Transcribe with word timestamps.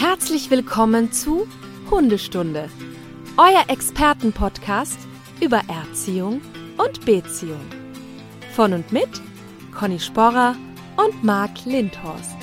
Herzlich 0.00 0.48
willkommen 0.48 1.10
zu 1.10 1.48
Hundestunde, 1.90 2.70
euer 3.36 3.64
Expertenpodcast 3.66 4.96
über 5.40 5.60
Erziehung 5.66 6.40
und 6.76 7.04
Beziehung. 7.04 7.66
Von 8.54 8.74
und 8.74 8.92
mit 8.92 9.08
Conny 9.74 9.98
Sporrer 9.98 10.54
und 10.96 11.24
Marc 11.24 11.64
Lindhorst. 11.64 12.36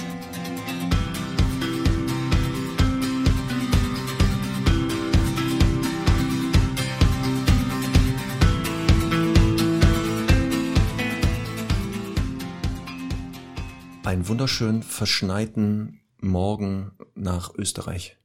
Einen 14.03 14.27
wunderschön 14.27 14.83
verschneiten 14.83 16.01
Morgen 16.19 16.91
nach 17.15 17.53
Österreich. 17.55 18.17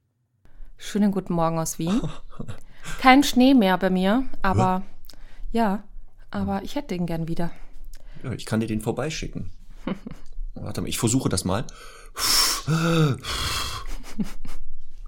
Schönen 0.76 1.12
guten 1.12 1.32
Morgen 1.32 1.58
aus 1.58 1.78
Wien. 1.78 2.00
Kein 3.00 3.22
Schnee 3.22 3.54
mehr 3.54 3.78
bei 3.78 3.90
mir, 3.90 4.24
aber 4.42 4.82
ja, 5.52 5.84
aber 6.30 6.62
ich 6.62 6.74
hätte 6.74 6.94
ihn 6.94 7.06
gern 7.06 7.28
wieder. 7.28 7.50
Ja, 8.22 8.32
ich 8.32 8.46
kann 8.46 8.60
dir 8.60 8.66
den 8.66 8.80
vorbeischicken. 8.80 9.52
Warte 10.54 10.80
mal, 10.80 10.88
ich 10.88 10.98
versuche 10.98 11.28
das 11.28 11.44
mal. 11.44 11.66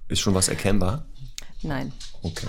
Ist 0.08 0.20
schon 0.20 0.34
was 0.34 0.48
erkennbar? 0.48 1.06
Nein. 1.62 1.92
Okay. 2.22 2.48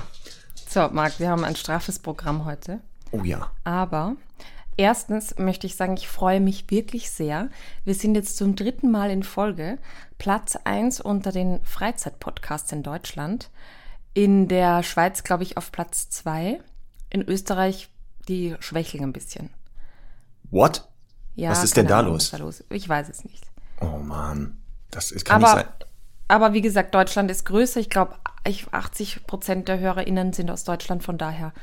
So, 0.70 0.90
Marc, 0.90 1.20
wir 1.20 1.30
haben 1.30 1.44
ein 1.44 1.56
straffes 1.56 2.00
Programm 2.00 2.46
heute. 2.46 2.82
Oh 3.12 3.24
ja. 3.24 3.52
Aber 3.64 4.16
erstens 4.78 5.38
möchte 5.38 5.68
ich 5.68 5.76
sagen, 5.76 5.96
ich 5.96 6.08
freue 6.08 6.40
mich 6.40 6.70
wirklich 6.70 7.10
sehr. 7.12 7.50
Wir 7.86 7.96
sind 7.96 8.16
jetzt 8.16 8.38
zum 8.38 8.56
dritten 8.56 8.92
Mal 8.92 9.10
in 9.12 9.24
Folge 9.24 9.78
Platz 10.18 10.56
1 10.64 11.02
unter 11.02 11.32
den 11.32 11.64
Freizeitpodcasts 11.64 12.72
in 12.72 12.84
Deutschland. 12.84 13.50
In 14.14 14.48
der 14.48 14.84
Schweiz, 14.84 15.24
glaube 15.24 15.44
ich, 15.44 15.58
auf 15.58 15.72
Platz 15.72 16.10
2. 16.10 16.60
In 17.10 17.22
Österreich, 17.28 17.90
die 18.28 18.56
schwächeln 18.60 19.04
ein 19.04 19.14
bisschen. 19.14 19.50
What? 20.52 20.88
Ja, 21.36 21.50
Was 21.50 21.64
ist 21.64 21.78
denn 21.78 21.88
da 21.88 22.00
Ahnung, 22.00 22.14
los? 22.14 22.32
was 22.32 22.40
da 22.40 22.44
los? 22.46 22.64
Ich 22.70 22.88
weiß 22.88 23.10
es 23.10 23.24
nicht. 23.26 23.44
Oh 23.82 23.98
Mann. 23.98 24.58
Das 24.92 25.12
ist, 25.12 25.26
kann 25.26 25.42
nicht 25.42 25.50
Aber, 25.50 25.62
sein. 25.62 25.70
aber 26.28 26.54
wie 26.54 26.62
gesagt, 26.62 26.94
Deutschland 26.94 27.32
ist 27.32 27.46
größer. 27.46 27.80
Ich 27.80 27.90
glaube, 27.90 28.16
80 28.72 29.26
Prozent 29.26 29.68
der 29.68 29.80
HörerInnen 29.80 30.32
sind 30.34 30.52
aus 30.52 30.64
Deutschland. 30.64 31.04
Von 31.04 31.18
daher 31.18 31.54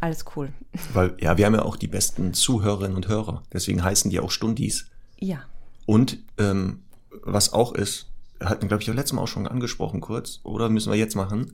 alles 0.00 0.24
cool. 0.36 0.50
Weil, 0.92 1.14
ja, 1.20 1.36
wir 1.38 1.46
haben 1.46 1.54
ja 1.54 1.62
auch 1.62 1.76
die 1.76 1.86
besten 1.88 2.34
Zuhörerinnen 2.34 2.96
und 2.96 3.08
Hörer. 3.08 3.42
Deswegen 3.52 3.82
heißen 3.82 4.10
die 4.10 4.20
auch 4.20 4.30
Stundis. 4.30 4.86
Ja. 5.18 5.40
Und 5.86 6.18
ähm, 6.38 6.80
was 7.24 7.52
auch 7.52 7.74
ist, 7.74 8.06
hatten, 8.42 8.68
glaube 8.68 8.82
ich, 8.82 8.90
auch 8.90 8.94
letztes 8.94 9.12
Mal 9.14 9.22
auch 9.22 9.28
schon 9.28 9.46
angesprochen 9.46 10.00
kurz, 10.00 10.40
oder 10.44 10.68
müssen 10.68 10.90
wir 10.90 10.98
jetzt 10.98 11.14
machen? 11.16 11.52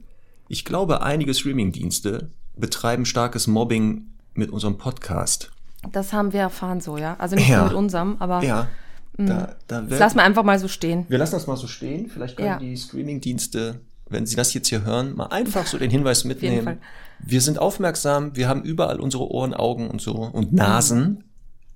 Ich 0.49 0.65
glaube, 0.65 1.03
einige 1.03 1.35
Streamingdienste 1.35 2.31
betreiben 2.57 3.05
starkes 3.05 3.47
Mobbing 3.47 4.07
mit 4.35 4.51
unserem 4.51 4.79
Podcast. 4.79 5.51
Das 5.93 6.13
haben 6.13 6.33
wir 6.33 6.41
erfahren 6.41 6.81
so, 6.81 6.97
ja. 6.99 7.17
Also 7.19 7.37
nicht 7.37 7.49
Ja. 7.49 7.59
nur 7.59 7.67
mit 7.69 7.75
unserem, 7.77 8.17
aber 8.21 8.43
Ja, 8.45 8.69
da, 9.17 9.57
da 9.67 9.81
das 9.83 9.99
lassen 9.99 10.17
wir 10.19 10.23
einfach 10.25 10.45
mal 10.45 10.59
so 10.59 10.69
stehen. 10.69 11.07
wir 11.09 11.19
lassen 11.19 11.33
das 11.33 11.47
mal 11.47 11.57
so 11.57 11.67
stehen. 11.67 12.09
Vielleicht 12.09 12.37
können 12.37 12.49
Ja. 12.49 12.59
die 12.59 12.77
Streamingdienste, 12.77 13.81
wenn 14.09 14.27
sie 14.27 14.37
das 14.37 14.55
jetzt 14.55 14.69
hier 14.69 14.85
hören, 14.85 15.17
mal 15.17 15.27
einfach 15.27 15.67
so 15.67 15.79
den 15.79 15.91
Hinweis 15.91 16.25
mitnehmen. 16.25 16.79
Wir 17.19 17.41
sind 17.41 17.59
aufmerksam, 17.59 18.37
wir 18.37 18.49
haben 18.49 18.63
überall 18.63 19.01
unsere 19.01 19.31
Ohren, 19.31 19.55
Augen 19.55 19.89
und 19.89 20.01
so 20.01 20.13
und 20.15 20.53
Nasen. 20.53 21.25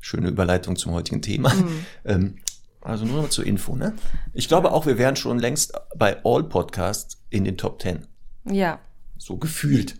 Schöne 0.00 0.28
Überleitung 0.28 0.76
zum 0.76 0.92
heutigen 0.92 1.22
Thema. 1.22 1.52
Mhm. 1.54 1.86
Ähm, 2.04 2.34
also 2.82 3.04
nur 3.04 3.20
mal 3.22 3.28
zur 3.30 3.44
Info, 3.46 3.76
ne? 3.76 3.94
Ich 4.32 4.48
glaube 4.48 4.72
auch, 4.72 4.86
wir 4.86 4.96
wären 4.96 5.14
schon 5.16 5.38
längst 5.38 5.74
bei 5.96 6.16
All 6.24 6.44
Podcasts 6.44 7.18
in 7.28 7.44
den 7.44 7.58
Top 7.58 7.82
10. 7.82 8.06
Ja, 8.50 8.78
So 9.18 9.36
gefühlt. 9.36 9.96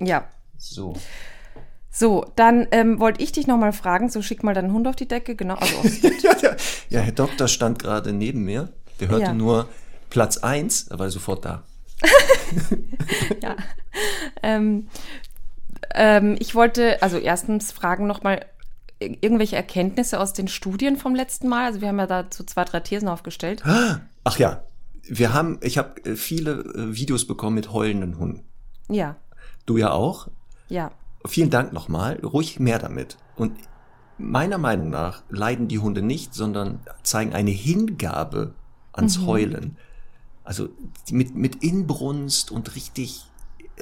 ja. 0.00 0.26
So. 0.56 0.94
So, 1.90 2.24
dann 2.34 2.66
ähm, 2.72 2.98
wollte 2.98 3.22
ich 3.22 3.30
dich 3.32 3.46
nochmal 3.46 3.72
fragen, 3.74 4.08
so 4.08 4.22
schick 4.22 4.42
mal 4.42 4.54
deinen 4.54 4.72
Hund 4.72 4.88
auf 4.88 4.96
die 4.96 5.06
Decke, 5.06 5.36
genau. 5.36 5.54
Also, 5.56 5.76
ja, 6.22 6.36
ja, 6.42 6.56
ja, 6.88 7.00
Herr 7.00 7.12
Doktor 7.12 7.46
stand 7.46 7.78
gerade 7.78 8.12
neben 8.12 8.44
mir. 8.44 8.70
Der 9.00 9.08
hörte 9.08 9.24
Ja. 9.26 9.34
nur 9.34 9.68
Platz 10.14 10.36
1, 10.36 10.88
er 10.88 10.98
war 11.00 11.10
sofort 11.10 11.44
da. 11.44 11.64
ja. 13.42 13.56
Ähm, 14.44 14.86
ähm, 15.92 16.36
ich 16.38 16.54
wollte, 16.54 17.02
also 17.02 17.18
erstens 17.18 17.72
fragen 17.72 18.06
nochmal 18.06 18.46
irgendwelche 19.00 19.56
Erkenntnisse 19.56 20.20
aus 20.20 20.32
den 20.32 20.46
Studien 20.46 20.96
vom 20.96 21.16
letzten 21.16 21.48
Mal. 21.48 21.64
Also 21.66 21.80
wir 21.80 21.88
haben 21.88 21.98
ja 21.98 22.06
dazu 22.06 22.44
zwei, 22.44 22.62
drei 22.64 22.78
Thesen 22.78 23.08
aufgestellt. 23.08 23.64
Ach 24.24 24.38
ja, 24.38 24.62
wir 25.02 25.34
haben, 25.34 25.58
ich 25.62 25.78
habe 25.78 26.00
äh, 26.04 26.14
viele 26.14 26.60
äh, 26.60 26.96
Videos 26.96 27.26
bekommen 27.26 27.56
mit 27.56 27.72
heulenden 27.72 28.16
Hunden. 28.16 28.44
Ja, 28.88 29.16
Du 29.66 29.78
ja 29.78 29.90
auch. 29.90 30.28
ja. 30.68 30.92
Vielen 31.26 31.50
Dank 31.50 31.72
nochmal. 31.72 32.20
Ruhig 32.22 32.60
mehr 32.60 32.78
damit. 32.78 33.16
Und 33.34 33.56
meiner 34.16 34.58
Meinung 34.58 34.90
nach 34.90 35.24
leiden 35.28 35.66
die 35.66 35.80
Hunde 35.80 36.02
nicht, 36.02 36.34
sondern 36.34 36.78
zeigen 37.02 37.32
eine 37.34 37.50
Hingabe 37.50 38.54
ans 38.92 39.18
Mhm. 39.18 39.26
Heulen. 39.26 39.76
Also 40.44 40.68
mit, 41.10 41.34
mit 41.34 41.62
Inbrunst 41.64 42.50
und 42.50 42.74
richtig 42.76 43.24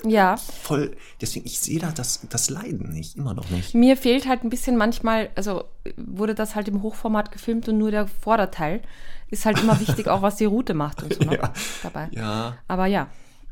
Ja, 0.06 0.36
voll. 0.36 0.96
Deswegen, 1.20 1.44
ich 1.44 1.58
sehe 1.60 1.78
da 1.80 1.90
das, 1.90 2.26
das 2.30 2.48
Leiden 2.50 2.92
nicht, 2.92 3.16
immer 3.16 3.34
noch 3.34 3.50
nicht. 3.50 3.74
mir 3.74 3.96
fehlt 3.96 4.26
halt 4.26 4.44
ein 4.44 4.50
bisschen 4.50 4.76
manchmal, 4.76 5.30
also 5.34 5.64
wurde 5.96 6.34
das 6.34 6.54
halt 6.54 6.68
im 6.68 6.82
Hochformat 6.82 7.32
gefilmt 7.32 7.68
und 7.68 7.78
nur 7.78 7.90
der 7.90 8.06
Vorderteil 8.06 8.80
ist 9.28 9.44
halt 9.44 9.60
immer 9.60 9.78
wichtig, 9.80 10.08
auch 10.08 10.22
was 10.22 10.36
die 10.36 10.44
Route 10.44 10.74
macht 10.74 11.02
und 11.02 11.14
so 11.14 11.20
ne? 11.28 11.36
Ja. 11.36 11.52
dabei. 11.82 12.08
Ja, 12.12 12.56
Aber 12.68 12.86
ja. 12.86 13.08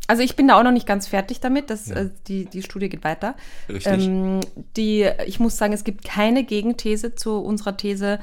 Also 0.07 0.23
ich 0.23 0.35
bin 0.35 0.49
da 0.49 0.59
auch 0.59 0.65
noch 0.65 0.73
nicht 0.73 0.87
ganz 0.87 1.07
fertig 1.07 1.39
damit. 1.41 1.71
Das, 1.71 1.89
äh, 1.91 2.11
die, 2.27 2.47
die 2.47 2.63
Studie 2.63 2.89
geht 2.89 3.05
weiter. 3.05 3.37
Richtig. 3.69 4.07
Ähm, 4.07 4.41
die, 4.77 5.09
ich 5.27 5.39
muss 5.39 5.57
sagen, 5.57 5.73
es 5.73 5.85
gibt 5.85 6.05
keine 6.05 6.43
Gegenthese 6.43 7.15
zu 7.15 7.39
unserer 7.39 7.77
These, 7.77 8.19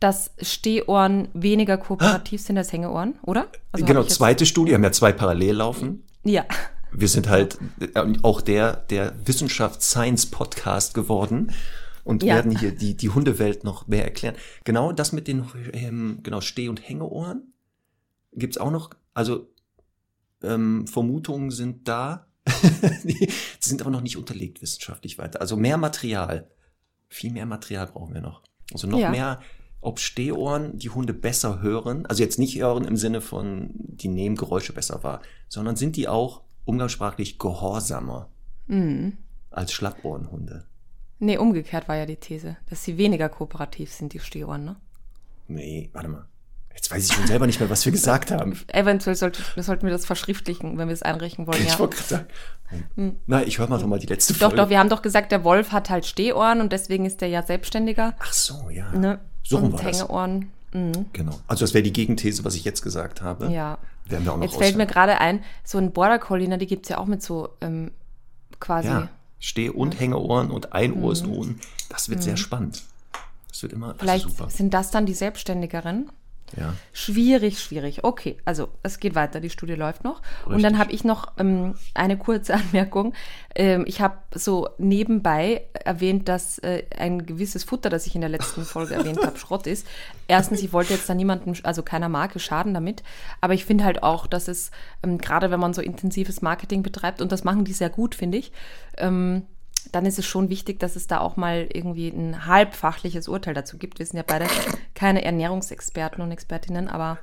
dass 0.00 0.30
Stehohren 0.40 1.28
weniger 1.34 1.76
kooperativ 1.76 2.40
sind 2.40 2.56
als 2.58 2.72
Hängeohren, 2.72 3.18
oder? 3.22 3.48
Also 3.72 3.84
genau, 3.84 4.04
zweite 4.04 4.46
Studie, 4.46 4.74
haben 4.74 4.84
ja 4.84 4.92
zwei 4.92 5.12
parallel 5.12 5.56
laufen. 5.56 6.04
Ja. 6.24 6.44
Wir 6.92 7.08
sind 7.08 7.28
halt 7.28 7.58
äh, 7.80 8.00
auch 8.22 8.40
der, 8.40 8.74
der 8.90 9.14
Wissenschafts-Science-Podcast 9.26 10.94
geworden 10.94 11.52
und 12.04 12.22
Ja. 12.22 12.36
werden 12.36 12.56
hier 12.56 12.72
die, 12.72 12.96
die 12.96 13.10
Hundewelt 13.10 13.64
noch 13.64 13.86
mehr 13.88 14.04
erklären. 14.04 14.34
Genau 14.64 14.92
das 14.92 15.12
mit 15.12 15.28
den 15.28 15.44
ähm, 15.72 16.20
genau, 16.22 16.40
Steh- 16.40 16.68
und 16.68 16.88
Hängeohren 16.88 17.52
gibt's 18.32 18.58
auch 18.58 18.70
noch. 18.70 18.90
Also 19.14 19.48
ähm, 20.42 20.86
Vermutungen 20.86 21.50
sind 21.50 21.88
da. 21.88 22.26
die 23.04 23.28
sind 23.60 23.82
aber 23.82 23.90
noch 23.90 24.00
nicht 24.00 24.16
unterlegt 24.16 24.62
wissenschaftlich 24.62 25.18
weiter. 25.18 25.40
Also 25.40 25.56
mehr 25.56 25.76
Material. 25.76 26.48
Viel 27.08 27.32
mehr 27.32 27.46
Material 27.46 27.86
brauchen 27.86 28.14
wir 28.14 28.20
noch. 28.22 28.42
Also 28.72 28.86
noch 28.86 28.98
Ja. 28.98 29.10
mehr, 29.10 29.40
ob 29.80 30.00
Stehohren 30.00 30.78
die 30.78 30.90
Hunde 30.90 31.14
besser 31.14 31.60
hören. 31.62 32.04
Also 32.06 32.22
jetzt 32.22 32.38
nicht 32.38 32.58
hören 32.58 32.84
im 32.84 32.96
Sinne 32.96 33.20
von, 33.20 33.70
die 33.74 34.08
nehmen 34.08 34.36
Geräusche 34.36 34.72
besser 34.72 35.02
wahr, 35.02 35.20
sondern 35.48 35.76
sind 35.76 35.96
die 35.96 36.08
auch 36.08 36.42
umgangssprachlich 36.64 37.38
gehorsamer 37.38 38.28
Mhm. 38.66 39.16
als 39.50 39.72
Schlappohrenhunde. 39.72 40.64
Nee, 41.20 41.38
umgekehrt 41.38 41.88
war 41.88 41.96
ja 41.96 42.06
die 42.06 42.16
These, 42.16 42.56
dass 42.68 42.84
sie 42.84 42.98
weniger 42.98 43.28
kooperativ 43.28 43.92
sind, 43.92 44.12
die 44.12 44.18
Stehohren, 44.20 44.64
ne? 44.64 44.76
Nee, 45.48 45.88
warte 45.92 46.08
mal. 46.08 46.26
Jetzt 46.74 46.92
weiß 46.92 47.06
ich 47.08 47.12
schon 47.12 47.26
selber 47.26 47.46
nicht 47.48 47.58
mehr, 47.58 47.70
was 47.70 47.84
wir 47.84 47.90
gesagt 47.90 48.30
haben. 48.30 48.56
Eventuell 48.68 49.16
sollte, 49.16 49.42
sollten 49.60 49.84
wir 49.84 49.90
das 49.90 50.06
verschriftlichen, 50.06 50.78
wenn 50.78 50.86
wir 50.86 50.92
es 50.92 51.02
einreichen 51.02 51.46
wollen, 51.48 51.60
Ich 51.62 51.72
ja. 51.72 51.78
wollte 51.80 51.96
sagen. 52.00 52.26
Na, 53.26 53.42
ich 53.42 53.58
höre 53.58 53.66
mal 53.68 53.78
doch 53.80 53.86
mal 53.88 53.98
die 53.98 54.06
letzte 54.06 54.34
Doch, 54.34 54.40
Folge. 54.40 54.56
doch, 54.56 54.68
wir 54.68 54.78
haben 54.78 54.88
doch 54.90 55.02
gesagt, 55.02 55.32
der 55.32 55.42
Wolf 55.42 55.72
hat 55.72 55.90
halt 55.90 56.06
Stehohren 56.06 56.60
und 56.60 56.72
deswegen 56.72 57.04
ist 57.06 57.20
der 57.20 57.28
ja 57.30 57.42
selbstständiger. 57.42 58.14
Ach 58.20 58.32
so, 58.32 58.68
ja. 58.70 58.92
Ne? 58.92 59.18
So 59.48 59.58
rum 59.58 59.72
war 59.72 59.80
das. 59.82 60.00
Hängeohren. 60.00 60.50
Mhm. 60.72 61.06
Genau. 61.12 61.38
Also 61.46 61.64
das 61.64 61.72
wäre 61.74 61.82
die 61.82 61.92
Gegenthese, 61.92 62.44
was 62.44 62.54
ich 62.54 62.64
jetzt 62.64 62.82
gesagt 62.82 63.22
habe. 63.22 63.50
Ja. 63.50 63.78
Werden 64.06 64.24
wir 64.24 64.32
auch 64.32 64.36
noch 64.36 64.42
Jetzt 64.44 64.56
fällt 64.56 64.76
mir 64.76 64.86
gerade 64.86 65.18
ein, 65.18 65.42
so 65.64 65.78
ein 65.78 65.92
Border 65.92 66.18
Collie, 66.18 66.48
ne, 66.48 66.58
die 66.58 66.66
gibt 66.66 66.86
es 66.86 66.90
ja 66.90 66.98
auch 66.98 67.06
mit 67.06 67.22
so 67.22 67.50
ähm, 67.60 67.90
quasi. 68.60 68.88
Ja, 68.88 69.08
Steh- 69.40 69.70
und 69.70 69.98
Hängeohren 70.00 70.50
und 70.50 70.72
ein 70.72 70.94
Ohr 71.02 71.12
ist 71.12 71.26
unten. 71.26 71.60
Das 71.88 72.08
wird 72.08 72.22
sehr 72.22 72.36
spannend. 72.36 72.82
Das 73.48 73.62
wird 73.62 73.72
immer 73.72 73.94
Mhm. 73.94 73.98
Vielleicht 73.98 74.24
super. 74.28 74.50
sind 74.50 74.74
das 74.74 74.90
dann 74.90 75.06
die 75.06 75.14
Selbstständigeren. 75.14 76.10
Ja. 76.56 76.74
Schwierig, 76.92 77.60
schwierig. 77.60 78.04
Okay, 78.04 78.38
also 78.44 78.68
es 78.82 79.00
geht 79.00 79.14
weiter, 79.14 79.40
die 79.40 79.50
Studie 79.50 79.74
läuft 79.74 80.04
noch. 80.04 80.22
Und 80.44 80.54
Richtig. 80.54 80.62
dann 80.62 80.78
habe 80.78 80.92
ich 80.92 81.04
noch 81.04 81.32
ähm, 81.38 81.74
eine 81.94 82.16
kurze 82.16 82.54
Anmerkung. 82.54 83.14
Ähm, 83.54 83.84
ich 83.86 84.00
habe 84.00 84.16
so 84.34 84.68
nebenbei 84.78 85.64
erwähnt, 85.84 86.28
dass 86.28 86.58
äh, 86.58 86.84
ein 86.96 87.26
gewisses 87.26 87.64
Futter, 87.64 87.90
das 87.90 88.06
ich 88.06 88.14
in 88.14 88.20
der 88.20 88.30
letzten 88.30 88.64
Folge 88.64 88.94
erwähnt 88.94 89.24
habe, 89.24 89.38
Schrott 89.38 89.66
ist. 89.66 89.86
Erstens, 90.26 90.62
ich 90.62 90.72
wollte 90.72 90.94
jetzt 90.94 91.08
da 91.08 91.14
niemandem, 91.14 91.54
also 91.62 91.82
keiner 91.82 92.08
Marke 92.08 92.38
schaden 92.38 92.74
damit. 92.74 93.02
Aber 93.40 93.54
ich 93.54 93.64
finde 93.64 93.84
halt 93.84 94.02
auch, 94.02 94.26
dass 94.26 94.48
es, 94.48 94.70
ähm, 95.02 95.18
gerade 95.18 95.50
wenn 95.50 95.60
man 95.60 95.74
so 95.74 95.82
intensives 95.82 96.42
Marketing 96.42 96.82
betreibt, 96.82 97.20
und 97.20 97.32
das 97.32 97.44
machen 97.44 97.64
die 97.64 97.72
sehr 97.72 97.90
gut, 97.90 98.14
finde 98.14 98.38
ich, 98.38 98.52
ähm, 98.96 99.42
dann 99.92 100.06
ist 100.06 100.18
es 100.18 100.26
schon 100.26 100.50
wichtig, 100.50 100.78
dass 100.80 100.96
es 100.96 101.06
da 101.06 101.20
auch 101.20 101.36
mal 101.36 101.68
irgendwie 101.72 102.08
ein 102.08 102.46
halbfachliches 102.46 103.28
Urteil 103.28 103.54
dazu 103.54 103.78
gibt. 103.78 103.98
Wir 103.98 104.06
sind 104.06 104.16
ja 104.16 104.24
beide 104.26 104.46
keine 104.94 105.24
Ernährungsexperten 105.24 106.22
und 106.22 106.30
Expertinnen, 106.30 106.88
aber 106.88 107.18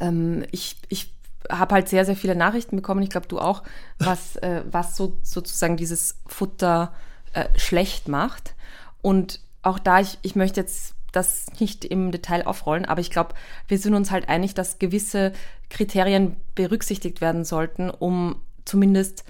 ähm, 0.00 0.44
ich, 0.50 0.76
ich 0.88 1.12
habe 1.48 1.74
halt 1.74 1.88
sehr, 1.88 2.04
sehr 2.04 2.16
viele 2.16 2.36
Nachrichten 2.36 2.76
bekommen, 2.76 3.02
ich 3.02 3.10
glaube 3.10 3.28
du 3.28 3.38
auch, 3.38 3.62
was, 3.98 4.36
äh, 4.36 4.62
was 4.70 4.96
so, 4.96 5.18
sozusagen 5.22 5.76
dieses 5.76 6.18
Futter 6.26 6.92
äh, 7.32 7.46
schlecht 7.56 8.08
macht. 8.08 8.54
Und 9.02 9.40
auch 9.62 9.78
da, 9.78 10.00
ich, 10.00 10.18
ich 10.22 10.36
möchte 10.36 10.60
jetzt 10.60 10.94
das 11.12 11.46
nicht 11.58 11.84
im 11.84 12.12
Detail 12.12 12.46
aufrollen, 12.46 12.84
aber 12.84 13.00
ich 13.00 13.10
glaube, 13.10 13.34
wir 13.66 13.78
sind 13.78 13.94
uns 13.94 14.10
halt 14.10 14.28
einig, 14.28 14.54
dass 14.54 14.78
gewisse 14.78 15.32
Kriterien 15.68 16.36
berücksichtigt 16.54 17.20
werden 17.20 17.44
sollten, 17.44 17.90
um 17.90 18.42
zumindest 18.64 19.24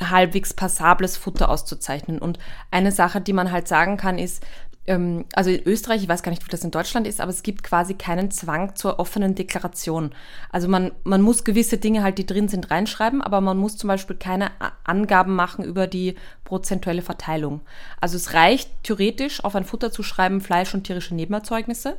halbwegs 0.00 0.54
passables 0.54 1.16
Futter 1.16 1.48
auszuzeichnen. 1.48 2.18
Und 2.18 2.38
eine 2.70 2.92
Sache, 2.92 3.20
die 3.20 3.32
man 3.32 3.52
halt 3.52 3.68
sagen 3.68 3.96
kann, 3.96 4.18
ist, 4.18 4.42
ähm, 4.86 5.24
also 5.32 5.50
in 5.50 5.66
Österreich, 5.66 6.02
ich 6.02 6.08
weiß 6.08 6.22
gar 6.22 6.30
nicht, 6.30 6.44
wie 6.44 6.50
das 6.50 6.64
in 6.64 6.70
Deutschland 6.70 7.06
ist, 7.06 7.20
aber 7.20 7.30
es 7.30 7.42
gibt 7.42 7.62
quasi 7.62 7.94
keinen 7.94 8.30
Zwang 8.30 8.74
zur 8.74 8.98
offenen 8.98 9.34
Deklaration. 9.34 10.10
Also 10.50 10.68
man, 10.68 10.92
man 11.04 11.22
muss 11.22 11.44
gewisse 11.44 11.78
Dinge 11.78 12.02
halt, 12.02 12.18
die 12.18 12.26
drin 12.26 12.48
sind, 12.48 12.70
reinschreiben, 12.70 13.22
aber 13.22 13.40
man 13.40 13.56
muss 13.56 13.76
zum 13.76 13.88
Beispiel 13.88 14.16
keine 14.16 14.50
Angaben 14.84 15.34
machen 15.34 15.64
über 15.64 15.86
die 15.86 16.16
prozentuelle 16.44 17.02
Verteilung. 17.02 17.60
Also 18.00 18.16
es 18.16 18.34
reicht 18.34 18.70
theoretisch 18.82 19.42
auf 19.42 19.56
ein 19.56 19.64
Futter 19.64 19.90
zu 19.90 20.02
schreiben, 20.02 20.40
Fleisch 20.40 20.74
und 20.74 20.84
tierische 20.84 21.14
Nebenerzeugnisse, 21.14 21.96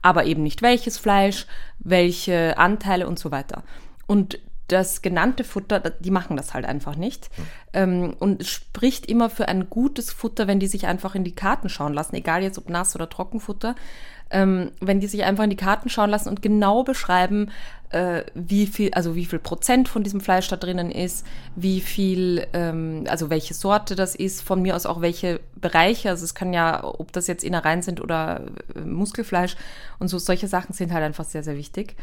aber 0.00 0.24
eben 0.24 0.42
nicht 0.42 0.62
welches 0.62 0.98
Fleisch, 0.98 1.46
welche 1.78 2.56
Anteile 2.56 3.06
und 3.06 3.18
so 3.18 3.30
weiter. 3.30 3.62
Und 4.06 4.38
das 4.72 5.02
genannte 5.02 5.44
Futter, 5.44 5.80
die 5.80 6.10
machen 6.10 6.36
das 6.36 6.54
halt 6.54 6.64
einfach 6.64 6.96
nicht. 6.96 7.30
Ähm, 7.72 8.14
und 8.18 8.42
es 8.42 8.48
spricht 8.48 9.06
immer 9.06 9.30
für 9.30 9.48
ein 9.48 9.70
gutes 9.70 10.10
Futter, 10.12 10.46
wenn 10.46 10.60
die 10.60 10.66
sich 10.66 10.86
einfach 10.86 11.14
in 11.14 11.24
die 11.24 11.34
Karten 11.34 11.68
schauen 11.68 11.94
lassen, 11.94 12.16
egal 12.16 12.42
jetzt 12.42 12.58
ob 12.58 12.68
Nass- 12.68 12.94
oder 12.94 13.08
Trockenfutter, 13.08 13.74
ähm, 14.30 14.72
wenn 14.80 15.00
die 15.00 15.06
sich 15.06 15.24
einfach 15.24 15.44
in 15.44 15.50
die 15.50 15.56
Karten 15.56 15.88
schauen 15.88 16.10
lassen 16.10 16.28
und 16.28 16.42
genau 16.42 16.82
beschreiben, 16.82 17.50
äh, 17.90 18.24
wie 18.34 18.66
viel, 18.66 18.92
also 18.94 19.14
wie 19.14 19.26
viel 19.26 19.38
Prozent 19.38 19.88
von 19.88 20.02
diesem 20.02 20.20
Fleisch 20.20 20.48
da 20.48 20.56
drinnen 20.56 20.90
ist, 20.90 21.26
wie 21.54 21.80
viel, 21.80 22.46
ähm, 22.54 23.04
also 23.08 23.28
welche 23.28 23.52
Sorte 23.52 23.94
das 23.94 24.14
ist, 24.14 24.42
von 24.42 24.62
mir 24.62 24.74
aus 24.74 24.86
auch 24.86 25.02
welche 25.02 25.40
Bereiche, 25.56 26.08
also 26.08 26.24
es 26.24 26.34
kann 26.34 26.54
ja, 26.54 26.82
ob 26.82 27.12
das 27.12 27.26
jetzt 27.26 27.44
Innereien 27.44 27.82
sind 27.82 28.00
oder 28.00 28.46
äh, 28.74 28.80
Muskelfleisch 28.80 29.56
und 29.98 30.08
so, 30.08 30.18
solche 30.18 30.48
Sachen 30.48 30.72
sind 30.72 30.92
halt 30.92 31.04
einfach 31.04 31.26
sehr, 31.26 31.42
sehr 31.42 31.56
wichtig. 31.56 31.96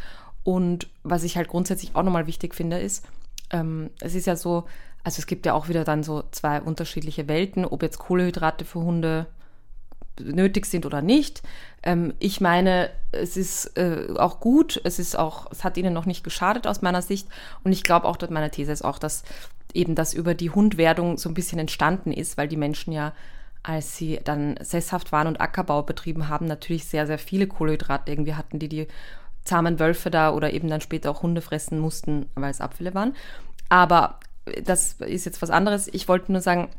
Und 0.43 0.87
was 1.03 1.23
ich 1.23 1.37
halt 1.37 1.47
grundsätzlich 1.47 1.95
auch 1.95 2.03
nochmal 2.03 2.27
wichtig 2.27 2.55
finde, 2.55 2.79
ist, 2.79 3.05
ähm, 3.51 3.89
es 3.99 4.15
ist 4.15 4.27
ja 4.27 4.35
so, 4.35 4.65
also 5.03 5.19
es 5.19 5.27
gibt 5.27 5.45
ja 5.45 5.53
auch 5.53 5.69
wieder 5.69 5.83
dann 5.83 6.03
so 6.03 6.23
zwei 6.31 6.61
unterschiedliche 6.61 7.27
Welten, 7.27 7.65
ob 7.65 7.83
jetzt 7.83 7.99
Kohlehydrate 7.99 8.65
für 8.65 8.79
Hunde 8.79 9.27
nötig 10.19 10.65
sind 10.65 10.85
oder 10.85 11.01
nicht. 11.01 11.41
Ähm, 11.83 12.13
ich 12.19 12.41
meine, 12.41 12.89
es 13.11 13.37
ist 13.37 13.77
äh, 13.77 14.07
auch 14.17 14.39
gut, 14.39 14.79
es 14.83 14.99
ist 14.99 15.17
auch, 15.17 15.47
es 15.51 15.63
hat 15.63 15.77
ihnen 15.77 15.93
noch 15.93 16.05
nicht 16.05 16.23
geschadet 16.23 16.67
aus 16.67 16.81
meiner 16.81 17.01
Sicht. 17.01 17.27
Und 17.63 17.71
ich 17.71 17.83
glaube 17.83 18.07
auch, 18.07 18.17
dass 18.17 18.29
meine 18.29 18.51
These 18.51 18.71
ist 18.71 18.83
auch, 18.83 18.99
dass 18.99 19.23
eben 19.73 19.95
das 19.95 20.13
über 20.13 20.33
die 20.33 20.49
Hundwerdung 20.49 21.17
so 21.17 21.29
ein 21.29 21.35
bisschen 21.35 21.59
entstanden 21.59 22.11
ist, 22.11 22.37
weil 22.37 22.47
die 22.47 22.57
Menschen 22.57 22.91
ja, 22.91 23.13
als 23.63 23.97
sie 23.97 24.19
dann 24.23 24.55
sesshaft 24.61 25.11
waren 25.11 25.27
und 25.27 25.41
Ackerbau 25.41 25.83
betrieben 25.83 26.27
haben, 26.27 26.45
natürlich 26.45 26.85
sehr, 26.85 27.07
sehr 27.07 27.19
viele 27.19 27.47
Kohlehydrate 27.47 28.11
irgendwie 28.11 28.35
hatten, 28.35 28.59
die 28.59 28.69
die 28.69 28.87
zahmen 29.49 29.79
Wölfe 29.79 30.11
da 30.11 30.31
oder 30.31 30.53
eben 30.53 30.69
dann 30.69 30.81
später 30.81 31.09
auch 31.09 31.23
Hunde 31.23 31.41
fressen 31.41 31.79
mussten, 31.79 32.27
weil 32.35 32.51
es 32.51 32.61
Abfälle 32.61 32.93
waren. 32.93 33.15
Aber 33.67 34.19
das 34.63 34.93
ist 34.99 35.25
jetzt 35.25 35.41
was 35.41 35.49
anderes. 35.49 35.87
Ich 35.91 36.07
wollte 36.07 36.31
nur 36.31 36.41
sagen, 36.41 36.69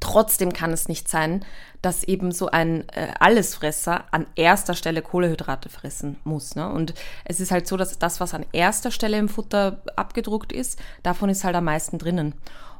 Trotzdem 0.00 0.52
kann 0.52 0.70
es 0.70 0.86
nicht 0.86 1.08
sein, 1.08 1.46
dass 1.80 2.04
eben 2.04 2.30
so 2.30 2.48
ein 2.50 2.86
äh, 2.90 3.08
Allesfresser 3.20 4.04
an 4.10 4.26
erster 4.36 4.74
Stelle 4.74 5.00
Kohlehydrate 5.00 5.70
fressen 5.70 6.18
muss. 6.24 6.54
Ne? 6.54 6.68
Und 6.68 6.92
es 7.24 7.40
ist 7.40 7.50
halt 7.50 7.66
so, 7.66 7.78
dass 7.78 7.98
das, 7.98 8.20
was 8.20 8.34
an 8.34 8.44
erster 8.52 8.90
Stelle 8.90 9.16
im 9.16 9.30
Futter 9.30 9.80
abgedruckt 9.96 10.52
ist, 10.52 10.78
davon 11.02 11.30
ist 11.30 11.42
halt 11.42 11.56
am 11.56 11.64
meisten 11.64 11.96
drinnen. 11.96 12.34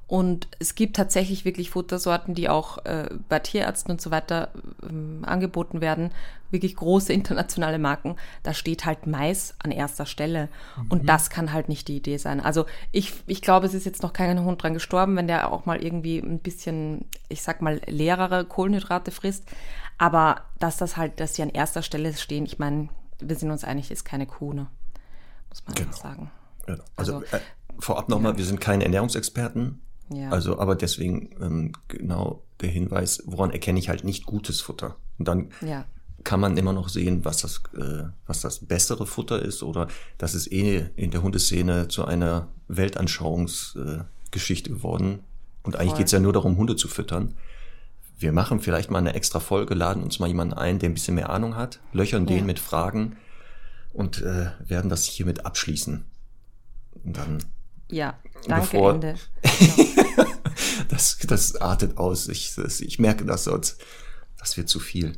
Und 0.09 0.49
es 0.59 0.75
gibt 0.75 0.97
tatsächlich 0.97 1.45
wirklich 1.45 1.69
Futtersorten, 1.69 2.35
die 2.35 2.49
auch 2.49 2.79
äh, 2.87 3.11
bei 3.29 3.41
Tierärzten 3.41 3.93
und 3.93 4.01
so 4.01 4.11
weiter 4.11 4.49
ähm, 4.83 5.23
angeboten 5.27 5.83
werden. 5.83 6.13
Wirklich 6.51 6.77
große 6.77 7.13
internationale 7.13 7.79
Marken. 7.79 8.17
Da 8.43 8.55
steht 8.55 8.87
halt 8.87 9.07
Mais 9.07 9.55
an 9.63 9.71
erster 9.71 10.07
Stelle. 10.07 10.49
Mhm. 10.79 10.87
Und 10.89 11.09
das 11.11 11.29
kann 11.29 11.53
halt 11.53 11.69
nicht 11.69 11.89
die 11.89 11.99
Idee 11.99 12.17
sein. 12.17 12.41
Also 12.41 12.65
ich, 12.91 13.13
ich 13.27 13.43
glaube, 13.43 13.67
es 13.67 13.75
ist 13.75 13.85
jetzt 13.85 14.03
noch 14.03 14.15
kein 14.15 14.43
Hund 14.43 14.63
dran 14.63 14.73
gestorben, 14.73 15.15
wenn 15.15 15.27
der 15.27 15.53
auch 15.53 15.67
mal 15.67 15.83
irgendwie 15.85 16.21
ein 16.21 16.39
bisschen, 16.39 17.05
ich 17.29 17.43
sag 17.43 17.61
mal, 17.61 17.83
leerere 17.87 18.47
Kohlenhydrate 18.47 19.11
frisst. 19.11 19.45
Aber 19.99 20.41
dass 20.59 20.79
das 20.79 20.97
halt, 20.97 21.21
dass 21.21 21.35
sie 21.35 21.43
an 21.43 21.51
erster 21.51 21.83
Stelle 21.83 22.15
stehen, 22.15 22.47
ich 22.47 22.59
meine, 22.59 22.89
wir 23.21 23.37
sind 23.37 23.51
uns 23.51 23.63
einig, 23.63 23.91
ist 23.91 24.07
keine 24.07 24.27
Kuh, 24.27 24.55
ne? 24.55 24.69
Muss 25.51 25.63
man 25.67 25.75
genau. 25.75 25.97
sagen. 25.97 26.31
Genau. 26.65 26.85
Also, 26.97 27.17
also 27.17 27.37
äh, 27.37 27.41
vorab 27.79 28.09
nochmal, 28.09 28.33
ja. 28.33 28.39
wir 28.39 28.45
sind 28.47 28.59
keine 28.59 28.85
Ernährungsexperten. 28.85 29.83
Ja. 30.11 30.31
Also, 30.31 30.59
aber 30.59 30.75
deswegen 30.75 31.31
ähm, 31.41 31.73
genau 31.89 32.43
der 32.61 32.71
Hinweis, 32.71 33.23
woran 33.27 33.51
erkenne 33.51 33.79
ich 33.79 33.89
halt 33.89 34.05
nicht 34.05 34.27
gutes 34.27 34.61
Futter. 34.61 34.97
Und 35.19 35.29
dann 35.29 35.51
ja. 35.61 35.85
kann 36.25 36.41
man 36.41 36.57
immer 36.57 36.73
noch 36.73 36.89
sehen, 36.89 37.25
was 37.25 37.39
das, 37.39 37.63
äh, 37.77 38.05
was 38.27 38.41
das 38.41 38.67
bessere 38.67 39.07
Futter 39.07 39.43
ist 39.43 39.63
oder 39.63 39.89
das 40.17 40.35
ist 40.35 40.51
eh 40.53 40.87
in 40.97 41.11
der 41.11 41.23
Hundeszene 41.23 41.89
zu 41.89 42.05
einer 42.05 42.49
Weltanschauungsgeschichte 42.69 44.71
äh, 44.71 44.73
geworden. 44.73 45.21
Und 45.63 45.77
eigentlich 45.77 45.91
Voll. 45.91 45.99
geht's 45.99 46.13
ja 46.13 46.21
nur 46.21 46.33
darum, 46.33 46.57
Hunde 46.57 46.77
zu 46.77 46.89
füttern. 46.89 47.35
Wir 48.19 48.33
machen 48.33 48.61
vielleicht 48.61 48.91
mal 48.91 48.99
eine 48.99 49.15
extra 49.15 49.39
Folge, 49.39 49.75
laden 49.75 50.03
uns 50.03 50.19
mal 50.19 50.27
jemanden 50.27 50.55
ein, 50.55 50.79
der 50.79 50.89
ein 50.89 50.95
bisschen 50.95 51.15
mehr 51.15 51.31
Ahnung 51.31 51.55
hat, 51.55 51.81
löchern 51.93 52.27
ja. 52.27 52.37
den 52.37 52.47
mit 52.47 52.59
Fragen 52.59 53.17
und 53.93 54.23
äh, 54.23 54.51
werden 54.67 54.91
das 54.91 55.05
hiermit 55.05 55.47
abschließen. 55.47 56.05
Und 57.05 57.17
dann 57.17 57.39
ja, 57.91 58.19
danke, 58.47 58.69
bevor, 58.71 58.95
Ende. 58.95 59.15
Genau. 59.43 60.25
das, 60.89 61.19
das 61.19 61.57
artet 61.57 61.99
aus. 61.99 62.29
Ich, 62.29 62.55
das, 62.55 62.81
ich 62.81 62.99
merke 62.99 63.25
das 63.25 63.45
sonst. 63.45 63.79
Das 64.39 64.57
wird 64.57 64.69
zu 64.69 64.81
viel. 64.81 65.15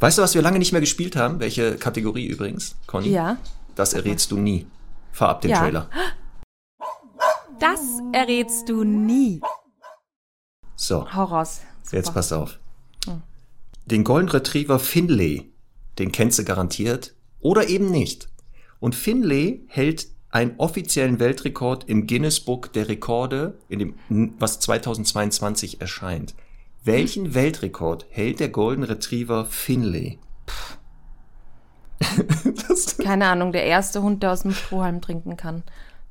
Weißt 0.00 0.18
du, 0.18 0.22
was 0.22 0.34
wir 0.34 0.42
lange 0.42 0.58
nicht 0.58 0.72
mehr 0.72 0.80
gespielt 0.80 1.16
haben? 1.16 1.40
Welche 1.40 1.76
Kategorie 1.76 2.26
übrigens, 2.26 2.76
Conny? 2.86 3.08
Ja. 3.08 3.38
Das 3.74 3.94
errätst 3.94 4.30
du 4.30 4.38
nie. 4.38 4.66
Fahr 5.12 5.30
ab 5.30 5.40
den 5.40 5.50
ja. 5.50 5.60
Trailer. 5.60 5.90
Das 7.58 7.80
errätst 8.12 8.68
du 8.68 8.84
nie. 8.84 9.40
So. 10.76 11.12
Hau 11.12 11.24
raus. 11.24 11.60
Super. 11.82 11.96
Jetzt 11.96 12.14
pass 12.14 12.32
auf. 12.32 12.58
Den 13.86 14.04
Golden 14.04 14.28
Retriever 14.28 14.78
Finlay, 14.78 15.50
den 15.98 16.12
kennst 16.12 16.38
du 16.38 16.44
garantiert 16.44 17.14
oder 17.40 17.68
eben 17.68 17.90
nicht. 17.90 18.28
Und 18.80 18.94
Finlay 18.94 19.64
hält 19.68 20.08
einen 20.30 20.54
offiziellen 20.58 21.20
Weltrekord 21.20 21.88
im 21.88 22.06
Guinness 22.06 22.40
Book 22.40 22.72
der 22.72 22.88
Rekorde, 22.88 23.58
in 23.68 23.78
dem, 23.78 23.94
was 24.38 24.60
2022 24.60 25.80
erscheint. 25.80 26.34
Welchen. 26.84 27.34
Weltrekord 27.34 28.06
hält 28.10 28.40
der 28.40 28.48
Golden 28.48 28.84
Retriever 28.84 29.44
Finlay? 29.44 30.18
Keine 33.02 33.26
Ahnung, 33.26 33.52
der 33.52 33.64
erste 33.64 34.02
Hund, 34.02 34.22
der 34.22 34.32
aus 34.32 34.42
dem 34.42 34.52
Strohhalm 34.52 35.00
trinken 35.00 35.36
kann. 35.36 35.64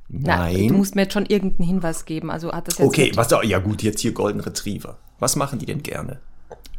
Nein. 0.10 0.56
Na, 0.62 0.68
du 0.68 0.74
musst 0.74 0.96
mir 0.96 1.04
jetzt 1.04 1.14
schon 1.14 1.26
irgendeinen 1.26 1.68
Hinweis 1.68 2.06
geben. 2.06 2.32
Also 2.32 2.52
hat 2.52 2.68
das 2.68 2.78
jetzt 2.78 2.88
Okay, 2.88 3.12
was 3.16 3.30
ja 3.30 3.60
gut, 3.60 3.84
jetzt 3.84 4.00
hier 4.00 4.14
Golden 4.14 4.40
Retriever. 4.40 4.98
Was 5.20 5.36
machen 5.36 5.60
die 5.60 5.66
denn 5.66 5.84
gerne? 5.84 6.20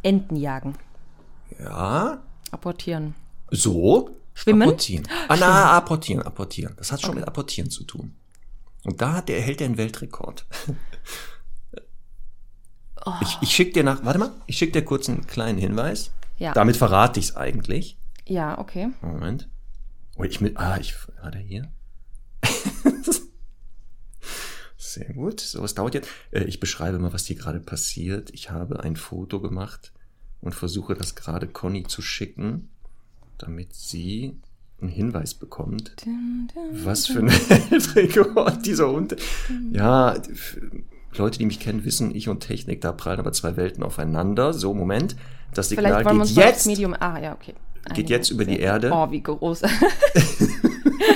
Enten 0.01 0.35
jagen. 0.35 0.75
Ja. 1.59 2.19
Apportieren. 2.51 3.15
So? 3.51 4.09
Schwimmen? 4.39 4.61
Apportieren. 4.69 5.07
Ah, 5.27 5.35
na, 5.37 5.71
apportieren, 5.73 6.23
apportieren. 6.23 6.73
Das 6.77 6.93
hat 6.93 7.01
schon 7.01 7.09
okay. 7.09 7.19
mit 7.19 7.27
apportieren 7.27 7.69
zu 7.69 7.83
tun. 7.83 8.15
Und 8.85 9.01
da 9.01 9.15
hat 9.15 9.27
der, 9.27 9.35
erhält 9.35 9.59
er 9.59 9.65
einen 9.65 9.77
Weltrekord. 9.77 10.45
Oh. 13.05 13.13
Ich, 13.21 13.37
ich 13.41 13.55
schicke 13.55 13.73
dir 13.73 13.83
nach, 13.83 14.03
warte 14.03 14.19
mal, 14.19 14.31
ich 14.45 14.57
schicke 14.57 14.73
dir 14.73 14.83
kurz 14.85 15.09
einen 15.09 15.25
kleinen 15.25 15.57
Hinweis. 15.57 16.11
Ja. 16.37 16.53
Damit 16.53 16.77
verrate 16.77 17.19
ich 17.19 17.29
es 17.29 17.35
eigentlich. 17.35 17.97
Ja, 18.25 18.57
okay. 18.59 18.89
Moment. 19.01 19.49
Oh, 20.17 20.23
ich 20.23 20.41
mit, 20.41 20.57
ah, 20.57 20.77
ich, 20.77 20.95
warte 21.21 21.37
hier. 21.37 21.71
Sehr 24.77 25.13
gut. 25.13 25.39
So, 25.39 25.61
was 25.61 25.75
dauert 25.75 25.93
jetzt? 25.93 26.09
Äh, 26.31 26.43
ich 26.43 26.59
beschreibe 26.59 26.99
mal, 26.99 27.13
was 27.13 27.25
hier 27.25 27.35
gerade 27.35 27.59
passiert. 27.59 28.31
Ich 28.31 28.51
habe 28.51 28.83
ein 28.83 28.95
Foto 28.95 29.39
gemacht 29.41 29.93
und 30.41 30.55
versuche 30.55 30.93
das 30.93 31.15
gerade 31.15 31.47
Conny 31.47 31.83
zu 31.83 32.01
schicken 32.01 32.69
damit 33.39 33.73
sie 33.73 34.35
einen 34.81 34.91
Hinweis 34.91 35.33
bekommt, 35.33 35.93
was 36.71 37.07
für 37.07 37.19
ein 37.19 37.29
Weltrekord 37.29 38.65
dieser 38.65 38.89
Hund. 38.91 39.15
Ja, 39.71 40.15
Leute, 41.17 41.39
die 41.39 41.45
mich 41.45 41.59
kennen, 41.59 41.83
wissen, 41.83 42.15
ich 42.15 42.29
und 42.29 42.41
Technik, 42.41 42.81
da 42.81 42.91
prallen 42.91 43.19
aber 43.19 43.33
zwei 43.33 43.57
Welten 43.57 43.83
aufeinander. 43.83 44.53
So, 44.53 44.73
Moment. 44.73 45.15
Das 45.53 45.69
Signal 45.69 46.03
geht 46.03 46.35
jetzt. 46.35 46.67
Medium. 46.67 46.95
Ah, 46.99 47.19
ja, 47.19 47.33
okay. 47.33 47.55
Geht 47.95 48.09
jetzt 48.09 48.29
über 48.29 48.45
die 48.45 48.59
Erde. 48.59 48.91
Oh, 48.93 49.09
wie 49.09 49.21
groß. 49.21 49.61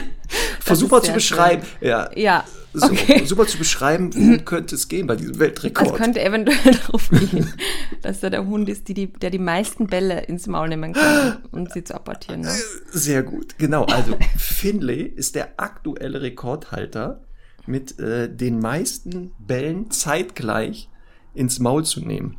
Versuch 0.59 0.89
mal 0.89 1.03
zu 1.03 1.13
beschreiben. 1.13 1.63
Ja. 1.81 2.09
Ja. 2.15 2.43
So, 2.73 2.87
Okay. 2.87 3.25
super 3.25 3.45
zu 3.47 3.57
beschreiben, 3.57 4.13
worum 4.13 4.45
könnte 4.45 4.75
es 4.75 4.87
gehen 4.87 5.07
bei 5.07 5.15
diesem 5.15 5.39
Weltrekord. 5.39 5.91
Es 5.91 5.93
könnte 5.93 6.23
eventuell 6.23 6.73
darauf 6.85 7.09
gehen, 7.09 7.53
dass 8.01 8.23
er 8.23 8.31
der 8.31 8.45
Hund 8.45 8.67
ist, 8.69 8.87
die, 8.87 8.93
die, 8.93 9.07
der 9.13 9.29
die 9.29 9.39
meisten 9.39 9.87
Bälle 9.87 10.21
ins 10.21 10.47
Maul 10.47 10.69
nehmen 10.69 10.93
kann, 10.93 11.43
um 11.51 11.67
sie 11.67 11.83
zu 11.83 11.93
apportieren. 11.93 12.41
Ne? 12.41 12.51
Sehr 12.91 13.23
gut, 13.23 13.57
genau. 13.57 13.85
Also 13.85 14.17
Finlay 14.37 15.03
ist 15.03 15.35
der 15.35 15.53
aktuelle 15.57 16.21
Rekordhalter 16.21 17.21
mit 17.65 17.99
äh, 17.99 18.33
den 18.33 18.59
meisten 18.59 19.31
Bällen 19.39 19.91
zeitgleich 19.91 20.89
ins 21.33 21.59
Maul 21.59 21.85
zu 21.85 22.01
nehmen. 22.01 22.37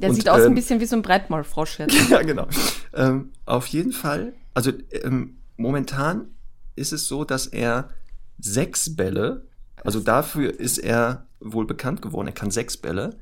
Der 0.00 0.10
Und, 0.10 0.16
sieht 0.16 0.28
aus 0.28 0.42
ähm, 0.42 0.52
ein 0.52 0.54
bisschen 0.54 0.80
wie 0.80 0.86
so 0.86 0.96
ein 0.96 1.02
Breitmaulfrosch 1.02 1.80
jetzt. 1.80 2.08
ja, 2.10 2.22
genau. 2.22 2.46
Ähm, 2.94 3.32
auf 3.46 3.66
jeden 3.66 3.92
Fall, 3.92 4.34
also 4.54 4.72
ähm, 4.92 5.38
momentan 5.56 6.28
ist 6.76 6.92
es 6.92 7.08
so, 7.08 7.24
dass 7.24 7.46
er 7.46 7.90
sechs 8.38 8.96
Bälle, 8.96 9.46
also 9.84 10.00
dafür 10.00 10.58
ist 10.58 10.78
er 10.78 11.26
wohl 11.40 11.66
bekannt 11.66 12.02
geworden, 12.02 12.28
er 12.28 12.32
kann 12.34 12.50
sechs 12.50 12.76
Bälle, 12.76 13.16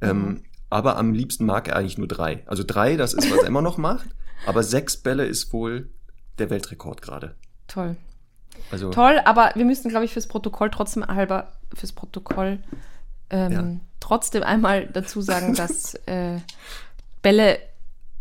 ähm, 0.00 0.42
aber 0.70 0.96
am 0.96 1.12
liebsten 1.12 1.44
mag 1.46 1.68
er 1.68 1.76
eigentlich 1.76 1.98
nur 1.98 2.08
drei. 2.08 2.42
Also 2.46 2.62
drei, 2.66 2.96
das 2.96 3.12
ist, 3.12 3.30
was 3.30 3.40
er 3.40 3.46
immer 3.46 3.62
noch 3.62 3.76
macht, 3.78 4.08
aber 4.46 4.62
sechs 4.62 4.96
Bälle 4.96 5.26
ist 5.26 5.52
wohl 5.52 5.90
der 6.38 6.50
Weltrekord 6.50 7.02
gerade. 7.02 7.34
Toll. 7.68 7.96
Also 8.70 8.90
Toll, 8.90 9.20
aber 9.24 9.52
wir 9.54 9.64
müssen, 9.64 9.88
glaube 9.88 10.04
ich, 10.04 10.12
fürs 10.12 10.26
Protokoll 10.26 10.70
trotzdem 10.70 11.06
halber, 11.06 11.52
fürs 11.74 11.92
Protokoll 11.92 12.58
ähm, 13.30 13.52
Ja. 13.52 13.64
trotzdem 14.00 14.42
einmal 14.42 14.86
dazu 14.86 15.20
sagen, 15.20 15.54
dass 15.54 15.94
äh, 16.06 16.38
Bälle, 17.22 17.58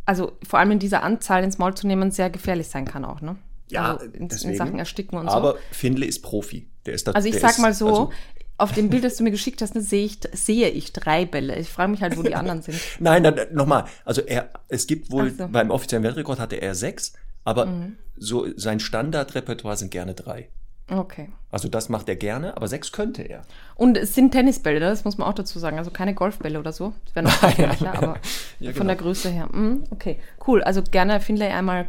also 0.05 0.33
vor 0.47 0.59
allem 0.59 0.71
in 0.71 0.79
dieser 0.79 1.03
Anzahl 1.03 1.43
ins 1.43 1.57
Maul 1.57 1.73
zu 1.75 1.87
nehmen, 1.87 2.11
sehr 2.11 2.29
gefährlich 2.29 2.67
sein 2.67 2.85
kann 2.85 3.05
auch, 3.05 3.21
ne? 3.21 3.37
Ja, 3.71 3.93
also 3.95 4.05
in, 4.05 4.27
in. 4.29 4.55
Sachen 4.55 4.79
Ersticken 4.79 5.17
und 5.19 5.27
aber 5.27 5.53
so. 5.53 5.57
Finlay 5.71 6.07
ist 6.07 6.21
Profi. 6.21 6.67
Der 6.85 6.93
ist 6.93 7.07
da, 7.07 7.11
Also 7.11 7.27
ich 7.29 7.39
sag 7.39 7.51
ist, 7.51 7.59
mal 7.59 7.73
so, 7.73 7.87
also- 7.87 8.09
auf 8.57 8.73
dem 8.73 8.89
Bild, 8.89 9.05
das 9.05 9.15
du 9.15 9.23
mir 9.23 9.31
geschickt 9.31 9.61
hast, 9.61 9.73
ne, 9.75 9.81
sehe 9.81 10.03
ich, 10.05 10.19
sehe 10.33 10.67
ich 10.67 10.91
drei 10.91 11.25
Bälle. 11.25 11.57
Ich 11.57 11.69
frage 11.69 11.91
mich 11.91 12.01
halt, 12.01 12.17
wo 12.17 12.23
die 12.23 12.35
anderen 12.35 12.61
sind. 12.61 12.77
Nein, 12.99 13.23
nein, 13.23 13.35
nochmal. 13.53 13.85
Also 14.03 14.19
er, 14.21 14.49
es 14.67 14.85
gibt 14.85 15.11
wohl, 15.11 15.31
so. 15.31 15.47
Mhm. 15.47 15.51
beim 15.53 15.71
offiziellen 15.71 16.03
Weltrekord 16.03 16.39
hatte 16.39 16.57
er 16.57 16.75
sechs, 16.75 17.13
aber 17.45 17.71
so 18.17 18.47
sein 18.57 18.81
Standardrepertoire 18.81 19.77
sind 19.77 19.91
gerne 19.91 20.13
drei. 20.13 20.49
Okay. 20.91 21.29
Also 21.51 21.69
das 21.69 21.87
macht 21.87 22.09
er 22.09 22.15
gerne, 22.15 22.57
aber 22.57 22.67
sechs 22.67 22.91
könnte 22.91 23.21
er. 23.21 23.43
Und 23.75 23.95
es 23.95 24.13
sind 24.15 24.31
Tennisbälle, 24.31 24.79
das 24.79 25.05
muss 25.05 25.17
man 25.17 25.27
auch 25.27 25.33
dazu 25.35 25.57
sagen. 25.59 25.77
Also 25.77 25.91
keine 25.91 26.13
Golfbälle 26.15 26.59
oder 26.59 26.73
so. 26.73 26.93
Das 27.05 27.15
wäre 27.15 27.25
noch 27.25 27.41
nein. 27.57 27.87
aber 27.95 28.17
Ja, 28.59 28.71
von 28.71 28.73
genau. 28.73 28.85
der 28.87 28.95
Größe 28.95 29.29
her. 29.29 29.47
Mhm, 29.51 29.83
okay, 29.91 30.19
cool. 30.47 30.63
Also 30.63 30.81
gerne 30.81 31.21
Finlay 31.21 31.49
einmal 31.51 31.87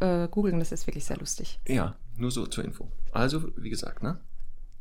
äh, 0.00 0.28
googeln, 0.30 0.58
das 0.58 0.72
ist 0.72 0.86
wirklich 0.86 1.04
sehr 1.04 1.16
lustig. 1.18 1.58
Ja, 1.66 1.94
nur 2.16 2.30
so 2.30 2.46
zur 2.46 2.64
Info. 2.64 2.88
Also, 3.12 3.42
wie 3.56 3.70
gesagt, 3.70 4.02
ne? 4.02 4.18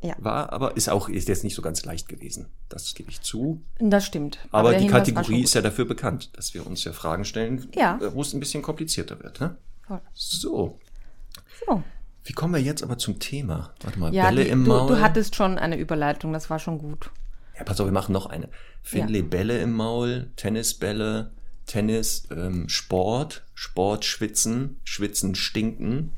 Ja. 0.03 0.15
War, 0.17 0.51
aber 0.51 0.75
ist 0.77 0.89
auch, 0.89 1.09
ist 1.09 1.27
jetzt 1.27 1.43
nicht 1.43 1.53
so 1.53 1.61
ganz 1.61 1.85
leicht 1.85 2.07
gewesen. 2.07 2.47
Das 2.69 2.95
gebe 2.95 3.11
ich 3.11 3.21
zu. 3.21 3.61
Das 3.79 4.03
stimmt. 4.05 4.39
Aber, 4.51 4.71
der 4.71 4.79
die 4.79 4.85
Hinweis 4.85 4.99
Kategorie 5.07 5.43
ist 5.43 5.53
ja 5.53 5.61
dafür 5.61 5.85
bekannt, 5.85 6.35
dass 6.37 6.53
wir 6.55 6.65
uns 6.65 6.83
ja 6.83 6.91
Fragen 6.91 7.23
stellen, 7.23 7.67
Ja. 7.75 7.99
äh, 8.01 8.13
wo 8.13 8.21
es 8.21 8.33
ein 8.33 8.39
bisschen 8.39 8.63
komplizierter 8.63 9.19
wird, 9.21 9.39
ne? 9.39 9.57
gut. 9.87 10.01
So. 10.13 10.79
So. 11.67 11.83
Wie 12.23 12.33
kommen 12.33 12.53
wir 12.53 12.61
jetzt 12.61 12.81
aber 12.81 12.97
zum 12.97 13.19
Thema? 13.19 13.73
Warte 13.81 13.99
mal, 13.99 14.13
Ja, 14.13 14.25
Bälle 14.29 14.43
die, 14.45 14.49
im 14.49 14.63
du, 14.63 14.69
Maul. 14.71 14.87
du 14.87 15.01
hattest 15.01 15.35
schon 15.35 15.57
eine 15.59 15.77
Überleitung, 15.77 16.33
das 16.33 16.49
war 16.49 16.57
schon 16.59 16.79
gut. 16.79 17.11
Ja, 17.57 17.63
pass 17.63 17.79
auf, 17.79 17.87
wir 17.87 17.91
machen 17.93 18.13
noch 18.13 18.25
eine. 18.27 18.49
Finlay 18.81 19.21
Bälle 19.21 19.59
im 19.61 19.73
Maul, 19.73 20.31
Tennisbälle, 20.35 21.31
Tennis, 21.65 22.27
ähm, 22.31 22.67
Sport, 22.69 23.43
Sport, 23.53 24.05
Schwitzen, 24.05 24.77
Schwitzen, 24.83 25.35
Stinken. 25.35 26.11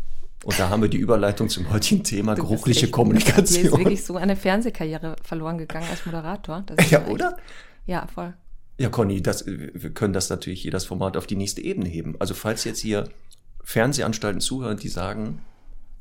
Und 0.43 0.59
da 0.59 0.69
haben 0.69 0.81
wir 0.81 0.89
die 0.89 0.97
Überleitung 0.97 1.47
zum 1.49 1.69
heutigen 1.71 2.03
Thema, 2.03 2.35
Du 2.35 2.41
geruchliche 2.43 2.79
echt- 2.79 2.81
Dir 2.81 2.87
ist 2.87 2.91
Kommunikation. 2.91 3.79
wirklich 3.79 4.03
so 4.03 4.15
eine 4.17 4.35
Fernsehkarriere 4.35 5.15
verloren 5.23 5.57
gegangen 5.57 5.87
als 5.89 6.05
Moderator. 6.05 6.63
Das 6.65 6.83
ist 6.85 6.91
Ja, 6.91 6.99
echt- 7.01 7.09
oder? 7.09 7.37
Ja, 7.85 8.07
voll. 8.07 8.33
Ja, 8.79 8.89
Conny, 8.89 9.21
das, 9.21 9.45
wir 9.45 9.91
können 9.93 10.13
das 10.13 10.29
natürlich 10.29 10.63
jedes 10.63 10.85
Format 10.85 11.15
auf 11.15 11.27
die 11.27 11.35
nächste 11.35 11.61
Ebene 11.61 11.87
heben. 11.87 12.15
Also 12.19 12.33
falls 12.33 12.63
jetzt 12.63 12.79
hier 12.79 13.07
Fernsehanstalten 13.63 14.41
zuhören, 14.41 14.77
die 14.77 14.89
sagen, 14.89 15.41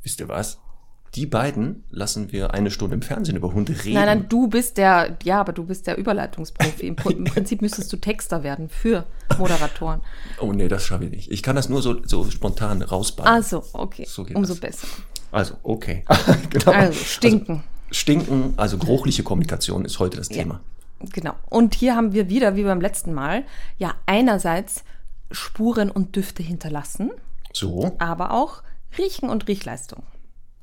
wisst 0.02 0.20
ihr 0.20 0.28
was? 0.28 0.58
Die 1.14 1.26
beiden 1.26 1.84
lassen 1.90 2.32
wir 2.32 2.54
eine 2.54 2.70
Stunde 2.70 2.94
im 2.94 3.02
Fernsehen 3.02 3.36
über 3.36 3.52
Hunde 3.52 3.72
reden. 3.84 3.92
Nein, 3.94 4.06
nein, 4.06 4.26
du 4.30 4.46
bist 4.48 4.78
der, 4.78 5.18
ja, 5.24 5.40
aber 5.40 5.52
du 5.52 5.64
bist 5.64 5.86
der 5.86 5.98
Überleitungsprofi. 5.98 6.86
Im, 6.86 6.96
Im 7.10 7.24
Prinzip 7.24 7.60
müsstest 7.60 7.92
du 7.92 7.98
Texter 7.98 8.42
werden 8.42 8.70
für 8.70 9.04
Moderatoren. 9.38 10.00
Oh 10.40 10.52
nee, 10.54 10.68
das 10.68 10.86
schaffe 10.86 11.04
ich 11.04 11.10
nicht. 11.10 11.30
Ich 11.30 11.42
kann 11.42 11.54
das 11.54 11.68
nur 11.68 11.82
so, 11.82 12.02
so 12.06 12.30
spontan 12.30 12.80
rausbauen. 12.80 13.28
Also, 13.28 13.62
okay, 13.74 14.06
So 14.08 14.22
umso 14.34 14.54
das. 14.54 14.60
besser. 14.60 14.86
Also, 15.32 15.56
okay. 15.62 16.04
genau. 16.50 16.72
Also, 16.72 16.98
stinken. 17.04 17.62
Stinken, 17.90 18.54
also 18.56 18.78
geruchliche 18.78 19.22
Kommunikation 19.22 19.84
ist 19.84 19.98
heute 19.98 20.16
das 20.16 20.30
Ja. 20.30 20.36
Thema. 20.44 20.60
Genau. 21.12 21.34
Und 21.50 21.74
hier 21.74 21.94
haben 21.94 22.14
wir 22.14 22.30
wieder, 22.30 22.56
wie 22.56 22.62
beim 22.62 22.80
letzten 22.80 23.12
Mal, 23.12 23.44
ja 23.76 23.94
einerseits 24.06 24.84
Spuren 25.30 25.90
und 25.90 26.16
Düfte 26.16 26.42
hinterlassen, 26.42 27.10
So, 27.52 27.96
aber 27.98 28.30
auch 28.32 28.62
Riechen 28.96 29.28
und 29.28 29.46
Riechleistung. 29.48 30.04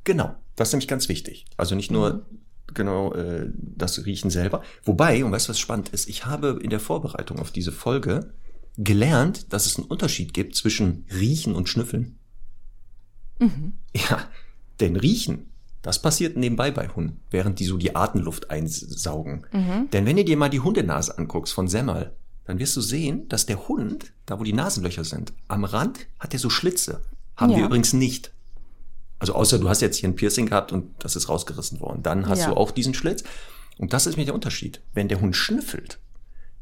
Genau. 0.04 0.36
Das 0.56 0.70
ist 0.70 0.74
nämlich 0.74 0.88
ganz 0.88 1.08
wichtig. 1.10 1.46
Also 1.58 1.76
nicht 1.76 1.92
nur 1.92 2.26
genau 2.74 3.14
äh, 3.14 3.50
das 3.56 4.06
Riechen 4.06 4.30
selber. 4.30 4.62
Wobei, 4.84 5.24
und 5.24 5.32
weißt 5.32 5.48
du, 5.48 5.50
was 5.52 5.60
spannend 5.60 5.90
ist? 5.90 6.08
Ich 6.10 6.26
habe 6.26 6.60
in 6.62 6.70
der 6.70 6.80
Vorbereitung 6.80 7.40
auf 7.40 7.52
diese 7.52 7.72
Folge 7.72 8.34
gelernt, 8.78 9.52
dass 9.54 9.66
es 9.66 9.78
einen 9.78 9.88
Unterschied 9.88 10.34
gibt 10.34 10.56
zwischen 10.56 11.06
Riechen 11.12 11.56
und 11.56 11.68
Schnüffeln. 11.70 12.18
Ja, 13.96 14.28
denn 14.80 14.96
Riechen, 14.98 15.50
das 15.82 16.02
passiert 16.02 16.36
nebenbei 16.36 16.72
bei 16.72 16.90
Hunden, 16.90 17.22
während 17.32 17.60
die 17.60 17.66
so 17.66 17.78
die 17.78 17.96
Atemluft 17.96 18.50
einsaugen. 18.52 19.46
Denn 19.94 20.06
wenn 20.06 20.18
du 20.18 20.26
dir 20.26 20.38
mal 20.38 20.50
die 20.50 20.60
Hundenase 20.60 21.18
anguckst 21.18 21.54
von 21.54 21.68
Semmel, 21.68 22.14
dann 22.46 22.60
wirst 22.60 22.76
du 22.76 22.82
sehen, 22.82 23.28
dass 23.30 23.46
der 23.46 23.68
Hund, 23.68 24.12
da 24.26 24.40
wo 24.40 24.44
die 24.44 24.54
Nasenlöcher 24.54 25.04
sind, 25.04 25.34
am 25.48 25.64
Rand 25.64 26.08
hat 26.20 26.34
er 26.34 26.40
so 26.40 26.50
Schlitze. 26.50 27.02
Haben 27.38 27.52
wir 27.54 27.60
Ja. 27.60 27.66
übrigens 27.68 27.94
nicht. 27.94 28.34
Also 29.20 29.34
außer 29.36 29.60
du 29.60 29.68
hast 29.70 29.82
jetzt 29.82 29.98
hier 29.98 30.10
ein 30.10 30.16
Piercing 30.16 30.48
gehabt 30.48 30.72
und 30.72 30.92
das 31.00 31.16
ist 31.16 31.28
rausgerissen 31.30 31.80
worden. 31.82 32.04
Dann 32.04 32.28
hast 32.28 32.40
Ja. 32.42 32.48
du 32.50 32.58
auch 32.58 32.72
diesen 32.72 32.94
Schlitz. 32.94 33.24
Und 33.78 33.94
das 33.94 34.08
ist 34.08 34.18
mir 34.18 34.26
der 34.26 34.34
Unterschied. 34.34 34.82
Wenn 34.94 35.08
der 35.08 35.22
Hund 35.22 35.36
schnüffelt, 35.36 36.00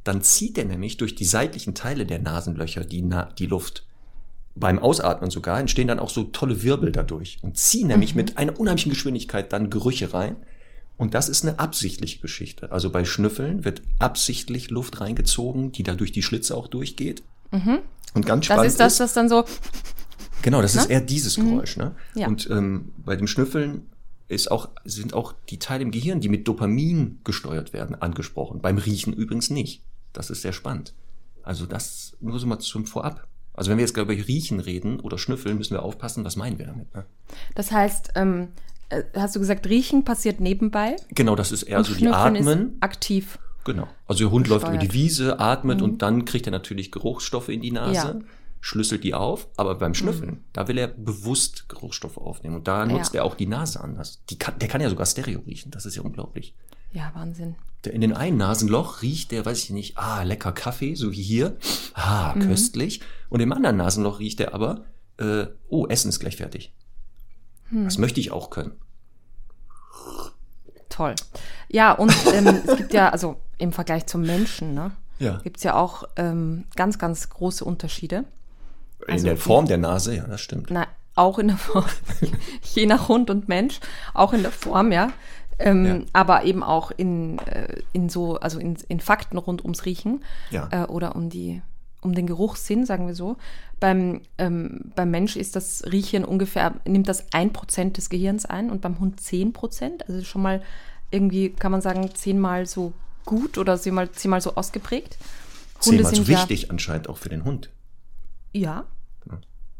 dann 0.03 0.21
zieht 0.21 0.57
er 0.57 0.65
nämlich 0.65 0.97
durch 0.97 1.15
die 1.15 1.25
seitlichen 1.25 1.73
Teile 1.75 2.05
der 2.05 2.19
Nasenlöcher 2.19 2.83
die, 2.85 3.01
Na 3.01 3.29
die 3.37 3.45
Luft. 3.47 3.85
Beim 4.55 4.79
Ausatmen 4.79 5.29
sogar 5.29 5.59
entstehen 5.59 5.87
dann 5.87 5.99
auch 5.99 6.09
so 6.09 6.23
tolle 6.23 6.63
Wirbel 6.63 6.91
dadurch 6.91 7.37
und 7.43 7.57
ziehen 7.57 7.87
nämlich 7.87 8.15
mit 8.15 8.37
einer 8.37 8.59
unheimlichen 8.59 8.91
Geschwindigkeit 8.91 9.53
dann 9.53 9.69
Gerüche 9.69 10.13
rein. 10.13 10.35
Und 10.97 11.13
das 11.13 11.29
ist 11.29 11.45
eine 11.45 11.59
absichtliche 11.59 12.19
Geschichte. 12.19 12.71
Also 12.71 12.89
bei 12.89 13.05
Schnüffeln 13.05 13.65
wird 13.65 13.83
absichtlich 13.99 14.71
Luft 14.71 14.99
reingezogen, 14.99 15.71
die 15.71 15.83
da 15.83 15.93
durch 15.93 16.11
die 16.11 16.23
Schlitze 16.23 16.57
auch 16.57 16.67
durchgeht. 16.67 17.21
Und 17.51 18.25
ganz 18.25 18.41
Das 18.41 18.55
spannend 18.55 18.65
ist 18.67 18.79
das, 18.79 18.97
das 18.97 19.13
dann 19.13 19.29
so, 19.29 19.43
Genau, 20.41 20.61
das 20.61 20.75
ist 20.75 20.89
eher 20.89 21.01
dieses 21.01 21.35
Geräusch. 21.35 21.77
Ne? 21.77 21.95
Mhm. 22.13 22.21
Ja. 22.21 22.27
Und 22.27 22.49
ähm, 22.49 22.91
bei 22.97 23.15
dem 23.15 23.27
Schnüffeln 23.27 23.87
ist 24.27 24.51
auch, 24.51 24.69
sind 24.83 25.13
auch 25.13 25.33
die 25.49 25.59
Teile 25.59 25.83
im 25.83 25.91
Gehirn, 25.91 26.19
die 26.19 26.29
mit 26.29 26.47
Dopamin 26.47 27.19
gesteuert 27.23 27.73
werden, 27.73 27.95
angesprochen. 27.95 28.61
Beim 28.61 28.77
Riechen 28.77 29.13
übrigens 29.13 29.49
nicht. 29.49 29.83
Das 30.13 30.29
ist 30.29 30.41
sehr 30.41 30.53
spannend. 30.53 30.93
Also 31.43 31.65
das 31.65 32.17
nur 32.19 32.39
so 32.39 32.47
mal 32.47 32.59
zum 32.59 32.85
Vorab. 32.85 33.27
Also 33.53 33.71
wenn 33.71 33.77
wir 33.77 33.83
jetzt 33.83 33.93
glaube 33.93 34.13
ich 34.13 34.27
Riechen 34.27 34.59
reden 34.59 34.99
oder 34.99 35.17
Schnüffeln, 35.17 35.57
müssen 35.57 35.73
wir 35.73 35.83
aufpassen, 35.83 36.25
was 36.25 36.35
meinen 36.35 36.59
wir 36.59 36.67
damit. 36.67 36.93
Ne? 36.93 37.05
das 37.55 37.71
heißt, 37.71 38.11
ähm, 38.15 38.49
äh, 38.89 39.03
hast 39.15 39.35
du 39.35 39.39
gesagt, 39.39 39.65
Riechen 39.67 40.03
passiert 40.03 40.39
nebenbei 40.39 40.95
Genau, 41.09 41.35
das 41.35 41.51
ist 41.51 41.63
eher 41.63 41.79
und 41.79 41.85
so 41.85 41.93
die 41.93 41.99
Schnüffeln 41.99 42.37
Atmen. 42.37 42.75
ist 42.75 42.83
aktiv. 42.83 43.39
Genau. 43.63 43.87
Also 44.07 44.23
der 44.25 44.31
Hund 44.31 44.47
läuft 44.47 44.67
über 44.67 44.77
die 44.77 44.87
Gesteuert. 44.87 45.05
Wiese, 45.05 45.39
atmet 45.39 45.81
und 45.81 46.01
dann 46.01 46.23
kriegt 46.25 46.47
er 46.47 46.51
natürlich 46.51 46.91
Geruchsstoffe 46.91 47.49
in 47.49 47.61
die 47.61 47.71
Nase, 47.71 47.93
Ja. 47.93 48.15
Schlüsselt 48.61 49.03
die 49.03 49.13
auf. 49.13 49.47
Aber 49.57 49.75
beim 49.75 49.93
Schnüffeln, 49.93 50.43
da 50.53 50.67
will 50.67 50.77
er 50.77 50.87
bewusst 50.87 51.69
Geruchsstoffe 51.69 52.17
aufnehmen. 52.17 52.55
Und 52.55 52.67
da 52.67 52.85
nutzt 52.85 53.13
Ja. 53.13 53.21
er 53.21 53.25
auch 53.25 53.35
die 53.35 53.47
Nase 53.47 53.79
anders. 53.81 54.21
Die 54.29 54.37
kann, 54.37 54.57
der 54.59 54.67
kann 54.67 54.81
ja 54.81 54.89
sogar 54.89 55.05
Stereo 55.05 55.39
riechen. 55.41 55.71
Das 55.71 55.85
ist 55.85 55.95
ja 55.95 56.01
unglaublich. 56.01 56.55
Ja, 56.91 57.11
Wahnsinn. 57.13 57.55
Der, 57.83 57.93
in 57.93 58.01
den 58.01 58.13
einen 58.13 58.37
Nasenloch 58.37 59.01
riecht 59.01 59.31
der, 59.31 59.45
weiß 59.45 59.63
ich 59.63 59.69
nicht, 59.69 59.97
ah, 59.97 60.23
lecker 60.23 60.51
Kaffee, 60.51 60.95
so 60.95 61.11
wie 61.11 61.21
hier. 61.21 61.57
Ah, 61.93 62.33
Mhm. 62.35 62.41
köstlich. 62.41 63.01
Und 63.29 63.39
im 63.41 63.51
anderen 63.53 63.77
Nasenloch 63.77 64.19
riecht 64.19 64.39
er 64.39 64.53
aber, 64.53 64.85
äh, 65.17 65.47
oh, 65.69 65.85
Essen 65.87 66.09
ist 66.09 66.19
gleich 66.19 66.37
fertig. 66.37 66.73
Hm. 67.69 67.83
Das 67.85 67.97
möchte 67.97 68.19
ich 68.19 68.31
auch 68.31 68.49
können. 68.49 68.71
Toll. 70.89 71.15
Ja, 71.69 71.91
und 71.91 72.13
ähm, 72.33 72.47
es 72.65 72.77
gibt 72.77 72.93
ja, 72.93 73.09
also 73.09 73.39
im 73.57 73.71
Vergleich 73.73 74.05
zum 74.07 74.21
Menschen, 74.21 74.73
ne, 74.73 74.91
Ja. 75.19 75.37
gibt 75.39 75.57
es 75.57 75.63
ja 75.63 75.75
auch 75.75 76.03
ähm, 76.15 76.63
ganz, 76.75 76.97
ganz 76.97 77.29
große 77.29 77.63
Unterschiede. 77.65 78.23
In 79.07 79.13
Also 79.13 79.25
der 79.25 79.35
die- 79.35 79.41
Form 79.41 79.65
der 79.67 79.77
Nase, 79.77 80.15
ja, 80.15 80.25
das 80.27 80.41
stimmt. 80.41 80.67
Na, 80.69 80.87
auch 81.15 81.39
in 81.39 81.47
der 81.47 81.57
Form, 81.57 81.85
je 82.75 82.85
nach 82.85 83.07
Hund 83.07 83.29
und 83.29 83.47
Mensch, 83.47 83.79
auch 84.13 84.33
in 84.33 84.41
der 84.43 84.51
Form, 84.51 84.91
ja. 84.91 85.11
Ähm, 85.59 85.85
Ja. 85.85 85.99
Aber 86.13 86.43
eben 86.43 86.61
auch 86.61 86.91
in, 86.91 87.39
äh, 87.39 87.81
in 87.93 88.09
so, 88.09 88.39
also 88.39 88.59
in, 88.59 88.77
in 88.89 88.99
Fakten 88.99 89.37
rund 89.37 89.63
ums 89.63 89.85
Riechen 89.85 90.23
Ja. 90.51 90.67
äh, 90.71 90.85
oder 90.85 91.15
um 91.15 91.29
die, 91.29 91.61
um 92.01 92.13
den 92.13 92.27
Geruchssinn, 92.27 92.85
sagen 92.85 93.07
wir 93.07 93.15
so. 93.15 93.37
Beim, 93.79 94.21
ähm, 94.37 94.91
beim 94.95 95.09
Mensch 95.09 95.35
ist 95.35 95.55
das 95.55 95.83
Riechen 95.91 96.25
ungefähr, 96.25 96.75
nimmt 96.85 97.07
das 97.07 97.31
1% 97.31 97.93
des 97.93 98.09
Gehirns 98.09 98.45
ein 98.45 98.69
und 98.69 98.81
beim 98.81 98.99
Hund 98.99 99.19
10%. 99.19 100.03
Also 100.07 100.23
schon 100.23 100.41
mal 100.43 100.61
irgendwie, 101.09 101.49
kann 101.49 101.71
man 101.71 101.81
sagen, 101.81 102.09
zehnmal 102.13 102.65
so 102.67 102.93
gut 103.25 103.57
oder 103.57 103.79
zehnmal, 103.79 104.11
zehnmal 104.11 104.41
so 104.41 104.55
ausgeprägt. 104.55 105.17
Hunde 105.85 106.03
zehnmal 106.03 106.15
so 106.15 106.27
wichtig 106.27 106.61
ja, 106.63 106.69
anscheinend 106.69 107.09
auch 107.09 107.17
für 107.17 107.29
den 107.29 107.43
Hund. 107.45 107.69
Ja. 108.53 108.85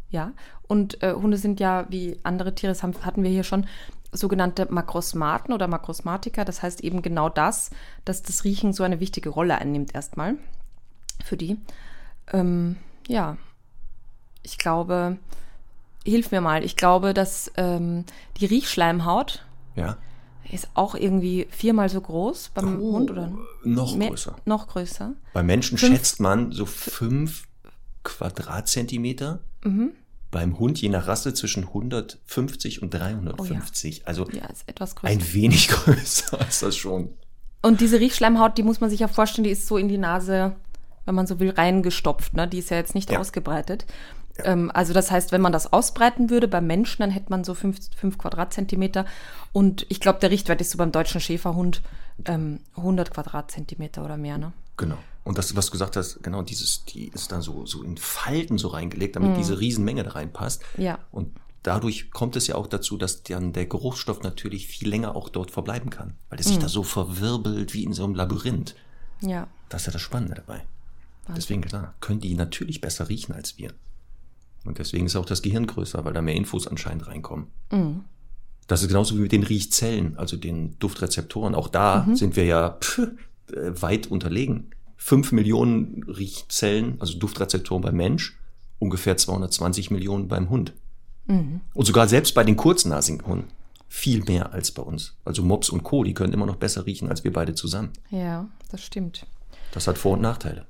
Ja. 0.09 0.31
Und 0.67 1.01
äh, 1.03 1.13
Hunde 1.13 1.37
sind 1.37 1.59
ja, 1.59 1.85
wie 1.89 2.17
andere 2.23 2.55
Tiere, 2.55 2.71
das 2.71 2.83
haben, 2.83 2.93
hatten 3.03 3.23
wir 3.23 3.29
hier 3.29 3.43
schon, 3.43 3.65
sogenannte 4.11 4.67
Makrosmaten 4.69 5.53
oder 5.53 5.67
Makrosmatiker. 5.67 6.45
Das 6.45 6.63
heißt 6.63 6.81
eben 6.81 7.01
genau 7.01 7.29
das, 7.29 7.71
dass 8.05 8.23
das 8.23 8.43
Riechen 8.43 8.73
so 8.73 8.83
eine 8.83 8.99
wichtige 8.99 9.29
Rolle 9.29 9.57
einnimmt 9.57 9.95
erstmal 9.95 10.35
für 11.23 11.37
die. 11.37 11.57
Ähm, 12.31 12.77
ja, 13.07 13.37
ich 14.43 14.57
glaube, 14.57 15.17
hilf 16.05 16.31
mir 16.31 16.41
mal, 16.41 16.63
ich 16.63 16.75
glaube, 16.75 17.13
dass 17.13 17.51
ähm, 17.57 18.05
die 18.37 18.45
Riechschleimhaut 18.45 19.45
ja. 19.75 19.97
ist 20.51 20.69
auch 20.73 20.95
irgendwie 20.95 21.47
viermal 21.49 21.89
so 21.89 22.01
groß 22.01 22.51
beim 22.53 22.81
oh, 22.81 22.93
Hund 22.93 23.11
oder 23.11 23.31
noch 23.63 23.95
mehr, 23.95 24.09
größer. 24.09 24.35
Noch 24.45 24.67
größer. 24.67 25.13
Bei 25.33 25.43
Menschen 25.43 25.77
fünf, 25.77 25.93
schätzt 25.93 26.19
man 26.19 26.51
so 26.51 26.65
fünf 26.65 27.47
Quadratzentimeter. 28.03 29.39
Mhm. 29.63 29.91
Beim 30.29 30.59
Hund 30.59 30.81
je 30.81 30.89
nach 30.89 31.07
Rasse 31.07 31.33
zwischen 31.33 31.63
150 31.63 32.81
und 32.81 32.93
350. 32.93 33.95
Oh 33.95 34.01
ja. 34.01 34.07
Also 34.07 34.27
ja, 34.31 34.47
ein 35.03 35.33
wenig 35.33 35.67
größer 35.69 36.45
ist 36.47 36.63
das 36.63 36.75
schon. 36.75 37.13
Und 37.61 37.81
diese 37.81 37.99
Riechschleimhaut, 37.99 38.57
die 38.57 38.63
muss 38.63 38.81
man 38.81 38.89
sich 38.89 38.99
ja 38.99 39.07
vorstellen, 39.07 39.45
die 39.45 39.51
ist 39.51 39.67
so 39.67 39.77
in 39.77 39.87
die 39.87 39.97
Nase 39.97 40.55
wenn 41.07 41.15
man 41.15 41.25
so 41.25 41.39
will, 41.39 41.49
reingestopft. 41.49 42.35
Ne? 42.35 42.47
Die 42.47 42.59
ist 42.59 42.69
ja 42.69 42.77
jetzt 42.77 42.93
nicht 42.93 43.09
ja. 43.09 43.19
ausgebreitet. 43.19 43.85
Ähm, 44.43 44.69
also 44.73 44.93
das 44.93 45.09
heißt, 45.09 45.31
wenn 45.31 45.41
man 45.41 45.53
das 45.53 45.71
ausbreiten 45.73 46.29
würde 46.29 46.47
beim 46.47 46.67
Menschen, 46.67 47.01
dann 47.01 47.09
hätte 47.09 47.29
man 47.29 47.43
so 47.43 47.53
fünf, 47.55 47.79
fünf 47.95 48.17
Quadratzentimeter. 48.17 49.05
Und 49.53 49.85
ich 49.89 50.01
glaube, 50.01 50.19
der 50.19 50.29
Richtwert 50.29 50.61
ist 50.61 50.71
so 50.71 50.77
beim 50.77 50.91
deutschen 50.91 51.21
Schäferhund 51.21 51.81
ähm, 52.25 52.59
100 52.75 53.11
Quadratzentimeter 53.11 54.03
oder 54.03 54.17
mehr. 54.17 54.37
Ne? 54.37 54.51
Genau. 54.75 54.97
Und 55.27 55.37
das, 55.37 55.53
was 55.57 55.65
du 55.65 55.73
gesagt 55.73 55.97
hast, 55.97 56.23
genau 56.23 56.41
dieses, 56.41 56.85
die 56.85 57.09
ist 57.09 57.33
dann 57.33 57.41
so, 57.41 57.65
so 57.65 57.83
in 57.83 57.97
Falten 57.97 58.57
so 58.57 58.69
reingelegt, 58.69 59.17
damit 59.17 59.33
mm. 59.33 59.35
diese 59.35 59.59
Riesenmenge 59.59 60.03
da 60.03 60.11
reinpasst. 60.11 60.63
Ja. 60.77 60.99
Und 61.11 61.35
dadurch 61.63 62.11
kommt 62.11 62.37
es 62.37 62.47
ja 62.47 62.55
auch 62.55 62.65
dazu, 62.65 62.95
dass 62.95 63.23
dann 63.23 63.51
der 63.51 63.65
Geruchsstoff 63.65 64.23
natürlich 64.23 64.67
viel 64.67 64.87
länger 64.87 65.17
auch 65.17 65.27
dort 65.27 65.51
verbleiben 65.51 65.89
kann, 65.89 66.13
weil 66.29 66.39
es 66.39 66.45
sich 66.45 66.59
mm. 66.59 66.61
da 66.61 66.69
so 66.69 66.81
verwirbelt 66.81 67.73
wie 67.73 67.83
in 67.83 67.91
so 67.91 68.05
einem 68.05 68.15
Labyrinth. 68.15 68.73
Ja. 69.19 69.49
Das 69.67 69.81
ist 69.81 69.87
ja 69.87 69.91
das 69.91 70.01
Spannende 70.01 70.35
dabei. 70.35 70.63
Deswegen, 71.35 71.59
klar, 71.59 71.93
können 71.99 72.21
die 72.21 72.33
natürlich 72.33 72.79
besser 72.79 73.09
riechen 73.09 73.35
als 73.35 73.57
wir. 73.57 73.73
Und 74.63 74.79
deswegen 74.79 75.07
ist 75.07 75.17
auch 75.17 75.25
das 75.25 75.41
Gehirn 75.41 75.67
größer, 75.67 76.05
weil 76.05 76.13
da 76.13 76.21
mehr 76.21 76.35
Infos 76.35 76.67
anscheinend 76.67 77.05
reinkommen. 77.05 77.47
Mhm. 77.69 78.05
Das 78.67 78.81
ist 78.81 78.87
genauso 78.87 79.17
wie 79.17 79.23
mit 79.23 79.33
den 79.33 79.43
Riechzellen, 79.43 80.17
also 80.17 80.37
den 80.37 80.79
Duftrezeptoren. 80.79 81.53
Auch 81.53 81.67
da 81.67 82.05
mhm. 82.05 82.15
sind 82.15 82.37
wir 82.37 82.45
ja 82.45 82.77
pff, 82.79 82.99
äh, 82.99 83.81
weit 83.81 84.07
unterlegen. 84.07 84.71
Fünf 84.97 85.31
Millionen 85.31 86.03
Riechzellen, 86.03 86.97
also 86.99 87.17
Duftrezeptoren 87.17 87.81
beim 87.81 87.95
Mensch, 87.95 88.37
ungefähr 88.79 89.15
220 89.15 89.91
Millionen 89.91 90.27
beim 90.27 90.49
Hund. 90.49 90.73
Mhm. 91.27 91.61
Und 91.73 91.85
sogar 91.85 92.07
selbst 92.07 92.33
bei 92.33 92.43
den 92.43 92.57
kurznasigen 92.57 93.25
Hunden 93.25 93.49
viel 93.89 94.23
mehr 94.23 94.51
als 94.53 94.71
bei 94.71 94.81
uns. 94.81 95.15
Also 95.23 95.43
Mops 95.43 95.69
und 95.69 95.83
Co., 95.83 96.03
die 96.03 96.13
können 96.13 96.33
immer 96.33 96.45
noch 96.45 96.57
besser 96.57 96.85
riechen 96.85 97.09
als 97.09 97.23
wir 97.23 97.31
beide 97.31 97.55
zusammen. 97.55 97.91
Ja, 98.09 98.47
das 98.69 98.83
stimmt. 98.83 99.25
Das 99.71 99.87
hat 99.87 99.97
Vor- 99.97 100.13
und 100.13 100.21
Nachteile. 100.21 100.65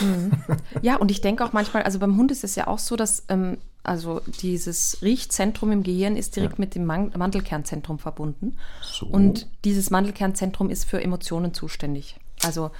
Mhm. 0.00 0.32
Ja, 0.80 0.96
und 0.96 1.10
ich 1.10 1.20
denke 1.20 1.44
auch 1.44 1.52
manchmal, 1.52 1.82
also 1.82 1.98
beim 1.98 2.16
Hund 2.16 2.30
ist 2.30 2.44
es 2.44 2.54
ja 2.54 2.66
auch 2.66 2.78
so, 2.78 2.96
dass 2.96 3.24
ähm, 3.28 3.58
also 3.82 4.20
dieses 4.40 4.98
Riechzentrum 5.02 5.72
im 5.72 5.82
Gehirn 5.82 6.16
ist 6.16 6.36
direkt 6.36 6.54
ja. 6.54 6.60
mit 6.60 6.74
dem 6.74 6.86
Mandelkernzentrum 6.86 7.98
verbunden. 7.98 8.56
So. 8.80 9.06
Und 9.06 9.48
dieses 9.64 9.90
Mandelkernzentrum 9.90 10.70
ist 10.70 10.84
für 10.84 11.02
Emotionen 11.02 11.52
zuständig. 11.52 12.16
Also 12.42 12.70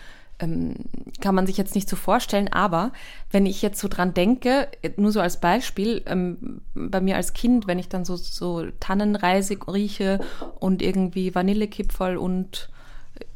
ähm, 0.42 0.74
kann 1.20 1.34
man 1.34 1.46
sich 1.46 1.56
jetzt 1.56 1.74
nicht 1.74 1.88
so 1.88 1.96
vorstellen, 1.96 2.48
aber 2.48 2.92
wenn 3.30 3.46
ich 3.46 3.62
jetzt 3.62 3.80
so 3.80 3.88
dran 3.88 4.12
denke, 4.12 4.68
nur 4.96 5.12
so 5.12 5.20
als 5.20 5.40
Beispiel, 5.40 6.02
ähm, 6.06 6.60
bei 6.74 7.00
mir 7.00 7.16
als 7.16 7.32
Kind, 7.32 7.66
wenn 7.66 7.78
ich 7.78 7.88
dann 7.88 8.04
so, 8.04 8.16
so 8.16 8.66
Tannenreisig 8.80 9.66
rieche 9.68 10.20
und 10.58 10.82
irgendwie 10.82 11.34
Vanillekipferl 11.34 12.16
und 12.16 12.68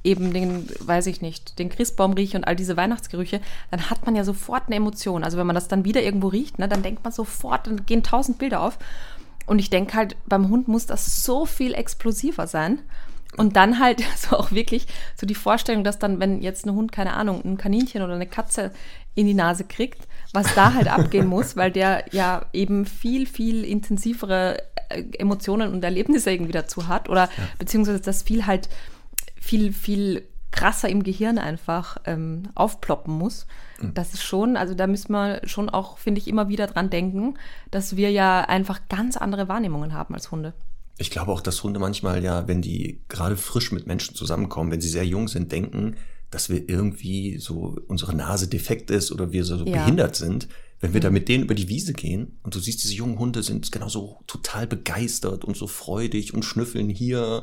eben 0.03 0.33
den, 0.33 0.69
weiß 0.81 1.07
ich 1.07 1.21
nicht, 1.21 1.59
den 1.59 1.69
Christbaum 1.69 2.13
rieche 2.13 2.37
und 2.37 2.45
all 2.45 2.57
diese 2.57 2.77
Weihnachtsgerüche, 2.77 3.41
dann 3.71 3.91
hat 3.91 4.05
man 4.07 4.17
ja 4.17 4.25
sofort 4.25 4.65
eine 4.67 4.77
Emotion. 4.77 5.25
Also 5.25 5.39
wenn 5.39 5.47
man 5.47 5.55
das 5.55 5.69
dann 5.69 5.85
wieder 5.85 6.03
irgendwo 6.03 6.29
riecht, 6.29 6.59
ne, 6.59 6.69
dann 6.69 6.83
denkt 6.83 7.05
man 7.05 7.13
sofort, 7.13 7.67
dann 7.67 7.87
gehen 7.87 8.03
tausend 8.03 8.39
Bilder 8.39 8.63
auf. 8.63 8.79
Und 9.47 9.59
ich 9.61 9.71
denke 9.71 9.95
halt, 9.95 10.17
beim 10.27 10.49
Hund 10.49 10.67
muss 10.67 10.87
das 10.87 11.25
so 11.25 11.47
viel 11.47 11.75
explosiver 11.75 12.47
sein. 12.47 12.81
Und 13.37 13.57
dann 13.57 13.79
halt 13.79 14.03
so 14.17 14.37
auch 14.37 14.53
wirklich 14.53 14.87
so 15.17 15.27
die 15.27 15.35
Vorstellung, 15.35 15.85
dass 15.85 15.99
dann, 15.99 16.21
wenn 16.21 16.43
jetzt 16.43 16.67
ein 16.67 16.75
Hund, 16.75 16.93
keine 16.93 17.15
Ahnung, 17.15 17.45
ein 17.45 17.57
Kaninchen 17.57 18.03
oder 18.03 18.15
eine 18.15 18.27
Katze 18.27 18.73
in 19.15 19.27
die 19.27 19.35
Nase 19.35 19.65
kriegt, 19.65 20.07
was 20.33 20.55
da 20.55 20.75
halt 20.75 20.89
abgehen 20.89 21.27
muss, 21.27 21.57
weil 21.57 21.71
der 21.71 22.05
ja 22.13 22.47
eben 22.53 22.85
viel, 22.85 23.27
viel 23.27 23.65
intensivere 23.65 24.59
äh, 24.91 25.05
Emotionen 25.19 25.73
und 25.73 25.83
Erlebnisse 25.83 26.31
irgendwie 26.31 26.53
dazu 26.53 26.89
hat 26.89 27.09
oder 27.09 27.25
ja. 27.25 27.45
beziehungsweise 27.59 28.01
das 28.01 28.23
viel 28.23 28.47
halt 28.47 28.69
viel, 29.41 29.73
viel 29.73 30.27
krasser 30.51 30.89
im 30.89 31.03
Gehirn 31.03 31.39
einfach 31.39 31.99
ähm, 32.07 32.45
aufploppen 32.55 33.17
muss. 33.17 33.47
Mhm. 33.81 33.95
Das 33.95 34.15
ist 34.15 34.23
schon, 34.23 34.57
also 34.57 34.75
da 34.75 34.87
müssen 34.87 35.13
wir 35.13 35.41
schon 35.45 35.69
auch, 35.69 35.99
finde 35.99 36.21
ich, 36.21 36.29
immer 36.29 36.49
wieder 36.49 36.67
dran 36.67 36.91
denken, 36.91 37.35
dass 37.71 37.97
wir 37.97 38.11
ja 38.11 38.41
einfach 38.41 38.81
ganz 38.89 39.17
andere 39.17 39.49
Wahrnehmungen 39.49 39.93
haben 39.93 40.15
als 40.15 40.31
Hunde. 40.31 40.55
Ich 40.99 41.11
glaube 41.11 41.31
auch, 41.31 41.41
dass 41.41 41.63
Hunde 41.63 41.79
manchmal 41.79 42.23
ja, 42.25 42.49
wenn 42.49 42.63
die 42.63 43.01
gerade 43.09 43.37
frisch 43.37 43.73
mit 43.73 43.87
Menschen 43.87 44.15
zusammenkommen, 44.15 44.71
wenn 44.71 44.81
sie 44.81 44.89
sehr 44.89 45.07
jung 45.07 45.29
sind, 45.29 45.53
denken, 45.53 45.97
dass 46.31 46.49
wir 46.49 46.69
irgendwie 46.69 47.39
so 47.39 47.77
unsere 47.87 48.15
Nase 48.15 48.49
defekt 48.49 48.91
ist 48.91 49.13
oder 49.13 49.33
wir 49.33 49.45
so 49.45 49.65
ja. 49.65 49.83
behindert 49.83 50.17
sind. 50.17 50.49
Wenn 50.81 50.93
wir 50.93 51.01
mhm. 51.01 51.05
da 51.05 51.11
mit 51.11 51.29
denen 51.29 51.45
über 51.45 51.55
die 51.55 51.69
Wiese 51.69 51.93
gehen 51.93 52.39
und 52.43 52.55
du 52.55 52.59
siehst, 52.59 52.83
diese 52.83 52.95
jungen 52.95 53.19
Hunde 53.19 53.43
sind 53.43 53.71
genauso 53.73 54.21
total 54.27 54.67
begeistert 54.67 55.45
und 55.45 55.57
so 55.57 55.67
freudig 55.67 56.35
und 56.35 56.45
schnüffeln 56.45 56.91
hier 56.91 57.43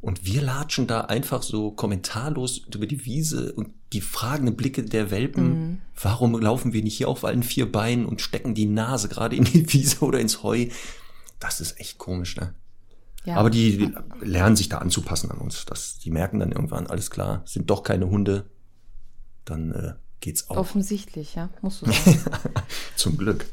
und 0.00 0.26
wir 0.26 0.42
latschen 0.42 0.88
da 0.88 1.02
einfach 1.02 1.44
so 1.44 1.70
kommentarlos 1.70 2.62
über 2.74 2.86
die 2.86 3.04
Wiese 3.04 3.52
und 3.52 3.68
die 3.92 4.00
fragenden 4.00 4.56
Blicke 4.56 4.82
der 4.82 5.12
Welpen, 5.12 5.44
mhm. 5.44 5.78
warum 6.00 6.38
laufen 6.40 6.72
wir 6.72 6.82
nicht 6.82 6.96
hier 6.96 7.08
auf 7.08 7.24
allen 7.24 7.44
vier 7.44 7.70
Beinen 7.70 8.06
und 8.06 8.20
stecken 8.20 8.54
die 8.54 8.66
Nase 8.66 9.08
gerade 9.08 9.36
in 9.36 9.44
die 9.44 9.72
Wiese 9.72 10.00
oder 10.00 10.18
ins 10.18 10.42
Heu? 10.42 10.66
Das 11.38 11.60
ist 11.60 11.78
echt 11.78 11.98
komisch, 11.98 12.36
ne? 12.36 12.54
Ja. 13.24 13.36
Aber 13.36 13.50
die, 13.50 13.94
lernen 14.20 14.56
sich 14.56 14.68
da 14.68 14.78
anzupassen 14.78 15.30
an 15.30 15.38
uns. 15.38 15.64
Das, 15.66 15.98
die 15.98 16.10
merken 16.10 16.40
dann 16.40 16.52
irgendwann, 16.52 16.88
alles 16.88 17.10
klar, 17.10 17.42
sind 17.44 17.70
doch 17.70 17.82
keine 17.82 18.10
Hunde. 18.10 18.46
Dann 19.44 19.72
äh, 19.72 19.92
geht's 20.20 20.50
auch. 20.50 20.56
Offensichtlich, 20.56 21.34
ja, 21.34 21.48
musst 21.60 21.82
du 21.82 21.86
sagen. 21.86 22.20
Zum 22.96 23.16
Glück. 23.16 23.46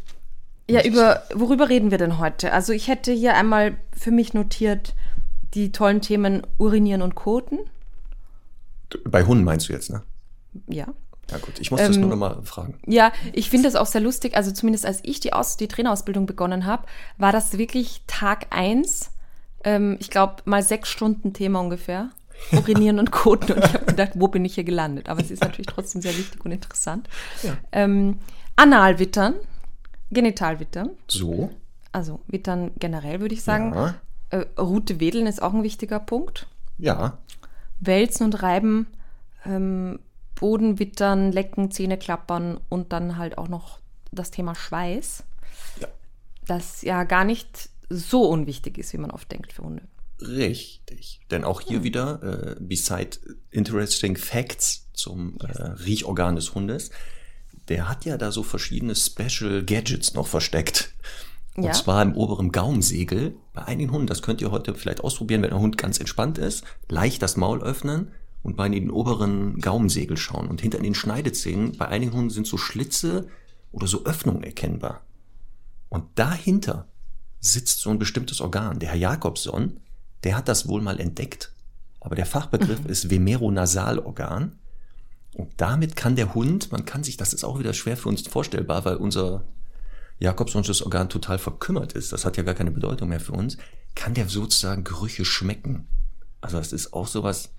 Ja, 0.69 0.83
über 0.85 1.23
worüber 1.33 1.69
reden 1.69 1.89
wir 1.91 1.97
denn 1.97 2.19
heute? 2.19 2.53
Also 2.53 2.73
ich 2.73 2.87
hätte 2.87 3.11
hier 3.11 3.35
einmal 3.35 3.77
für 3.97 4.11
mich 4.11 4.33
notiert, 4.33 4.93
die 5.55 5.71
tollen 5.71 6.01
Themen 6.01 6.45
Urinieren 6.59 7.01
und 7.01 7.15
Koten. 7.15 7.59
Bei 9.03 9.23
Hunden 9.23 9.43
meinst 9.43 9.69
du 9.69 9.73
jetzt, 9.73 9.89
ne? 9.89 10.03
Ja. 10.67 10.87
Ja 11.31 11.37
gut, 11.37 11.59
ich 11.59 11.69
muss 11.69 11.79
das 11.79 11.95
ähm, 11.95 12.01
nur 12.01 12.09
noch 12.11 12.17
mal 12.17 12.41
fragen. 12.43 12.79
Ja, 12.87 13.11
ich 13.33 13.49
finde 13.49 13.67
das 13.67 13.75
auch 13.75 13.85
sehr 13.85 14.01
lustig. 14.01 14.35
Also 14.35 14.51
zumindest 14.51 14.85
als 14.85 14.99
ich 15.03 15.19
die, 15.19 15.33
Aus 15.33 15.57
die 15.57 15.67
Trainerausbildung 15.67 16.25
begonnen 16.25 16.65
habe, 16.65 16.85
war 17.17 17.31
das 17.31 17.57
wirklich 17.57 18.01
Tag 18.07 18.47
eins. 18.49 19.11
Ähm, 19.63 19.97
ich 19.99 20.09
glaube 20.09 20.37
mal 20.45 20.63
sechs 20.63 20.89
Stunden 20.89 21.33
Thema 21.33 21.59
ungefähr. 21.59 22.09
Urinieren 22.53 22.99
und 22.99 23.11
Koten. 23.11 23.53
Und 23.53 23.65
ich 23.65 23.73
habe 23.73 23.85
gedacht, 23.85 24.11
wo 24.15 24.27
bin 24.29 24.45
ich 24.45 24.55
hier 24.55 24.63
gelandet? 24.63 25.09
Aber 25.09 25.19
es 25.19 25.29
ist 25.29 25.43
natürlich 25.43 25.67
trotzdem 25.67 26.01
sehr 26.01 26.17
wichtig 26.17 26.43
und 26.45 26.51
interessant. 26.51 27.09
Ja. 27.43 27.57
Ähm, 27.71 28.19
Analwittern, 28.55 29.35
Genitalwittern. 30.11 30.91
So. 31.07 31.51
Also 31.91 32.21
Wittern 32.27 32.71
generell 32.77 33.19
würde 33.19 33.33
ich 33.33 33.43
sagen. 33.43 33.73
Ja. 33.73 33.95
Äh, 34.29 34.45
Route 34.59 34.99
wedeln 34.99 35.27
ist 35.27 35.41
auch 35.41 35.53
ein 35.53 35.63
wichtiger 35.63 35.99
Punkt. 35.99 36.47
Ja. 36.77 37.17
Wälzen 37.79 38.25
und 38.25 38.41
reiben, 38.41 38.87
ähm, 39.45 39.99
Boden 40.35 40.79
wittern, 40.79 41.31
lecken, 41.31 41.71
Zähne 41.71 41.97
klappern 41.97 42.59
und 42.69 42.93
dann 42.93 43.17
halt 43.17 43.37
auch 43.37 43.47
noch 43.47 43.79
das 44.11 44.31
Thema 44.31 44.55
Schweiß. 44.55 45.23
Ja. 45.79 45.87
Das 46.45 46.81
ja 46.81 47.03
gar 47.03 47.25
nicht 47.25 47.69
so 47.89 48.23
unwichtig 48.25 48.77
ist, 48.77 48.93
wie 48.93 48.97
man 48.97 49.11
oft 49.11 49.31
denkt 49.31 49.53
für 49.53 49.63
Hunde. 49.63 49.83
Richtig. 50.21 51.21
Denn 51.31 51.43
auch 51.43 51.61
hier 51.61 51.77
hm. 51.77 51.83
wieder, 51.83 52.23
äh, 52.23 52.55
beside 52.59 53.17
interesting 53.51 54.17
facts 54.17 54.87
zum 54.93 55.37
äh, 55.39 55.61
Riechorgan 55.61 56.35
des 56.35 56.53
Hundes, 56.55 56.91
der 57.69 57.87
hat 57.87 58.05
ja 58.05 58.17
da 58.17 58.31
so 58.31 58.43
verschiedene 58.43 58.95
Special 58.95 59.63
Gadgets 59.63 60.13
noch 60.13 60.27
versteckt. 60.27 60.93
Und 61.55 61.63
ja. 61.63 61.71
zwar 61.71 62.01
im 62.01 62.15
oberen 62.15 62.51
Gaumsegel. 62.51 63.35
Bei 63.53 63.65
einigen 63.65 63.91
Hunden, 63.91 64.07
das 64.07 64.21
könnt 64.21 64.41
ihr 64.41 64.51
heute 64.51 64.75
vielleicht 64.75 65.01
ausprobieren, 65.01 65.41
wenn 65.41 65.49
der 65.49 65.59
Hund 65.59 65.77
ganz 65.77 65.99
entspannt 65.99 66.37
ist, 66.37 66.63
leicht 66.89 67.21
das 67.21 67.37
Maul 67.37 67.61
öffnen 67.61 68.11
und 68.43 68.57
mal 68.57 68.65
in 68.67 68.73
den 68.73 68.91
oberen 68.91 69.59
Gaumensegel 69.59 70.17
schauen. 70.17 70.47
Und 70.47 70.61
hinter 70.61 70.79
den 70.79 70.95
Schneidezähnen, 70.95 71.77
bei 71.77 71.87
einigen 71.87 72.13
Hunden 72.13 72.29
sind 72.29 72.47
so 72.47 72.57
Schlitze, 72.57 73.27
oder 73.71 73.87
so 73.87 74.05
Öffnungen 74.05 74.43
erkennbar. 74.43 75.01
Und 75.89 76.05
dahinter 76.15 76.87
sitzt 77.39 77.79
so 77.79 77.89
ein 77.89 77.99
bestimmtes 77.99 78.41
Organ. 78.41 78.79
Der 78.79 78.89
Herr 78.89 78.97
Jakobson, 78.97 79.79
der 80.23 80.35
hat 80.35 80.47
das 80.47 80.67
wohl 80.67 80.81
mal 80.81 80.99
entdeckt. 80.99 81.53
Aber 81.99 82.15
der 82.15 82.25
Fachbegriff 82.25 82.83
mhm. 82.83 82.89
ist 82.89 83.09
Vemeronasalorgan. 83.09 84.57
Und 85.35 85.51
damit 85.57 85.95
kann 85.95 86.15
der 86.15 86.33
Hund, 86.33 86.71
man 86.71 86.85
kann 86.85 87.03
sich, 87.03 87.17
das 87.17 87.33
ist 87.33 87.43
auch 87.43 87.59
wieder 87.59 87.73
schwer 87.73 87.97
für 87.97 88.09
uns 88.09 88.27
vorstellbar, 88.27 88.83
weil 88.85 88.95
unser 88.95 89.43
Jakobsonsches 90.19 90.81
Organ 90.81 91.09
total 91.09 91.39
verkümmert 91.39 91.93
ist. 91.93 92.11
Das 92.11 92.25
hat 92.25 92.35
ja 92.35 92.43
gar 92.43 92.55
keine 92.55 92.71
Bedeutung 92.71 93.09
mehr 93.09 93.19
für 93.19 93.31
uns. 93.33 93.57
Kann 93.95 94.13
der 94.13 94.27
sozusagen 94.27 94.83
Gerüche 94.83 95.23
schmecken? 95.23 95.87
Also 96.41 96.57
das 96.57 96.73
ist 96.73 96.93
auch 96.93 97.07
sowas, 97.07 97.51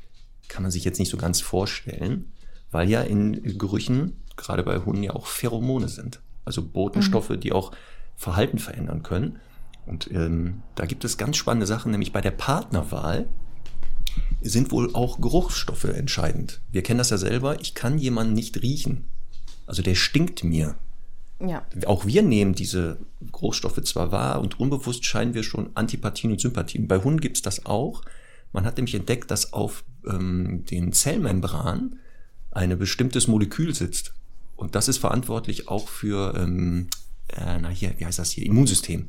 kann 0.48 0.62
man 0.62 0.70
sich 0.70 0.84
jetzt 0.84 0.98
nicht 0.98 1.10
so 1.10 1.16
ganz 1.16 1.40
vorstellen, 1.40 2.32
weil 2.70 2.88
ja 2.90 3.00
in 3.02 3.58
Gerüchen, 3.58 4.22
gerade 4.36 4.62
bei 4.62 4.78
Hunden 4.78 5.02
ja 5.02 5.14
auch 5.14 5.26
Pheromone 5.26 5.88
sind. 5.88 6.20
Also 6.44 6.62
Botenstoffe, 6.66 7.30
mhm. 7.30 7.40
die 7.40 7.52
auch 7.52 7.72
Verhalten 8.16 8.58
verändern 8.58 9.02
können. 9.02 9.40
Und 9.86 10.10
ähm, 10.12 10.62
da 10.74 10.86
gibt 10.86 11.04
es 11.04 11.18
ganz 11.18 11.36
spannende 11.36 11.66
Sachen, 11.66 11.90
nämlich 11.90 12.12
bei 12.12 12.20
der 12.20 12.30
Partnerwahl 12.30 13.28
sind 14.40 14.70
wohl 14.70 14.94
auch 14.94 15.20
Geruchsstoffe 15.20 15.84
entscheidend. 15.84 16.60
Wir 16.70 16.82
kennen 16.82 16.98
das 16.98 17.10
ja 17.10 17.18
selber, 17.18 17.60
ich 17.60 17.74
kann 17.74 17.98
jemanden 17.98 18.32
nicht 18.32 18.62
riechen. 18.62 19.04
Also 19.66 19.82
der 19.82 19.94
stinkt 19.94 20.44
mir. 20.44 20.76
Ja. 21.40 21.64
Auch 21.86 22.06
wir 22.06 22.22
nehmen 22.22 22.54
diese 22.54 22.98
Geruchsstoffe 23.32 23.82
zwar 23.82 24.12
wahr 24.12 24.40
und 24.40 24.60
unbewusst 24.60 25.04
scheinen 25.04 25.34
wir 25.34 25.42
schon 25.42 25.70
Antipathien 25.74 26.32
und 26.32 26.40
Sympathien. 26.40 26.88
Bei 26.88 26.98
Hunden 26.98 27.20
gibt 27.20 27.36
es 27.36 27.42
das 27.42 27.66
auch. 27.66 28.02
Man 28.52 28.64
hat 28.64 28.76
nämlich 28.76 28.94
entdeckt, 28.94 29.30
dass 29.30 29.52
auf 29.52 29.84
ähm, 30.06 30.64
den 30.66 30.92
Zellmembran 30.92 31.96
ein 32.50 32.76
bestimmtes 32.78 33.28
Molekül 33.28 33.74
sitzt. 33.74 34.14
Und 34.56 34.74
das 34.74 34.88
ist 34.88 34.98
verantwortlich 34.98 35.68
auch 35.68 35.88
für, 35.88 36.34
ähm, 36.36 36.88
äh, 37.28 37.58
na 37.58 37.68
hier, 37.68 37.94
wie 37.98 38.04
heißt 38.04 38.18
das 38.18 38.32
hier, 38.32 38.44
Immunsystem. 38.44 39.08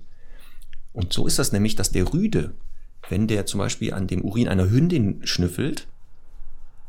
Und 0.93 1.13
so 1.13 1.27
ist 1.27 1.39
das 1.39 1.51
nämlich, 1.51 1.75
dass 1.75 1.91
der 1.91 2.13
Rüde, 2.13 2.54
wenn 3.10 3.27
der 3.27 3.45
zum 3.45 3.60
Beispiel 3.60 3.93
an 3.93 4.08
dem 4.08 4.21
Urin 4.23 4.47
einer 4.47 4.69
Hündin 4.69 5.21
schnüffelt, 5.25 5.88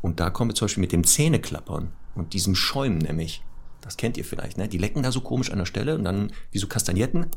und 0.01 0.19
da 0.19 0.29
kommen 0.29 0.51
wir 0.51 0.55
zum 0.55 0.65
Beispiel 0.65 0.81
mit 0.81 0.91
dem 0.91 1.05
Zähneklappern 1.05 1.93
und 2.15 2.33
diesem 2.33 2.55
Schäumen 2.55 2.97
nämlich, 2.97 3.43
das 3.81 3.97
kennt 3.97 4.17
ihr 4.17 4.25
vielleicht, 4.25 4.57
ne? 4.57 4.67
Die 4.67 4.77
lecken 4.77 5.03
da 5.03 5.11
so 5.11 5.21
komisch 5.21 5.51
an 5.51 5.59
der 5.59 5.65
Stelle 5.65 5.95
und 5.95 6.03
dann, 6.03 6.31
wie 6.51 6.57
so 6.57 6.67
Kastagnetten, 6.67 7.27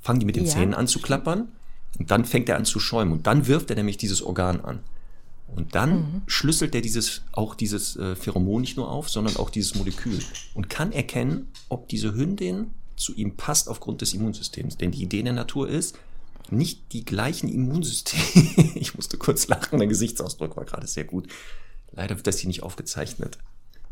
fangen 0.00 0.20
die 0.20 0.26
mit 0.26 0.36
den 0.36 0.44
ja. 0.44 0.52
Zähnen 0.52 0.74
an 0.74 0.86
zu 0.86 1.00
klappern 1.00 1.48
und 1.98 2.10
dann 2.10 2.24
fängt 2.24 2.48
er 2.48 2.56
an 2.56 2.64
zu 2.64 2.80
schäumen 2.80 3.12
und 3.12 3.26
dann 3.26 3.46
wirft 3.46 3.70
er 3.70 3.76
nämlich 3.76 3.96
dieses 3.96 4.22
Organ 4.22 4.60
an. 4.60 4.80
Und 5.54 5.74
dann 5.74 5.90
mhm. 5.90 6.22
schlüsselt 6.26 6.74
er 6.74 6.80
dieses, 6.80 7.22
auch 7.32 7.54
dieses 7.54 7.96
äh, 7.96 8.14
Pheromon 8.14 8.60
nicht 8.60 8.76
nur 8.76 8.90
auf, 8.90 9.08
sondern 9.10 9.36
auch 9.36 9.50
dieses 9.50 9.74
Molekül 9.74 10.20
und 10.54 10.70
kann 10.70 10.92
erkennen, 10.92 11.48
ob 11.68 11.88
diese 11.88 12.14
Hündin 12.14 12.68
zu 13.00 13.14
ihm 13.14 13.36
passt 13.36 13.68
aufgrund 13.68 14.02
des 14.02 14.14
Immunsystems. 14.14 14.76
Denn 14.76 14.90
die 14.90 15.02
Idee 15.02 15.22
der 15.22 15.32
Natur 15.32 15.68
ist, 15.68 15.98
nicht 16.50 16.92
die 16.92 17.04
gleichen 17.04 17.48
Immunsysteme. 17.48 18.22
ich 18.74 18.94
musste 18.94 19.16
kurz 19.16 19.48
lachen, 19.48 19.78
der 19.78 19.88
Gesichtsausdruck 19.88 20.56
war 20.56 20.64
gerade 20.64 20.86
sehr 20.86 21.04
gut. 21.04 21.28
Leider 21.92 22.16
wird 22.16 22.26
das 22.26 22.38
hier 22.38 22.48
nicht 22.48 22.62
aufgezeichnet. 22.62 23.38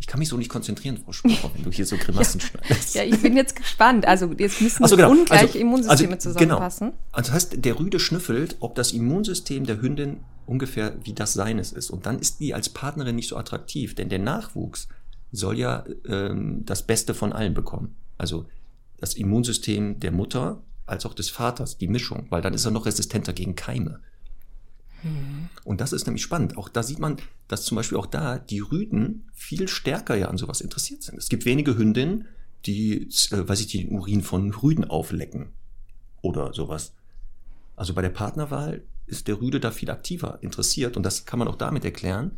Ich 0.01 0.07
kann 0.07 0.21
mich 0.21 0.29
so 0.29 0.37
nicht 0.37 0.49
konzentrieren, 0.49 0.99
Frau 0.99 1.13
Spracher, 1.13 1.51
wenn 1.55 1.65
du 1.65 1.73
hier 1.73 1.85
so 1.85 1.97
Grimassen 1.97 2.41
ja. 2.41 2.47
schneidest. 2.47 2.95
Ja, 2.95 3.03
ich 3.03 3.21
bin 3.21 3.37
jetzt 3.37 3.57
gespannt. 3.57 4.07
Also 4.07 4.33
jetzt 4.39 4.61
müssen 4.61 4.83
also 4.83 4.97
genau. 4.97 5.11
ungleiche 5.11 5.47
also, 5.47 5.59
Immunsysteme 5.59 6.15
also, 6.15 6.31
zusammenpassen. 6.31 6.91
Genau. 6.91 7.01
Also 7.11 7.29
das 7.29 7.35
heißt, 7.35 7.65
der 7.65 7.79
Rüde 7.79 7.99
schnüffelt, 7.99 8.57
ob 8.61 8.75
das 8.77 8.93
Immunsystem 8.93 9.67
der 9.67 9.81
Hündin 9.81 10.21
ungefähr 10.47 10.95
wie 11.03 11.15
das 11.15 11.33
seines 11.33 11.73
ist. 11.73 11.91
Und 11.91 12.07
dann 12.07 12.21
ist 12.21 12.41
die 12.41 12.55
als 12.55 12.69
Partnerin 12.69 13.17
nicht 13.17 13.29
so 13.29 13.37
attraktiv, 13.37 13.95
denn 13.95 14.09
der 14.09 14.21
Nachwuchs 14.21 14.89
soll 15.33 15.59
ja 15.59 15.85
ähm, 16.07 16.63
das 16.65 16.87
Beste 16.87 17.13
von 17.15 17.33
allen 17.33 17.55
bekommen. 17.55 17.97
Also 18.17 18.47
das 18.99 19.15
Immunsystem 19.15 20.01
der 20.01 20.13
Mutter 20.13 20.63
als 20.87 21.07
auch 21.07 21.15
des 21.15 21.31
Vaters, 21.31 21.79
die 21.79 21.89
Mischung, 21.89 22.27
weil 22.31 22.43
dann 22.43 22.55
ist 22.55 22.65
er 22.65 22.71
noch 22.71 22.87
resistenter 22.87 23.33
gegen 23.33 23.55
Keime. 23.55 24.01
Mhm. 25.03 25.49
Und 25.65 25.81
das 25.81 25.93
ist 25.93 26.07
nämlich 26.07 26.23
spannend. 26.23 26.57
Auch 26.57 26.69
da 26.69 26.83
sieht 26.83 26.99
man, 26.99 27.17
dass 27.47 27.65
zum 27.65 27.77
Beispiel 27.77 27.99
auch 27.99 28.07
da 28.07 28.39
die 28.39 28.61
Rüden 28.61 29.29
viel 29.33 29.69
stärker 29.69 30.17
ja 30.17 30.29
an 30.29 30.39
sowas 30.39 30.61
interessiert 30.61 31.03
sind. 31.03 31.19
Es 31.19 31.29
gibt 31.29 31.45
wenige 31.45 31.77
Hündinnen, 31.77 32.27
die, 32.67 33.09
äh, 33.31 33.49
weiß 33.49 33.61
ich, 33.61 33.69
den 33.69 33.91
Urin 33.91 34.23
von 34.23 34.53
Rüden 34.53 34.85
auflecken 34.85 35.53
oder 36.23 36.53
sowas. 36.53 36.95
Also 37.77 37.95
bei 37.95 38.03
der 38.03 38.09
Partnerwahl 38.09 38.83
ist 39.07 39.29
der 39.29 39.41
Rüde 39.41 39.61
da 39.61 39.71
viel 39.71 39.91
aktiver 39.91 40.39
interessiert 40.43 40.97
und 40.97 41.05
das 41.05 41.25
kann 41.25 41.39
man 41.39 41.49
auch 41.49 41.57
damit 41.57 41.85
erklären, 41.85 42.37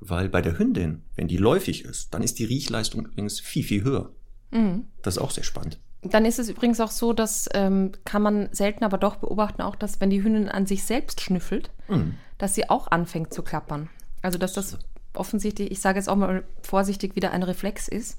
weil 0.00 0.28
bei 0.28 0.40
der 0.40 0.58
Hündin, 0.58 1.02
wenn 1.14 1.28
die 1.28 1.36
läufig 1.36 1.84
ist, 1.84 2.14
dann 2.14 2.22
ist 2.22 2.38
die 2.38 2.44
Riechleistung 2.44 3.06
übrigens 3.06 3.40
viel, 3.40 3.64
viel 3.64 3.84
höher. 3.84 4.12
Mhm. 4.50 4.84
Das 5.02 5.16
ist 5.16 5.22
auch 5.22 5.30
sehr 5.30 5.44
spannend. 5.44 5.78
Dann 6.10 6.24
ist 6.24 6.38
es 6.38 6.48
übrigens 6.48 6.80
auch 6.80 6.90
so, 6.90 7.12
dass 7.12 7.48
ähm, 7.54 7.92
kann 8.04 8.22
man 8.22 8.48
selten 8.52 8.84
aber 8.84 8.98
doch 8.98 9.16
beobachten, 9.16 9.62
auch 9.62 9.76
dass 9.76 10.00
wenn 10.00 10.10
die 10.10 10.22
Hündin 10.22 10.48
an 10.48 10.66
sich 10.66 10.84
selbst 10.84 11.20
schnüffelt, 11.20 11.70
mhm. 11.88 12.14
dass 12.38 12.54
sie 12.54 12.68
auch 12.70 12.88
anfängt 12.88 13.32
zu 13.32 13.42
klappern. 13.42 13.88
Also 14.22 14.38
dass 14.38 14.52
das 14.52 14.78
offensichtlich, 15.14 15.70
ich 15.70 15.80
sage 15.80 15.98
jetzt 15.98 16.08
auch 16.08 16.16
mal 16.16 16.44
vorsichtig, 16.62 17.16
wieder 17.16 17.32
ein 17.32 17.42
Reflex 17.42 17.88
ist, 17.88 18.18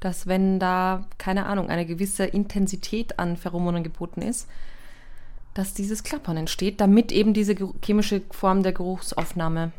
dass 0.00 0.26
wenn 0.26 0.60
da, 0.60 1.06
keine 1.18 1.46
Ahnung, 1.46 1.70
eine 1.70 1.86
gewisse 1.86 2.24
Intensität 2.24 3.18
an 3.18 3.36
Pheromonen 3.36 3.82
geboten 3.82 4.22
ist, 4.22 4.48
dass 5.54 5.74
dieses 5.74 6.04
Klappern 6.04 6.36
entsteht, 6.36 6.80
damit 6.80 7.10
eben 7.10 7.34
diese 7.34 7.56
chemische 7.84 8.22
Form 8.30 8.62
der 8.62 8.72
Geruchsaufnahme 8.72 9.72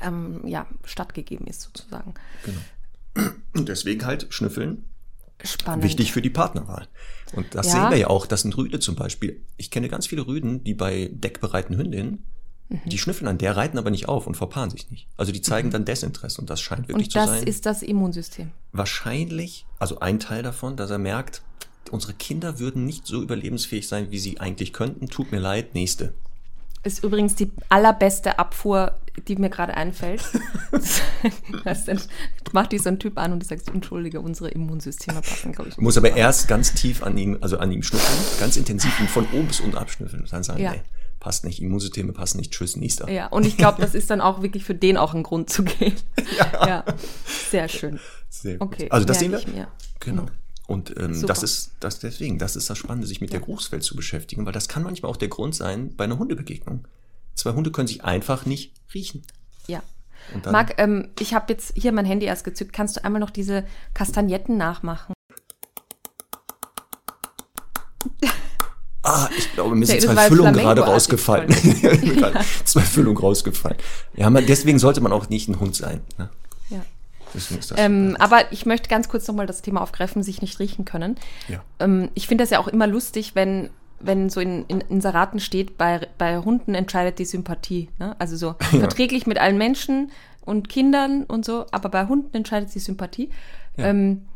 ähm, 0.00 0.40
ja, 0.46 0.66
stattgegeben 0.84 1.46
ist, 1.46 1.62
sozusagen. 1.62 2.14
Genau. 2.44 3.30
Und 3.54 3.68
deswegen 3.68 4.06
halt 4.06 4.26
schnüffeln 4.30 4.84
Spannend. 5.44 5.84
Wichtig 5.84 6.12
für 6.12 6.22
die 6.22 6.30
Partnerwahl. 6.30 6.88
Und 7.34 7.54
das 7.54 7.66
ja. 7.66 7.72
sehen 7.72 7.90
wir 7.90 7.98
ja 7.98 8.06
auch, 8.08 8.26
das 8.26 8.42
sind 8.42 8.56
Rüde 8.56 8.80
zum 8.80 8.94
Beispiel. 8.94 9.40
Ich 9.56 9.70
kenne 9.70 9.88
ganz 9.88 10.06
viele 10.06 10.26
Rüden, 10.26 10.64
die 10.64 10.74
bei 10.74 11.10
deckbereiten 11.12 11.76
Hündinnen, 11.76 12.24
mhm. 12.68 12.80
die 12.86 12.98
schnüffeln 12.98 13.28
an 13.28 13.38
der, 13.38 13.56
reiten 13.56 13.78
aber 13.78 13.90
nicht 13.90 14.08
auf 14.08 14.26
und 14.26 14.36
verpaaren 14.36 14.70
sich 14.70 14.90
nicht. 14.90 15.08
Also 15.16 15.32
die 15.32 15.42
zeigen 15.42 15.68
mhm. 15.68 15.72
dann 15.72 15.84
Desinteresse 15.84 16.40
und 16.40 16.50
das 16.50 16.60
scheint 16.60 16.88
wirklich 16.88 17.10
zu 17.10 17.18
sein. 17.18 17.28
Und 17.28 17.36
das 17.36 17.44
ist 17.44 17.66
das 17.66 17.82
Immunsystem. 17.82 18.50
Wahrscheinlich, 18.72 19.66
also 19.78 20.00
ein 20.00 20.20
Teil 20.20 20.42
davon, 20.42 20.76
dass 20.76 20.90
er 20.90 20.98
merkt, 20.98 21.42
unsere 21.90 22.14
Kinder 22.14 22.58
würden 22.58 22.84
nicht 22.84 23.06
so 23.06 23.22
überlebensfähig 23.22 23.86
sein, 23.86 24.10
wie 24.10 24.18
sie 24.18 24.40
eigentlich 24.40 24.72
könnten. 24.72 25.08
Tut 25.08 25.32
mir 25.32 25.40
leid, 25.40 25.74
nächste. 25.74 26.14
Ist 26.84 27.02
übrigens 27.02 27.34
die 27.34 27.50
allerbeste 27.70 28.38
Abfuhr, 28.38 28.92
die 29.26 29.36
mir 29.36 29.48
gerade 29.48 29.74
einfällt. 29.74 30.22
du, 30.72 31.96
macht 32.52 32.72
dich 32.72 32.82
so 32.82 32.88
ein 32.90 32.98
Typ 32.98 33.18
an 33.18 33.32
und 33.32 33.42
du 33.42 33.46
sagst, 33.46 33.68
entschuldige, 33.68 34.20
unsere 34.20 34.50
Immunsysteme 34.50 35.20
passen, 35.22 35.52
glaube 35.52 35.70
ich. 35.70 35.76
Muss 35.78 35.96
aber 35.96 36.14
erst 36.14 36.48
ganz 36.48 36.74
tief 36.74 37.02
an 37.02 37.16
ihm, 37.16 37.38
also 37.40 37.58
an 37.58 37.72
ihm 37.72 37.82
schnüffeln, 37.82 38.18
ganz 38.38 38.56
intensiv 38.56 38.98
und 39.00 39.08
von 39.08 39.26
oben 39.32 39.46
bis 39.46 39.60
unten 39.60 39.76
abschnüffeln 39.76 40.22
und 40.22 40.32
dann 40.32 40.42
sagen, 40.42 40.60
ja. 40.60 40.72
nee, 40.72 40.82
passt 41.20 41.44
nicht, 41.44 41.62
Immunsysteme 41.62 42.12
passen 42.12 42.38
nicht, 42.38 42.52
tschüss, 42.52 42.76
nächster. 42.76 43.10
Ja, 43.10 43.28
und 43.28 43.46
ich 43.46 43.56
glaube, 43.56 43.80
das 43.80 43.94
ist 43.94 44.10
dann 44.10 44.20
auch 44.20 44.42
wirklich 44.42 44.64
für 44.64 44.74
den 44.74 44.96
auch 44.96 45.14
ein 45.14 45.22
Grund 45.22 45.48
zu 45.48 45.64
gehen. 45.64 45.94
ja. 46.38 46.66
ja. 46.66 46.84
Sehr 47.50 47.68
schön. 47.68 48.00
Sehr 48.28 48.58
gut. 48.58 48.74
Okay, 48.74 48.90
also 48.90 49.06
das 49.06 49.20
sehen 49.20 49.32
wir. 49.32 49.68
Genau. 50.00 50.22
Mhm. 50.22 50.43
Und 50.66 50.94
ähm, 50.98 51.26
das 51.26 51.42
ist 51.42 51.72
das 51.80 51.98
deswegen, 51.98 52.38
das 52.38 52.56
ist 52.56 52.70
das 52.70 52.78
Spannende, 52.78 53.06
sich 53.06 53.20
mit 53.20 53.30
ja. 53.30 53.38
der 53.38 53.46
Geruchswelt 53.46 53.82
zu 53.82 53.96
beschäftigen, 53.96 54.46
weil 54.46 54.52
das 54.52 54.68
kann 54.68 54.82
manchmal 54.82 55.10
auch 55.10 55.16
der 55.16 55.28
Grund 55.28 55.54
sein 55.54 55.94
bei 55.94 56.04
einer 56.04 56.18
Hundebegegnung. 56.18 56.86
Zwei 57.34 57.52
Hunde 57.52 57.70
können 57.70 57.88
sich 57.88 58.04
einfach 58.04 58.46
nicht 58.46 58.72
riechen. 58.94 59.22
Ja. 59.66 59.82
Marc, 60.50 60.74
ähm, 60.78 61.08
ich 61.18 61.34
habe 61.34 61.52
jetzt 61.52 61.74
hier 61.76 61.92
mein 61.92 62.06
Handy 62.06 62.26
erst 62.26 62.44
gezückt. 62.44 62.72
Kannst 62.72 62.96
du 62.96 63.04
einmal 63.04 63.20
noch 63.20 63.30
diese 63.30 63.64
Kastagnetten 63.92 64.56
nachmachen? 64.56 65.14
Ah, 69.06 69.28
ich 69.36 69.52
glaube, 69.52 69.76
mir 69.76 69.84
sind 69.84 70.00
zwei 70.00 70.28
Füllungen 70.28 70.54
gerade 70.54 70.80
rausgefallen. 70.80 71.50
Zwei 72.64 72.80
Füllungen 72.80 73.18
rausgefallen. 73.18 73.76
Ja, 74.14 74.30
man, 74.30 74.46
deswegen 74.46 74.78
sollte 74.78 75.02
man 75.02 75.12
auch 75.12 75.28
nicht 75.28 75.46
ein 75.46 75.60
Hund 75.60 75.76
sein. 75.76 76.00
Ne? 76.16 76.30
Ja. 77.34 77.76
Ähm, 77.76 78.16
aber 78.18 78.52
ich 78.52 78.66
möchte 78.66 78.88
ganz 78.88 79.08
kurz 79.08 79.26
nochmal 79.26 79.46
das 79.46 79.62
Thema 79.62 79.80
aufgreifen, 79.82 80.22
sich 80.22 80.40
nicht 80.40 80.58
riechen 80.58 80.84
können. 80.84 81.16
Ja. 81.48 81.62
Ähm, 81.80 82.10
ich 82.14 82.26
finde 82.26 82.44
das 82.44 82.50
ja 82.50 82.58
auch 82.58 82.68
immer 82.68 82.86
lustig, 82.86 83.34
wenn 83.34 83.70
wenn 84.00 84.28
so 84.28 84.40
in, 84.40 84.66
in 84.66 84.80
Inseraten 84.82 85.40
steht, 85.40 85.78
bei, 85.78 86.06
bei 86.18 86.38
Hunden 86.38 86.74
entscheidet 86.74 87.18
die 87.18 87.24
Sympathie. 87.24 87.88
Ne? 87.98 88.14
Also 88.18 88.36
so 88.36 88.48
ja. 88.72 88.80
verträglich 88.80 89.26
mit 89.26 89.38
allen 89.38 89.56
Menschen 89.56 90.10
und 90.44 90.68
Kindern 90.68 91.24
und 91.24 91.44
so, 91.44 91.66
aber 91.70 91.88
bei 91.88 92.06
Hunden 92.06 92.36
entscheidet 92.36 92.74
die 92.74 92.80
Sympathie. 92.80 93.30
Ja. 93.76 93.86
Ähm, 93.86 94.26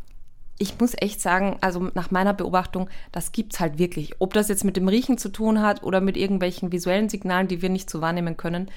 ich 0.59 0.81
muss 0.81 0.95
echt 0.97 1.21
sagen, 1.21 1.57
also 1.61 1.91
nach 1.95 2.11
meiner 2.11 2.35
Beobachtung, 2.35 2.89
das 3.13 3.31
gibt 3.31 3.55
es 3.55 3.61
halt 3.61 3.79
wirklich. 3.79 4.21
Ob 4.21 4.35
das 4.35 4.49
jetzt 4.49 4.65
mit 4.65 4.77
dem 4.77 4.89
Riechen 4.89 5.17
zu 5.17 5.29
tun 5.29 5.63
hat 5.63 5.85
oder 5.85 6.01
mit 6.01 6.17
irgendwelchen 6.17 6.73
visuellen 6.73 7.09
Signalen, 7.09 7.47
die 7.47 7.63
wir 7.63 7.69
nicht 7.69 7.89
so 7.89 8.01
wahrnehmen 8.01 8.37
können. 8.37 8.69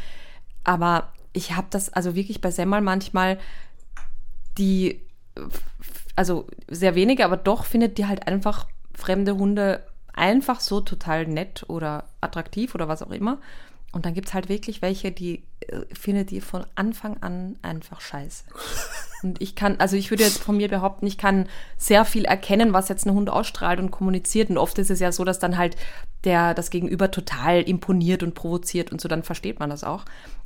Aber 0.64 1.12
ich 1.34 1.56
habe 1.56 1.68
das 1.72 1.92
also 1.92 2.14
wirklich 2.14 2.40
bei 2.40 2.52
Semmel 2.52 2.82
manchmal, 2.82 3.40
die, 4.58 5.02
also 6.16 6.48
sehr 6.68 6.96
wenige, 6.96 7.26
aber 7.26 7.38
doch 7.38 7.66
findet 7.66 7.98
die 7.98 8.06
halt 8.06 8.28
einfach 8.28 8.68
fremde 8.94 9.36
Hunde 9.36 9.84
einfach 10.14 10.60
so 10.60 10.82
total 10.82 11.26
nett 11.26 11.66
oder 11.68 12.06
attraktiv 12.20 12.76
oder 12.76 12.88
was 12.88 13.02
auch 13.02 13.12
immer. 13.12 13.40
Und 13.92 14.06
dann 14.06 14.14
gibt 14.14 14.30
es 14.30 14.34
halt 14.34 14.48
wirklich 14.48 14.82
welche, 14.82 15.12
die 15.12 15.44
äh, 15.68 15.82
findet 15.94 16.32
die 16.32 16.40
von 16.40 16.66
Anfang 16.76 17.18
an 17.22 17.58
einfach 17.62 18.00
scheiße. 18.00 18.46
Und 19.24 19.42
ich 19.42 19.56
kann, 19.56 19.76
also 19.80 19.96
ich 19.96 20.10
würde 20.10 20.24
jetzt 20.24 20.40
von 20.40 20.58
mir 20.58 20.68
behaupten, 20.68 21.06
ich 21.06 21.18
kann 21.18 21.48
sehr 21.78 22.06
viel 22.06 22.26
erkennen, 22.26 22.74
was 22.74 22.90
jetzt 22.90 23.06
ein 23.06 23.14
Hund 23.14 23.30
ausstrahlt 23.30 23.80
und 23.80 23.92
kommuniziert. 23.92 24.50
Und 24.50 24.58
oft 24.58 24.80
ist 24.80 24.90
es 24.90 25.00
ja 25.00 25.12
so, 25.12 25.24
dass 25.24 25.38
dann 25.40 25.58
halt 25.58 25.76
der 26.24 26.54
das 26.54 26.72
Gegenüber 26.72 27.12
total 27.12 27.62
imponiert 27.62 28.24
und 28.24 28.34
provoziert 28.34 28.92
und 28.92 29.00
so, 29.00 29.08
dann 29.08 29.24
versteht 29.24 29.60
man 29.60 29.70
das 29.70 29.84
auch. 29.84 30.06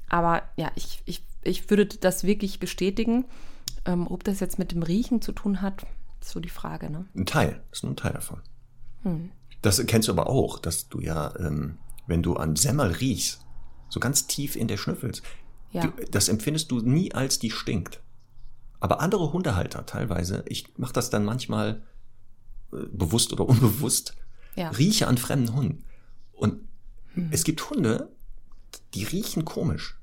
Aber 0.10 0.44
ja, 0.58 0.72
ich, 0.76 1.00
ich, 1.06 1.24
ich 1.44 1.70
würde 1.70 1.86
das 1.86 2.26
wirklich 2.26 2.60
bestätigen. 2.60 3.26
Ähm, 3.86 4.08
ob 4.08 4.24
das 4.24 4.39
jetzt 4.39 4.58
mit 4.60 4.71
dem 4.71 4.84
Riechen 4.84 5.21
zu 5.21 5.32
tun 5.32 5.62
hat, 5.62 5.86
ist 6.21 6.32
so 6.32 6.39
die 6.39 6.50
Frage, 6.50 6.89
ne? 6.89 7.06
Ein 7.15 7.26
Teil, 7.26 7.62
ist 7.71 7.84
nur 7.84 7.93
ein 7.93 7.98
Teil 7.98 8.13
davon. 8.13 8.41
Das 9.62 9.86
kennst 9.86 10.08
du 10.08 10.12
aber 10.12 10.28
auch, 10.28 10.58
dass 10.58 10.89
du 10.89 11.00
ja, 11.00 11.34
ähm, 11.39 11.78
wenn 12.08 12.24
du 12.24 12.36
an 12.36 12.56
Semmel 12.56 12.91
riechst, 12.91 13.45
so 13.89 14.00
ganz 14.00 14.26
tief 14.26 14.56
in 14.56 14.67
der 14.67 14.78
schnüffelst, 14.78 15.21
Ja. 15.71 15.86
du, 15.88 16.06
das 16.10 16.28
empfindest 16.30 16.71
du 16.71 16.80
nie 16.80 17.13
als 17.13 17.38
die 17.38 17.52
stinkt. 17.52 18.02
Aber 18.80 19.00
andere 19.02 19.32
Hundehalter 19.32 19.86
teilweise, 19.86 20.43
ich 20.48 20.78
mache 20.78 20.93
das 20.93 21.10
dann 21.12 21.24
manchmal 21.26 21.84
äh, 22.74 22.78
bewusst 22.91 23.32
oder 23.34 23.45
unbewusst, 23.48 24.15
Ja. 24.56 24.69
rieche 24.69 25.08
an 25.08 25.17
fremden 25.19 25.54
Hunden. 25.56 25.84
Und 26.34 26.67
es 27.32 27.43
gibt 27.43 27.69
Hunde, 27.69 28.12
die 28.95 29.04
riechen 29.04 29.45
komisch. 29.45 30.00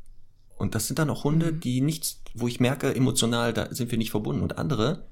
Und 0.57 0.75
das 0.75 0.87
sind 0.87 0.99
dann 0.99 1.11
auch 1.11 1.25
Hunde, 1.25 1.53
die 1.53 1.81
nichts, 1.81 2.21
wo 2.35 2.47
ich 2.49 2.61
merke, 2.61 2.95
emotional, 2.95 3.53
da 3.53 3.73
sind 3.75 3.91
wir 3.91 3.99
nicht 3.99 4.11
verbunden. 4.11 4.43
Und 4.43 4.59
andere, 4.59 5.05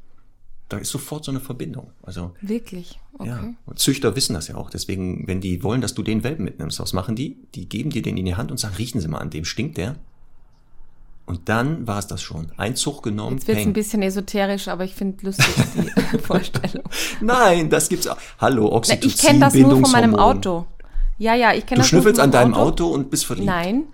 da 0.68 0.78
ist 0.78 0.90
sofort 0.90 1.24
so 1.24 1.32
eine 1.32 1.40
Verbindung. 1.40 1.90
Also 2.02 2.34
Wirklich? 2.40 3.00
Okay. 3.14 3.28
ja, 3.28 3.44
und 3.66 3.78
Züchter 3.78 4.14
wissen 4.14 4.34
das 4.34 4.48
ja 4.48 4.54
auch. 4.54 4.70
Deswegen, 4.70 5.26
wenn 5.26 5.40
die 5.40 5.62
wollen, 5.62 5.80
dass 5.80 5.94
du 5.94 6.02
den 6.02 6.22
Welpen 6.22 6.44
mitnimmst, 6.44 6.78
was 6.78 6.92
machen 6.92 7.16
die? 7.16 7.36
Die 7.54 7.68
geben 7.68 7.90
dir 7.90 8.02
den 8.02 8.16
in 8.16 8.24
die 8.24 8.36
Hand 8.36 8.50
und 8.50 8.58
sagen, 8.58 8.76
riechen 8.76 9.00
Sie 9.00 9.08
mal 9.08 9.18
an 9.18 9.30
dem, 9.30 9.44
stinkt 9.44 9.76
der? 9.76 9.96
Und 11.26 11.48
dann 11.48 11.86
war 11.86 11.98
es 11.98 12.08
das 12.08 12.22
schon. 12.22 12.50
Ein 12.56 12.74
Zug 12.74 13.04
genommen, 13.04 13.36
Jetzt 13.36 13.46
wird 13.46 13.58
es 13.58 13.66
ein 13.66 13.72
bisschen 13.72 14.02
esoterisch, 14.02 14.66
aber 14.66 14.84
ich 14.84 14.94
finde 14.94 15.24
lustig 15.24 15.46
die 15.76 16.18
Vorstellung. 16.22 16.82
Nein, 17.20 17.70
das 17.70 17.88
gibt's 17.88 18.08
auch. 18.08 18.16
Hallo, 18.38 18.64
Na, 18.68 18.76
Oxytocin, 18.76 19.08
ich 19.10 19.16
kenne 19.18 19.38
das 19.38 19.54
nur 19.54 19.80
von 19.80 19.92
meinem. 19.92 20.16
Auto. 20.16 20.66
Ja, 21.18 21.34
ja, 21.34 21.52
ich 21.52 21.66
kenne 21.66 21.76
Du 21.78 21.82
das 21.82 21.92
nur 21.92 22.00
schnüffelst 22.00 22.20
an 22.20 22.32
deinem 22.32 22.54
Auto 22.54 22.88
und 22.88 23.10
bist 23.10 23.26
verliebt. 23.26 23.46
Nein, 23.46 23.84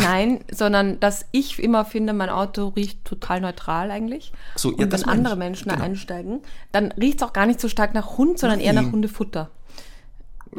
nein, 0.00 0.40
sondern 0.52 0.98
dass 1.00 1.26
ich 1.32 1.62
immer 1.62 1.84
finde, 1.84 2.12
mein 2.12 2.30
Auto 2.30 2.68
riecht 2.68 3.04
total 3.04 3.40
neutral 3.40 3.90
eigentlich. 3.90 4.32
So, 4.56 4.70
ja, 4.76 4.84
und 4.84 4.92
das 4.92 5.02
wenn 5.02 5.10
andere 5.10 5.34
ich. 5.34 5.38
Menschen 5.38 5.68
da 5.68 5.74
Genau. 5.74 5.86
einsteigen, 5.86 6.40
dann 6.72 6.92
riecht 6.92 7.20
es 7.20 7.26
auch 7.28 7.32
gar 7.32 7.46
nicht 7.46 7.60
so 7.60 7.68
stark 7.68 7.94
nach 7.94 8.16
Hund, 8.18 8.38
sondern 8.38 8.60
eher 8.60 8.72
nach. 8.72 8.90
Hundefutter. 8.92 9.50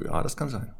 Ja, 0.05 0.21
das 0.23 0.37
kann 0.37 0.49
sein. 0.49 0.73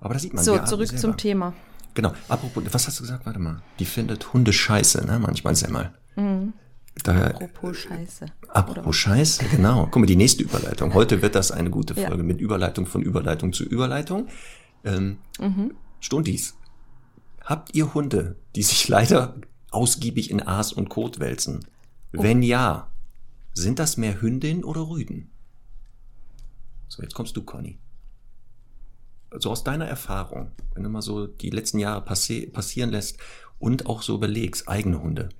Aber 0.00 0.14
da 0.14 0.20
sieht 0.20 0.34
man 0.34 0.42
So, 0.44 0.58
zurück 0.58 0.88
selber. 0.88 1.00
zum 1.00 1.16
Thema. 1.16 1.52
Genau. 1.94 2.12
Apropos, 2.28 2.62
was 2.72 2.86
hast 2.88 2.98
du 2.98 3.02
gesagt? 3.04 3.26
Warte 3.26 3.38
mal. 3.38 3.62
Die 3.78 3.84
findet 3.84 4.32
Hunde 4.32 4.52
scheiße, 4.52 5.06
ne? 5.06 5.18
Manchmal 5.18 5.54
Semmel. 5.54 5.90
Mhm. 6.16 6.54
Da, 7.04 7.28
Apropos 7.28 7.76
Scheiße. 7.78 8.26
Apropos 8.48 8.96
Scheiße, 8.96 9.44
genau. 9.46 9.86
Guck 9.90 10.00
mal, 10.00 10.06
die 10.06 10.16
nächste 10.16 10.42
Überleitung. 10.42 10.92
Heute 10.92 11.22
wird 11.22 11.34
das 11.34 11.50
eine 11.50 11.70
gute 11.70 11.94
Ja. 11.98 12.08
Folge 12.08 12.22
mit 12.22 12.38
Überleitung 12.40 12.84
von 12.86 13.00
Überleitung 13.02 13.52
zu 13.54 13.64
Überleitung. 13.64 14.28
Ähm, 14.84 15.18
Mhm. 15.40 15.72
Stundis, 16.00 16.54
habt 17.44 17.74
ihr 17.74 17.94
Hunde, 17.94 18.36
die 18.54 18.62
sich 18.62 18.88
leider 18.88 19.36
ausgiebig 19.70 20.30
in 20.30 20.42
Aas 20.42 20.72
und 20.72 20.88
Kot 20.88 21.20
wälzen? 21.20 21.64
Oh. 22.14 22.22
Wenn 22.22 22.42
ja, 22.42 22.90
sind 23.54 23.78
das 23.78 23.96
mehr 23.96 24.20
Hündin 24.20 24.64
oder 24.64 24.88
Rüden? 24.88 25.30
So, 26.88 27.02
jetzt 27.02 27.14
kommst 27.14 27.36
du, 27.36 27.42
Conny. 27.42 27.78
Also 29.30 29.50
aus 29.50 29.64
deiner 29.64 29.86
Erfahrung, 29.86 30.50
wenn 30.74 30.82
du 30.82 30.90
mal 30.90 31.00
so 31.00 31.26
die 31.26 31.50
letzten 31.50 31.78
Jahre 31.78 32.02
passi 32.02 32.46
passieren 32.46 32.90
lässt 32.90 33.18
und 33.58 33.86
auch 33.86 34.02
so 34.02 34.14
überlegst, 34.14 34.68
eigene 34.68 35.02
Hunde, 35.02 35.30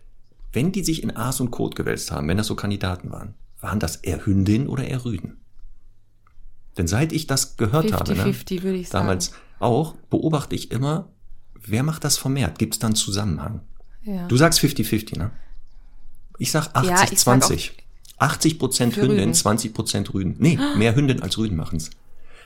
wenn 0.52 0.72
die 0.72 0.82
sich 0.82 1.02
in 1.02 1.14
Aas 1.14 1.40
und 1.40 1.50
Kot 1.50 1.76
gewälzt 1.76 2.10
haben, 2.10 2.28
wenn 2.28 2.38
das 2.38 2.46
so 2.46 2.56
Kandidaten 2.56 3.10
waren, 3.10 3.34
waren 3.60 3.80
das 3.80 3.96
eher 3.96 4.24
Hündin 4.24 4.66
oder 4.66 4.84
eher 4.84 5.04
Rüden? 5.04 5.38
Denn 6.78 6.86
seit 6.86 7.12
ich 7.12 7.26
das 7.26 7.56
gehört 7.56 7.92
habe, 7.92 8.14
ne, 8.14 8.24
50-50 8.24 8.62
würde 8.62 8.78
ich 8.78 8.88
sagen. 8.88 9.04
damals 9.04 9.32
auch, 9.58 9.94
beobachte 10.08 10.54
ich 10.54 10.70
immer, 10.70 11.10
wer 11.66 11.82
macht 11.82 12.04
das 12.04 12.18
vermehrt? 12.18 12.58
Gibt 12.58 12.74
es 12.74 12.78
da 12.80 12.88
einen 12.88 12.96
Zusammenhang? 12.96 13.60
Ja. 14.02 14.26
Du 14.28 14.36
sagst 14.36 14.60
50-50, 14.60 15.18
ne? 15.18 15.30
Ich 16.38 16.50
sag 16.50 16.74
Ja, 16.84 17.04
ich 17.10 17.20
sag 17.20 17.42
80-20. 17.42 17.70
80 18.18 18.58
Prozent 18.58 18.96
Hündin, 18.96 19.18
Rüden. 19.18 19.34
20 19.34 19.74
Prozent 19.74 20.14
Rüden. 20.14 20.36
Nee, 20.38 20.58
mehr 20.76 20.94
Hündin 20.94 21.22
als 21.22 21.38
Rüden 21.38 21.56
machen's. 21.56 21.90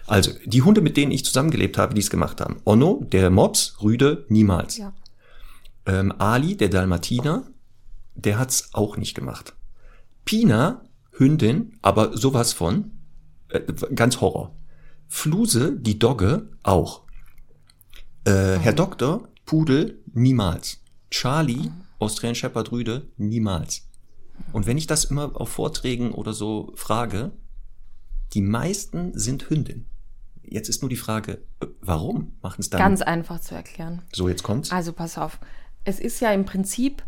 Also, 0.06 0.30
die 0.44 0.62
Hunde, 0.62 0.80
mit 0.80 0.96
denen 0.96 1.12
ich 1.12 1.24
zusammengelebt 1.24 1.78
habe, 1.78 1.94
die 1.94 2.00
es 2.00 2.10
gemacht 2.10 2.40
haben. 2.40 2.60
Onno, 2.64 3.06
der 3.12 3.30
Mops, 3.30 3.76
Rüde, 3.82 4.24
niemals. 4.28 4.76
ja. 4.76 4.92
Ähm, 5.84 6.12
Ali, 6.18 6.56
der 6.56 6.68
Dalmatiner, 6.68 7.44
der 8.14 8.38
hat's 8.38 8.70
auch 8.72 8.96
nicht 8.96 9.14
gemacht. 9.14 9.54
Pina, 10.24 10.82
Hündin, 11.12 11.78
aber 11.82 12.16
sowas 12.16 12.52
von, 12.52 12.92
äh, 13.48 13.60
ganz 13.94 14.20
Horror. 14.20 14.54
Fluse, 15.08 15.76
die 15.78 15.98
Dogge, 15.98 16.48
auch. 16.62 17.02
Äh, 18.26 18.58
Herr 18.58 18.72
Doktor, 18.72 19.28
Pudel, 19.44 20.02
niemals. 20.12 20.80
Charlie, 21.10 21.70
Australian 22.00 22.34
Shepherd 22.34 22.72
Rüde, 22.72 23.06
niemals. 23.16 23.86
Und 24.52 24.66
wenn 24.66 24.76
ich 24.76 24.86
das 24.88 25.04
immer 25.04 25.40
auf 25.40 25.48
Vorträgen 25.50 26.10
oder 26.12 26.32
so 26.32 26.72
frage, 26.74 27.30
die 28.34 28.42
meisten 28.42 29.16
sind 29.16 29.48
Hündin. 29.48 29.86
Jetzt 30.42 30.68
ist 30.68 30.82
nur 30.82 30.88
die 30.88 30.96
Frage, 30.96 31.38
äh, 31.60 31.66
warum 31.80 32.36
machen 32.42 32.56
es 32.60 32.68
dann? 32.70 32.78
Ganz 32.80 33.00
einfach 33.02 33.40
zu 33.40 33.54
erklären. 33.54 34.02
so, 34.12 34.28
jetzt 34.28 34.42
kommt's. 34.42 34.72
Also 34.72 34.92
pass 34.92 35.16
auf. 35.18 35.38
Es 35.84 36.00
ist 36.00 36.20
ja 36.20 36.32
im 36.32 36.44
Prinzip 36.44 37.04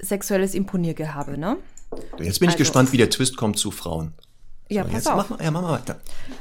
sexuelles 0.00 0.54
Imponiergehabe, 0.54 1.38
ne? 1.38 1.56
Jetzt 2.18 2.40
bin 2.40 2.48
ich 2.50 2.54
Also- 2.54 2.58
gespannt, 2.58 2.92
wie 2.92 2.98
der 2.98 3.08
Twist 3.10 3.38
kommt 3.38 3.58
zu 3.58 3.70
Frauen. 3.70 4.12
Ja, 4.70 4.82
So, 4.82 4.88
pass 4.90 4.96
jetzt 4.98 5.06
auf. 5.08 5.16
Mach 5.16 5.30
mal, 5.38 5.42
ja, 5.44 5.50
mach 5.50 5.62
mal 5.62 5.72
weiter. 5.72 5.98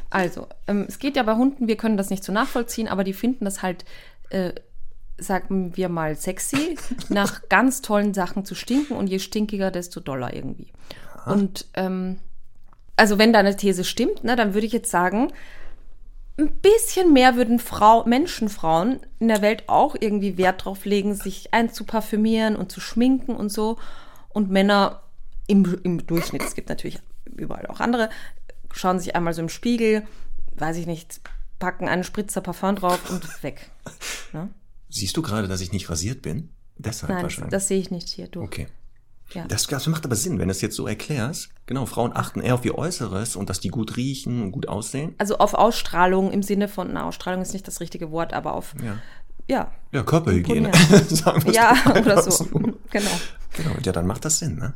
Also, 0.09 0.47
ähm, 0.67 0.85
es 0.89 0.99
geht 0.99 1.15
ja 1.15 1.23
bei 1.23 1.35
Hunden, 1.35 1.69
wir 1.69 1.77
können 1.77 1.95
das 1.95 2.09
nicht 2.09 2.25
so 2.25 2.33
nachvollziehen, 2.33 2.89
aber 2.89 3.05
die 3.05 3.13
finden 3.13 3.45
das 3.45 3.61
halt, 3.61 3.85
äh, 4.29 4.53
sagen 5.17 5.75
wir 5.75 5.89
mal, 5.89 6.15
sexy, 6.15 6.77
nach 7.09 7.49
ganz 7.49 7.81
tollen 7.81 8.13
Sachen 8.13 8.45
zu 8.45 8.55
stinken 8.55 8.95
und 8.95 9.07
je 9.07 9.19
stinkiger, 9.19 9.71
desto 9.71 9.99
doller 9.99 10.33
irgendwie. 10.33 10.71
Und 11.25 11.65
ähm, 11.73 12.19
also 12.95 13.17
wenn 13.17 13.33
deine 13.33 13.55
These 13.55 13.83
stimmt, 13.83 14.23
ne, 14.23 14.35
dann 14.35 14.53
würde 14.53 14.65
ich 14.65 14.73
jetzt 14.73 14.91
sagen, 14.91 15.31
ein 16.39 16.51
bisschen 16.61 17.13
mehr 17.13 17.35
würden 17.35 17.59
Frau, 17.59 18.05
Menschenfrauen 18.05 18.99
in 19.19 19.27
der 19.27 19.41
Welt 19.41 19.63
auch 19.67 19.95
irgendwie 19.99 20.37
Wert 20.37 20.65
drauf 20.65 20.85
legen, 20.85 21.15
sich 21.15 21.53
einzuparfümieren 21.53 22.55
und 22.55 22.71
zu 22.71 22.79
schminken 22.79 23.35
und 23.35 23.49
so. 23.49 23.77
Und 24.29 24.51
Männer 24.51 25.01
im, 25.47 25.79
im 25.83 26.05
Durchschnitt, 26.05 26.43
es 26.43 26.53
gibt 26.53 26.69
natürlich 26.69 26.99
überall 27.25 27.65
auch 27.67 27.79
andere, 27.79 28.09
schauen 28.71 28.99
sich 28.99 29.15
einmal 29.15 29.33
so 29.33 29.41
im 29.41 29.49
Spiegel, 29.49 30.05
weiß 30.57 30.77
ich 30.77 30.85
nicht, 30.85 31.21
packen 31.57 31.87
einen 31.87 32.03
Spritzer 32.03 32.41
Parfum 32.41 32.75
drauf 32.75 33.09
und 33.09 33.43
weg. 33.43 33.71
Ne? 34.33 34.49
Siehst 34.89 35.17
du 35.17 35.21
gerade, 35.21 35.47
dass 35.47 35.61
ich 35.61 35.71
nicht 35.71 35.89
rasiert 35.89 36.21
bin? 36.21 36.49
Deshalb 36.77 37.09
Nein, 37.09 37.17
das, 37.17 37.23
wahrscheinlich. 37.23 37.51
das 37.51 37.67
sehe 37.67 37.79
ich 37.79 37.91
nicht 37.91 38.09
hier. 38.09 38.27
Du. 38.27 38.41
okay. 38.41 38.67
Ja. 39.33 39.45
Das, 39.45 39.67
das 39.67 39.87
macht 39.87 40.05
aber 40.05 40.15
Sinn, 40.15 40.39
wenn 40.39 40.47
du 40.47 40.53
es 40.53 40.61
jetzt 40.61 40.75
so 40.75 40.87
erklärst. 40.87 41.49
Genau, 41.65 41.85
Frauen 41.85 42.15
achten 42.15 42.39
eher 42.39 42.53
auf 42.53 42.63
ihr 42.63 42.77
Äußeres 42.77 43.35
und 43.35 43.49
dass 43.49 43.59
die 43.59 43.67
gut 43.67 43.97
riechen 43.97 44.41
und 44.41 44.51
gut 44.51 44.69
aussehen. 44.69 45.15
Also 45.17 45.39
auf 45.39 45.53
Ausstrahlung 45.53 46.31
im 46.31 46.43
Sinne 46.43 46.69
von, 46.69 46.93
na, 46.93 47.05
Ausstrahlung 47.05 47.41
ist 47.41 47.51
nicht 47.51 47.67
das 47.67 47.81
richtige 47.81 48.11
Wort, 48.11 48.33
aber 48.33 48.53
auf, 48.53 48.73
Ja, 48.81 48.97
ja, 49.49 49.71
ja 49.91 50.03
Körperhygiene. 50.03 50.71
Sagen 51.09 51.43
wir's 51.43 51.55
ja, 51.55 51.75
oder 51.99 52.21
so. 52.21 52.45
Genau. 52.45 53.11
Genau, 53.53 53.75
ja, 53.83 53.91
dann 53.91 54.07
macht 54.07 54.23
das 54.23 54.39
Sinn, 54.39 54.55
ne? 54.55 54.73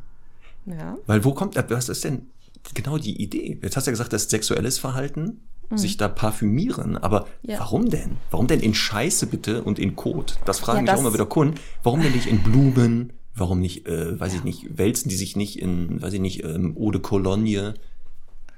Ja. 0.65 0.97
Weil 1.05 1.23
wo 1.23 1.33
kommt, 1.33 1.55
was 1.69 1.89
ist 1.89 2.03
denn 2.03 2.27
genau 2.73 2.97
die 2.97 3.21
Idee? 3.21 3.57
Jetzt 3.61 3.77
hast 3.77 3.87
du 3.87 3.91
ja 3.91 3.93
gesagt, 3.93 4.11
das 4.13 4.23
ist 4.23 4.31
sexuelles 4.31 4.79
Verhalten, 4.79 5.41
sich 5.77 5.97
da 5.97 6.07
parfümieren, 6.07 6.97
aber 6.97 7.21
Mhm. 7.43 7.49
Ja. 7.51 7.59
warum 7.59 7.89
denn? 7.89 8.17
Warum 8.29 8.47
denn 8.47 8.59
in 8.59 8.73
Scheiße 8.73 9.27
bitte 9.27 9.63
und 9.63 9.79
in 9.79 9.95
Kot? 9.95 10.37
Das 10.45 10.59
fragen 10.59 10.77
Ja, 10.79 10.81
mich 10.83 10.91
auch 10.91 10.99
immer 11.05 11.13
wieder 11.13 11.25
Kunden. 11.25 11.55
Warum 11.83 12.01
denn 12.01 12.11
nicht 12.13 12.27
in 12.27 12.43
Blumen? 12.43 13.13
Warum 13.33 13.59
nicht, 13.61 13.87
äh, 13.87 14.19
weiß 14.19 14.33
ich 14.33 14.43
nicht, 14.43 14.77
wälzen 14.77 15.07
die 15.09 15.15
sich 15.15 15.35
nicht 15.35 15.57
in, 15.59 16.01
weiß 16.01 16.13
ich 16.13 16.19
nicht, 16.19 16.43
ähm, 16.43 16.75
Eau 16.77 16.91
de 16.91 17.01
Cologne? 17.01 17.73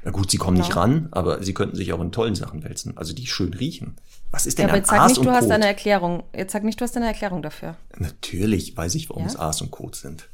Ja 0.06 0.12
gut, 0.12 0.30
sie 0.32 0.38
kommen 0.38 0.58
nicht 0.58 0.70
Genau. 0.70 0.82
ran, 0.82 1.08
aber 1.12 1.42
sie 1.44 1.54
könnten 1.54 1.76
sich 1.78 1.94
auch 1.94 2.02
in 2.02 2.12
tollen 2.12 2.36
Sachen 2.36 2.64
wälzen, 2.64 2.98
also 2.98 3.14
die 3.14 3.26
schön 3.28 3.54
riechen. 3.54 3.96
Was 4.32 4.46
ist 4.46 4.58
Ja, 4.58 4.64
denn 4.64 4.72
aber 4.72 4.74
an 4.74 4.80
jetzt 4.82 4.90
sag 4.90 5.00
Aas 5.00 5.12
nicht, 5.12 5.26
du 5.26 5.32
hast 5.32 5.44
Kot? 5.44 5.52
eine 5.52 5.68
Erklärung. 5.68 6.24
Jetzt 6.36 6.52
sag 6.52 6.64
nicht, 6.66 6.82
du 6.82 6.84
hast 6.84 6.98
eine 6.98 7.06
Erklärung 7.06 7.42
dafür. 7.42 7.76
Natürlich 8.00 8.76
weiß 8.76 8.96
ich, 8.96 9.10
warum 9.10 9.24
Ja? 9.24 9.30
es 9.30 9.38
Aas 9.38 9.62
und 9.62 9.72
Kot 9.72 9.96
sind. 9.96 10.28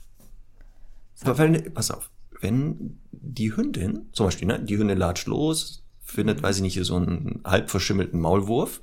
Weil, 1.22 1.62
pass 1.72 1.92
auf, 1.92 2.10
wenn 2.40 2.98
die 3.12 3.56
Hündin, 3.56 4.08
zum 4.14 4.28
Beispiel, 4.28 4.48
ne, 4.48 4.60
die 4.60 4.78
Hündin 4.78 4.98
latscht 4.98 5.28
los, 5.28 5.84
findet, 6.10 6.42
weiß 6.44 6.58
ich 6.58 6.62
nicht, 6.62 6.80
so 6.84 6.96
einen 6.96 7.42
halb 7.46 7.70
verschimmelten 7.70 8.20
Maulwurf, 8.20 8.82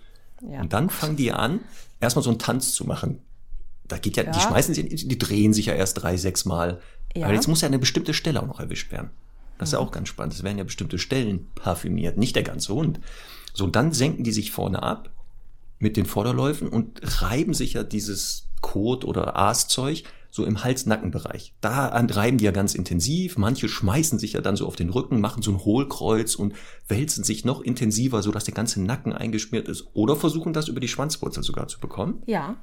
Ja. 0.48 0.60
und 0.60 0.72
dann 0.72 0.90
fangen 0.90 1.16
die 1.16 1.32
an, 1.32 1.60
erstmal 2.00 2.22
so 2.22 2.30
einen 2.30 2.38
Tanz 2.38 2.72
zu 2.72 2.84
machen. 2.84 3.20
Da 3.88 3.98
geht 3.98 4.16
ja, 4.16 4.22
die 4.24 4.30
Ja. 4.30 4.40
schmeißen 4.40 4.74
sich, 4.74 5.06
die 5.08 5.18
drehen 5.18 5.52
sich 5.52 5.66
ja 5.66 5.74
erst 5.74 6.02
drei, 6.02 6.16
sechs 6.16 6.44
Mal. 6.44 6.80
Ja. 7.14 7.26
Aber 7.26 7.34
jetzt 7.34 7.48
muss 7.48 7.60
ja 7.60 7.68
eine 7.68 7.78
bestimmte 7.78 8.14
Stelle 8.14 8.42
auch 8.42 8.46
noch 8.46 8.60
erwischt 8.60 8.90
werden. 8.92 9.10
Das 9.58 9.70
ist 9.70 9.72
ja 9.72 9.78
auch 9.78 9.90
ganz 9.92 10.08
spannend. 10.08 10.34
Es 10.34 10.42
werden 10.42 10.58
ja 10.58 10.64
bestimmte 10.64 10.98
Stellen 10.98 11.46
parfümiert, 11.54 12.18
nicht 12.18 12.36
der 12.36 12.42
ganze 12.42 12.74
Hund. 12.74 13.00
So, 13.54 13.64
und 13.64 13.74
dann 13.76 13.92
senken 13.92 14.22
die 14.24 14.32
sich 14.32 14.50
vorne 14.52 14.82
ab 14.82 15.10
mit 15.78 15.96
den 15.96 16.04
Vorderläufen 16.04 16.68
und 16.68 17.00
reiben 17.22 17.54
sich 17.54 17.72
ja 17.74 17.82
dieses 17.82 18.48
Kot 18.60 19.04
oder 19.04 19.36
Aaszeug 19.36 20.02
so 20.36 20.44
im 20.44 20.62
Hals-Nacken-Bereich. 20.62 21.54
Da 21.62 21.88
reiben 21.88 22.36
die 22.36 22.44
ja 22.44 22.50
ganz 22.50 22.74
intensiv. 22.74 23.38
Manche 23.38 23.70
schmeißen 23.70 24.18
sich 24.18 24.34
ja 24.34 24.42
dann 24.42 24.54
so 24.54 24.66
auf 24.66 24.76
den 24.76 24.90
Rücken, 24.90 25.20
machen 25.20 25.42
so 25.42 25.50
ein 25.50 25.64
Hohlkreuz 25.64 26.34
und 26.34 26.54
wälzen 26.88 27.24
sich 27.24 27.46
noch 27.46 27.62
intensiver, 27.62 28.22
so 28.22 28.30
dass 28.30 28.44
der 28.44 28.52
ganze 28.52 28.82
Nacken 28.82 29.14
eingeschmiert 29.14 29.66
ist. 29.66 29.86
Oder 29.94 30.14
versuchen 30.14 30.52
das 30.52 30.68
über 30.68 30.78
die 30.78 30.88
Schwanzwurzel 30.88 31.42
sogar 31.42 31.68
zu 31.68 31.80
bekommen. 31.80 32.22
Ja. 32.26 32.56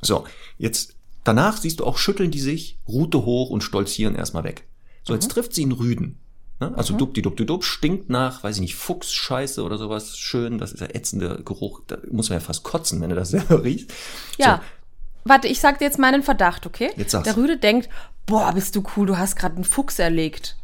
So, 0.00 0.24
jetzt 0.58 0.94
danach 1.24 1.56
siehst 1.56 1.80
du 1.80 1.84
auch, 1.84 1.98
schütteln 1.98 2.30
die 2.30 2.40
sich, 2.40 2.78
Rute 2.86 3.24
hoch 3.24 3.50
und 3.50 3.64
stolzieren 3.64 4.14
erstmal 4.14 4.44
weg. 4.44 4.68
So, 5.02 5.12
jetzt 5.12 5.30
trifft 5.32 5.54
sie 5.54 5.62
einen 5.62 5.72
Rüden. 5.72 6.20
Ne? 6.60 6.72
Also 6.76 6.94
mhm. 6.94 6.98
dupdi 6.98 7.22
dupdi 7.22 7.46
dup, 7.46 7.64
stinkt 7.64 8.10
nach, 8.10 8.44
weiß 8.44 8.56
ich 8.56 8.60
nicht, 8.60 8.76
Fuchsscheiße 8.76 9.64
oder 9.64 9.76
sowas. 9.76 10.16
Schön, 10.18 10.58
das 10.58 10.72
ist 10.72 10.80
der 10.80 10.94
ätzende 10.94 11.42
Geruch. 11.44 11.82
Da 11.88 11.98
muss 12.12 12.30
man 12.30 12.38
ja 12.38 12.44
fast 12.44 12.62
kotzen, 12.62 13.00
wenn 13.00 13.10
du 13.10 13.16
das 13.16 13.30
selber 13.30 13.64
riechst. 13.64 13.92
Ja. 14.38 14.56
So. 14.56 14.77
Warte, 15.28 15.48
ich 15.48 15.60
sag 15.60 15.78
dir 15.78 15.84
jetzt 15.84 15.98
meinen 15.98 16.22
Verdacht, 16.22 16.66
okay? 16.66 16.90
Jetzt 16.96 17.12
sag's. 17.12 17.24
Der 17.24 17.36
Rüde 17.36 17.56
denkt, 17.56 17.88
boah, 18.26 18.52
bist 18.52 18.74
du 18.76 18.82
cool, 18.96 19.06
du 19.06 19.18
hast 19.18 19.36
gerade 19.36 19.56
einen 19.56 19.64
Fuchs 19.64 19.98
erlegt. 19.98 20.56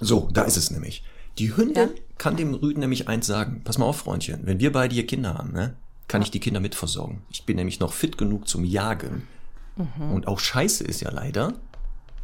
So, 0.00 0.28
da 0.32 0.42
ist 0.42 0.56
es 0.56 0.70
nämlich. 0.70 1.02
Die 1.38 1.56
Hündin 1.56 1.88
ja. 1.88 2.02
kann 2.18 2.36
dem 2.36 2.54
Rüden 2.54 2.80
nämlich 2.80 3.08
eins 3.08 3.26
sagen. 3.26 3.62
Pass 3.64 3.78
mal 3.78 3.86
auf, 3.86 3.98
Freundchen, 3.98 4.40
wenn 4.44 4.60
wir 4.60 4.72
beide 4.72 4.94
hier 4.94 5.06
Kinder 5.06 5.34
haben, 5.34 5.52
ne, 5.52 5.74
kann 6.08 6.20
ja. 6.20 6.26
ich 6.26 6.30
die 6.30 6.40
Kinder 6.40 6.60
mitversorgen. 6.60 7.22
Ich 7.30 7.44
bin 7.46 7.56
nämlich 7.56 7.80
noch 7.80 7.92
fit 7.92 8.18
genug 8.18 8.48
zum 8.48 8.64
Jagen. 8.64 9.26
Mhm. 9.76 10.12
Und 10.12 10.26
auch 10.26 10.40
Scheiße 10.40 10.84
ist 10.84 11.00
ja 11.00 11.10
leider, 11.10 11.54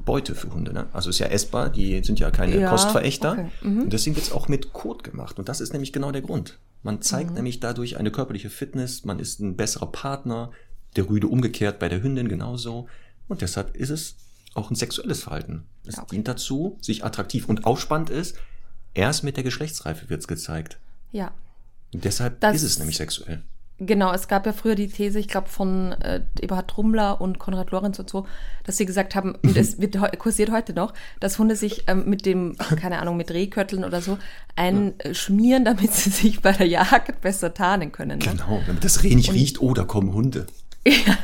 Beute 0.04 0.34
für 0.34 0.52
Hunde. 0.52 0.72
Ne? 0.72 0.86
Also 0.92 1.10
ist 1.10 1.18
ja 1.18 1.26
essbar, 1.26 1.68
die 1.70 2.02
sind 2.02 2.18
ja 2.18 2.30
keine 2.30 2.58
ja, 2.58 2.70
Kostverächter. 2.70 3.32
Okay. 3.32 3.50
Mhm. 3.62 3.82
Und 3.82 3.92
deswegen 3.92 4.16
wird 4.16 4.26
es 4.26 4.32
auch 4.32 4.48
mit 4.48 4.72
Kot 4.72 5.04
gemacht. 5.04 5.38
Und 5.38 5.48
das 5.48 5.60
ist 5.60 5.72
nämlich 5.72 5.92
genau 5.92 6.10
der 6.10 6.22
Grund. 6.22 6.58
Man 6.82 7.00
zeigt 7.00 7.30
mhm. 7.30 7.36
nämlich 7.36 7.60
dadurch 7.60 7.96
eine 7.96 8.10
körperliche 8.10 8.50
Fitness, 8.50 9.04
man 9.04 9.18
ist 9.18 9.40
ein 9.40 9.56
besserer 9.56 9.86
Partner, 9.86 10.50
der 10.96 11.08
Rüde 11.08 11.28
umgekehrt 11.28 11.78
bei 11.78 11.88
der 11.88 12.02
Hündin 12.02 12.28
genauso. 12.28 12.88
Und 13.28 13.42
deshalb 13.42 13.76
ist 13.76 13.90
es 13.90 14.16
auch 14.54 14.70
ein 14.70 14.76
sexuelles 14.76 15.22
Verhalten. 15.22 15.64
Es 15.86 15.98
okay. 15.98 16.08
dient 16.12 16.28
dazu, 16.28 16.78
sich 16.80 17.04
attraktiv 17.04 17.48
und 17.48 17.66
aufspannend 17.66 18.10
ist. 18.10 18.36
Erst 18.94 19.24
mit 19.24 19.36
der 19.36 19.44
Geschlechtsreife 19.44 20.08
wird 20.08 20.20
es 20.20 20.28
gezeigt. 20.28 20.78
Ja. 21.12 21.32
Und 21.92 22.04
deshalb 22.04 22.40
das 22.40 22.56
ist 22.56 22.62
es 22.62 22.78
nämlich 22.78 22.96
sexuell. 22.96 23.42
Genau, 23.78 24.12
es 24.12 24.28
gab 24.28 24.46
ja 24.46 24.52
früher 24.52 24.76
die 24.76 24.86
These, 24.86 25.18
ich 25.18 25.26
glaube 25.26 25.48
von 25.48 25.92
äh, 25.92 26.20
Eberhard 26.40 26.70
Trummler 26.70 27.20
und 27.20 27.40
Konrad 27.40 27.72
Lorenz 27.72 27.98
und 27.98 28.08
so, 28.08 28.24
dass 28.62 28.76
sie 28.76 28.86
gesagt 28.86 29.16
haben, 29.16 29.34
und 29.34 29.56
es 29.56 29.78
wird 29.80 29.98
kursiert 30.20 30.52
heute 30.52 30.74
noch, 30.74 30.94
dass 31.18 31.40
Hunde 31.40 31.56
sich 31.56 31.82
ähm, 31.88 32.08
mit 32.08 32.24
dem, 32.24 32.56
keine 32.76 33.00
Ahnung, 33.00 33.16
mit 33.16 33.32
Rehkötteln 33.32 33.84
oder 33.84 34.00
so 34.00 34.16
einschmieren, 34.54 35.64
damit 35.64 35.92
sie 35.92 36.10
sich 36.10 36.40
bei 36.40 36.52
der 36.52 36.68
Jagd 36.68 37.20
besser 37.20 37.52
tarnen 37.52 37.90
können. 37.90 38.20
Ne? 38.20 38.24
Genau, 38.24 38.62
damit 38.64 38.84
das 38.84 39.02
Reh 39.02 39.16
nicht 39.16 39.30
und, 39.30 39.34
riecht, 39.34 39.60
oh, 39.60 39.74
da 39.74 39.82
kommen 39.82 40.12
Hunde. 40.12 40.46
Ja. 40.86 41.16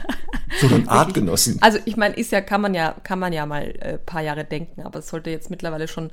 So 0.60 0.74
ein 0.74 0.88
Artgenossen. 0.88 1.58
Also 1.60 1.78
ich 1.84 1.96
meine, 1.96 2.16
ist 2.16 2.32
ja, 2.32 2.40
kann 2.40 2.60
man 2.60 2.74
ja, 2.74 2.94
kann 3.04 3.18
man 3.18 3.32
ja 3.32 3.46
mal 3.46 3.62
äh, 3.80 3.98
paar 3.98 4.20
Jahre 4.20 4.44
denken, 4.44 4.82
aber 4.82 4.98
es 4.98 5.08
sollte 5.08 5.30
jetzt 5.30 5.48
mittlerweile 5.48 5.86
schon 5.86 6.10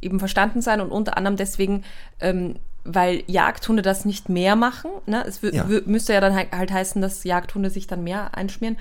eben 0.00 0.18
verstanden 0.18 0.62
sein 0.62 0.80
und 0.80 0.90
unter 0.92 1.16
anderem 1.16 1.36
deswegen 1.36 1.84
ähm, 2.20 2.56
weil 2.84 3.22
Jagdhunde 3.26 3.82
das 3.82 4.04
nicht 4.04 4.28
mehr 4.28 4.56
machen. 4.56 4.90
Ne? 5.06 5.24
Es 5.26 5.40
ja. 5.42 5.64
müsste 5.84 6.12
ja 6.12 6.20
dann 6.20 6.34
halt, 6.34 6.52
halt 6.52 6.70
heißen, 6.70 7.02
dass 7.02 7.24
Jagdhunde 7.24 7.70
sich 7.70 7.86
dann 7.86 8.04
mehr 8.04 8.34
einschmieren 8.36 8.78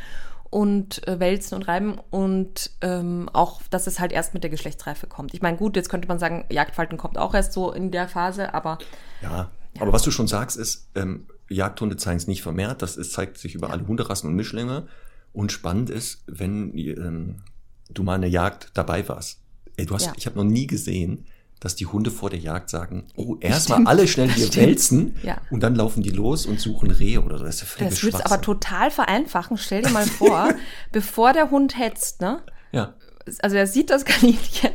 und 0.49 1.07
äh, 1.07 1.19
wälzen 1.19 1.55
und 1.55 1.63
reiben 1.63 1.99
und 2.09 2.71
ähm, 2.81 3.29
auch, 3.33 3.61
dass 3.69 3.87
es 3.87 3.99
halt 3.99 4.11
erst 4.11 4.33
mit 4.33 4.43
der 4.43 4.49
Geschlechtsreife 4.49 5.07
kommt. 5.07 5.33
Ich 5.33 5.41
meine, 5.41 5.57
gut, 5.57 5.75
jetzt 5.75 5.89
könnte 5.89 6.07
man 6.07 6.17
sagen, 6.17 6.45
Jagdfalten 6.49 6.97
kommt 6.97 7.17
auch 7.17 7.35
erst 7.35 7.53
so 7.53 7.71
in 7.71 7.91
der 7.91 8.07
Phase, 8.07 8.53
aber. 8.53 8.79
Ja, 9.21 9.49
ja. 9.75 9.81
aber 9.81 9.93
was 9.93 10.01
du 10.01 10.11
schon 10.11 10.27
sagst, 10.27 10.57
ist, 10.57 10.89
ähm, 10.95 11.27
Jagdhunde 11.49 11.97
zeigen 11.97 12.17
es 12.17 12.27
nicht 12.27 12.41
vermehrt, 12.41 12.81
das 12.81 12.97
ist, 12.97 13.13
zeigt 13.13 13.37
sich 13.37 13.55
über 13.55 13.67
ja. 13.67 13.73
alle 13.73 13.87
Hunderassen 13.87 14.29
und 14.29 14.35
Mischlinge. 14.35 14.87
Und 15.31 15.51
spannend 15.51 15.89
ist, 15.89 16.23
wenn 16.27 16.75
ähm, 16.77 17.43
du 17.89 18.03
mal 18.03 18.15
eine 18.15 18.27
Jagd 18.27 18.71
dabei 18.73 19.07
warst. 19.07 19.41
Ey, 19.77 19.85
du 19.85 19.93
hast, 19.93 20.07
ja. 20.07 20.13
ich 20.17 20.25
habe 20.25 20.37
noch 20.37 20.43
nie 20.43 20.67
gesehen, 20.67 21.25
dass 21.59 21.75
die 21.75 21.85
Hunde 21.85 22.09
vor 22.09 22.29
der 22.29 22.39
Jagd 22.39 22.69
sagen, 22.69 23.05
oh, 23.15 23.35
erstmal 23.39 23.85
alle 23.85 24.07
schnell 24.07 24.29
hier 24.29 24.53
wälzen 24.55 25.15
ja. 25.23 25.37
und 25.51 25.61
dann 25.61 25.75
laufen 25.75 26.01
die 26.01 26.09
los 26.09 26.45
und 26.45 26.59
suchen 26.59 26.89
Rehe 26.89 27.21
oder 27.21 27.37
so. 27.37 27.43
Das 27.43 27.61
ist 27.61 27.79
ja 27.79 27.89
Das 27.89 28.01
würde 28.01 28.17
es 28.17 28.25
aber 28.25 28.41
total 28.41 28.91
vereinfachen. 28.91 29.57
Stell 29.57 29.81
dir 29.81 29.89
mal 29.89 30.05
vor, 30.05 30.53
bevor 30.91 31.33
der 31.33 31.51
Hund 31.51 31.77
hetzt, 31.77 32.21
ne? 32.21 32.41
Ja. 32.71 32.93
Also 33.41 33.57
er 33.57 33.67
sieht 33.67 33.89
das 33.89 34.05
Kaninchen 34.05 34.71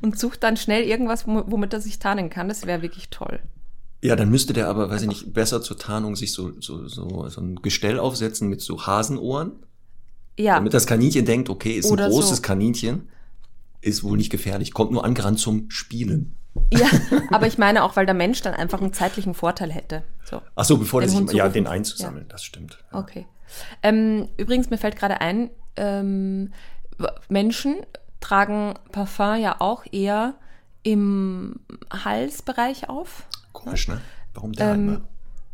und 0.00 0.18
sucht 0.18 0.42
dann 0.42 0.56
schnell 0.56 0.84
irgendwas, 0.84 1.26
womit 1.26 1.72
er 1.72 1.80
sich 1.80 1.98
tarnen 1.98 2.30
kann. 2.30 2.48
Das 2.48 2.66
wäre 2.66 2.82
wirklich 2.82 3.10
toll. 3.10 3.40
Ja, 4.02 4.16
dann 4.16 4.30
müsste 4.30 4.52
der 4.52 4.68
aber, 4.68 4.90
weiß 4.90 5.02
ich 5.02 5.08
nicht, 5.08 5.32
besser 5.32 5.62
zur 5.62 5.78
Tarnung 5.78 6.16
sich 6.16 6.32
so, 6.32 6.52
so, 6.60 6.88
so, 6.88 7.28
so 7.28 7.40
ein 7.40 7.56
Gestell 7.62 8.00
aufsetzen 8.00 8.48
mit 8.48 8.60
so 8.60 8.84
Hasenohren. 8.84 9.52
Ja. 10.36 10.56
Damit 10.56 10.74
das 10.74 10.86
Kaninchen 10.86 11.24
denkt, 11.24 11.48
okay, 11.48 11.72
ist 11.72 11.90
Oder 11.90 12.06
ein 12.06 12.10
großes 12.10 12.38
so. 12.38 12.42
Kaninchen 12.42 13.08
ist 13.80 14.02
wohl 14.02 14.16
nicht 14.16 14.30
gefährlich, 14.30 14.72
kommt 14.72 14.90
nur 14.92 15.04
angerannt 15.04 15.38
zum 15.38 15.70
Spielen. 15.70 16.36
Ja, 16.72 16.86
aber 17.30 17.46
ich 17.46 17.58
meine 17.58 17.84
auch, 17.84 17.96
weil 17.96 18.06
der 18.06 18.14
Mensch 18.14 18.42
dann 18.42 18.54
einfach 18.54 18.80
einen 18.80 18.92
zeitlichen 18.92 19.34
Vorteil 19.34 19.70
hätte. 19.70 20.02
So. 20.24 20.42
Ach 20.54 20.64
so, 20.64 20.78
bevor 20.78 21.00
der 21.00 21.10
sich, 21.10 21.32
ja, 21.32 21.48
den 21.48 21.66
einzusammeln, 21.66 22.24
ja. 22.24 22.32
das 22.32 22.44
stimmt. 22.44 22.78
Ja. 22.92 22.98
Okay. 22.98 23.26
Ähm, 23.82 24.28
übrigens, 24.36 24.70
mir 24.70 24.78
fällt 24.78 24.96
gerade 24.96 25.20
ein, 25.20 25.50
ähm, 25.76 26.52
Menschen 27.28 27.76
tragen 28.20 28.74
Parfum 28.92 29.40
ja 29.40 29.56
auch 29.60 29.84
eher 29.90 30.34
im 30.82 31.60
Halsbereich 31.92 32.88
auf. 32.88 33.26
Komisch, 33.52 33.88
ne? 33.88 34.00
Warum 34.34 34.52
da 34.52 34.74
ähm, 34.74 34.88
immer? 34.88 35.00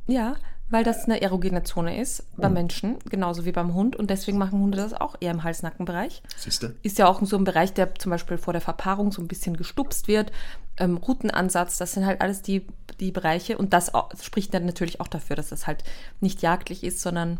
Ja, 0.07 0.37
weil 0.71 0.85
das 0.85 1.05
eine 1.05 1.21
erogene 1.23 1.63
Zone 1.63 2.01
ist 2.01 2.25
beim 2.37 2.53
oh. 2.53 2.55
Menschen, 2.55 2.99
genauso 3.09 3.45
wie 3.45 3.53
beim 3.53 3.75
Hund. 3.75 3.97
Und 3.97 4.11
deswegen 4.11 4.37
machen 4.37 4.61
Hunde 4.61 4.77
das 4.77 4.93
auch 4.93 5.17
eher 5.21 5.31
im 5.31 5.43
Hals-Nacken-Bereich. 5.43 6.23
Siehste? 6.37 6.77
Ist 6.83 6.99
ja 6.99 7.09
auch 7.09 7.23
so 7.25 7.37
ein 7.37 7.45
Bereich, 7.45 7.73
der 7.73 7.95
zum 7.95 8.11
Beispiel 8.11 8.37
vor 8.37 8.53
der 8.53 8.61
Verpaarung 8.61 9.11
so 9.11 9.23
ein 9.23 9.29
bisschen 9.29 9.57
gestupst 9.57 10.09
wird. 10.09 10.31
Ähm, 10.77 10.99
Routenansatz, 10.99 11.79
das 11.79 11.93
sind 11.93 12.05
halt 12.05 12.21
alles 12.21 12.43
die, 12.43 12.67
die 13.01 13.13
Bereiche. 13.13 13.57
Und 13.57 13.73
das 13.73 13.95
auch, 13.95 14.11
spricht 14.21 14.53
dann 14.53 14.67
natürlich 14.67 15.01
auch 15.01 15.09
dafür, 15.09 15.37
dass 15.37 15.49
das 15.49 15.67
halt 15.67 15.85
nicht 16.21 16.43
jagdlich 16.43 16.85
ist, 16.85 17.01
sondern 17.01 17.39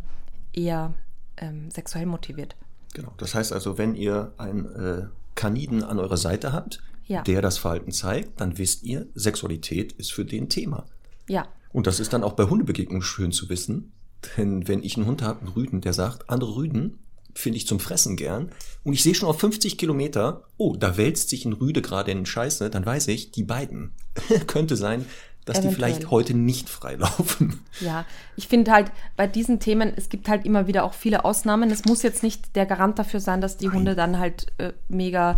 eher 0.55 0.95
ähm, 1.37 1.71
sexuell 1.71 2.07
motiviert. 2.07 2.57
Genau. 2.95 3.13
Das 3.19 3.35
heißt 3.35 3.53
also, 3.53 3.77
wenn 3.77 3.95
ihr 3.95 4.33
einen 4.39 4.65
äh, 4.75 5.07
Kaniden 5.39 5.85
an 5.85 6.01
eurer 6.01 6.17
Seite 6.17 6.53
habt, 6.53 6.81
ja. 7.07 7.23
der 7.23 7.41
das 7.41 7.59
Verhalten 7.59 7.93
zeigt, 7.93 8.41
dann 8.41 8.59
wisst 8.59 8.83
ihr, 8.83 9.07
Sexualität 9.15 9.93
ist 9.93 10.13
für 10.13 10.25
den 10.25 10.49
Thema. 10.49 10.85
Ja. 11.29 11.47
Und 11.73 11.87
das 11.87 12.01
ist 12.01 12.13
dann 12.13 12.25
auch 12.25 12.33
bei 12.33 12.45
Hundebegegnungen 12.45 13.03
schön 13.03 13.31
zu 13.31 13.49
wissen. 13.49 13.93
Denn 14.37 14.67
wenn 14.67 14.83
ich 14.83 14.97
einen 14.97 15.07
Hund 15.07 15.23
habe, 15.23 15.41
einen 15.41 15.51
Rüden, 15.51 15.81
der 15.81 15.93
sagt, 15.93 16.29
andere 16.29 16.57
Rüden 16.57 16.99
finde 17.35 17.57
ich 17.57 17.69
zum 17.69 17.79
Fressen 17.79 18.17
gern. 18.17 18.51
Und 18.83 18.95
ich 18.95 19.03
sehe 19.05 19.15
schon 19.15 19.29
auf 19.29 19.39
50 19.39 19.79
Kilometer, 19.79 20.43
oh, 20.57 20.75
da 20.77 20.97
wälzt 20.97 21.29
sich 21.29 21.45
ein 21.45 21.53
Rüde 21.53 21.83
gerade 21.83 22.11
in 22.11 22.27
Scheiße, 22.27 22.69
dann 22.69 22.85
weiß 22.85 23.07
ich, 23.09 23.31
die 23.31 23.45
beiden 23.45 23.93
könnte 24.49 24.77
sein, 24.77 25.07
dass 25.49 25.59
Eventuell. 25.59 25.71
die 25.71 25.75
vielleicht 25.75 26.11
heute 26.11 26.35
nicht 26.35 26.69
freilaufen. 26.69 27.61
Ja, 27.81 28.05
ich 28.35 28.49
finde 28.49 28.73
halt 28.73 28.91
bei 29.17 29.29
diesen 29.29 29.61
Themen, 29.61 29.93
es 29.95 30.09
gibt 30.09 30.29
halt 30.29 30.45
immer 30.45 30.67
wieder 30.67 30.83
auch 30.83 30.95
viele 30.95 31.25
Ausnahmen. 31.25 31.71
Es 31.71 31.85
muss 31.85 32.03
jetzt 32.03 32.25
nicht 32.25 32.57
der 32.57 32.67
Garant 32.67 32.99
dafür 32.99 33.21
sein, 33.21 33.41
dass 33.41 33.57
die 33.57 33.67
Nein. 33.67 33.77
Hunde 33.77 33.95
dann 33.95 34.19
halt 34.19 34.49
äh, 34.59 34.73
mega 34.89 35.37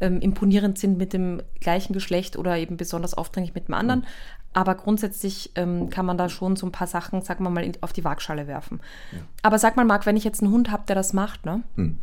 ähm, 0.00 0.20
imponierend 0.20 0.78
sind 0.78 0.98
mit 0.98 1.14
dem 1.14 1.42
gleichen 1.60 1.94
Geschlecht 1.94 2.36
oder 2.36 2.58
eben 2.58 2.76
besonders 2.76 3.14
aufdringlich 3.14 3.54
mit 3.54 3.68
dem 3.68 3.74
anderen. 3.74 4.00
Mhm. 4.00 4.06
Aber 4.52 4.74
grundsätzlich 4.74 5.52
ähm, 5.54 5.88
kann 5.90 6.06
man 6.06 6.18
da 6.18 6.28
schon 6.28 6.56
so 6.56 6.66
ein 6.66 6.72
paar 6.72 6.86
Sachen, 6.86 7.22
sagen 7.22 7.44
wir 7.44 7.50
mal, 7.50 7.64
in, 7.64 7.72
auf 7.80 7.92
die 7.92 8.04
Waagschale 8.04 8.46
werfen. 8.46 8.80
Ja. 9.12 9.18
Aber 9.42 9.58
sag 9.58 9.76
mal, 9.76 9.84
Marc, 9.84 10.06
wenn 10.06 10.16
ich 10.16 10.24
jetzt 10.24 10.42
einen 10.42 10.52
Hund 10.52 10.70
habe, 10.70 10.84
der 10.88 10.94
das 10.96 11.12
macht, 11.12 11.46
ne? 11.46 11.62
Hm. 11.76 11.98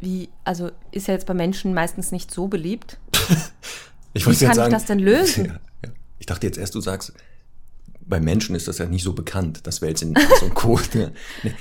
Wie, 0.00 0.28
also 0.44 0.70
ist 0.90 1.08
ja 1.08 1.14
jetzt 1.14 1.26
bei 1.26 1.34
Menschen 1.34 1.72
meistens 1.72 2.12
nicht 2.12 2.30
so 2.30 2.48
beliebt. 2.48 2.98
ich 4.12 4.26
Wie 4.26 4.44
kann 4.44 4.54
sagen, 4.54 4.68
ich 4.68 4.74
das 4.74 4.84
denn 4.84 4.98
lösen? 4.98 5.46
Ja. 5.54 5.58
Ich 6.18 6.26
dachte 6.26 6.46
jetzt 6.46 6.58
erst, 6.58 6.74
du 6.74 6.80
sagst, 6.80 7.12
bei 8.06 8.20
Menschen 8.20 8.54
ist 8.54 8.68
das 8.68 8.78
ja 8.78 8.86
nicht 8.86 9.02
so 9.02 9.12
bekannt, 9.12 9.66
das 9.66 9.80
Wälzen 9.82 10.14
so 10.38 10.46
ein 10.46 10.54
Code. 10.54 10.82
Ne? 10.94 11.12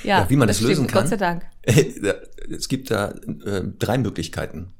ja, 0.03 0.19
ja, 0.19 0.29
wie 0.29 0.35
man 0.35 0.47
das, 0.47 0.57
das 0.57 0.67
lösen 0.67 0.89
stimmt, 0.89 0.91
kann. 0.91 1.01
Gott 1.03 1.09
sei 1.09 1.17
Dank. 1.17 1.45
Es 2.49 2.67
gibt 2.67 2.91
da 2.91 3.11
äh, 3.45 3.63
drei 3.79 3.97
Möglichkeiten. 3.97 4.73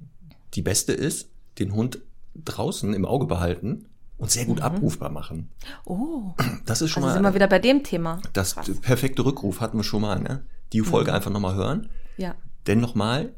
Die 0.54 0.62
beste 0.62 0.92
ist, 0.92 1.30
den 1.60 1.74
Hund 1.74 2.00
draußen 2.36 2.94
im 2.94 3.06
Auge 3.06 3.26
behalten 3.26 3.86
und 4.18 4.32
sehr 4.32 4.46
gut 4.46 4.58
mhm. 4.58 4.64
abrufbar 4.64 5.10
machen. 5.10 5.50
Oh. 5.86 6.34
Das 6.66 6.82
ist 6.82 6.92
schon 6.92 7.04
also 7.04 7.12
mal. 7.12 7.14
sind 7.16 7.24
wir 7.24 7.36
wieder 7.36 7.48
bei 7.48 7.60
dem 7.60 7.84
Thema. 7.84 8.22
Das 8.34 8.56
Krass. 8.56 8.70
perfekte 8.82 9.24
Rückruf 9.24 9.62
hatten 9.62 9.78
wir 9.78 9.84
schon 9.84 10.02
mal, 10.02 10.20
ne? 10.20 10.46
Die 10.74 10.82
Folge 10.82 11.12
mhm. 11.12 11.16
einfach 11.16 11.32
nochmal 11.32 11.56
hören. 11.56 11.90
Ja. 12.18 12.36
Denn 12.68 12.80
nochmal, 12.80 13.34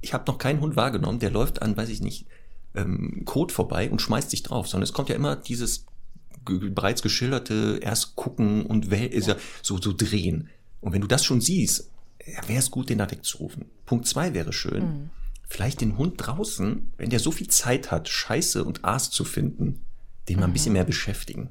ich 0.00 0.12
habe 0.12 0.24
noch 0.26 0.38
keinen 0.38 0.60
Hund 0.60 0.76
wahrgenommen, 0.76 1.20
der 1.20 1.30
läuft 1.30 1.62
an, 1.62 1.76
weiß 1.76 1.88
ich 1.88 2.00
nicht, 2.00 2.26
ähm, 2.74 3.22
Code 3.24 3.52
vorbei 3.52 3.90
und 3.90 4.00
schmeißt 4.00 4.30
sich 4.30 4.42
drauf, 4.42 4.68
sondern 4.68 4.84
es 4.84 4.92
kommt 4.92 5.08
ja 5.08 5.14
immer 5.14 5.36
dieses 5.36 5.86
bereits 6.44 7.02
geschilderte 7.02 7.78
erst 7.82 8.16
gucken 8.16 8.66
und 8.66 8.90
ja. 8.90 8.98
ja 8.98 9.36
so, 9.62 9.80
so 9.80 9.92
drehen. 9.96 10.48
Und 10.80 10.92
wenn 10.92 11.00
du 11.00 11.06
das 11.06 11.24
schon 11.24 11.40
siehst, 11.40 11.90
ja, 12.26 12.48
wäre 12.48 12.58
es 12.58 12.70
gut, 12.70 12.90
den 12.90 12.98
da 12.98 13.10
wegzurufen. 13.10 13.66
Punkt 13.86 14.06
zwei 14.06 14.34
wäre 14.34 14.52
schön. 14.52 14.82
Mhm. 14.84 15.10
Vielleicht 15.46 15.80
den 15.80 15.98
Hund 15.98 16.14
draußen, 16.16 16.92
wenn 16.96 17.10
der 17.10 17.18
so 17.18 17.32
viel 17.32 17.48
Zeit 17.48 17.90
hat, 17.90 18.08
Scheiße 18.08 18.64
und 18.64 18.84
Aas 18.84 19.10
zu 19.10 19.24
finden, 19.24 19.80
den 20.28 20.38
mal 20.38 20.46
ein 20.46 20.52
bisschen 20.52 20.72
mhm. 20.72 20.74
mehr 20.74 20.84
beschäftigen. 20.84 21.50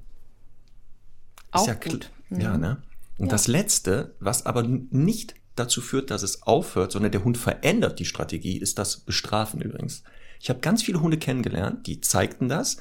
Auch 1.51 1.67
ja 1.67 1.73
gut. 1.73 2.11
Ja, 2.29 2.53
mhm. 2.55 2.61
ne? 2.61 2.83
Und 3.17 3.27
Ja. 3.27 3.31
das 3.31 3.47
Letzte, 3.47 4.15
was 4.19 4.45
aber 4.45 4.63
nicht 4.63 5.35
dazu 5.55 5.81
führt, 5.81 6.09
dass 6.09 6.23
es 6.23 6.43
aufhört, 6.43 6.91
sondern 6.91 7.11
der 7.11 7.23
Hund 7.23 7.37
verändert 7.37 7.99
die 7.99 8.05
Strategie, 8.05 8.57
ist 8.57 8.79
das 8.79 8.97
Bestrafen 8.97 9.61
übrigens. 9.61 10.03
Ich 10.39 10.49
habe 10.49 10.61
ganz 10.61 10.81
viele 10.83 11.01
Hunde 11.01 11.17
kennengelernt, 11.17 11.85
die 11.85 11.99
zeigten 11.99 12.47
das. 12.47 12.77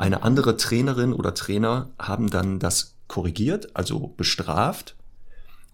Eine 0.00 0.22
andere 0.22 0.56
Trainerin 0.56 1.12
oder 1.12 1.34
Trainer 1.34 1.90
haben 1.98 2.30
dann 2.30 2.58
das 2.58 2.94
korrigiert, 3.06 3.76
also 3.76 4.14
bestraft. 4.16 4.96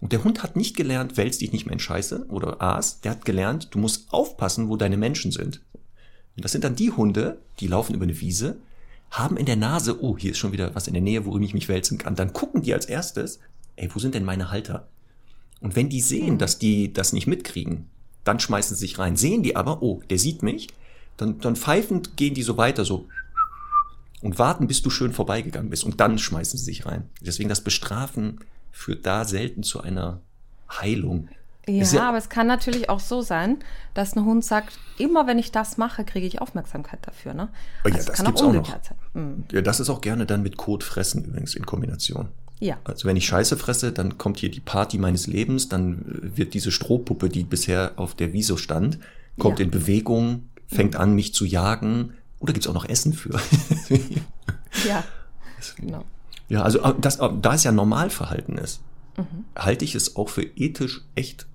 Und 0.01 0.11
der 0.11 0.25
Hund 0.25 0.43
hat 0.43 0.57
nicht 0.57 0.75
gelernt, 0.75 1.15
wälz 1.15 1.37
dich 1.37 1.53
nicht 1.53 1.65
mehr 1.65 1.71
in 1.71 1.79
Scheiße 1.79 2.25
oder 2.27 2.61
Aas. 2.61 2.99
Der 2.99 3.11
hat 3.11 3.23
gelernt, 3.23 3.69
du 3.71 3.79
musst 3.79 4.11
aufpassen, 4.11 4.67
wo 4.67 4.75
deine 4.75 4.97
Menschen 4.97 5.31
sind. 5.31 5.61
Und 6.35 6.43
das 6.43 6.51
sind 6.51 6.65
dann 6.65 6.75
die 6.75 6.91
Hunde, 6.91 7.39
die 7.61 7.67
laufen 7.67 7.95
über 7.95 8.03
eine 8.03 8.19
Wiese, 8.19 8.57
haben 9.11 9.37
in 9.37 9.45
der 9.45 9.55
Nase, 9.55 10.03
oh, 10.03 10.17
hier 10.17 10.31
ist 10.31 10.39
schon 10.39 10.51
wieder 10.51 10.75
was 10.75 10.89
in 10.89 10.93
der 10.93 11.01
Nähe, 11.01 11.25
worum 11.25 11.41
ich 11.41 11.53
mich 11.53 11.69
wälzen 11.69 11.97
kann. 11.97 12.15
Dann 12.15 12.33
gucken 12.33 12.63
die 12.63 12.73
als 12.73 12.85
erstes, 12.85 13.39
ey, 13.77 13.89
wo 13.95 13.99
sind 13.99 14.13
denn 14.13 14.25
meine 14.25 14.51
Halter? 14.51 14.89
Und 15.61 15.77
wenn 15.77 15.87
die 15.87 16.01
sehen, 16.01 16.37
dass 16.37 16.59
die 16.59 16.91
das 16.91 17.13
nicht 17.13 17.27
mitkriegen, 17.27 17.89
dann 18.25 18.41
schmeißen 18.41 18.75
sie 18.75 18.81
sich 18.81 18.99
rein. 18.99 19.15
Sehen 19.15 19.41
die 19.41 19.55
aber, 19.55 19.81
oh, 19.81 20.01
der 20.09 20.19
sieht 20.19 20.43
mich, 20.43 20.67
dann, 21.15 21.39
dann 21.39 21.55
pfeifend 21.55 22.17
gehen 22.17 22.33
die 22.33 22.43
so 22.43 22.57
weiter, 22.57 22.83
so 22.83 23.07
und 24.27 24.37
warten, 24.39 24.67
bis 24.67 24.81
du 24.81 24.89
schön 24.89 25.13
vorbeigegangen 25.13 25.69
bist. 25.69 25.83
Und 25.85 25.99
dann 26.01 26.17
schmeißen 26.19 26.59
sie 26.59 26.65
sich 26.65 26.85
rein. 26.85 27.03
Deswegen 27.21 27.47
das 27.49 27.61
Bestrafen 27.61 28.39
führt 28.71 29.05
da 29.05 29.23
selten 29.25 29.63
zu 29.63 29.81
einer 29.81 30.19
Heilung. 30.69 31.29
Ja, 31.67 31.83
ja- 31.83 32.09
aber 32.09 32.17
es 32.17 32.29
kann 32.29 32.45
natürlich 32.47 32.89
auch 32.89 32.99
so 32.99 33.21
sein, 33.21 33.57
dass 33.93 34.15
ein 34.15 34.23
Hund 34.25 34.43
sagt, 34.43 34.79
immer 34.97 35.27
wenn 35.27 35.39
ich 35.39 35.51
das 35.51 35.77
mache, 35.77 36.03
kriege 36.05 36.25
ich 36.27 36.41
Aufmerksamkeit 36.41 36.99
dafür. 37.01 37.33
Ne? 37.33 37.49
Ja, 37.49 37.85
Also 37.85 37.97
es 37.99 38.05
das 38.05 38.15
kann 38.17 38.25
gibt's 38.27 38.41
auch 38.41 38.47
auch 38.47 38.53
noch. 38.53 38.59
umgekehrt 38.59 38.85
sein. 38.85 38.97
Mhm. 39.13 39.43
Ja, 39.51 39.61
das 39.61 39.79
ist 39.79 39.89
auch 39.89 40.01
gerne 40.01 40.25
dann 40.25 40.43
mit 40.43 40.57
Kot 40.57 40.83
fressen 40.83 41.23
übrigens 41.25 41.55
in 41.55 41.65
Kombination. 41.65 42.27
Ja. 42.59 42.77
Also 42.85 43.07
wenn 43.07 43.15
ich 43.17 43.25
Scheiße 43.27 43.55
fresse, 43.55 43.91
dann 43.91 44.17
kommt 44.17 44.37
hier 44.39 44.49
die 44.51 44.59
Party 44.61 44.97
meines 44.97 45.27
Lebens, 45.27 45.69
dann 45.69 46.03
wird 46.35 46.53
diese 46.53 46.71
Strohpuppe, 46.71 47.29
die 47.29 47.43
bisher 47.43 47.93
auf 47.97 48.15
der 48.15 48.33
Wieso 48.33 48.57
stand, 48.57 48.97
kommt 49.37 49.59
Ja. 49.59 49.65
in 49.65 49.71
Bewegung, 49.71 50.49
fängt 50.67 50.95
an, 50.95 51.13
mich 51.15 51.33
zu 51.33 51.45
jagen. 51.45 52.13
Oder 52.39 52.53
gibt's 52.53 52.67
auch 52.67 52.73
noch 52.73 52.87
Essen 52.87 53.13
für? 53.13 53.39
Ja, 54.87 55.03
genau. 55.77 56.03
ja, 56.49 56.61
also 56.61 56.79
äh, 56.83 56.93
das, 57.01 57.19
äh, 57.19 57.29
da 57.41 57.55
es 57.55 57.63
ja 57.63 57.71
Normalverhalten 57.71 58.57
ist, 58.57 58.81
Mhm. 59.17 59.45
halte 59.57 59.83
ich 59.83 59.95
es 59.95 60.15
auch 60.15 60.29
für 60.29 60.43
ethisch 60.43 61.01
echt 61.15 61.47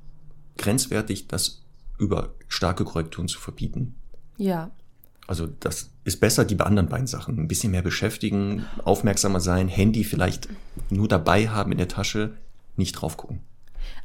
grenzwertig, 0.58 1.28
das 1.28 1.62
über 1.96 2.34
starke 2.48 2.84
Korrekturen 2.84 3.28
zu 3.28 3.38
verbieten. 3.38 3.94
Ja, 4.36 4.72
Also 5.28 5.46
das 5.46 5.90
ist 6.02 6.18
besser, 6.18 6.44
die 6.44 6.56
bei 6.56 6.64
anderen 6.64 6.88
beiden 6.88 7.06
Sachen. 7.06 7.38
Ein 7.38 7.46
bisschen 7.46 7.70
mehr 7.70 7.82
beschäftigen, 7.82 8.64
aufmerksamer 8.82 9.38
sein, 9.38 9.68
Handy 9.68 10.02
vielleicht 10.02 10.48
nur 10.90 11.06
dabei 11.06 11.48
haben 11.50 11.70
in 11.70 11.78
der 11.78 11.86
Tasche, 11.86 12.36
nicht 12.76 12.94
drauf 12.94 13.16
gucken. 13.16 13.38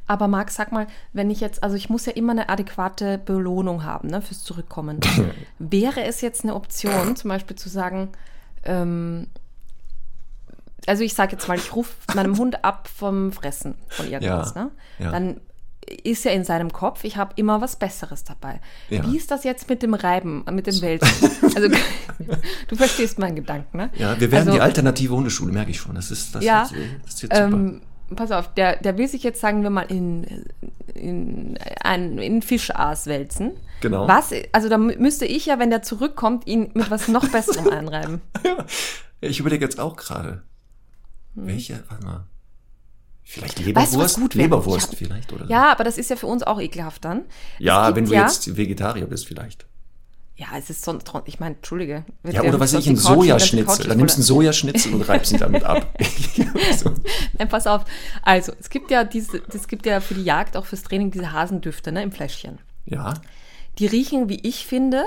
Aber 0.08 0.26
Marc, 0.26 0.50
sag 0.50 0.72
mal, 0.72 0.86
wenn 1.12 1.30
ich 1.30 1.40
jetzt, 1.40 1.62
also 1.62 1.76
ich 1.76 1.88
muss 1.88 2.06
ja 2.06 2.12
immer 2.12 2.32
eine 2.32 2.48
adäquate 2.48 3.18
Belohnung 3.18 3.84
haben 3.84 4.08
ne, 4.08 4.20
fürs 4.22 4.42
Zurückkommen. 4.42 4.98
Wäre 5.58 6.02
es 6.04 6.20
jetzt 6.22 6.42
eine 6.42 6.54
Option, 6.54 7.14
zum 7.14 7.28
Beispiel 7.28 7.56
zu 7.56 7.68
sagen, 7.68 8.08
ähm, 8.64 9.28
also 10.86 11.04
ich 11.04 11.14
sage 11.14 11.32
jetzt 11.32 11.46
mal, 11.46 11.56
ich 11.56 11.74
rufe 11.76 11.92
meinem 12.14 12.36
Hund 12.38 12.64
ab 12.64 12.88
vom 12.88 13.32
Fressen 13.32 13.74
von 13.88 14.10
irgendwas, 14.10 14.54
Ja, 14.54 14.64
ne? 14.64 14.70
ja. 14.98 15.10
Dann 15.10 15.40
ist 16.04 16.24
ja 16.24 16.32
in 16.32 16.44
seinem 16.44 16.70
Kopf, 16.72 17.04
ich 17.04 17.16
habe 17.16 17.32
immer 17.36 17.60
was 17.60 17.76
Besseres 17.76 18.22
dabei. 18.24 18.60
Ja. 18.90 19.04
Wie 19.06 19.16
ist 19.16 19.30
das 19.30 19.44
jetzt 19.44 19.68
mit 19.70 19.82
dem 19.82 19.94
Reiben, 19.94 20.44
mit 20.50 20.66
dem 20.66 20.80
Wälzen? 20.82 21.30
also 21.56 21.68
du 22.68 22.76
verstehst 22.76 23.18
meinen 23.18 23.36
Gedanken, 23.36 23.76
ne? 23.76 23.90
Ja, 23.94 24.18
wir 24.20 24.30
werden 24.30 24.48
Also- 24.48 24.52
die 24.58 24.60
alternative 24.60 25.14
Hundeschule, 25.14 25.52
merke 25.52 25.70
ich 25.70 25.78
schon. 25.78 25.94
Das 25.94 26.10
ist, 26.10 26.34
das 26.34 26.44
Ja, 26.44 26.68
wird, 26.70 26.86
das 27.06 27.18
super. 27.18 27.36
Ähm, 27.44 27.80
pass 28.16 28.30
auf, 28.30 28.52
der, 28.54 28.76
der 28.76 28.96
will 28.98 29.08
sich 29.08 29.22
jetzt, 29.22 29.40
sagen 29.40 29.62
wir 29.62 29.70
mal, 29.70 29.82
in, 29.82 30.44
in, 30.94 31.58
ein, 31.82 32.18
in 32.18 32.42
Fischaas 32.42 33.06
wälzen. 33.06 33.52
Genau. 33.80 34.08
Was, 34.08 34.32
also 34.52 34.68
da 34.68 34.76
mü- 34.76 34.98
müsste 34.98 35.24
ich 35.26 35.46
ja, 35.46 35.58
wenn 35.58 35.70
der 35.70 35.82
zurückkommt, 35.82 36.46
ihn 36.46 36.70
mit 36.74 36.90
was 36.90 37.08
noch 37.08 37.28
Besserem 37.28 37.68
einreiben. 37.72 38.20
ich 39.20 39.40
überlege 39.40 39.64
jetzt 39.64 39.78
auch 39.80 39.96
gerade. 39.96 40.42
Welche, 41.34 41.82
warte 41.88 42.04
mal. 42.04 42.26
Vielleicht 43.22 43.58
Hm. 43.58 43.74
Weißt 43.74 43.92
du, 43.92 43.96
Leberwurst? 43.98 44.16
gut 44.16 44.34
wäre? 44.34 44.44
Leberwurst 44.44 44.92
Ich 44.94 44.98
vielleicht, 44.98 45.32
oder? 45.32 45.44
Ja, 45.46 45.70
aber 45.70 45.84
das 45.84 45.98
ist 45.98 46.08
ja 46.10 46.16
für 46.16 46.26
uns 46.26 46.42
auch 46.42 46.58
ekelhaft 46.60 47.04
dann. 47.04 47.26
Ja, 47.58 47.86
gibt 47.86 47.96
wenn 47.96 48.04
du 48.06 48.14
ja, 48.14 48.22
jetzt 48.22 48.56
Vegetarier 48.56 49.06
bist 49.06 49.26
vielleicht. 49.26 49.66
Ja, 50.38 50.46
es 50.56 50.70
ist 50.70 50.84
sonst, 50.84 51.10
ich 51.24 51.40
meine, 51.40 51.56
Entschuldige. 51.56 52.04
Ja, 52.22 52.30
der 52.30 52.44
oder 52.44 52.60
was 52.60 52.72
ich, 52.72 52.86
ein 52.86 52.96
Sojaschnitzel. 52.96 53.88
Dann 53.88 53.98
nimmst 53.98 54.14
du 54.14 54.18
einen 54.20 54.24
Sojaschnitzel 54.24 54.94
und 54.94 55.02
reibst 55.02 55.32
ihn 55.32 55.38
damit 55.38 55.64
ab. 55.64 55.98
so. 56.76 56.94
Nein, 57.38 57.48
pass 57.48 57.66
auf. 57.66 57.84
Also, 58.22 58.52
es 58.60 58.70
gibt 58.70 58.92
ja 58.92 59.02
diese, 59.02 59.42
es 59.52 59.66
gibt 59.66 59.84
ja 59.84 59.98
für 59.98 60.14
die 60.14 60.22
Jagd, 60.22 60.56
auch 60.56 60.64
fürs 60.64 60.84
Training, 60.84 61.10
diese 61.10 61.32
Hasendüfte, 61.32 61.90
ne, 61.90 62.04
im 62.04 62.12
Fläschchen. 62.12 62.58
Ja, 62.86 63.14
Die 63.80 63.86
riechen, 63.86 64.28
wie 64.28 64.38
ich 64.46 64.64
finde, 64.64 65.02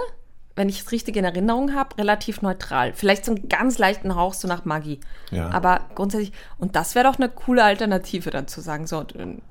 wenn 0.58 0.68
ich 0.68 0.82
es 0.82 0.92
richtig 0.92 1.16
in 1.16 1.24
Erinnerung 1.24 1.74
habe, 1.74 1.98
relativ 1.98 2.42
neutral. 2.42 2.92
Vielleicht 2.94 3.24
so 3.24 3.32
einen 3.34 3.48
ganz 3.48 3.78
leichten 3.78 4.16
Hauch 4.16 4.34
so 4.34 4.50
nach 4.50 4.66
Maggi. 4.66 5.00
Ja. 5.32 5.50
Aber 5.52 5.88
grundsätzlich, 5.96 6.34
und 6.58 6.76
das 6.76 6.94
wäre 6.94 7.10
doch 7.10 7.18
eine 7.18 7.30
coole 7.30 7.64
Alternative 7.64 8.32
dann 8.32 8.50
zu 8.50 8.60
sagen, 8.60 8.86
so, 8.86 9.06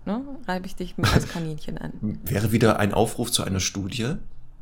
ne, 0.05 0.21
reibe 0.47 0.67
ich 0.67 0.77
dich 0.77 0.99
mit 0.99 1.11
als 1.15 1.27
Kaninchen 1.27 1.79
ein. 1.79 2.21
wäre 2.23 2.53
wieder 2.53 2.79
ein 2.79 2.93
Aufruf 2.93 3.33
zu 3.33 3.43
einer 3.45 3.61
Studie, 3.61 4.17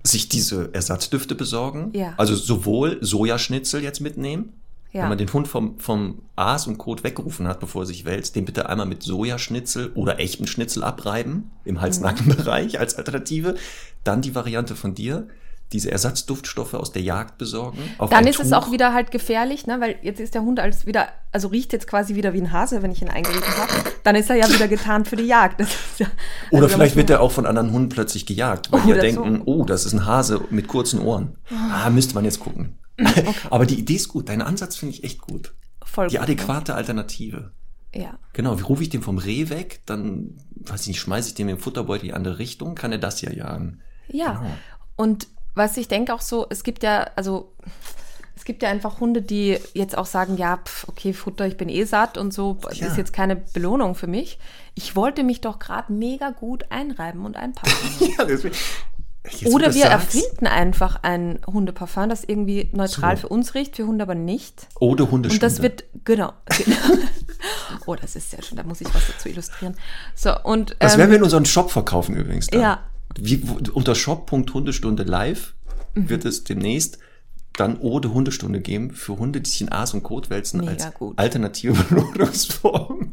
sich 0.04 0.28
diese 0.28 0.72
Ersatzdüfte 0.72 1.34
besorgen. 1.34 1.90
Ja. 1.92 2.14
Also 2.16 2.34
sowohl 2.34 2.98
Sojaschnitzel 3.00 3.82
jetzt 3.82 4.00
mitnehmen, 4.00 4.52
Ja. 4.92 5.02
wenn 5.02 5.08
man 5.10 5.18
den 5.18 5.32
Hund 5.32 5.48
vom, 5.48 5.78
vom 5.78 6.22
Aas 6.36 6.66
und 6.66 6.78
Kot 6.78 7.04
weggerufen 7.04 7.46
hat, 7.46 7.60
bevor 7.60 7.82
er 7.82 7.86
sich 7.86 8.04
wälzt, 8.04 8.36
den 8.36 8.44
bitte 8.44 8.68
einmal 8.68 8.86
mit 8.86 9.02
Sojaschnitzel 9.02 9.92
oder 9.94 10.18
echten 10.18 10.46
Schnitzel 10.46 10.82
abreiben, 10.84 11.50
im 11.64 11.80
Hals-Nacken-Bereich 11.80 12.78
als 12.78 12.94
Alternative. 12.96 13.56
Dann 14.04 14.22
die 14.22 14.34
Variante 14.34 14.74
von 14.76 14.94
dir, 14.94 15.28
diese 15.72 15.90
Ersatzduftstoffe 15.90 16.74
aus 16.74 16.92
der 16.92 17.02
Jagd 17.02 17.36
besorgen. 17.38 17.78
Dann 18.10 18.26
ist 18.26 18.40
es 18.40 18.50
Tuch. 18.50 18.56
auch 18.56 18.72
wieder 18.72 18.94
halt 18.94 19.10
gefährlich, 19.10 19.66
ne? 19.66 19.80
weil 19.80 19.96
jetzt 20.02 20.18
ist 20.20 20.34
der 20.34 20.42
Hund 20.42 20.60
als 20.60 20.86
wieder, 20.86 21.08
also 21.30 21.48
riecht 21.48 21.72
jetzt 21.72 21.86
quasi 21.86 22.14
wieder 22.14 22.32
wie 22.32 22.40
ein 22.40 22.52
Hase, 22.52 22.82
wenn 22.82 22.90
ich 22.90 23.02
ihn 23.02 23.10
eingerieben 23.10 23.46
habe. 23.56 23.72
Dann 24.02 24.16
ist 24.16 24.30
er 24.30 24.36
ja 24.36 24.48
wieder 24.48 24.66
getarnt 24.68 25.08
für 25.08 25.16
die 25.16 25.26
Jagd. 25.26 25.60
Ja, 25.98 26.06
Oder 26.50 26.62
also 26.62 26.68
da 26.68 26.74
vielleicht 26.74 26.96
wird 26.96 27.10
er 27.10 27.20
auch 27.20 27.32
von 27.32 27.44
anderen 27.44 27.72
Hunden 27.72 27.88
plötzlich 27.90 28.24
gejagt, 28.24 28.72
weil 28.72 28.80
Oh, 28.80 28.82
die 28.84 28.88
ja 28.90 28.94
oder 28.94 29.02
denken, 29.02 29.36
so. 29.38 29.42
oh, 29.46 29.64
das 29.64 29.84
ist 29.84 29.92
ein 29.92 30.06
Hase 30.06 30.40
mit 30.50 30.68
kurzen 30.68 31.00
Ohren. 31.00 31.36
Ah, 31.50 31.90
müsste 31.90 32.14
man 32.14 32.24
jetzt 32.24 32.40
gucken. 32.40 32.78
Aber 33.50 33.66
die 33.66 33.78
Idee 33.78 33.94
ist 33.96 34.08
gut, 34.08 34.28
dein 34.28 34.42
Ansatz 34.42 34.76
finde 34.76 34.94
ich 34.94 35.04
echt 35.04 35.20
gut. 35.20 35.54
voll 35.84 36.08
Die 36.08 36.16
gut, 36.16 36.26
ne? 36.26 36.32
adäquate 36.32 36.74
Alternative. 36.74 37.52
Ja. 37.94 38.18
Genau, 38.32 38.58
wie 38.58 38.62
rufe 38.62 38.82
ich 38.82 38.88
den 38.90 39.02
vom 39.02 39.18
Reh 39.18 39.48
weg, 39.50 39.80
dann, 39.86 40.36
weiß 40.56 40.82
ich 40.82 40.88
nicht, 40.88 41.00
schmeiße 41.00 41.28
ich 41.28 41.34
den 41.34 41.46
mit 41.46 41.56
dem 41.56 41.60
Futterbeutel 41.60 42.04
in 42.04 42.08
die 42.08 42.14
andere 42.14 42.38
Richtung, 42.38 42.74
kann 42.74 42.92
er 42.92 42.98
das 42.98 43.20
ja 43.22 43.30
jagen. 43.32 43.80
Ja. 44.08 44.32
Genau. 44.34 44.50
Und 44.96 45.28
was 45.54 45.76
ich 45.76 45.88
denke 45.88 46.14
auch 46.14 46.20
so, 46.20 46.46
es 46.50 46.62
gibt 46.62 46.82
ja, 46.82 47.10
also 47.16 47.52
es 48.36 48.44
gibt 48.44 48.62
ja 48.62 48.68
einfach 48.70 49.00
Hunde, 49.00 49.20
die 49.22 49.58
jetzt 49.74 49.98
auch 49.98 50.06
sagen, 50.06 50.36
ja, 50.36 50.58
pf, 50.64 50.86
okay, 50.88 51.12
Futter, 51.12 51.46
ich 51.46 51.56
bin 51.56 51.68
eh 51.68 51.84
satt 51.84 52.16
und 52.16 52.32
so, 52.32 52.58
das 52.62 52.78
Ja. 52.78 52.86
ist 52.86 52.96
jetzt 52.96 53.12
keine 53.12 53.36
Belohnung 53.36 53.94
für 53.94 54.06
mich. 54.06 54.38
Ich 54.74 54.94
wollte 54.96 55.24
mich 55.24 55.40
doch 55.40 55.58
gerade 55.58 55.92
mega 55.92 56.30
gut 56.30 56.66
einreiben 56.70 57.24
und 57.26 57.36
einpacken. 57.36 57.72
Ja, 58.18 58.24
deswegen- 58.24 58.54
Jetzt, 59.30 59.52
Oder 59.52 59.74
wir 59.74 59.82
das 59.84 59.92
sagst, 60.04 60.14
erfinden 60.14 60.46
einfach 60.46 61.00
ein 61.02 61.40
Hundeparfum, 61.46 62.08
das 62.08 62.24
irgendwie 62.24 62.70
neutral 62.72 63.16
So. 63.16 63.22
für 63.22 63.28
uns 63.28 63.54
riecht, 63.54 63.76
für 63.76 63.84
Hunde 63.86 64.02
aber 64.02 64.14
nicht. 64.14 64.68
Ode 64.80 65.10
Hundestunde. 65.10 65.34
Und 65.34 65.42
das 65.42 65.60
wird, 65.60 65.84
genau. 66.04 66.32
genau. 66.64 66.76
oh, 67.86 67.94
das 67.94 68.16
ist 68.16 68.30
sehr 68.30 68.42
schön, 68.42 68.56
da 68.56 68.62
muss 68.62 68.80
ich 68.80 68.86
was 68.94 69.06
dazu 69.06 69.28
illustrieren. 69.28 69.76
So, 70.14 70.34
und. 70.44 70.76
Das 70.78 70.94
ähm, 70.94 71.00
werden 71.00 71.10
wir 71.10 71.18
in 71.18 71.24
unseren 71.24 71.44
Shop 71.44 71.70
verkaufen 71.70 72.16
übrigens. 72.16 72.46
Dann. 72.46 72.60
Ja. 72.60 72.80
Wie, 73.18 73.42
unter 73.72 73.94
shop.hundestunde 73.94 75.02
live 75.04 75.54
Mhm. 75.94 76.10
wird 76.10 76.24
es 76.26 76.44
demnächst 76.44 76.98
dann 77.54 77.78
Ode 77.80 78.12
Hundestunde 78.12 78.60
geben 78.60 78.90
für 78.92 79.18
Hunde, 79.18 79.40
die 79.40 79.48
sich 79.50 79.62
in 79.62 79.72
Aas 79.72 79.94
und 79.94 80.02
Kot 80.02 80.30
wälzen 80.30 80.60
Mega 80.60 80.72
als 80.72 80.94
gut. 80.94 81.18
alternative 81.18 81.72
Belohnungsform. 81.88 83.10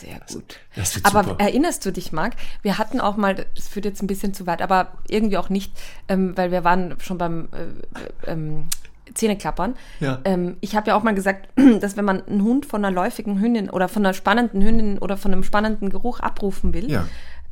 Sehr 0.00 0.20
gut. 0.32 0.56
Das 0.76 0.94
wird 0.94 1.06
Aber 1.06 1.24
super. 1.24 1.36
erinnerst 1.44 1.84
du 1.86 1.92
dich, 1.92 2.12
Marc? 2.12 2.34
Wir 2.62 2.78
hatten 2.78 3.00
auch 3.00 3.16
mal, 3.16 3.46
das 3.54 3.68
führt 3.68 3.84
jetzt 3.84 4.02
ein 4.02 4.06
bisschen 4.06 4.34
zu 4.34 4.46
weit, 4.46 4.60
aber 4.62 4.92
irgendwie 5.08 5.36
auch 5.38 5.48
nicht, 5.48 5.72
ähm, 6.08 6.36
weil 6.36 6.50
wir 6.52 6.62
waren 6.64 6.94
schon 7.00 7.18
beim 7.18 7.48
äh, 7.52 8.30
ähm, 8.30 8.66
Zähneklappern. 9.14 9.74
Ja. 10.00 10.20
Ähm, 10.24 10.56
ich 10.60 10.74
habe 10.76 10.88
ja 10.88 10.96
auch 10.96 11.02
mal 11.02 11.14
gesagt, 11.14 11.48
dass 11.80 11.96
wenn 11.96 12.04
man 12.04 12.22
einen 12.26 12.42
Hund 12.42 12.66
von 12.66 12.84
einer 12.84 12.94
läufigen 12.94 13.40
Hündin 13.40 13.70
oder 13.70 13.88
von 13.88 14.04
einer 14.04 14.14
spannenden 14.14 14.62
Hündin 14.62 14.98
oder 14.98 15.16
von 15.16 15.32
einem 15.32 15.42
spannenden 15.44 15.90
Geruch 15.90 16.20
abrufen 16.20 16.74
will, 16.74 16.90
Ja. 16.90 17.06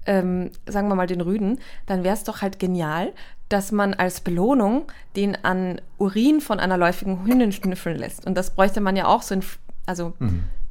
Ähm, 0.07 0.51
sagen 0.67 0.89
wir 0.89 0.95
mal 0.95 1.07
den 1.07 1.21
Rüden, 1.21 1.59
dann 1.87 2.05
wäre 2.05 2.15
es 2.15 2.25
doch 2.25 2.43
halt 2.43 2.59
genial, 2.59 3.13
dass 3.49 3.73
man 3.73 3.95
als 3.95 4.21
Belohnung 4.21 4.85
den 5.17 5.37
an 5.45 5.81
Urin 5.99 6.41
von 6.41 6.61
einer 6.61 6.77
läufigen 6.79 7.25
Hündin 7.27 7.53
schnüffeln 7.53 7.99
lässt. 7.99 8.27
Und 8.27 8.35
das 8.37 8.55
bräuchte 8.55 8.81
man 8.81 8.97
ja 8.97 9.07
auch 9.07 9.23
so 9.23 9.35
in, 9.35 9.43
also 9.87 10.15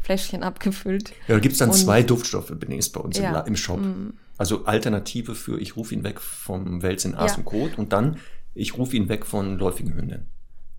Fläschchen 0.02 0.44
abgefüllt. 0.44 1.10
Ja, 1.28 1.36
da 1.36 1.40
gibt's 1.40 1.58
dann 1.60 1.70
Und- 1.70 1.76
zwei 1.76 2.04
Duftstoffe 2.04 2.54
demnächst 2.56 2.94
bei 2.94 3.02
uns 3.02 3.18
im, 3.18 3.24
Ja. 3.26 3.32
La- 3.32 3.42
im 3.42 3.56
Shop. 3.56 3.80
Also 4.38 4.66
Alternative 4.66 5.36
für 5.36 5.60
ich 5.60 5.76
rufe 5.76 5.94
ihn 5.94 6.04
weg 6.04 6.22
vom 6.22 6.82
Wels 6.82 7.04
in 7.06 7.16
Aas 7.16 7.34
Ja. 7.34 7.38
und 7.40 7.46
Kot 7.46 7.78
und 7.78 7.92
dann 7.94 8.18
ich 8.56 8.78
rufe 8.78 8.96
ihn 8.96 9.10
weg 9.10 9.26
von 9.26 9.58
läufigen 9.60 9.94
Hündin. 9.96 10.26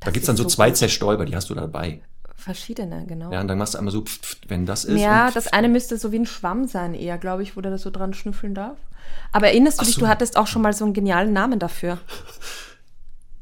Da 0.01 0.07
Das 0.07 0.15
gibt's 0.15 0.27
dann 0.27 0.37
so 0.39 0.45
so 0.45 0.49
zwei. 0.49 0.71
Zerstäuber, 0.71 1.27
die 1.27 1.37
hast 1.37 1.51
du 1.51 1.55
dabei. 1.55 2.01
Verschiedene, 2.41 3.05
genau. 3.07 3.31
Ja, 3.33 3.41
und 3.43 3.49
dann 3.49 3.59
machst 3.59 3.75
du 3.75 3.79
einmal 3.79 3.93
so, 3.93 4.03
pf, 4.03 4.19
pf, 4.19 4.37
wenn 4.49 4.65
das 4.65 4.85
ist. 4.85 4.99
Ja, 5.01 5.31
das 5.31 5.49
eine 5.49 5.69
müsste 5.69 5.99
so 5.99 6.11
wie 6.11 6.19
ein 6.19 6.27
Schwamm 6.27 6.67
sein, 6.67 6.95
eher, 6.95 7.19
glaube 7.19 7.43
ich, 7.43 7.57
wo 7.57 7.61
der 7.61 7.71
das 7.71 7.83
so 7.83 7.91
dran 7.91 8.15
schnüffeln 8.15 8.55
darf. 8.55 8.79
Aber 9.33 9.49
erinnerst 9.49 9.81
du 9.81 9.85
dich, 9.85 9.95
so. 9.97 10.01
du 10.01 10.09
hattest 10.09 10.37
auch 10.37 10.47
schon 10.47 10.63
mal 10.63 10.73
so 10.73 10.85
einen 10.85 10.95
genialen 10.95 11.33
Namen 11.33 11.59
dafür. 11.59 11.99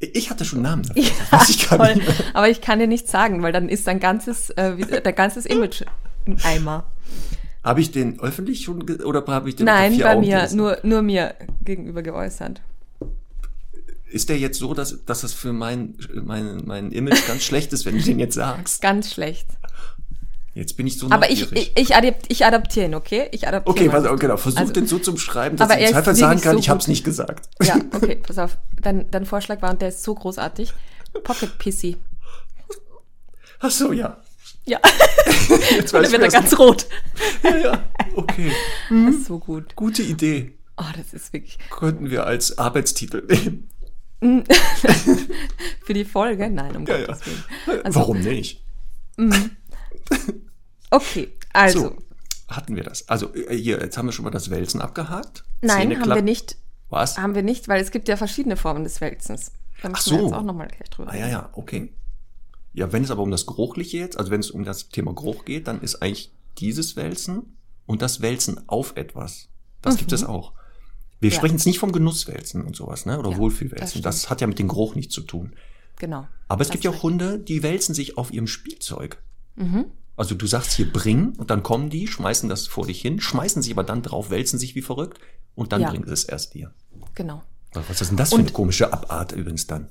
Ich 0.00 0.30
hatte 0.30 0.44
schon 0.44 0.64
einen 0.64 0.82
Namen 0.82 0.82
dafür. 0.84 1.10
weiß 1.30 1.48
ich 1.48 1.66
Toll. 1.66 2.00
Aber 2.32 2.48
ich 2.48 2.60
kann 2.60 2.78
dir 2.78 2.86
nicht 2.86 3.08
sagen, 3.08 3.42
weil 3.42 3.50
dann 3.50 3.68
ist 3.68 3.84
dein 3.88 3.98
ganzes, 3.98 4.50
äh, 4.50 4.76
wie- 4.76 4.84
dein 4.84 5.14
ganzes 5.16 5.44
Image 5.44 5.82
im 6.24 6.36
Eimer. 6.44 6.84
Habe 7.64 7.80
ich 7.80 7.90
den 7.90 8.20
öffentlich 8.20 8.62
schon 8.62 8.82
oder 9.00 9.24
habe 9.26 9.48
ich 9.48 9.56
den 9.56 9.66
Nein, 9.66 9.98
bei 9.98 10.12
Augen 10.12 10.20
mir, 10.20 10.48
nur, 10.54 10.78
nur 10.84 11.02
mir 11.02 11.34
gegenüber 11.64 12.02
geäußert. 12.02 12.60
Ist 14.10 14.28
der 14.28 14.38
jetzt 14.38 14.58
so, 14.58 14.74
dass, 14.74 15.04
dass 15.04 15.20
das 15.20 15.32
für 15.34 15.52
mein, 15.52 15.96
mein, 16.14 16.62
mein 16.64 16.92
Image 16.92 17.26
ganz 17.26 17.42
schlecht 17.44 17.72
ist, 17.72 17.84
wenn 17.84 17.96
du 17.96 18.02
den 18.02 18.18
jetzt 18.18 18.34
sagst? 18.34 18.80
Ganz 18.80 19.12
schlecht. 19.12 19.46
Jetzt 20.54 20.76
bin 20.76 20.86
ich 20.86 20.98
so 20.98 21.08
Aber 21.10 21.30
ich, 21.30 21.52
ich, 21.52 21.72
ich, 21.76 21.94
adapt, 21.94 22.24
ich 22.28 22.44
adaptiere 22.44 22.86
ihn, 22.86 22.94
okay? 22.94 23.28
Ich 23.32 23.46
adaptiere 23.46 23.70
Okay, 23.70 23.92
was, 23.92 24.04
okay, 24.06 24.16
genau. 24.18 24.36
Versuch 24.36 24.58
Also- 24.58 24.72
den 24.72 24.86
so 24.86 24.98
zum 24.98 25.16
Schreiben, 25.18 25.56
dass 25.56 25.70
ich 25.70 25.90
im 25.90 26.14
sagen 26.16 26.40
kann, 26.40 26.54
so 26.54 26.58
ich 26.58 26.68
habe 26.68 26.80
es 26.80 26.88
nicht 26.88 27.04
gesagt. 27.04 27.48
Ja, 27.62 27.76
okay, 27.92 28.16
pass 28.16 28.38
auf. 28.38 28.56
Dein, 28.82 29.10
dein 29.10 29.24
Vorschlag 29.26 29.62
war, 29.62 29.70
und 29.70 29.82
der 29.82 29.90
ist 29.90 30.02
so 30.02 30.14
großartig. 30.14 30.72
Pocket 31.22 31.56
Pissy. 31.58 31.96
Ach 33.60 33.70
so, 33.70 33.92
ja. 33.92 34.16
Ja, 34.64 34.80
Jetzt 35.70 35.92
weiß 35.92 36.10
wird 36.12 36.22
er 36.22 36.28
ganz 36.28 36.58
rot. 36.58 36.86
ja, 37.42 37.56
ja. 37.56 37.84
Okay. 38.14 38.52
Das 38.90 39.14
ist 39.14 39.26
so 39.26 39.38
gut. 39.38 39.76
Gute 39.76 40.02
Idee. 40.02 40.58
Oh, 40.76 40.84
das 40.96 41.12
ist 41.14 41.32
wirklich. 41.32 41.58
Könnten 41.70 42.10
wir 42.10 42.26
als 42.26 42.58
Arbeitstitel 42.58 43.22
nehmen. 43.28 43.68
Für 45.84 45.94
die 45.94 46.04
Folge? 46.04 46.50
Nein, 46.50 46.76
um 46.76 46.86
Ja. 46.86 47.04
Gottes 47.06 47.26
Willen. 47.26 47.84
Also- 47.84 48.00
Warum 48.00 48.20
nicht? 48.20 48.62
Okay, 50.90 51.28
also. 51.52 51.80
So, 51.80 51.96
hatten 52.48 52.76
wir 52.76 52.82
das. 52.84 53.08
Also 53.08 53.34
äh, 53.34 53.56
hier, 53.56 53.78
jetzt 53.80 53.98
haben 53.98 54.06
wir 54.06 54.12
schon 54.12 54.24
mal 54.24 54.30
das 54.30 54.50
Wälzen 54.50 54.80
abgehakt. 54.80 55.44
Nein, 55.60 55.88
Zähne 55.90 56.00
haben 56.00 56.14
wir 56.14 56.22
nicht. 56.22 56.56
Was? 56.88 57.18
Haben 57.18 57.34
wir 57.34 57.42
nicht, 57.42 57.68
weil 57.68 57.82
es 57.82 57.90
gibt 57.90 58.08
ja 58.08 58.16
verschiedene 58.16 58.56
Formen 58.56 58.84
des 58.84 59.00
Wälzens. 59.00 59.52
Da 59.82 59.90
Ach 59.92 59.96
wir 60.06 60.18
so. 60.18 60.24
jetzt 60.24 60.32
auch 60.32 60.42
nochmal 60.42 60.68
gleich 60.68 60.88
drüber 60.88 61.10
Ah 61.12 61.16
ja, 61.16 61.28
ja, 61.28 61.50
okay. 61.52 61.92
Ja, 62.72 62.90
wenn 62.92 63.04
es 63.04 63.10
aber 63.10 63.22
um 63.22 63.30
das 63.30 63.44
Geruchliche 63.46 63.98
jetzt, 63.98 64.18
also 64.18 64.30
wenn 64.30 64.40
es 64.40 64.50
um 64.50 64.64
das 64.64 64.88
Thema 64.88 65.14
Geruch 65.14 65.44
geht, 65.44 65.66
dann 65.68 65.80
ist 65.82 65.96
eigentlich 66.02 66.32
dieses 66.58 66.96
Wälzen 66.96 67.56
und 67.86 68.00
das 68.02 68.20
Wälzen 68.22 68.66
auf 68.68 68.96
etwas. 68.96 69.48
Das 69.82 69.96
gibt 69.96 70.12
es 70.12 70.24
auch. 70.24 70.52
Wir. 71.20 71.30
Ja. 71.30 71.36
sprechen 71.36 71.54
jetzt 71.54 71.66
nicht 71.66 71.78
vom 71.78 71.92
Genusswälzen 71.92 72.64
und 72.64 72.76
sowas, 72.76 73.06
ne? 73.06 73.18
Oder 73.18 73.30
Ja, 73.32 73.38
Wohlfühlwälzen. 73.38 74.02
das 74.02 74.22
Das, 74.22 74.30
hat 74.30 74.40
ja 74.40 74.46
mit 74.46 74.58
dem 74.58 74.68
Geruch 74.68 74.94
nichts 74.94 75.14
zu 75.14 75.22
tun. 75.22 75.52
Genau. 75.98 76.26
Aber 76.46 76.62
es 76.62 76.70
gibt 76.70 76.84
ja 76.84 76.90
auch. 76.92 77.02
Hunde, 77.02 77.38
die 77.38 77.62
wälzen 77.62 77.94
sich 77.94 78.16
auf 78.16 78.32
ihrem 78.32 78.46
Spielzeug. 78.46 79.20
Mhm. 79.56 79.86
Also 80.16 80.34
du 80.34 80.46
sagst 80.46 80.72
hier 80.72 80.92
bring 80.92 81.34
und 81.36 81.50
dann 81.50 81.62
kommen 81.62 81.90
die, 81.90 82.06
schmeißen 82.08 82.48
das 82.48 82.66
vor 82.66 82.86
dich 82.86 83.00
hin, 83.00 83.20
schmeißen 83.20 83.62
sich 83.62 83.72
aber 83.72 83.84
dann 83.84 84.02
drauf, 84.02 84.30
wälzen 84.30 84.58
sich 84.58 84.74
wie 84.74 84.82
verrückt 84.82 85.18
und 85.54 85.72
dann 85.72 85.80
Ja. 85.80 85.90
bringen 85.90 86.06
sie 86.06 86.12
es 86.12 86.24
erst 86.24 86.54
dir. 86.54 86.72
Genau. 87.14 87.42
Was 87.72 88.00
ist 88.00 88.10
denn 88.10 88.16
das 88.16 88.30
für 88.30 88.38
eine 88.38 88.50
komische 88.50 88.92
Abart 88.92 89.32
übrigens 89.32 89.66
dann? 89.66 89.88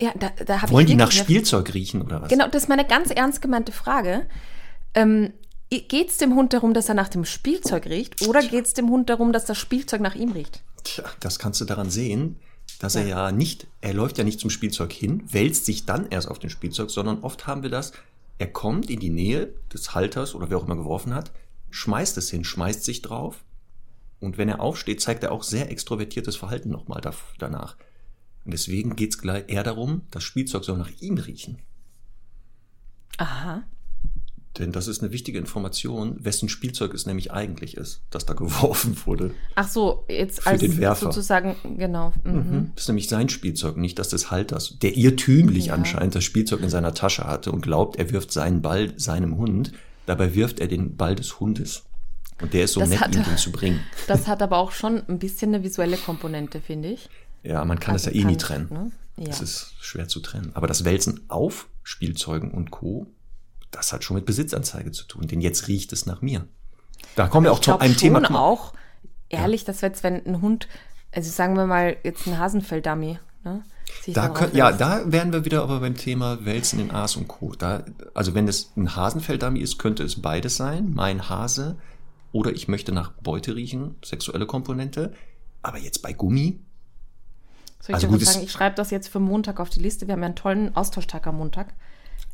Ja, 0.00 0.12
da, 0.18 0.30
da 0.44 0.62
habe 0.62 0.72
Wollen 0.72 0.86
ich 0.86 0.92
die 0.92 0.96
nach 0.96 1.12
Spielzeug 1.12 1.72
riechen 1.74 2.02
oder 2.02 2.20
was? 2.22 2.28
Genau, 2.28 2.48
das 2.48 2.64
ist 2.64 2.68
meine 2.68 2.84
ganz 2.86 3.10
ernst 3.10 3.40
gemeinte 3.40 3.70
Frage. 3.72 4.26
Ähm, 4.94 5.32
Geht 5.80 6.10
es 6.10 6.18
dem 6.18 6.34
Hund 6.34 6.52
darum, 6.52 6.74
dass 6.74 6.90
er 6.90 6.94
nach 6.94 7.08
dem 7.08 7.24
Spielzeug 7.24 7.86
riecht 7.86 8.26
oder 8.28 8.42
geht 8.42 8.66
es 8.66 8.74
dem 8.74 8.90
Hund 8.90 9.08
darum, 9.08 9.32
dass 9.32 9.46
das 9.46 9.56
Spielzeug 9.56 10.02
nach 10.02 10.14
ihm 10.14 10.32
riecht? 10.32 10.62
Tja, 10.84 11.04
das 11.20 11.38
kannst 11.38 11.62
du 11.62 11.64
daran 11.64 11.88
sehen, 11.88 12.36
dass 12.78 12.94
er 12.94 13.06
ja 13.06 13.32
nicht, 13.32 13.66
er 13.80 13.94
läuft 13.94 14.18
ja 14.18 14.24
nicht 14.24 14.38
zum 14.38 14.50
Spielzeug 14.50 14.92
hin, 14.92 15.22
wälzt 15.32 15.64
sich 15.64 15.86
dann 15.86 16.08
erst 16.10 16.28
auf 16.28 16.38
den 16.38 16.50
Spielzeug, 16.50 16.90
sondern 16.90 17.20
oft 17.20 17.46
haben 17.46 17.62
wir 17.62 17.70
das, 17.70 17.92
er 18.36 18.48
kommt 18.48 18.90
in 18.90 19.00
die 19.00 19.08
Nähe 19.08 19.54
des 19.72 19.94
Halters 19.94 20.34
oder 20.34 20.50
wer 20.50 20.58
auch 20.58 20.66
immer 20.66 20.76
geworfen 20.76 21.14
hat, 21.14 21.30
schmeißt 21.70 22.18
es 22.18 22.28
hin, 22.28 22.44
schmeißt 22.44 22.84
sich 22.84 23.00
drauf 23.00 23.42
und 24.20 24.36
wenn 24.36 24.50
er 24.50 24.60
aufsteht, 24.60 25.00
zeigt 25.00 25.22
er 25.22 25.32
auch 25.32 25.42
sehr 25.42 25.70
extrovertiertes 25.70 26.36
Verhalten 26.36 26.68
nochmal 26.68 27.00
da, 27.00 27.14
danach. 27.38 27.76
Und 28.44 28.52
deswegen 28.52 28.94
geht 28.94 29.14
es 29.14 29.24
eher 29.24 29.62
darum, 29.62 30.02
das 30.10 30.22
Spielzeug 30.22 30.64
soll 30.64 30.76
nach 30.76 30.90
ihm 31.00 31.16
riechen. 31.16 31.58
Aha. 33.16 33.62
Denn 34.58 34.70
das 34.70 34.86
ist 34.86 35.02
eine 35.02 35.12
wichtige 35.12 35.38
Information, 35.38 36.22
wessen 36.22 36.48
Spielzeug 36.50 36.92
es 36.92 37.06
nämlich 37.06 37.32
eigentlich 37.32 37.76
ist, 37.76 38.02
das 38.10 38.26
da 38.26 38.34
geworfen 38.34 38.96
wurde. 39.06 39.30
Ach 39.54 39.66
so, 39.68 40.04
jetzt 40.08 40.42
Für 40.42 40.50
als 40.50 40.60
den 40.60 40.76
Werfer. 40.78 41.06
sozusagen, 41.06 41.56
genau. 41.78 42.12
Mhm. 42.24 42.72
Das 42.74 42.84
ist 42.84 42.88
nämlich 42.88 43.08
sein 43.08 43.28
Spielzeug, 43.30 43.76
nicht 43.78 43.98
das 43.98 44.08
des 44.10 44.30
Halters, 44.30 44.78
der 44.82 44.96
irrtümlich 44.96 45.66
Ja. 45.66 45.74
anscheinend 45.74 46.14
das 46.14 46.24
Spielzeug 46.24 46.60
in 46.62 46.68
seiner 46.68 46.92
Tasche 46.92 47.24
hatte 47.24 47.50
und 47.50 47.62
glaubt, 47.62 47.96
er 47.96 48.10
wirft 48.10 48.30
seinen 48.30 48.60
Ball 48.60 48.92
seinem 48.98 49.38
Hund. 49.38 49.72
Dabei 50.04 50.34
wirft 50.34 50.60
er 50.60 50.66
den 50.68 50.96
Ball 50.96 51.14
des 51.14 51.40
Hundes. 51.40 51.84
Und 52.42 52.52
der 52.52 52.64
ist 52.64 52.72
so 52.72 52.80
Das 52.80 52.90
nett, 52.90 53.00
hat- 53.00 53.14
ihm 53.14 53.22
den 53.24 53.36
zu 53.38 53.52
bringen. 53.52 53.80
Das 54.08 54.26
hat 54.26 54.42
aber 54.42 54.58
auch 54.58 54.72
schon 54.72 55.00
ein 55.08 55.18
bisschen 55.18 55.54
eine 55.54 55.62
visuelle 55.64 55.96
Komponente, 55.96 56.60
finde 56.60 56.90
ich. 56.90 57.08
Ja, 57.42 57.64
man 57.64 57.78
kann 57.80 57.94
Also 57.94 58.06
das 58.06 58.14
ja 58.14 58.20
eh 58.20 58.24
nie 58.24 58.36
trennen. 58.36 58.68
ne? 58.70 58.90
Ja. 59.16 59.26
Das 59.26 59.40
ist 59.40 59.74
schwer 59.80 60.08
zu 60.08 60.20
trennen. 60.20 60.50
Aber 60.54 60.66
das 60.66 60.84
Wälzen 60.84 61.20
auf 61.28 61.68
Spielzeugen 61.84 62.50
und 62.50 62.70
Co., 62.70 63.06
das 63.72 63.92
hat 63.92 64.04
schon 64.04 64.14
mit 64.14 64.26
Besitzanzeige 64.26 64.92
zu 64.92 65.04
tun. 65.04 65.26
Denn 65.26 65.40
jetzt 65.40 65.66
riecht 65.66 65.92
es 65.92 66.06
nach 66.06 66.22
mir. 66.22 66.46
Da 67.16 67.26
kommen 67.26 67.44
wir 67.44 67.52
auch 67.52 67.58
ich 67.58 67.64
zu 67.64 67.78
einem 67.78 67.96
Thema. 67.96 68.18
schon 68.18 68.26
guck 68.26 68.32
mal, 68.32 68.40
auch, 68.40 68.72
ehrlich, 69.28 69.64
dass 69.64 69.82
wir 69.82 69.88
jetzt, 69.88 70.04
wenn 70.04 70.24
ein 70.24 70.40
Hund, 70.40 70.68
also 71.10 71.28
sagen 71.30 71.56
wir 71.56 71.66
mal 71.66 71.96
jetzt 72.04 72.26
ein 72.26 72.38
Hasenfell-Dummy, 72.38 73.18
ne? 73.44 73.64
Da 74.06 74.28
können, 74.28 74.56
ja, 74.56 74.72
da 74.72 75.02
wären 75.06 75.32
wir 75.32 75.44
wieder 75.44 75.62
aber 75.62 75.80
beim 75.80 75.96
Thema 75.96 76.44
Wälzen 76.44 76.80
in 76.80 76.90
Aas 76.90 77.16
und 77.16 77.28
Co. 77.28 77.54
Da, 77.54 77.84
also 78.14 78.34
wenn 78.34 78.48
es 78.48 78.72
ein 78.76 78.96
Hasenfelldummy 78.96 79.60
ist, 79.60 79.78
könnte 79.78 80.02
es 80.02 80.20
beides 80.20 80.56
sein. 80.56 80.92
Mein 80.94 81.28
Hase 81.28 81.76
oder 82.32 82.52
ich 82.52 82.68
möchte 82.68 82.92
nach 82.92 83.12
Beute 83.22 83.54
riechen, 83.54 83.96
sexuelle 84.04 84.46
Komponente. 84.46 85.12
Aber 85.62 85.78
jetzt 85.78 86.02
bei 86.02 86.12
Gummi, 86.12 86.60
Soll 87.80 87.90
ich 87.90 87.94
also 87.94 88.06
dir 88.06 88.12
gut, 88.12 88.26
sagen? 88.26 88.44
Ich 88.44 88.52
schreibe 88.52 88.76
das 88.76 88.90
jetzt 88.90 89.08
für 89.08 89.20
Montag 89.20 89.60
auf 89.60 89.68
die 89.68 89.80
Liste. 89.80 90.06
Wir 90.06 90.12
haben 90.14 90.20
ja 90.20 90.26
einen 90.26 90.36
tollen 90.36 90.74
Austauschtag 90.74 91.26
am 91.26 91.36
Montag. 91.36 91.74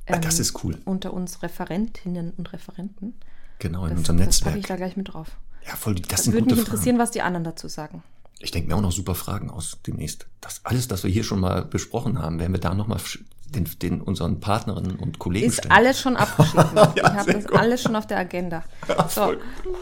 Ah, 0.09 0.19
das 0.19 0.39
ist 0.39 0.63
cool. 0.65 0.79
Unter 0.85 1.13
uns 1.13 1.43
Referentinnen 1.43 2.33
und 2.37 2.53
Referenten. 2.53 3.15
Genau, 3.59 3.85
in 3.85 3.91
Das, 3.91 3.99
unserem 4.01 4.19
das 4.19 4.41
packe 4.41 4.51
ich 4.51 4.63
Netzwerk. 4.63 4.79
da 4.79 4.85
gleich 4.85 4.97
mit 4.97 5.13
drauf. 5.13 5.29
Ja, 5.67 5.77
voll, 5.77 5.97
das 5.97 6.25
sind 6.25 6.33
Würde 6.33 6.45
gute 6.45 6.55
mich 6.57 6.65
Fragen. 6.65 6.75
interessieren, 6.77 6.99
was 6.99 7.11
die 7.11 7.23
anderen 7.23 7.45
dazu 7.45 7.69
sagen. 7.69 8.03
Ich 8.41 8.53
denke 8.53 8.69
mir 8.69 8.77
auch 8.77 8.81
noch 8.81 8.93
super 8.93 9.15
Fragen 9.17 9.51
aus 9.51 9.79
demnächst. 9.87 10.27
Das 10.41 10.61
alles, 10.65 10.87
das 10.87 11.03
wir 11.03 11.11
hier 11.11 11.25
schon 11.25 11.41
mal 11.41 11.65
besprochen 11.65 12.21
haben, 12.21 12.39
werden 12.39 12.53
wir 12.53 12.61
da 12.61 12.73
nochmal 12.73 13.01
den, 13.49 13.69
den 13.83 14.01
unseren 14.01 14.39
Partnerinnen 14.41 14.97
und 14.97 15.19
Kollegen 15.19 15.47
Ist 15.49 15.57
stellen. 15.59 15.73
alles 15.73 16.01
schon 16.01 16.17
abgeschlossen. 16.17 16.77
Ja, 16.77 16.93
ich 16.95 17.03
habe 17.05 17.33
das 17.33 17.45
gut. 17.47 17.57
alles 17.59 17.83
schon 17.83 17.97
auf 17.97 18.07
der 18.07 18.19
Agenda. 18.19 18.63
So, 19.09 19.23
Voll 19.23 19.39
gut. 19.65 19.77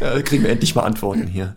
ja, 0.00 0.20
kriegen 0.22 0.42
wir 0.42 0.50
endlich 0.50 0.74
mal 0.74 0.82
Antworten 0.82 1.26
hier. 1.28 1.54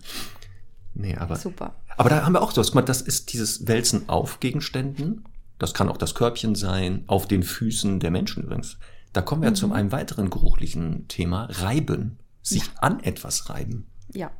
Nee, 0.93 1.15
aber. 1.15 1.35
super. 1.37 1.73
Aber 1.97 2.09
da 2.09 2.23
haben 2.25 2.33
wir 2.33 2.41
auch 2.41 2.51
so, 2.51 2.61
das 2.81 3.01
ist 3.01 3.33
dieses 3.33 3.67
Wälzen 3.67 4.07
auf 4.09 4.39
Gegenständen. 4.39 5.23
Das 5.59 5.73
kann 5.73 5.89
auch 5.89 5.97
das 5.97 6.15
Körbchen 6.15 6.55
sein, 6.55 7.03
auf 7.07 7.27
den 7.27 7.43
Füßen 7.43 7.99
der 7.99 8.11
Menschen 8.11 8.43
übrigens. 8.43 8.77
Da 9.13 9.21
kommen 9.21 9.41
wir 9.43 9.51
Mhm. 9.51 9.55
zu 9.55 9.71
einem 9.71 9.91
weiteren 9.91 10.29
geruchlichen 10.29 11.07
Thema, 11.07 11.45
reiben. 11.51 12.17
Sich 12.41 12.63
an 12.81 12.99
etwas 12.99 13.49
reiben. 13.49 13.85
Ja. 14.13 14.31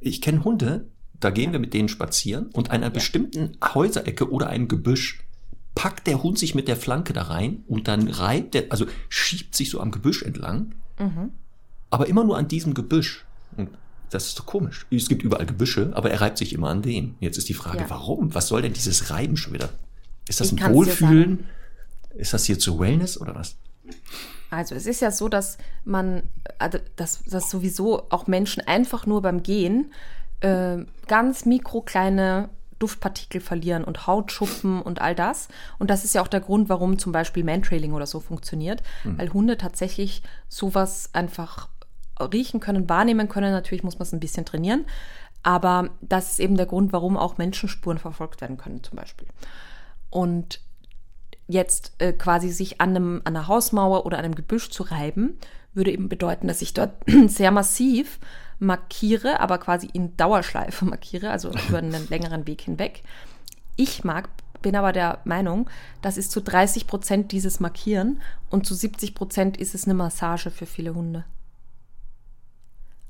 Ich 0.00 0.20
kenne 0.20 0.44
Hunde, 0.44 0.86
da 1.18 1.30
gehen 1.30 1.50
wir 1.52 1.58
mit 1.58 1.74
denen 1.74 1.88
spazieren 1.88 2.46
und 2.52 2.70
an 2.70 2.76
einer 2.76 2.90
bestimmten 2.90 3.56
Häuserecke 3.74 4.30
oder 4.30 4.48
einem 4.48 4.68
Gebüsch 4.68 5.20
packt 5.74 6.06
der 6.06 6.22
Hund 6.22 6.38
sich 6.38 6.54
mit 6.54 6.68
der 6.68 6.76
Flanke 6.76 7.12
da 7.12 7.22
rein 7.22 7.64
und 7.66 7.88
dann 7.88 8.08
reibt 8.08 8.54
der, 8.54 8.64
also 8.70 8.86
schiebt 9.08 9.54
sich 9.56 9.70
so 9.70 9.80
am 9.80 9.90
Gebüsch 9.90 10.22
entlang, 10.22 10.74
Mhm. 10.98 11.30
aber 11.90 12.06
immer 12.06 12.22
nur 12.24 12.36
an 12.38 12.48
diesem 12.48 12.74
Gebüsch. 12.74 13.24
Und 13.56 13.70
das 14.10 14.26
ist 14.28 14.36
so 14.36 14.44
komisch. 14.44 14.86
Es 14.90 15.08
gibt 15.08 15.22
überall 15.22 15.46
Gebüsche, 15.46 15.90
aber 15.94 16.10
er 16.10 16.20
reibt 16.20 16.38
sich 16.38 16.52
immer 16.52 16.68
an 16.70 16.82
dem. 16.82 17.16
Jetzt 17.20 17.38
ist 17.38 17.48
die 17.48 17.54
Frage, 17.54 17.78
Ja. 17.80 17.90
warum? 17.90 18.34
Was 18.34 18.48
soll 18.48 18.62
denn 18.62 18.72
dieses 18.72 19.10
Reiben 19.10 19.36
schon 19.36 19.52
wieder? 19.54 19.70
Ist 20.28 20.40
das 20.40 20.52
Ich 20.52 20.62
ein 20.62 20.74
Wohlfühlen? 20.74 21.46
Ist 22.14 22.32
das 22.32 22.44
hier 22.44 22.58
zu 22.58 22.78
Wellness 22.78 23.20
oder 23.20 23.34
was? 23.34 23.56
Also 24.50 24.74
es 24.74 24.86
ist 24.86 25.00
ja 25.00 25.10
so, 25.10 25.28
dass 25.28 25.58
man, 25.84 26.22
also 26.58 26.78
dass, 26.96 27.22
dass 27.24 27.50
sowieso 27.50 28.10
auch 28.10 28.26
Menschen 28.26 28.66
einfach 28.66 29.06
nur 29.06 29.22
beim 29.22 29.42
Gehen 29.42 29.92
äh, 30.40 30.78
ganz 31.06 31.44
mikrokleine 31.44 32.48
Duftpartikel 32.78 33.40
verlieren 33.40 33.84
und 33.84 34.06
Hautschuppen 34.06 34.82
und 34.82 35.00
all 35.00 35.14
das. 35.14 35.48
Und 35.78 35.88
das 35.90 36.04
ist 36.04 36.14
ja 36.14 36.22
auch 36.22 36.28
der 36.28 36.40
Grund, 36.40 36.68
warum 36.68 36.98
zum 36.98 37.10
Beispiel 37.10 37.42
Mantrailing 37.42 37.92
oder 37.92 38.06
so 38.06 38.20
funktioniert, 38.20 38.82
weil 39.04 39.32
Hunde 39.32 39.56
tatsächlich 39.56 40.22
sowas 40.48 41.10
einfach 41.14 41.68
riechen 42.20 42.60
können, 42.60 42.88
wahrnehmen 42.88 43.28
können. 43.28 43.52
Natürlich 43.52 43.82
muss 43.82 43.98
man 43.98 44.02
es 44.02 44.12
ein 44.12 44.20
bisschen 44.20 44.44
trainieren, 44.44 44.84
aber 45.42 45.90
das 46.02 46.32
ist 46.32 46.40
eben 46.40 46.56
der 46.56 46.66
Grund, 46.66 46.92
warum 46.92 47.16
auch 47.16 47.38
Menschenspuren 47.38 47.98
verfolgt 47.98 48.40
werden 48.42 48.58
können 48.58 48.82
zum 48.82 48.96
Beispiel. 48.96 49.26
Und 50.16 50.62
jetzt 51.46 51.92
äh, 51.98 52.14
quasi 52.14 52.48
sich 52.48 52.80
an, 52.80 52.96
einem, 52.96 53.20
an 53.24 53.36
einer 53.36 53.48
Hausmauer 53.48 54.06
oder 54.06 54.16
einem 54.16 54.34
Gebüsch 54.34 54.70
zu 54.70 54.82
reiben, 54.82 55.36
würde 55.74 55.92
eben 55.92 56.08
bedeuten, 56.08 56.48
dass 56.48 56.62
ich 56.62 56.72
dort 56.72 56.92
sehr 57.26 57.50
massiv 57.50 58.18
markiere, 58.58 59.40
aber 59.40 59.58
quasi 59.58 59.90
in 59.92 60.16
Dauerschleife 60.16 60.84
markiere, 60.86 61.28
also 61.28 61.50
über 61.68 61.76
einen 61.76 62.08
längeren 62.08 62.46
Weg 62.46 62.62
hinweg. 62.62 63.02
Ich 63.76 64.04
mag, 64.04 64.30
bin 64.62 64.74
aber 64.74 64.94
der 64.94 65.18
Meinung, 65.24 65.68
das 66.00 66.16
ist 66.16 66.30
zu 66.30 66.40
30 66.40 66.86
Prozent 66.86 67.30
dieses 67.30 67.60
Markieren 67.60 68.22
und 68.48 68.64
zu 68.64 68.74
70 68.74 69.14
Prozent 69.14 69.58
ist 69.58 69.74
es 69.74 69.84
eine 69.84 69.92
Massage 69.92 70.50
für 70.50 70.64
viele 70.64 70.94
Hunde. 70.94 71.26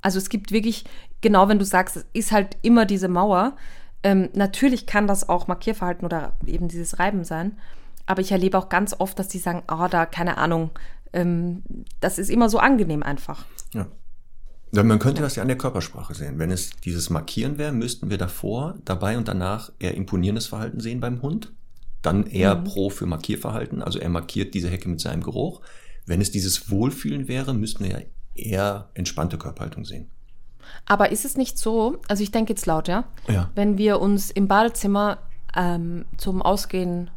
Also 0.02 0.18
es 0.18 0.28
gibt 0.28 0.50
wirklich, 0.50 0.86
genau 1.20 1.48
wenn 1.48 1.60
du 1.60 1.64
sagst, 1.64 1.98
es 1.98 2.06
ist 2.14 2.32
halt 2.32 2.56
immer 2.62 2.84
diese 2.84 3.06
Mauer. 3.06 3.56
Ähm, 4.06 4.28
natürlich 4.34 4.86
kann 4.86 5.08
das 5.08 5.28
auch 5.28 5.48
Markierverhalten 5.48 6.04
oder 6.04 6.34
eben 6.46 6.68
dieses 6.68 7.00
Reiben 7.00 7.24
sein. 7.24 7.58
Aber 8.06 8.20
ich 8.20 8.30
erlebe 8.30 8.56
auch 8.56 8.68
ganz 8.68 8.94
oft, 8.96 9.18
dass 9.18 9.26
die 9.26 9.38
sagen, 9.40 9.64
oh, 9.68 9.88
da, 9.90 10.06
keine 10.06 10.38
Ahnung, 10.38 10.70
ähm, 11.12 11.64
das 11.98 12.20
ist 12.20 12.30
immer 12.30 12.48
so 12.48 12.58
angenehm 12.60 13.02
einfach. 13.02 13.46
Ja. 13.74 13.88
Ja, 14.70 14.84
Man 14.84 15.00
könnte 15.00 15.22
das 15.22 15.34
ja 15.34 15.42
an 15.42 15.48
der 15.48 15.58
Körpersprache 15.58 16.14
sehen. 16.14 16.38
Wenn 16.38 16.52
es 16.52 16.70
dieses 16.84 17.10
Markieren 17.10 17.58
wäre, 17.58 17.72
müssten 17.72 18.08
wir 18.08 18.18
davor, 18.18 18.76
dabei 18.84 19.18
und 19.18 19.26
danach 19.26 19.72
eher 19.80 19.94
imponierendes 19.94 20.46
Verhalten 20.46 20.78
sehen 20.78 21.00
beim 21.00 21.20
Hund. 21.22 21.52
Dann 22.02 22.26
eher 22.26 22.54
Mhm. 22.54 22.64
pro 22.64 22.90
für 22.90 23.06
Markierverhalten, 23.06 23.82
also 23.82 23.98
er 23.98 24.08
markiert 24.08 24.54
diese 24.54 24.68
Hecke 24.70 24.88
mit 24.88 25.00
seinem 25.00 25.22
Geruch. 25.24 25.62
Wenn 26.04 26.20
es 26.20 26.30
dieses 26.30 26.70
Wohlfühlen 26.70 27.26
wäre, 27.26 27.54
müssten 27.54 27.82
wir 27.82 27.90
ja 27.90 28.00
eher 28.34 28.90
entspannte 28.94 29.36
Körperhaltung 29.38 29.84
sehen. 29.84 30.10
Aber 30.86 31.10
ist 31.12 31.24
es 31.24 31.36
nicht 31.36 31.58
so, 31.58 31.98
also 32.08 32.22
ich 32.22 32.30
denke 32.30 32.52
jetzt 32.52 32.66
laut, 32.66 32.88
ja? 32.88 33.04
Ja. 33.28 33.50
Wenn 33.54 33.78
wir 33.78 34.00
uns 34.00 34.30
im 34.30 34.48
Badezimmer 34.48 35.18
ähm, 35.56 36.04
zum 36.16 36.42
Ausgehen 36.42 37.10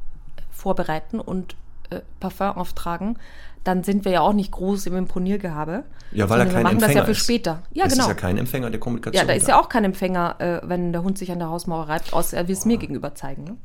vorbereiten 0.51 1.19
und 1.19 1.55
äh, 1.89 1.99
Parfum 2.19 2.49
auftragen, 2.57 3.17
dann 3.63 3.83
sind 3.83 4.05
wir 4.05 4.11
ja 4.13 4.21
auch 4.21 4.33
nicht 4.33 4.51
groß 4.51 4.85
im 4.87 4.95
Imponiergehabe. 4.95 5.83
Ja, 6.11 6.29
weil 6.29 6.39
er 6.39 6.45
sondern 6.45 6.47
wir 6.47 6.53
kein 6.53 6.63
machen 6.63 6.75
das 6.79 6.83
Empfänger 6.83 6.99
ja 7.01 7.05
für 7.05 7.11
ist. 7.11 7.17
später. 7.23 7.63
Ja, 7.73 7.85
es 7.85 7.93
genau. 7.93 8.03
ist 8.05 8.09
ja 8.09 8.13
kein 8.15 8.37
Empfänger 8.37 8.69
der 8.69 8.79
Kommunikation. 8.79 9.21
Ja, 9.21 9.27
da 9.27 9.33
ist 9.33 9.47
ja 9.47 9.59
auch 9.59 9.69
kein 9.69 9.83
Empfänger, 9.83 10.35
äh, 10.39 10.61
wenn 10.63 10.91
der 10.93 11.03
Hund 11.03 11.17
sich 11.17 11.31
an 11.31 11.39
der 11.39 11.49
Hausmauer 11.49 11.87
reibt, 11.89 12.13
außer 12.13 12.37
er 12.37 12.47
will 12.47 12.55
es 12.55 12.65
mir 12.65 12.77
gegenüber 12.77 13.13
zeigen. 13.15 13.43
Ne? 13.43 13.57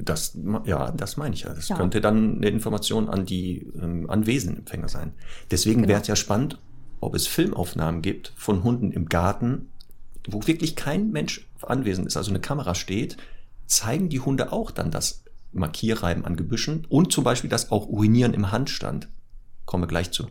Das, 0.00 0.36
ja, 0.64 0.90
das 0.92 1.16
meine 1.16 1.34
ich 1.34 1.42
ja. 1.42 1.50
Das 1.52 1.68
Ja. 1.68 1.76
könnte 1.76 2.00
dann 2.00 2.36
eine 2.36 2.48
Information 2.48 3.08
an 3.08 3.26
die 3.26 3.66
ähm, 3.80 4.08
anwesenden 4.08 4.60
Empfänger 4.60 4.88
sein. 4.88 5.12
Deswegen 5.50 5.82
Genau. 5.82 5.88
wäre 5.90 6.00
es 6.00 6.06
ja 6.08 6.16
spannend, 6.16 6.58
ob 7.00 7.14
es 7.14 7.26
Filmaufnahmen 7.26 8.02
gibt 8.02 8.32
von 8.36 8.62
Hunden 8.64 8.92
im 8.92 9.06
Garten, 9.06 9.70
wo 10.28 10.46
wirklich 10.46 10.76
kein 10.76 11.10
Mensch 11.10 11.48
anwesend 11.62 12.06
ist, 12.06 12.16
also 12.16 12.30
eine 12.30 12.40
Kamera 12.40 12.74
steht, 12.74 13.16
zeigen 13.66 14.08
die 14.08 14.20
Hunde 14.20 14.52
auch 14.52 14.70
dann 14.70 14.90
das 14.90 15.24
Markierreiben 15.52 16.24
an 16.24 16.36
Gebüschen 16.36 16.86
und 16.88 17.12
zum 17.12 17.24
Beispiel 17.24 17.50
das 17.50 17.70
auch 17.70 17.86
Urinieren 17.86 18.34
im 18.34 18.52
Handstand. 18.52 19.08
Kommen 19.64 19.84
wir 19.84 19.88
gleich 19.88 20.10
zu. 20.10 20.28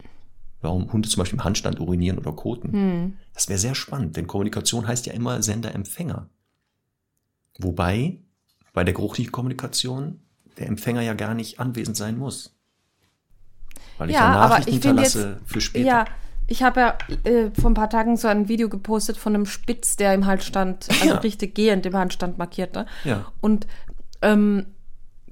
Warum 0.62 0.92
Hunde 0.92 1.08
zum 1.08 1.20
Beispiel 1.20 1.38
im 1.38 1.44
Handstand 1.44 1.80
urinieren 1.80 2.18
oder 2.18 2.32
koten. 2.32 2.72
Hm. 2.72 3.14
Das 3.34 3.48
wäre 3.48 3.60
sehr 3.60 3.76
spannend, 3.76 4.18
denn 4.18 4.26
Kommunikation 4.26 4.88
heißt 4.88 5.06
ja 5.06 5.14
immer 5.14 5.42
Sender-Empfänger. 5.42 6.30
Wobei 7.60 8.18
bei 8.74 8.84
der 8.84 8.94
geruchlichen 8.94 9.32
Kommunikation 9.32 10.20
der 10.58 10.68
Empfänger 10.68 11.02
ja 11.02 11.14
gar 11.14 11.36
nicht 11.36 11.60
anwesend 11.60 11.98
sein 11.98 12.18
muss. 12.18 12.56
Weil 13.98 14.10
ich 14.10 14.16
ja, 14.16 14.22
Ja, 14.22 14.48
Nachrichten 14.48 14.72
hinterlasse 14.72 15.40
für 15.46 15.62
später. 15.62 15.88
Ja, 15.88 16.06
ich 16.48 16.64
habe 16.64 16.80
ja 16.80 16.98
äh, 17.24 17.52
vor 17.60 17.70
ein 17.70 17.74
paar 17.76 17.90
Tagen 17.90 18.18
so 18.18 18.28
ein 18.28 18.48
Video 18.48 18.70
gepostet 18.70 19.18
von 19.18 19.36
einem 19.36 19.46
Spitz, 19.46 19.96
der 19.98 20.14
im 20.14 20.26
Handstand, 20.26 20.88
also 20.90 21.06
Ja. 21.06 21.16
richtig 21.20 21.56
gehend 21.56 21.86
im 21.86 21.96
Handstand 21.96 22.38
markierte. 22.38 22.86
Ja. 23.04 23.32
Und 23.42 23.68
ähm, 24.22 24.66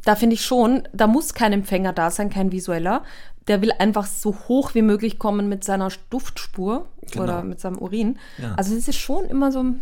da 0.03 0.15
finde 0.15 0.35
ich 0.35 0.45
schon, 0.45 0.87
da 0.93 1.07
muss 1.07 1.33
kein 1.33 1.51
Empfänger 1.53 1.93
da 1.93 2.11
sein, 2.11 2.29
kein 2.29 2.51
visueller. 2.51 3.03
Der 3.47 3.61
will 3.61 3.71
einfach 3.77 4.05
so 4.07 4.35
hoch 4.47 4.73
wie 4.75 4.81
möglich 4.81 5.17
kommen 5.19 5.47
mit 5.49 5.63
seiner 5.63 5.89
Duftspur 6.09 6.87
Genau. 7.11 7.23
oder 7.23 7.43
mit 7.43 7.59
seinem 7.59 7.77
Urin. 7.77 8.17
Ja. 8.39 8.55
Also 8.55 8.75
es 8.75 8.87
ist 8.87 8.97
schon 8.97 9.25
immer 9.25 9.51
so, 9.51 9.59
hm, 9.61 9.77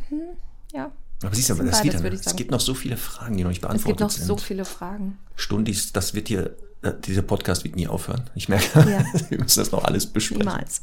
ja. 0.74 0.92
Aber 1.24 1.34
siehst 1.34 1.50
du, 1.50 1.54
sind 1.56 1.68
das 1.68 1.80
beides, 1.80 1.94
wieder, 1.94 2.04
würde 2.04 2.16
ich 2.18 2.26
es 2.26 2.36
gibt 2.36 2.52
noch 2.52 2.60
so 2.60 2.74
viele 2.74 2.98
Fragen, 2.98 3.38
die 3.38 3.44
noch 3.44 3.50
nicht 3.50 3.60
Es 3.60 3.68
beantwortet 3.68 3.86
gibt 3.88 4.00
noch 4.02 4.10
sind. 4.10 4.26
so 4.26 4.36
viele 4.38 4.66
Fragen. 4.66 5.18
Stundis, 5.36 5.94
das 5.94 6.14
wird 6.14 6.28
hier, 6.28 6.56
dieser 6.92 7.22
Podcast 7.22 7.64
wird 7.64 7.76
nie 7.76 7.88
aufhören. 7.88 8.30
Ich 8.36 8.50
merke, 8.50 8.80
Ja. 8.90 9.04
wir 9.30 9.40
müssen 9.40 9.60
das 9.60 9.72
noch 9.72 9.84
alles 9.86 10.06
besprechen. 10.06 10.40
Niemals. 10.46 10.82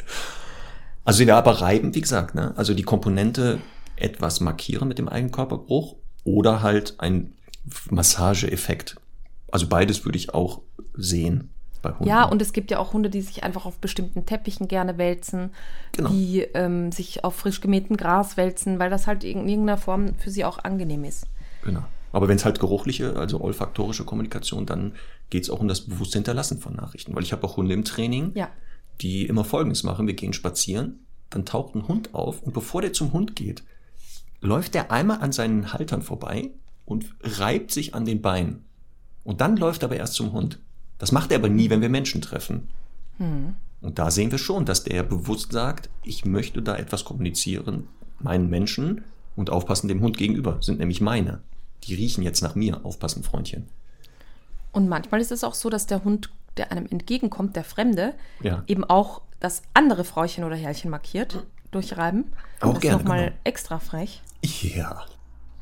Also 1.05 1.21
wieder 1.21 1.37
aber 1.37 1.61
reiben, 1.61 1.95
wie 1.95 2.01
gesagt, 2.01 2.35
ne? 2.35 2.53
Also 2.57 2.75
die 2.75 2.83
Komponente 2.83 3.59
etwas 3.97 4.41
markieren 4.41 4.89
mit 4.89 4.99
dem 4.99 5.09
eigenen 5.09 5.33
Körpergeruch 5.33 5.97
oder 6.25 6.63
halt 6.63 6.95
ein 6.99 7.33
Massageeffekt. 7.91 8.97
Also 9.53 9.67
beides 9.67 10.05
würde 10.05 10.17
ich 10.19 10.33
auch 10.35 10.61
sehen 10.95 11.51
bei 11.83 11.91
Hunden. 11.91 12.07
Ja, 12.07 12.25
und 12.25 12.41
es 12.43 12.53
gibt 12.53 12.71
ja 12.71 12.79
auch 12.79 12.93
Hunde, 12.93 13.11
die 13.11 13.21
sich 13.23 13.43
einfach 13.43 13.65
auf 13.67 13.79
bestimmten 13.79 14.27
Teppichen 14.27 14.69
gerne 14.69 14.99
wälzen, 14.99 15.51
Genau. 15.93 16.11
die 16.11 16.41
ähm, 16.55 16.93
sich 16.93 17.25
auf 17.25 17.37
frisch 17.37 17.61
gemähtem 17.61 17.97
Gras 17.97 18.37
wälzen, 18.37 18.79
weil 18.79 18.91
das 18.91 19.07
halt 19.07 19.25
in 19.25 19.49
irgendeiner 19.49 19.79
Form 19.79 20.15
für 20.19 20.31
sie 20.31 20.45
auch 20.45 20.59
angenehm 20.63 21.05
ist. 21.05 21.27
Genau. 21.65 21.83
Aber 22.13 22.29
wenn 22.29 22.37
es 22.37 22.45
halt 22.45 22.59
geruchliche, 22.59 23.17
also 23.17 23.41
olfaktorische 23.41 24.05
Kommunikation, 24.05 24.67
dann 24.67 24.93
geht 25.31 25.45
es 25.45 25.51
auch 25.51 25.61
um 25.61 25.69
das 25.69 25.83
bewusste 25.83 26.19
Hinterlassen 26.19 26.59
von 26.59 26.75
Nachrichten. 26.75 27.15
Weil 27.15 27.23
ich 27.23 27.33
habe 27.33 27.45
auch 27.45 27.57
Hunde 27.57 27.75
im 27.75 27.85
Training, 27.85 28.33
Ja. 28.35 28.49
die 29.01 29.27
immer 29.27 29.45
Folgendes 29.45 29.83
machen. 29.85 30.07
Wir 30.07 30.15
gehen 30.15 30.33
spazieren, 30.33 31.07
dann 31.31 31.45
taucht 31.45 31.75
ein 31.75 31.87
Hund 31.89 32.15
auf 32.15 32.43
und 32.43 32.53
bevor 32.53 32.83
der 32.83 32.93
zum 32.93 33.13
Hund 33.13 33.37
geht, 33.37 33.63
läuft 34.41 34.75
der 34.75 34.91
einmal 34.91 35.21
an 35.21 35.33
seinen 35.33 35.73
Haltern 35.73 36.03
vorbei 36.03 36.51
und 36.85 37.15
reibt 37.23 37.71
sich 37.71 37.95
an 37.95 38.05
den 38.05 38.21
Beinen. 38.21 38.65
Und 39.23 39.41
dann 39.41 39.57
läuft 39.57 39.83
er 39.83 39.87
aber 39.89 39.97
erst 39.97 40.15
zum 40.15 40.33
Hund. 40.33 40.59
Das 40.99 41.13
macht 41.13 41.31
er 41.31 41.39
aber 41.39 41.49
nie, 41.49 41.71
wenn 41.71 41.81
wir 41.83 41.89
Menschen 41.89 42.21
treffen. 42.21 42.69
Und 43.83 43.99
da 43.99 44.11
sehen 44.11 44.31
wir 44.31 44.39
schon, 44.39 44.65
dass 44.65 44.83
der 44.85 45.03
bewusst 45.03 45.53
sagt, 45.53 45.89
ich 46.03 46.25
möchte 46.25 46.63
da 46.63 46.77
etwas 46.77 47.05
kommunizieren, 47.05 47.87
meinen 48.19 48.49
Menschen 48.51 49.03
und 49.37 49.51
aufpassen 49.51 49.89
dem 49.89 50.01
Hund 50.01 50.17
gegenüber, 50.19 50.59
sind 50.61 50.79
nämlich 50.81 51.01
meine. 51.01 51.41
Die 51.85 51.95
riechen 51.95 52.23
jetzt 52.23 52.43
nach 52.43 52.55
mir, 52.55 52.85
aufpassen, 52.85 53.23
Freundchen. 53.23 53.69
Und 54.73 54.89
manchmal 54.89 55.21
ist 55.21 55.33
es 55.33 55.45
auch 55.45 55.55
so, 55.55 55.71
dass 55.71 55.87
der 55.87 56.05
Hund, 56.05 56.31
der 56.57 56.71
einem 56.73 56.87
entgegenkommt, 56.87 57.57
der 57.57 57.65
Fremde, 57.65 58.15
Ja. 58.43 58.63
eben 58.67 58.85
auch 58.85 59.23
das 59.41 59.63
andere 59.75 60.05
Frauchen 60.05 60.45
oder 60.45 60.57
Herrchen 60.57 60.91
markiert, 60.91 61.45
durchreiben. 61.71 62.33
Auch 62.61 62.69
das 62.69 62.75
ist 62.75 62.81
gerne, 62.83 62.99
nochmal 62.99 63.25
genau. 63.25 63.37
extra 63.45 63.79
frech. 63.79 64.23
Ja. 64.43 65.05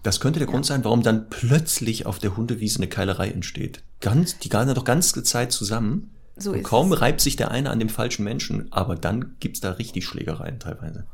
Das 0.02 0.20
könnte 0.20 0.38
der 0.38 0.48
Grund 0.48 0.64
sein, 0.64 0.84
warum 0.84 1.02
dann 1.02 1.28
plötzlich 1.28 2.06
auf 2.06 2.18
der 2.18 2.36
Hundewiese 2.36 2.78
eine 2.78 2.88
Keilerei 2.88 3.30
entsteht. 3.30 3.82
Ganz, 4.00 4.38
die 4.38 4.48
gehen 4.48 4.72
doch 4.74 4.84
ganze 4.84 5.22
Zeit 5.22 5.52
zusammen. 5.52 6.14
So 6.36 6.52
und 6.52 6.58
ist 6.58 6.64
kaum 6.64 6.92
es. 6.92 7.00
reibt 7.00 7.20
sich 7.20 7.36
der 7.36 7.50
eine 7.50 7.70
an 7.70 7.78
dem 7.80 7.88
falschen 7.88 8.24
Menschen, 8.24 8.72
aber 8.72 8.94
dann 8.94 9.36
gibt's 9.40 9.60
da 9.60 9.72
richtig 9.72 10.06
Schlägereien 10.06 10.60
teilweise. 10.60 11.04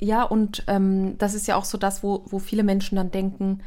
Ja, 0.00 0.24
und 0.24 0.64
ähm, 0.66 1.16
das 1.18 1.34
ist 1.34 1.46
ja 1.46 1.56
auch 1.56 1.64
so 1.64 1.78
das, 1.78 2.02
wo, 2.02 2.24
wo 2.26 2.38
viele 2.38 2.64
Menschen 2.64 2.96
dann 2.96 3.10
denken, 3.10 3.60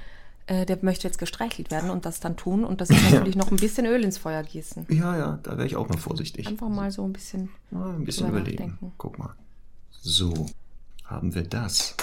äh, 0.48 0.66
der 0.66 0.78
möchte 0.82 1.08
jetzt 1.08 1.18
gestreichelt 1.18 1.72
werden 1.72 1.89
und 1.89 2.06
das 2.06 2.20
dann 2.20 2.36
tun. 2.36 2.64
Und 2.64 2.82
das 2.82 2.89
ist 2.89 3.02
natürlich 3.12 3.36
noch 3.36 3.50
ein 3.52 3.58
bisschen 3.58 3.86
Öl 3.86 4.04
ins 4.04 4.18
Feuer 4.18 4.44
gießen. 4.44 4.88
Ja, 4.89 5.18
ja, 5.18 5.39
da 5.44 5.52
wäre 5.58 5.66
ich 5.66 5.76
auch 5.76 5.88
mal 5.89 5.98
vorsichtig. 5.98 6.48
Einfach 6.48 6.70
mal 6.70 6.91
so 6.91 7.04
ein 7.06 7.14
bisschen. 7.14 7.50
Mal 7.72 7.94
ein 7.96 8.06
bisschen 8.06 8.30
überlegen. 8.30 8.64
nachdenken. 8.64 8.91
Guck 8.98 9.20
mal. 9.20 9.34
So, 10.02 10.46
haben 11.06 11.34
wir 11.34 11.44
das. 11.44 11.96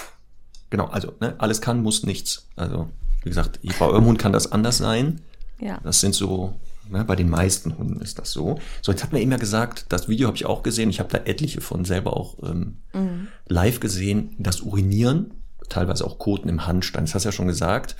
Genau, 0.69 0.85
also, 0.85 1.13
ne, 1.19 1.35
alles 1.37 1.61
kann, 1.61 1.83
muss 1.83 2.03
nichts. 2.03 2.47
Also, 2.55 2.89
wie 3.23 3.29
gesagt, 3.29 3.59
bei 3.79 3.85
eurem 3.85 4.05
Hund 4.05 4.19
kann 4.19 4.31
das 4.33 4.51
anders 4.51 4.77
sein. 4.77 5.21
Ja. 5.59 5.79
Das 5.83 5.99
sind 6.01 6.15
so, 6.15 6.55
ne, 6.89 7.03
bei 7.05 7.15
den 7.15 7.29
meisten 7.29 7.77
Hunden 7.77 8.01
ist 8.01 8.17
das 8.17 8.31
so. 8.31 8.57
So, 8.81 8.91
jetzt 8.91 9.03
hat 9.03 9.11
man 9.11 9.21
eben 9.21 9.31
ja 9.31 9.37
gesagt, 9.37 9.85
das 9.89 10.07
Video 10.09 10.27
habe 10.27 10.37
ich 10.37 10.45
auch 10.47 10.63
gesehen. 10.63 10.89
Ich 10.89 10.99
habe 10.99 11.09
da 11.09 11.19
etliche 11.25 11.61
von 11.61 11.85
selber 11.85 12.15
auch 12.17 12.37
ähm, 12.41 12.77
Mhm. 12.93 13.27
live 13.47 13.79
gesehen. 13.79 14.33
Das 14.39 14.61
Urinieren, 14.61 15.31
teilweise 15.69 16.05
auch 16.05 16.17
Koten 16.17 16.49
im 16.49 16.65
Handstand, 16.65 17.07
das 17.07 17.15
hast 17.15 17.23
du 17.23 17.29
ja 17.29 17.33
schon 17.33 17.47
gesagt, 17.47 17.95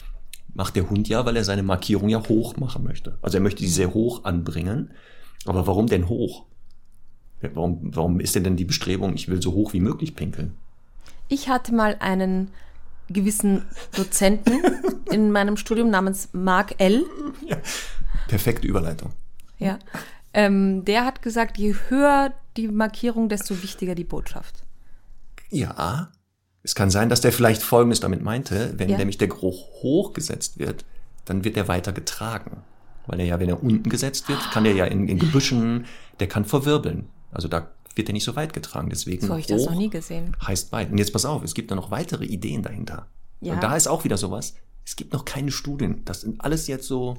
macht 0.54 0.76
der 0.76 0.90
Hund 0.90 1.08
ja, 1.08 1.26
weil 1.26 1.38
er 1.38 1.44
seine 1.44 1.64
Markierung 1.64 2.10
ja 2.10 2.28
hoch 2.28 2.58
machen 2.58 2.84
möchte. 2.84 3.18
Also 3.22 3.38
er 3.38 3.42
möchte 3.42 3.62
die 3.62 3.70
sehr 3.70 3.94
hoch 3.94 4.24
anbringen. 4.24 4.92
Aber 5.46 5.68
warum 5.68 5.88
denn 5.88 6.10
hoch? 6.10 6.46
Ja, 7.42 7.50
Warum, 7.54 7.96
warum 7.96 8.20
ist 8.20 8.36
denn 8.36 8.44
denn 8.44 8.58
die 8.58 8.66
Bestrebung, 8.66 9.16
ich 9.16 9.28
will 9.28 9.42
so 9.42 9.54
hoch 9.54 9.74
wie 9.74 9.80
möglich 9.80 10.16
pinkeln? 10.16 10.56
Ich 11.28 11.50
hatte 11.50 11.74
mal 11.74 11.98
einen 12.00 12.52
gewissen 13.10 13.64
Dozenten 13.96 14.62
in 15.12 15.32
meinem 15.32 15.58
Studium 15.58 15.90
namens 15.90 16.30
Mark 16.34 16.76
L. 16.78 17.06
Perfekte 18.28 18.68
Überleitung. 18.68 19.12
Ja. 19.58 19.80
Ähm, 20.34 20.86
der 20.86 21.06
hat 21.06 21.22
gesagt, 21.22 21.58
je 21.58 21.76
höher 21.90 22.34
die 22.58 22.68
Markierung, 22.68 23.28
desto 23.28 23.62
wichtiger 23.64 23.96
die 23.96 24.04
Botschaft. 24.04 24.64
Ja, 25.50 26.10
es 26.64 26.76
kann 26.76 26.90
sein, 26.92 27.10
dass 27.10 27.22
der 27.22 27.32
vielleicht 27.32 27.62
Folgendes 27.64 28.00
damit 28.00 28.22
meinte, 28.22 28.74
wenn 28.78 28.90
Ja. 28.90 28.98
nämlich 28.98 29.18
der 29.18 29.28
Geruch 29.28 29.68
hochgesetzt 29.82 30.60
wird, 30.60 30.86
dann 31.26 31.44
wird 31.44 31.58
er 31.58 31.68
weiter 31.68 31.92
getragen. 31.92 32.64
Weil 33.08 33.20
er 33.20 33.26
ja, 33.26 33.40
wenn 33.40 33.50
er 33.50 33.64
unten 33.64 33.90
gesetzt 33.90 34.30
wird, 34.30 34.40
kann 34.52 34.64
der 34.64 34.74
ja 34.74 34.86
in, 34.86 35.08
in 35.08 35.18
Gebüschen, 35.18 35.86
der 36.20 36.28
kann 36.28 36.46
verwirbeln. 36.46 37.08
Also 37.32 37.48
da 37.48 37.72
wird 37.96 38.10
er 38.10 38.14
nicht 38.14 38.24
so 38.24 38.36
weit 38.36 38.54
getragen. 38.54 38.90
Deswegen 38.90 39.22
So 39.26 39.30
habe 39.30 39.40
ich 39.40 39.48
das 39.48 39.66
noch 39.66 39.76
nie 39.76 39.90
gesehen. 39.90 40.36
heißt 40.46 40.72
weit. 40.72 40.92
Und 40.92 40.98
jetzt 41.00 41.12
pass 41.14 41.26
auf, 41.26 41.44
es 41.44 41.54
gibt 41.56 41.72
da 41.72 41.76
noch 41.76 41.90
weitere 41.92 42.26
Ideen 42.26 42.62
dahinter. 42.62 43.08
Ja. 43.42 43.54
Und 43.54 43.64
da 43.64 43.76
ist 43.76 43.88
auch 43.88 44.04
wieder 44.04 44.18
sowas. 44.18 44.54
Es 44.86 44.96
gibt 44.96 45.14
noch 45.14 45.26
keine 45.26 45.52
Studien. 45.52 46.04
Das 46.06 46.22
sind 46.22 46.42
alles 46.42 46.68
jetzt 46.68 46.88
so 46.88 47.18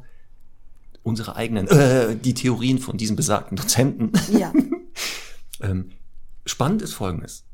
unsere 1.02 1.34
eigenen, 1.34 1.66
äh, 1.66 2.14
die 2.16 2.34
Theorien 2.34 2.78
von 2.78 2.96
diesen 2.96 3.16
besagten 3.16 3.56
Dozenten. 3.56 4.12
Ja. 4.36 4.52
Ähm, 5.60 5.92
spannend 6.44 6.82
ist 6.82 6.92
folgendes. 6.94 7.44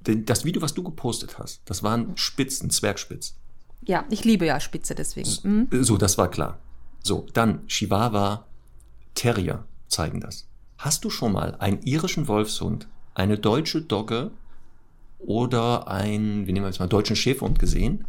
Das 0.00 0.44
Video, 0.44 0.62
was 0.62 0.74
du 0.74 0.82
gepostet 0.82 1.38
hast, 1.38 1.62
das 1.64 1.82
waren 1.82 2.16
Spitzen, 2.16 2.70
Zwergspitz. 2.70 3.34
Ja, 3.82 4.04
ich 4.10 4.24
liebe 4.24 4.46
ja 4.46 4.60
Spitze 4.60 4.94
deswegen. 4.94 5.30
Mhm. 5.70 5.84
So, 5.84 5.96
das 5.96 6.18
war 6.18 6.30
klar. 6.30 6.58
So, 7.02 7.26
dann 7.32 7.66
Chihuahua, 7.66 8.46
Terrier 9.14 9.64
zeigen 9.88 10.20
das. 10.20 10.46
Hast 10.78 11.04
du 11.04 11.10
schon 11.10 11.32
mal 11.32 11.56
einen 11.56 11.82
irischen 11.82 12.28
Wolfshund, 12.28 12.86
eine 13.14 13.38
deutsche 13.38 13.82
Dogge 13.82 14.30
oder 15.18 15.88
einen, 15.88 16.46
wie 16.46 16.52
nehmen 16.52 16.64
wir 16.64 16.70
jetzt 16.70 16.78
mal, 16.78 16.86
deutschen 16.86 17.16
Schäferhund 17.16 17.58
gesehen, 17.58 18.04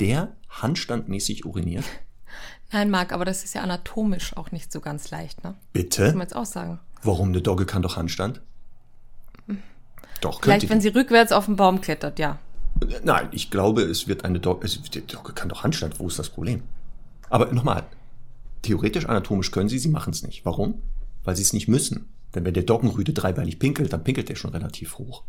der 0.00 0.36
handstandmäßig 0.48 1.46
uriniert? 1.46 1.84
Nein, 2.72 2.90
Marc, 2.90 3.12
aber 3.12 3.24
das 3.24 3.42
ist 3.42 3.54
ja 3.54 3.62
anatomisch 3.62 4.36
auch 4.36 4.52
nicht 4.52 4.70
so 4.70 4.80
ganz 4.80 5.10
leicht, 5.10 5.42
ne? 5.42 5.54
Bitte? 5.72 6.06
Kann 6.06 6.18
man 6.18 6.26
jetzt 6.26 6.36
auch 6.36 6.46
sagen. 6.46 6.78
Warum 7.02 7.28
eine 7.28 7.42
Dogge 7.42 7.66
kann 7.66 7.82
doch 7.82 7.96
Handstand? 7.96 8.42
Doch, 10.20 10.40
Vielleicht, 10.42 10.68
wenn 10.68 10.80
sie 10.80 10.88
rückwärts 10.88 11.32
auf 11.32 11.46
den 11.46 11.56
Baum 11.56 11.80
klettert, 11.80 12.18
ja. 12.18 12.38
Nein, 13.04 13.28
ich 13.32 13.50
glaube, 13.50 13.82
es 13.82 14.08
wird 14.08 14.24
eine 14.24 14.40
Dogge, 14.40 14.66
es, 14.66 14.80
die 14.82 15.06
Dogge 15.06 15.32
kann 15.32 15.48
doch 15.48 15.62
Handstand, 15.64 15.98
wo 16.00 16.08
ist 16.08 16.18
das 16.18 16.30
Problem? 16.30 16.62
Aber 17.28 17.52
nochmal, 17.52 17.84
theoretisch 18.62 19.06
anatomisch 19.06 19.50
können 19.50 19.68
sie, 19.68 19.78
sie 19.78 19.88
machen 19.88 20.12
es 20.12 20.22
nicht. 20.22 20.44
Warum? 20.44 20.82
Weil 21.24 21.36
sie 21.36 21.42
es 21.42 21.52
nicht 21.52 21.68
müssen. 21.68 22.08
Denn 22.34 22.44
wenn 22.44 22.54
der 22.54 22.62
Doggenrüde 22.62 23.12
dreibeinig 23.12 23.58
pinkelt, 23.58 23.92
dann 23.92 24.04
pinkelt 24.04 24.28
der 24.28 24.36
schon 24.36 24.52
relativ 24.52 24.98
hoch. 24.98 25.24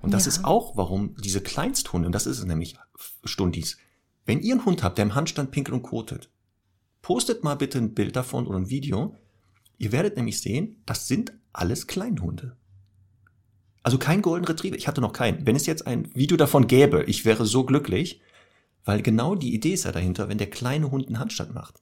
Und 0.00 0.12
das 0.14 0.24
Ja. 0.26 0.30
ist 0.32 0.44
auch, 0.44 0.76
warum 0.76 1.14
diese 1.22 1.40
Kleinsthunde, 1.40 2.06
und 2.06 2.12
das 2.12 2.26
ist 2.26 2.38
es 2.38 2.44
nämlich, 2.44 2.76
Stundis, 3.24 3.78
wenn 4.26 4.40
ihr 4.40 4.54
einen 4.54 4.64
Hund 4.64 4.82
habt, 4.82 4.98
der 4.98 5.04
im 5.04 5.14
Handstand 5.14 5.50
pinkelt 5.50 5.74
und 5.74 5.82
kotet, 5.82 6.30
postet 7.02 7.44
mal 7.44 7.54
bitte 7.54 7.78
ein 7.78 7.94
Bild 7.94 8.14
davon 8.16 8.46
oder 8.46 8.58
ein 8.58 8.70
Video. 8.70 9.14
Ihr 9.78 9.92
werdet 9.92 10.16
nämlich 10.16 10.40
sehen, 10.40 10.82
das 10.86 11.06
sind 11.08 11.32
alles 11.52 11.86
Kleinhunde. 11.86 12.56
Also 13.88 13.96
kein 13.96 14.20
Golden 14.20 14.44
Retriever. 14.44 14.76
Ich 14.76 14.86
hatte 14.86 15.00
noch 15.00 15.14
keinen. 15.14 15.46
Wenn 15.46 15.56
es 15.56 15.64
jetzt 15.64 15.86
ein 15.86 16.14
Video 16.14 16.36
davon 16.36 16.66
gäbe, 16.66 17.04
ich 17.04 17.24
wäre 17.24 17.46
so 17.46 17.64
glücklich, 17.64 18.20
weil 18.84 19.00
genau 19.00 19.34
die 19.34 19.54
Idee 19.54 19.72
ist 19.72 19.86
ja 19.86 19.92
dahinter, 19.92 20.28
wenn 20.28 20.36
der 20.36 20.50
kleine 20.50 20.90
Hund 20.90 21.06
einen 21.06 21.18
Handstand 21.18 21.54
macht, 21.54 21.80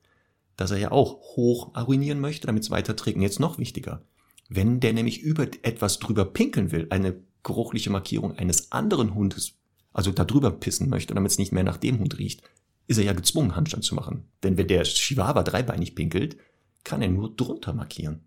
dass 0.54 0.70
er 0.70 0.78
ja 0.78 0.92
auch 0.92 1.18
hoch 1.34 1.74
urinieren 1.74 2.20
möchte, 2.20 2.46
damit 2.46 2.62
es 2.62 2.70
weiter 2.70 2.94
trägt. 2.94 3.16
Und 3.16 3.22
jetzt 3.22 3.40
noch 3.40 3.58
wichtiger, 3.58 4.02
wenn 4.48 4.78
der 4.78 4.92
nämlich 4.92 5.20
über 5.20 5.48
etwas 5.62 5.98
drüber 5.98 6.24
pinkeln 6.26 6.70
will, 6.70 6.86
eine 6.90 7.16
geruchliche 7.42 7.90
Markierung 7.90 8.38
eines 8.38 8.70
anderen 8.70 9.16
Hundes, 9.16 9.54
also 9.92 10.12
da 10.12 10.24
drüber 10.24 10.52
pissen 10.52 10.88
möchte, 10.88 11.12
damit 11.12 11.32
es 11.32 11.38
nicht 11.38 11.50
mehr 11.50 11.64
nach 11.64 11.76
dem 11.76 11.98
Hund 11.98 12.18
riecht, 12.18 12.40
ist 12.86 12.98
er 12.98 13.04
ja 13.04 13.14
gezwungen, 13.14 13.56
Handstand 13.56 13.82
zu 13.82 13.96
machen. 13.96 14.28
Denn 14.44 14.56
wenn 14.56 14.68
der 14.68 14.84
Chihuahua 14.84 15.42
dreibeinig 15.42 15.96
pinkelt, 15.96 16.36
kann 16.84 17.02
er 17.02 17.08
nur 17.08 17.34
drunter 17.34 17.72
markieren. 17.72 18.20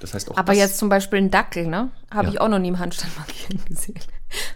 Das 0.00 0.14
heißt 0.14 0.30
auch 0.30 0.36
Aber 0.36 0.52
jetzt 0.52 0.78
zum 0.78 0.88
Beispiel 0.88 1.18
ein 1.18 1.30
Dackel, 1.30 1.66
ne? 1.66 1.90
Habe 2.10 2.28
Ja. 2.28 2.32
ich 2.34 2.40
auch 2.40 2.48
noch 2.48 2.58
nie 2.58 2.68
im 2.68 2.78
Handstand 2.78 3.16
markieren 3.18 3.64
gesehen. 3.66 3.98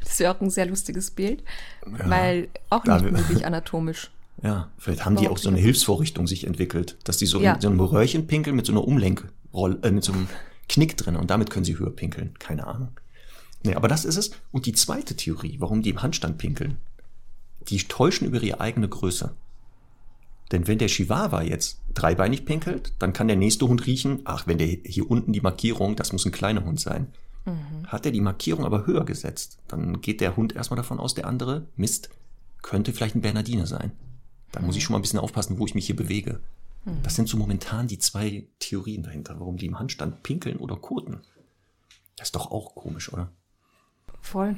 Das 0.04 0.18
wäre 0.18 0.34
auch 0.34 0.40
ein 0.40 0.50
sehr 0.50 0.66
lustiges 0.66 1.10
Bild, 1.10 1.42
weil 1.86 2.48
auch 2.70 2.84
nicht 2.84 3.10
möglich 3.10 3.46
anatomisch. 3.46 4.10
Ja, 4.42 4.70
vielleicht 4.78 5.04
haben 5.04 5.16
die 5.16 5.28
auch 5.28 5.38
so 5.38 5.48
eine 5.48 5.58
Hilfsvorrichtung 5.58 6.26
sich 6.26 6.46
entwickelt, 6.46 6.96
dass 7.04 7.16
die 7.16 7.26
so 7.26 7.40
Ja. 7.40 7.54
in 7.54 7.60
so 7.60 7.68
einem 7.68 7.80
Röhrchen 7.80 8.26
pinkeln 8.26 8.56
mit 8.56 8.66
so 8.66 8.72
einer 8.72 8.84
Umlenkrolle, 8.86 9.78
äh, 9.82 9.90
mit 9.90 10.04
so 10.04 10.12
einem 10.12 10.28
Knick 10.68 10.96
drin 10.96 11.16
und 11.16 11.30
damit 11.30 11.50
können 11.50 11.64
sie 11.64 11.78
höher 11.78 11.90
pinkeln. 11.94 12.34
Keine 12.38 12.66
Ahnung. 12.66 12.88
Nee, 13.62 13.74
aber 13.74 13.88
das 13.88 14.04
ist 14.04 14.16
es. 14.16 14.32
Und 14.50 14.66
die 14.66 14.72
zweite 14.72 15.14
Theorie, 15.16 15.56
warum 15.60 15.82
die 15.82 15.90
im 15.90 16.02
Handstand 16.02 16.38
pinkeln, 16.38 16.78
die 17.68 17.78
täuschen 17.78 18.26
über 18.26 18.42
ihre 18.42 18.60
eigene 18.60 18.88
Größe. 18.88 19.32
Denn 20.52 20.68
wenn 20.68 20.78
der 20.78 20.88
Chihuahua 20.88 21.42
jetzt 21.42 21.80
dreibeinig 21.94 22.44
pinkelt, 22.44 22.92
dann 22.98 23.12
kann 23.12 23.26
der 23.26 23.36
nächste 23.36 23.66
Hund 23.66 23.86
riechen, 23.86 24.20
ach, 24.24 24.46
wenn 24.46 24.58
der 24.58 24.66
hier 24.66 25.10
unten 25.10 25.32
die 25.32 25.40
Markierung, 25.40 25.96
das 25.96 26.12
muss 26.12 26.26
ein 26.26 26.32
kleiner 26.32 26.64
Hund 26.64 26.78
sein. 26.78 27.08
Hat 27.86 28.06
er 28.06 28.12
die 28.12 28.20
Markierung 28.20 28.64
aber 28.64 28.86
höher 28.86 29.04
gesetzt, 29.04 29.58
dann 29.66 30.00
geht 30.00 30.20
der 30.20 30.36
Hund 30.36 30.54
erstmal 30.54 30.76
davon 30.76 31.00
aus, 31.00 31.14
der 31.14 31.26
andere, 31.26 31.66
Mist, 31.74 32.10
könnte 32.62 32.92
vielleicht 32.92 33.16
ein 33.16 33.22
Bernardiner 33.22 33.66
sein. 33.66 33.90
Da 34.52 34.60
muss 34.60 34.76
ich 34.76 34.84
schon 34.84 34.92
mal 34.92 34.98
ein 34.98 35.02
bisschen 35.02 35.18
aufpassen, 35.18 35.58
wo 35.58 35.66
ich 35.66 35.74
mich 35.74 35.86
hier 35.86 35.96
bewege. 35.96 36.40
Das 37.02 37.14
sind 37.14 37.28
so 37.28 37.36
momentan 37.36 37.86
die 37.86 37.98
zwei 37.98 38.44
Theorien 38.58 39.02
dahinter, 39.02 39.38
warum 39.38 39.56
die 39.56 39.66
im 39.66 39.78
Handstand 39.78 40.22
pinkeln 40.22 40.58
oder 40.58 40.76
koten. 40.76 41.20
Das 42.16 42.28
ist 42.28 42.36
doch 42.36 42.50
auch 42.50 42.74
komisch, 42.74 43.12
oder? 43.12 43.30
Voll. 44.20 44.56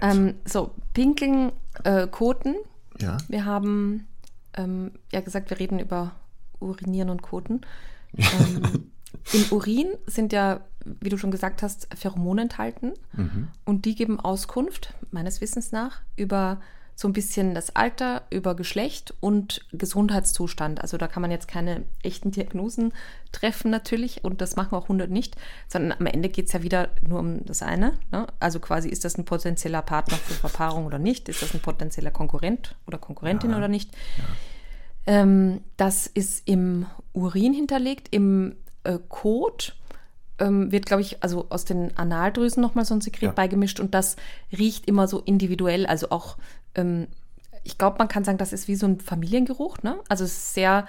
Ähm, 0.00 0.34
so, 0.44 0.74
Pinkeln, 0.94 1.52
äh, 1.84 2.06
Koten. 2.06 2.56
Ja. 2.98 3.18
Wir 3.28 3.44
haben 3.44 4.08
ähm, 4.56 4.92
ja 5.12 5.20
gesagt, 5.20 5.50
wir 5.50 5.58
reden 5.58 5.78
über 5.78 6.12
Urinieren 6.60 7.10
und 7.10 7.22
Koten. 7.22 7.60
Ähm, 8.18 8.90
Im 9.32 9.44
Urin 9.52 9.88
sind 10.06 10.32
ja, 10.32 10.60
wie 10.84 11.10
du 11.10 11.16
schon 11.16 11.30
gesagt 11.30 11.62
hast, 11.62 11.86
Pheromone 11.94 12.42
enthalten. 12.42 12.94
Und 13.64 13.84
die 13.84 13.94
geben 13.94 14.18
Auskunft, 14.18 14.94
meines 15.12 15.40
Wissens 15.40 15.70
nach, 15.70 16.00
über 16.16 16.60
so 17.00 17.08
ein 17.08 17.14
bisschen 17.14 17.54
das 17.54 17.74
Alter, 17.76 18.24
über 18.28 18.54
Geschlecht 18.54 19.14
und 19.20 19.64
Gesundheitszustand. 19.72 20.82
Also 20.82 20.98
da 20.98 21.08
kann 21.08 21.22
man 21.22 21.30
jetzt 21.30 21.48
keine 21.48 21.84
echten 22.02 22.30
Diagnosen 22.30 22.92
treffen 23.32 23.70
natürlich 23.70 24.22
und 24.22 24.42
das 24.42 24.54
machen 24.54 24.74
auch 24.74 24.82
100 24.82 25.10
nicht, 25.10 25.34
sondern 25.66 25.98
am 25.98 26.04
Ende 26.04 26.28
geht 26.28 26.48
es 26.48 26.52
ja 26.52 26.62
wieder 26.62 26.90
nur 27.00 27.20
um 27.20 27.42
das 27.46 27.62
eine. 27.62 27.94
Ne? 28.12 28.26
Also 28.38 28.60
quasi 28.60 28.90
ist 28.90 29.06
das 29.06 29.16
ein 29.16 29.24
potenzieller 29.24 29.80
Partner 29.80 30.18
für 30.18 30.34
Verpaarung 30.34 30.84
oder 30.84 30.98
nicht? 30.98 31.30
Ist 31.30 31.40
das 31.40 31.54
ein 31.54 31.60
potenzieller 31.60 32.10
Konkurrent 32.10 32.76
oder 32.86 32.98
Konkurrentin 32.98 33.52
Ja. 33.52 33.56
oder 33.56 33.68
nicht? 33.68 33.90
Ähm, 35.06 35.62
das 35.78 36.06
ist 36.06 36.46
im 36.46 36.84
Urin 37.14 37.54
hinterlegt, 37.54 38.08
im 38.10 38.56
äh, 38.84 38.98
Kot 39.08 39.74
ähm, 40.38 40.70
wird, 40.72 40.86
glaube 40.86 41.02
ich, 41.02 41.22
also 41.22 41.46
aus 41.50 41.64
den 41.64 41.96
Analdrüsen 41.96 42.60
nochmal 42.62 42.84
so 42.84 42.94
ein 42.94 43.00
Sekret 43.00 43.22
Ja. 43.22 43.32
beigemischt 43.32 43.80
und 43.80 43.94
das 43.94 44.16
riecht 44.56 44.86
immer 44.86 45.06
so 45.08 45.20
individuell, 45.20 45.86
also 45.86 46.10
auch, 46.10 46.36
ähm, 46.74 47.08
ich 47.62 47.78
glaube, 47.78 47.98
man 47.98 48.08
kann 48.08 48.24
sagen, 48.24 48.38
das 48.38 48.52
ist 48.52 48.68
wie 48.68 48.74
so 48.74 48.86
ein 48.86 49.00
Familiengeruch, 49.00 49.82
ne? 49.82 49.98
Also 50.08 50.24
es 50.24 50.32
ist 50.32 50.54
sehr 50.54 50.86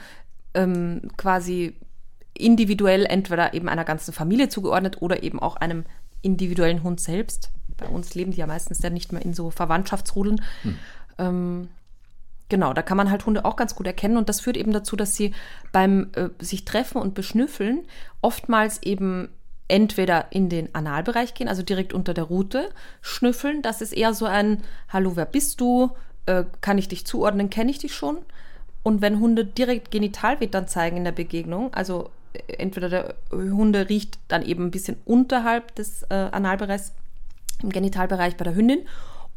ähm, 0.53 1.11
quasi 1.17 1.75
individuell 2.33 3.05
entweder 3.05 3.53
eben 3.53 3.67
einer 3.67 3.83
ganzen 3.83 4.13
Familie 4.13 4.49
zugeordnet 4.49 5.01
oder 5.01 5.23
eben 5.23 5.39
auch 5.39 5.57
einem 5.57 5.85
individuellen 6.21 6.83
Hund 6.83 7.01
selbst. 7.01 7.51
Bei 7.77 7.87
uns 7.87 8.15
leben 8.15 8.31
die 8.31 8.37
ja 8.37 8.47
meistens 8.47 8.79
dann 8.79 8.93
nicht 8.93 9.11
mehr 9.11 9.21
in 9.21 9.33
so 9.33 9.49
Verwandtschaftsrudeln. 9.49 10.41
Ähm, 11.17 11.67
Genau, 12.51 12.73
da 12.73 12.81
kann 12.81 12.97
man 12.97 13.09
halt 13.09 13.25
Hunde 13.25 13.45
auch 13.45 13.55
ganz 13.55 13.75
gut 13.75 13.87
erkennen 13.87 14.17
und 14.17 14.27
das 14.27 14.41
führt 14.41 14.57
eben 14.57 14.73
dazu, 14.73 14.97
dass 14.97 15.15
sie 15.15 15.33
beim 15.71 16.09
äh, 16.15 16.27
sich 16.39 16.65
treffen 16.65 17.01
und 17.01 17.13
beschnüffeln 17.13 17.83
oftmals 18.19 18.83
eben 18.83 19.29
entweder 19.71 20.25
in 20.31 20.49
den 20.49 20.75
Analbereich 20.75 21.33
gehen, 21.33 21.47
also 21.47 21.63
direkt 21.63 21.93
unter 21.93 22.13
der 22.13 22.25
Rute 22.25 22.69
schnüffeln. 23.01 23.61
Das 23.61 23.81
ist 23.81 23.93
eher 23.93 24.13
so 24.13 24.25
ein 24.25 24.63
Hallo, 24.89 25.15
wer 25.15 25.25
bist 25.25 25.61
du? 25.61 25.91
Äh, 26.25 26.43
kann 26.59 26.77
ich 26.77 26.89
dich 26.89 27.05
zuordnen? 27.05 27.49
Kenne 27.49 27.71
ich 27.71 27.79
dich 27.79 27.95
schon? 27.95 28.17
Und 28.83 29.01
wenn 29.01 29.21
Hunde 29.21 29.45
direkt 29.45 29.89
Genitalwittern 29.89 30.67
zeigen 30.67 30.97
in 30.97 31.05
der 31.05 31.13
Begegnung, 31.13 31.73
also 31.73 32.09
äh, 32.33 32.53
entweder 32.57 32.89
der 32.89 33.15
Hunde 33.31 33.87
riecht 33.87 34.19
dann 34.27 34.43
eben 34.43 34.65
ein 34.65 34.71
bisschen 34.71 34.97
unterhalb 35.05 35.73
des 35.75 36.03
äh, 36.09 36.15
Analbereichs 36.15 36.91
im 37.63 37.69
Genitalbereich 37.69 38.35
bei 38.35 38.43
der 38.43 38.55
Hündin 38.55 38.79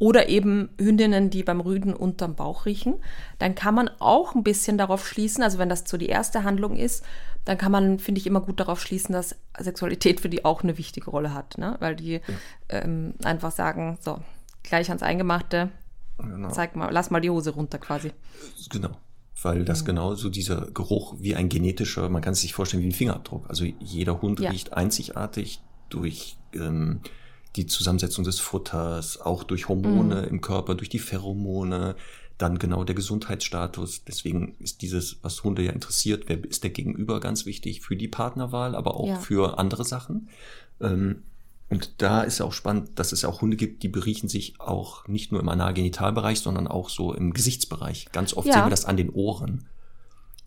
oder 0.05 0.29
eben 0.29 0.69
Hündinnen, 0.79 1.31
die 1.31 1.43
beim 1.43 1.63
Rüden 1.63 1.95
unterm 1.95 2.35
Bauch 2.35 2.67
riechen, 2.67 2.97
dann 3.39 3.55
kann 3.55 3.75
man 3.75 3.89
auch 4.01 4.35
ein 4.35 4.43
bisschen 4.45 4.77
darauf 4.77 5.09
schließen, 5.09 5.43
also 5.43 5.59
wenn 5.59 5.71
das 5.71 5.85
so 5.89 5.97
die 5.97 6.09
erste 6.09 6.45
Handlung 6.45 6.77
ist, 6.77 7.03
dann 7.47 7.57
kann 7.57 7.73
man, 7.73 7.99
finde 7.99 8.21
ich, 8.21 8.27
immer 8.27 8.43
gut 8.43 8.61
darauf 8.61 8.83
schließen, 8.83 9.15
dass 9.15 9.35
Sexualität 9.59 10.21
für 10.21 10.29
die 10.29 10.45
auch 10.45 10.63
eine 10.63 10.77
wichtige 10.77 11.09
Rolle 11.11 11.33
hat, 11.33 11.57
ne? 11.57 11.77
weil 11.81 11.97
die 11.97 12.21
ähm, 12.69 13.15
einfach 13.25 13.51
sagen, 13.51 13.97
so, 14.03 14.19
gleich 14.63 14.91
ans 14.91 15.03
Eingemachte, 15.03 15.71
Genau. 16.19 16.51
zeig 16.51 16.77
mal, 16.77 16.91
lass 16.93 17.11
mal 17.11 17.21
die 17.21 17.31
Hose 17.31 17.51
runter 17.51 17.79
quasi. 17.79 18.13
Genau. 18.71 18.91
Weil 19.43 19.65
das 19.65 19.87
genau 19.87 20.15
so 20.15 20.29
dieser 20.29 20.71
Geruch 20.71 21.15
wie 21.19 21.35
ein 21.35 21.49
genetischer, 21.49 22.11
man 22.11 22.21
kann 22.21 22.35
es 22.35 22.41
sich 22.43 22.53
vorstellen 22.53 22.83
wie 22.83 22.89
ein 22.89 22.93
Fingerabdruck. 22.93 23.49
Also 23.49 23.65
jeder 23.65 24.21
Hund 24.21 24.39
Ja. 24.39 24.51
riecht 24.51 24.75
einzigartig 24.75 25.61
durch 25.89 26.37
ähm, 26.53 27.01
die 27.57 27.67
Zusammensetzung 27.67 28.25
des 28.25 28.41
Futters, 28.41 29.21
auch 29.21 29.45
durch 29.45 29.69
Hormone 29.69 30.23
im 30.27 30.41
Körper, 30.41 30.75
durch 30.75 30.89
die 30.89 30.99
Pheromone, 30.99 31.95
dann 32.37 32.59
genau 32.59 32.83
der 32.83 32.97
Gesundheitsstatus. 32.97 34.05
Deswegen 34.05 34.57
ist 34.59 34.83
dieses, 34.83 35.19
was 35.23 35.45
Hunde 35.45 35.63
ja 35.63 35.71
interessiert, 35.73 36.25
wer 36.27 36.43
ist 36.45 36.65
der 36.65 36.71
Gegenüber, 36.71 37.21
ganz 37.21 37.47
wichtig 37.47 37.81
für 37.83 37.97
die 37.97 38.09
Partnerwahl, 38.09 38.75
aber 38.75 38.97
auch 38.97 39.07
Ja. 39.07 39.17
für 39.21 39.59
andere 39.59 39.85
Sachen. 39.85 40.29
Ähm, 40.81 41.23
und 41.71 42.03
da 42.03 42.23
ist 42.23 42.39
ja 42.39 42.45
auch 42.45 42.53
spannend, 42.53 42.99
dass 42.99 43.13
es 43.13 43.23
ja 43.23 43.29
auch 43.29 43.41
Hunde 43.41 43.57
gibt, 43.57 43.83
die 43.83 43.89
beriechen 43.89 44.29
sich 44.29 44.61
auch 44.61 45.07
nicht 45.07 45.31
nur 45.33 45.41
im 45.41 45.49
Analgenitalbereich, 45.49 46.41
sondern 46.41 46.67
auch 46.67 46.89
so 46.89 47.15
im 47.15 47.33
Gesichtsbereich. 47.33 48.09
Ganz 48.13 48.35
oft 48.35 48.49
Ja. 48.49 48.55
sehen 48.55 48.67
wir 48.67 48.71
das 48.71 48.85
an 48.85 48.97
den 48.97 49.11
Ohren, 49.11 49.67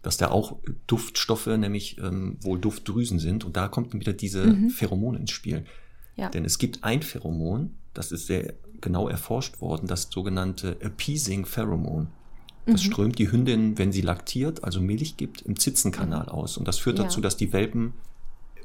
dass 0.02 0.18
da 0.18 0.30
auch 0.30 0.58
Duftstoffe, 0.88 1.48
nämlich 1.48 1.98
ähm, 2.00 2.38
wohl 2.42 2.60
Duftdrüsen 2.60 3.20
sind. 3.20 3.46
Und 3.46 3.56
da 3.58 3.68
kommt 3.70 3.94
wieder 3.94 4.14
diese 4.14 4.56
Pheromone 4.70 5.20
ins 5.20 5.32
Spiel. 5.32 5.66
Ja. 6.18 6.30
Denn 6.30 6.44
es 6.46 6.58
gibt 6.58 6.84
ein 6.84 7.02
Pheromon, 7.02 7.72
das 7.94 8.12
ist 8.12 8.28
sehr 8.28 8.54
genau 8.82 9.08
erforscht 9.08 9.62
worden, 9.62 9.88
das 9.88 10.10
sogenannte 10.12 10.78
Appeasing 10.82 11.46
Pheromon. 11.46 12.08
Das 12.66 12.84
Mhm. 12.84 12.92
strömt 12.92 13.20
die 13.20 13.32
Hündin, 13.32 13.78
wenn 13.78 13.92
sie 13.92 14.02
laktiert, 14.02 14.64
also 14.64 14.82
Milch 14.82 15.16
gibt, 15.18 15.42
im 15.44 15.58
Zitzenkanal 15.58 16.28
aus. 16.28 16.58
Und 16.58 16.68
das 16.68 16.78
führt 16.80 16.98
Mhm. 16.98 17.04
Ja. 17.04 17.08
dazu, 17.08 17.22
dass 17.22 17.38
die 17.38 17.54
Welpen 17.54 17.94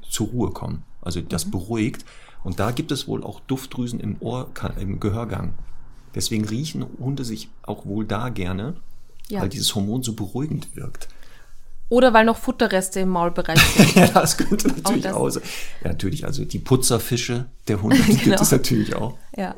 zur 0.08 0.26
Ruhe 0.28 0.50
kommen. 0.50 0.82
Also 1.00 1.20
das 1.20 1.46
Mhm. 1.46 1.50
beruhigt. 1.52 2.04
Und 2.44 2.58
da 2.58 2.72
gibt 2.72 2.90
es 2.90 3.06
wohl 3.06 3.22
auch 3.22 3.38
Duftdrüsen 3.40 4.00
im 4.00 4.16
Ohr, 4.20 4.50
im 4.80 4.98
Gehörgang. 4.98 5.54
Deswegen 6.14 6.44
riechen 6.44 6.84
Hunde 6.98 7.24
sich 7.24 7.48
auch 7.62 7.86
wohl 7.86 8.04
da 8.04 8.28
gerne 8.28 8.74
Ja. 9.28 9.40
weil 9.40 9.48
dieses 9.48 9.74
Hormon 9.74 10.02
so 10.02 10.14
beruhigend 10.14 10.74
wirkt. 10.76 11.08
Oder 11.92 12.14
weil 12.14 12.24
noch 12.24 12.38
Futterreste 12.38 13.00
im 13.00 13.10
Maulbereich 13.10 13.60
sind. 13.76 13.94
ja, 13.96 14.06
das 14.08 14.38
könnte 14.38 14.68
natürlich 14.68 15.02
das- 15.02 15.12
auch. 15.14 15.28
Ja, 15.28 15.40
natürlich, 15.84 16.24
also 16.24 16.42
die 16.46 16.58
Putzerfische 16.58 17.44
der 17.68 17.82
Hunde, 17.82 17.98
die 17.98 18.12
gibt 18.12 18.22
Genau. 18.24 18.40
es 18.40 18.50
natürlich 18.50 18.96
auch. 18.96 19.18
Ja. 19.36 19.54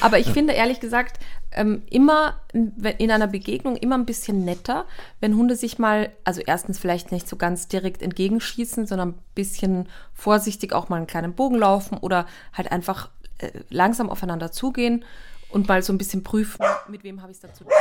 Aber 0.00 0.18
ich 0.18 0.26
finde 0.30 0.54
ehrlich 0.54 0.80
gesagt, 0.80 1.20
ähm, 1.52 1.82
immer 1.88 2.40
in 2.52 3.10
einer 3.12 3.28
Begegnung 3.28 3.76
immer 3.76 3.96
ein 3.96 4.04
bisschen 4.04 4.44
netter, 4.44 4.84
wenn 5.20 5.36
Hunde 5.36 5.54
sich 5.54 5.78
mal, 5.78 6.10
also 6.24 6.40
erstens 6.44 6.78
vielleicht 6.80 7.12
nicht 7.12 7.28
so 7.28 7.36
ganz 7.36 7.68
direkt 7.68 8.02
entgegenschießen, 8.02 8.88
sondern 8.88 9.10
ein 9.10 9.18
bisschen 9.36 9.88
vorsichtig 10.12 10.72
auch 10.72 10.88
mal 10.88 10.96
einen 10.96 11.06
kleinen 11.06 11.34
Bogen 11.34 11.56
laufen 11.56 11.98
oder 11.98 12.26
halt 12.52 12.72
einfach 12.72 13.10
äh, 13.38 13.50
langsam 13.70 14.10
aufeinander 14.10 14.50
zugehen 14.50 15.04
und 15.50 15.68
mal 15.68 15.82
so 15.82 15.92
ein 15.92 15.98
bisschen 15.98 16.24
prüfen, 16.24 16.64
mit 16.88 17.04
wem 17.04 17.22
habe 17.22 17.30
ich 17.30 17.36
es 17.36 17.42
da 17.42 17.52
zu 17.54 17.62
tun. 17.62 17.72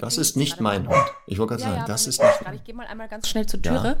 Das 0.00 0.18
ist 0.18 0.36
nicht 0.36 0.60
mein 0.60 0.88
Hund. 0.88 0.98
Ich 1.26 1.38
wollte 1.38 1.50
gerade 1.50 1.62
Ja, 1.62 1.68
sagen, 1.68 1.80
ja, 1.82 1.86
das 1.86 2.06
ist 2.08 2.20
nicht 2.20 2.42
mein 2.44 2.54
Ich 2.54 2.64
gehe 2.64 2.74
mal 2.74 2.86
einmal 2.86 3.08
ganz 3.08 3.28
schnell 3.28 3.46
zur 3.46 3.60
Ja. 3.64 3.70
Türe. 3.72 3.96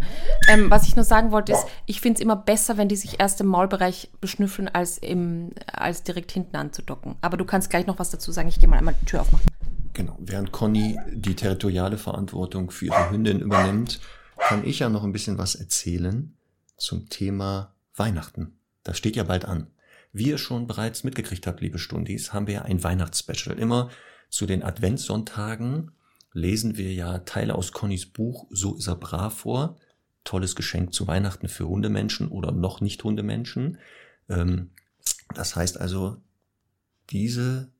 Ähm, 0.48 0.68
was 0.68 0.88
ich 0.88 0.96
nur 0.96 1.04
sagen 1.04 1.30
wollte, 1.30 1.52
ist, 1.52 1.64
ich 1.86 2.00
finde 2.00 2.18
es 2.18 2.20
immer 2.20 2.34
besser, 2.34 2.76
wenn 2.76 2.88
die 2.88 2.96
sich 2.96 3.20
erst 3.20 3.40
im 3.40 3.46
Maulbereich 3.46 4.10
beschnüffeln, 4.20 4.68
als, 4.68 4.98
im, 4.98 5.52
als 5.72 6.02
direkt 6.02 6.32
hinten 6.32 6.56
anzudocken. 6.56 7.14
Aber 7.20 7.36
du 7.36 7.44
kannst 7.44 7.70
gleich 7.70 7.86
noch 7.86 8.00
was 8.00 8.10
dazu 8.10 8.32
sagen. 8.32 8.48
Ich 8.48 8.58
gehe 8.58 8.68
mal 8.68 8.78
einmal 8.78 8.96
die 9.00 9.04
Tür 9.06 9.20
aufmachen. 9.20 9.46
Genau, 9.92 10.16
während 10.18 10.50
Conny 10.50 10.98
die 11.12 11.36
territoriale 11.36 11.98
Verantwortung 11.98 12.70
für 12.70 12.86
ihre 12.86 13.10
Hündin 13.10 13.40
übernimmt, 13.40 14.00
kann 14.38 14.66
ich 14.66 14.80
ja 14.80 14.88
noch 14.88 15.04
ein 15.04 15.12
bisschen 15.12 15.38
was 15.38 15.54
erzählen 15.54 16.36
zum 16.76 17.08
Thema 17.08 17.72
Weihnachten. 17.94 18.58
Das 18.82 18.98
steht 18.98 19.16
ja 19.16 19.22
bald 19.22 19.44
an. 19.44 19.68
Wie 20.12 20.28
ihr 20.30 20.38
schon 20.38 20.66
bereits 20.66 21.04
mitgekriegt 21.04 21.46
habt, 21.46 21.60
liebe 21.60 21.78
Stundis, 21.78 22.32
haben 22.32 22.46
wir 22.46 22.54
ja 22.54 22.62
ein 22.62 22.82
Weihnachtsspecial. 22.82 23.58
Immer 23.58 23.88
zu 24.28 24.46
den 24.46 24.62
Adventssonntagen 24.62 25.92
lesen 26.32 26.76
wir 26.76 26.92
ja 26.92 27.18
Teile 27.20 27.54
aus 27.54 27.72
Connys 27.72 28.06
Buch 28.06 28.46
So 28.50 28.74
ist 28.76 28.86
er 28.86 28.96
brav 28.96 29.38
vor. 29.38 29.76
Tolles 30.24 30.56
Geschenk 30.56 30.92
zu 30.92 31.06
Weihnachten 31.06 31.48
für 31.48 31.68
Hundemenschen 31.68 32.28
oder 32.28 32.52
noch 32.52 32.80
nicht 32.80 33.02
Hundemenschen. 33.04 33.78
Ähm, 34.28 34.70
das 35.34 35.56
heißt 35.56 35.80
also, 35.80 36.16
diese 37.10 37.70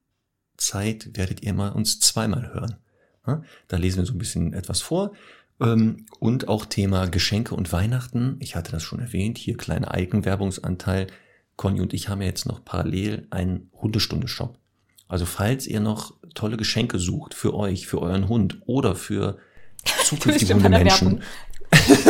Zeit 0.57 1.11
werdet 1.16 1.42
ihr 1.42 1.53
mal 1.53 1.72
uns 1.72 2.01
zweimal 2.01 2.53
hören. 2.55 2.76
Da 3.68 3.76
lesen 3.76 3.99
wir 3.99 4.07
so 4.07 4.14
ein 4.14 4.18
bisschen 4.18 4.53
etwas 4.53 4.80
vor. 4.80 5.12
Ähm, 5.61 6.07
Und 6.20 6.49
auch 6.49 6.64
Thema 6.64 7.07
Geschenke 7.07 7.55
und 7.55 7.72
Weihnachten. 7.72 8.36
Ich 8.40 8.55
hatte 8.55 8.72
das 8.72 8.84
schon 8.84 9.01
erwähnt. 9.01 9.36
Hier 9.38 9.57
kleiner 9.57 9.92
Eigenwerbungsanteil. 9.92 11.09
Conny 11.57 11.80
und 11.80 11.92
ich 11.92 12.09
haben 12.09 12.20
ja 12.20 12.28
jetzt 12.28 12.47
noch 12.47 12.64
parallel 12.64 13.26
einen 13.30 13.70
Hundestunde-Shop. 13.72 14.59
Also 15.09 15.25
falls 15.27 15.67
ihr 15.67 15.81
noch 15.81 16.15
tolle 16.35 16.57
Geschenke 16.57 16.99
sucht 16.99 17.35
für 17.35 17.55
euch, 17.55 17.87
für 17.87 18.01
euren 18.03 18.29
Hund 18.29 18.59
oder 18.67 18.95
für 18.95 19.39
zukünftige 20.05 20.55
Hundemenschen, 20.55 21.23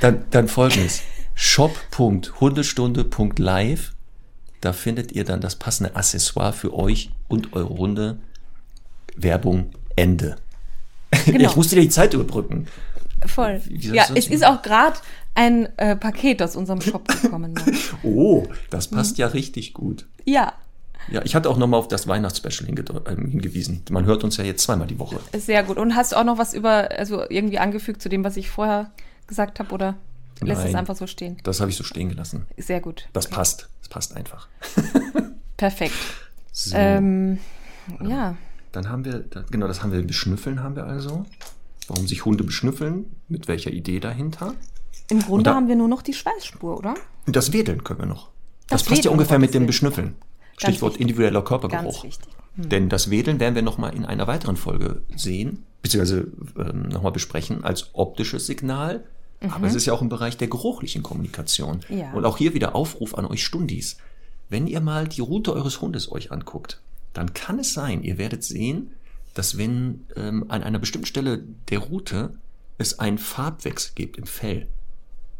dann, 0.00 0.24
dann 0.30 0.48
folgendes. 0.48 1.02
shop.hundestunde.live. 1.34 3.92
Da 4.60 4.72
findet 4.72 5.12
ihr 5.12 5.24
dann 5.24 5.40
das 5.40 5.56
passende 5.56 5.94
Accessoire 5.96 6.52
für 6.52 6.72
euch 6.74 7.10
und 7.28 7.52
eure 7.52 7.76
Hunde. 7.76 8.18
Werbung 9.16 9.70
Ende. 9.96 10.36
Genau. 11.26 11.48
Ich 11.48 11.54
musste 11.56 11.76
dir 11.76 11.82
die 11.82 11.88
Zeit 11.90 12.12
überbrücken. 12.12 12.66
Voll. 13.24 13.62
Ja, 13.68 14.06
es 14.16 14.26
ist 14.26 14.44
auch 14.44 14.62
gerade 14.62 14.98
ein 15.36 15.66
äh, 15.78 15.94
Paket 15.94 16.42
aus 16.42 16.56
unserem 16.56 16.80
Shop 16.80 17.06
gekommen. 17.06 17.52
Ne? 17.52 17.62
Oh, 18.02 18.48
das 18.70 18.90
Mhm. 18.90 18.96
passt 18.96 19.16
ja 19.18 19.28
richtig 19.28 19.74
gut. 19.74 20.06
ja, 20.24 20.52
Ja, 21.10 21.22
ich 21.24 21.34
hatte 21.34 21.50
auch 21.50 21.56
nochmal 21.58 21.78
auf 21.80 21.88
das 21.88 22.06
Weihnachtsspecial 22.08 22.68
ähm, 22.68 23.28
hingewiesen. 23.30 23.82
Man 23.90 24.04
hört 24.06 24.24
uns 24.24 24.36
ja 24.36 24.44
jetzt 24.44 24.62
zweimal 24.62 24.86
die 24.86 24.98
Woche. 24.98 25.18
sehr 25.36 25.62
gut. 25.62 25.76
Und 25.76 25.94
hast 25.94 26.12
du 26.12 26.16
auch 26.16 26.24
noch 26.24 26.38
was 26.38 26.54
über, 26.54 26.90
also 26.90 27.24
irgendwie 27.28 27.58
angefügt 27.58 28.00
zu 28.02 28.08
dem, 28.08 28.24
was 28.24 28.36
ich 28.36 28.48
vorher 28.50 28.90
gesagt 29.26 29.58
habe, 29.58 29.72
oder 29.74 29.96
lässt 30.40 30.60
es 30.60 30.66
Nein. 30.66 30.76
einfach 30.76 30.96
so 30.96 31.06
stehen? 31.06 31.36
Das 31.44 31.60
habe 31.60 31.70
ich 31.70 31.76
so 31.76 31.84
stehen 31.84 32.08
gelassen. 32.08 32.46
Sehr 32.56 32.80
gut. 32.80 33.08
Das 33.12 33.28
passt. 33.28 33.68
Das 33.80 33.88
passt 33.88 34.16
einfach. 34.16 34.48
Perfekt. 35.56 35.94
So, 36.52 36.76
Ähm, 36.76 37.38
ja. 38.02 38.36
dann 38.72 38.88
haben 38.88 39.04
wir, 39.04 39.24
genau, 39.50 39.66
das 39.66 39.82
haben 39.82 39.92
wir, 39.92 40.02
beschnüffeln 40.06 40.62
haben 40.62 40.76
wir 40.76 40.84
also. 40.86 41.26
Warum 41.88 42.06
sich 42.06 42.24
Hunde 42.24 42.44
beschnüffeln? 42.44 43.04
Mit 43.28 43.46
welcher 43.46 43.70
Idee 43.70 44.00
dahinter? 44.00 44.54
Im 45.10 45.20
Grunde 45.20 45.44
da- 45.44 45.54
haben 45.54 45.68
wir 45.68 45.76
nur 45.76 45.88
noch 45.88 46.00
die 46.02 46.14
Schweißspur, 46.14 46.78
oder? 46.78 46.94
Und 47.26 47.36
das 47.36 47.52
Wedeln 47.52 47.84
können 47.84 48.00
wir 48.00 48.06
noch. 48.06 48.30
Das, 48.68 48.80
Das 48.82 48.88
passt 48.88 49.04
ja 49.04 49.10
ungefähr 49.10 49.38
mit 49.38 49.52
dem. 49.52 49.66
Beschnüffeln. 49.66 50.16
Stichwort 50.56 50.96
individueller 50.96 51.40
Ganz 51.40 51.48
Körpergeruch. 51.48 52.04
wichtig. 52.04 52.28
Denn 52.56 52.88
das 52.88 53.10
Wedeln 53.10 53.40
werden 53.40 53.54
wir 53.54 53.62
nochmal 53.62 53.94
in 53.94 54.04
einer 54.04 54.26
weiteren 54.26 54.56
Folge 54.56 55.02
sehen, 55.16 55.64
beziehungsweise 55.82 56.28
ähm, 56.56 56.88
nochmal 56.88 57.12
besprechen 57.12 57.64
als 57.64 57.90
optisches 57.94 58.46
Signal. 58.46 59.04
Aber 59.40 59.66
es 59.66 59.74
ist 59.74 59.84
ja 59.84 59.92
auch 59.92 60.00
im 60.00 60.08
Bereich 60.08 60.38
der 60.38 60.48
geruchlichen 60.48 61.02
Kommunikation. 61.02 61.80
Mhm. 61.88 61.98
Ja. 61.98 62.12
Und 62.12 62.24
auch 62.24 62.38
hier 62.38 62.54
wieder 62.54 62.74
Aufruf 62.74 63.14
an 63.14 63.26
euch 63.26 63.44
Stundis. 63.44 63.98
Wenn 64.48 64.66
ihr 64.66 64.80
mal 64.80 65.08
die 65.08 65.20
Route 65.20 65.52
eures 65.52 65.80
Hundes 65.80 66.10
euch 66.10 66.32
anguckt, 66.32 66.80
dann 67.12 67.34
kann 67.34 67.58
es 67.58 67.74
sein, 67.74 68.02
ihr 68.02 68.18
werdet 68.18 68.44
sehen, 68.44 68.92
dass 69.34 69.58
wenn 69.58 70.06
ähm, 70.16 70.46
an 70.48 70.62
einer 70.62 70.78
bestimmten 70.78 71.06
Stelle 71.06 71.44
der 71.68 71.80
Route 71.80 72.36
es 72.78 72.98
einen 72.98 73.18
Farbwechsel 73.18 73.92
gibt 73.94 74.16
im 74.16 74.26
Fell, 74.26 74.68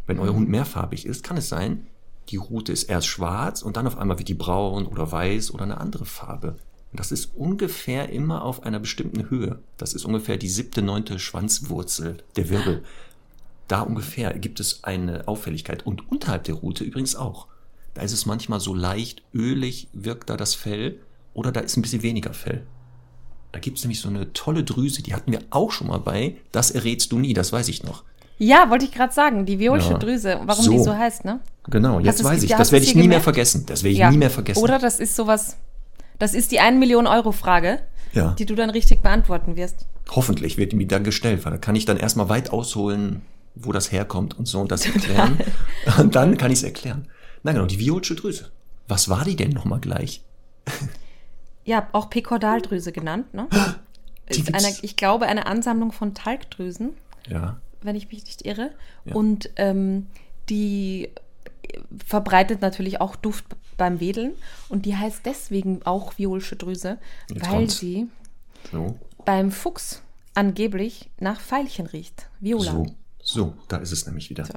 wenn 0.06 0.18
euer 0.18 0.34
Hund 0.34 0.48
mehrfarbig 0.48 1.06
ist, 1.06 1.24
kann 1.24 1.36
es 1.36 1.48
sein, 1.48 1.86
die 2.28 2.36
Route 2.36 2.72
ist 2.72 2.84
erst 2.84 3.06
schwarz 3.06 3.62
und 3.62 3.76
dann 3.76 3.86
auf 3.86 3.98
einmal 3.98 4.18
wird 4.18 4.28
die 4.28 4.34
braun 4.34 4.86
oder 4.86 5.10
weiß 5.10 5.52
oder 5.52 5.64
eine 5.64 5.78
andere 5.78 6.04
Farbe. 6.06 6.56
Und 6.92 7.00
das 7.00 7.12
ist 7.12 7.30
ungefähr 7.34 8.08
immer 8.10 8.42
auf 8.42 8.62
einer 8.62 8.78
bestimmten 8.78 9.28
Höhe. 9.30 9.58
Das 9.78 9.94
ist 9.94 10.04
ungefähr 10.04 10.36
die 10.36 10.48
siebte, 10.48 10.80
neunte 10.80 11.18
Schwanzwurzel 11.18 12.18
der 12.36 12.50
Wirbel. 12.50 12.84
Da 13.68 13.80
ungefähr 13.80 14.32
gibt 14.38 14.60
es 14.60 14.84
eine 14.84 15.26
Auffälligkeit. 15.26 15.84
Und 15.86 16.10
unterhalb 16.10 16.44
der 16.44 16.54
Route 16.54 16.84
übrigens 16.84 17.16
auch. 17.16 17.46
Da 17.94 18.02
ist 18.02 18.12
es 18.12 18.26
manchmal 18.26 18.60
so 18.60 18.74
leicht 18.74 19.22
ölig, 19.32 19.88
wirkt 19.92 20.28
da 20.30 20.36
das 20.36 20.54
Fell 20.54 20.98
oder 21.32 21.52
da 21.52 21.60
ist 21.60 21.76
ein 21.76 21.82
bisschen 21.82 22.02
weniger 22.02 22.32
Fell. 22.34 22.66
Da 23.52 23.60
gibt 23.60 23.78
es 23.78 23.84
nämlich 23.84 24.00
so 24.00 24.08
eine 24.08 24.32
tolle 24.32 24.64
Drüse, 24.64 25.02
die 25.02 25.14
hatten 25.14 25.30
wir 25.32 25.40
auch 25.50 25.70
schon 25.70 25.86
mal 25.86 25.98
bei. 26.00 26.36
Das 26.52 26.70
errätst 26.72 27.12
du 27.12 27.18
nie, 27.18 27.34
das 27.34 27.52
weiß 27.52 27.68
ich 27.68 27.84
noch. 27.84 28.02
Ja, 28.36 28.68
wollte 28.68 28.84
ich 28.84 28.90
gerade 28.92 29.12
sagen, 29.14 29.46
die 29.46 29.60
Violsche 29.60 29.92
Ja. 29.92 29.98
Drüse, 29.98 30.40
warum 30.44 30.64
So. 30.64 30.72
die 30.72 30.80
so 30.80 30.92
heißt, 30.94 31.24
ne? 31.24 31.38
Genau, 31.68 31.98
jetzt 32.00 32.22
weiß 32.22 32.42
ich. 32.42 32.50
ja, 32.50 32.58
Das 32.58 32.72
werde 32.72 32.84
ich 32.84 32.94
nie 32.94 33.02
mehr 33.02 33.04
gemerkt? 33.20 33.24
vergessen. 33.24 33.64
Das 33.66 33.82
werde 33.82 33.94
ich 33.96 34.10
nie 34.10 34.18
mehr 34.18 34.30
vergessen. 34.30 34.62
Oder 34.62 34.78
das 34.78 35.00
ist 35.00 35.16
sowas, 35.16 35.56
das 36.18 36.34
ist 36.34 36.52
die 36.52 36.60
1 36.60 36.78
Million 36.78 37.06
Euro 37.06 37.32
Frage, 37.32 37.80
Ja. 38.12 38.32
die 38.38 38.44
du 38.46 38.54
dann 38.54 38.70
richtig 38.70 39.00
beantworten 39.02 39.56
wirst. 39.56 39.86
Hoffentlich 40.10 40.58
wird 40.58 40.72
die 40.72 40.76
mir 40.76 40.86
dann 40.86 41.04
gestellt, 41.04 41.44
weil 41.44 41.52
da 41.52 41.58
kann 41.58 41.74
ich 41.76 41.84
dann 41.86 41.96
erstmal 41.96 42.28
weit 42.28 42.50
ausholen, 42.50 43.22
wo 43.54 43.72
das 43.72 43.92
herkommt 43.92 44.38
und 44.38 44.46
so 44.46 44.60
und 44.60 44.70
das 44.72 44.84
erklären. 44.84 45.38
und 45.98 46.14
dann 46.14 46.36
kann 46.36 46.50
ich 46.52 46.58
es 46.58 46.64
erklären. 46.64 47.08
Na 47.42 47.52
genau, 47.52 47.66
die 47.66 47.78
Violsche 47.78 48.14
Drüse. 48.14 48.50
Was 48.88 49.08
war 49.08 49.24
die 49.24 49.36
denn 49.36 49.50
nochmal 49.50 49.80
gleich? 49.80 50.22
Ja, 51.66 51.88
auch 51.92 52.10
Pekordaldrüse 52.10 52.92
genannt, 52.92 53.32
ne? 53.32 53.48
Eine, 54.52 54.74
ich 54.82 54.96
glaube, 54.96 55.26
eine 55.26 55.46
Ansammlung 55.46 55.92
von 55.92 56.12
Talgdrüsen, 56.14 56.90
Ja. 57.28 57.56
wenn 57.82 57.94
ich 57.96 58.10
mich 58.10 58.24
nicht 58.24 58.44
irre. 58.44 58.70
Ja. 59.06 59.14
Und 59.14 59.48
ähm, 59.56 60.06
die 60.48 61.08
verbreitet 62.06 62.60
natürlich 62.60 63.00
auch 63.00 63.16
Duft 63.16 63.44
beim 63.76 64.00
Wedeln. 64.00 64.32
Und 64.68 64.86
die 64.86 64.96
heißt 64.96 65.20
deswegen 65.24 65.82
auch 65.84 66.18
Violsche 66.18 66.56
Drüse, 66.56 66.98
Jetzt 67.28 67.42
weil 67.42 67.50
kommt's. 67.50 67.78
sie 67.78 68.08
So. 68.70 68.98
beim 69.24 69.50
Fuchs 69.50 70.02
angeblich 70.34 71.10
nach 71.18 71.40
Veilchen 71.40 71.86
riecht. 71.86 72.28
Viola. 72.40 72.70
So. 72.72 72.86
So, 73.26 73.54
da 73.68 73.78
ist 73.78 73.92
es 73.92 74.04
nämlich 74.06 74.28
wieder. 74.30 74.44
So. 74.44 74.52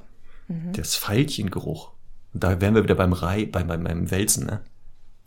Mhm. 0.49 0.73
Das 0.73 0.95
Veilchengeruch. 0.95 1.91
Und 2.33 2.43
da 2.43 2.59
wären 2.59 2.75
wir 2.75 2.83
wieder 2.83 2.95
beim 2.95 3.13
Rei, 3.13 3.45
beim, 3.45 3.67
beim, 3.67 3.83
beim 3.83 4.11
Wälzen, 4.11 4.45
ne? 4.45 4.61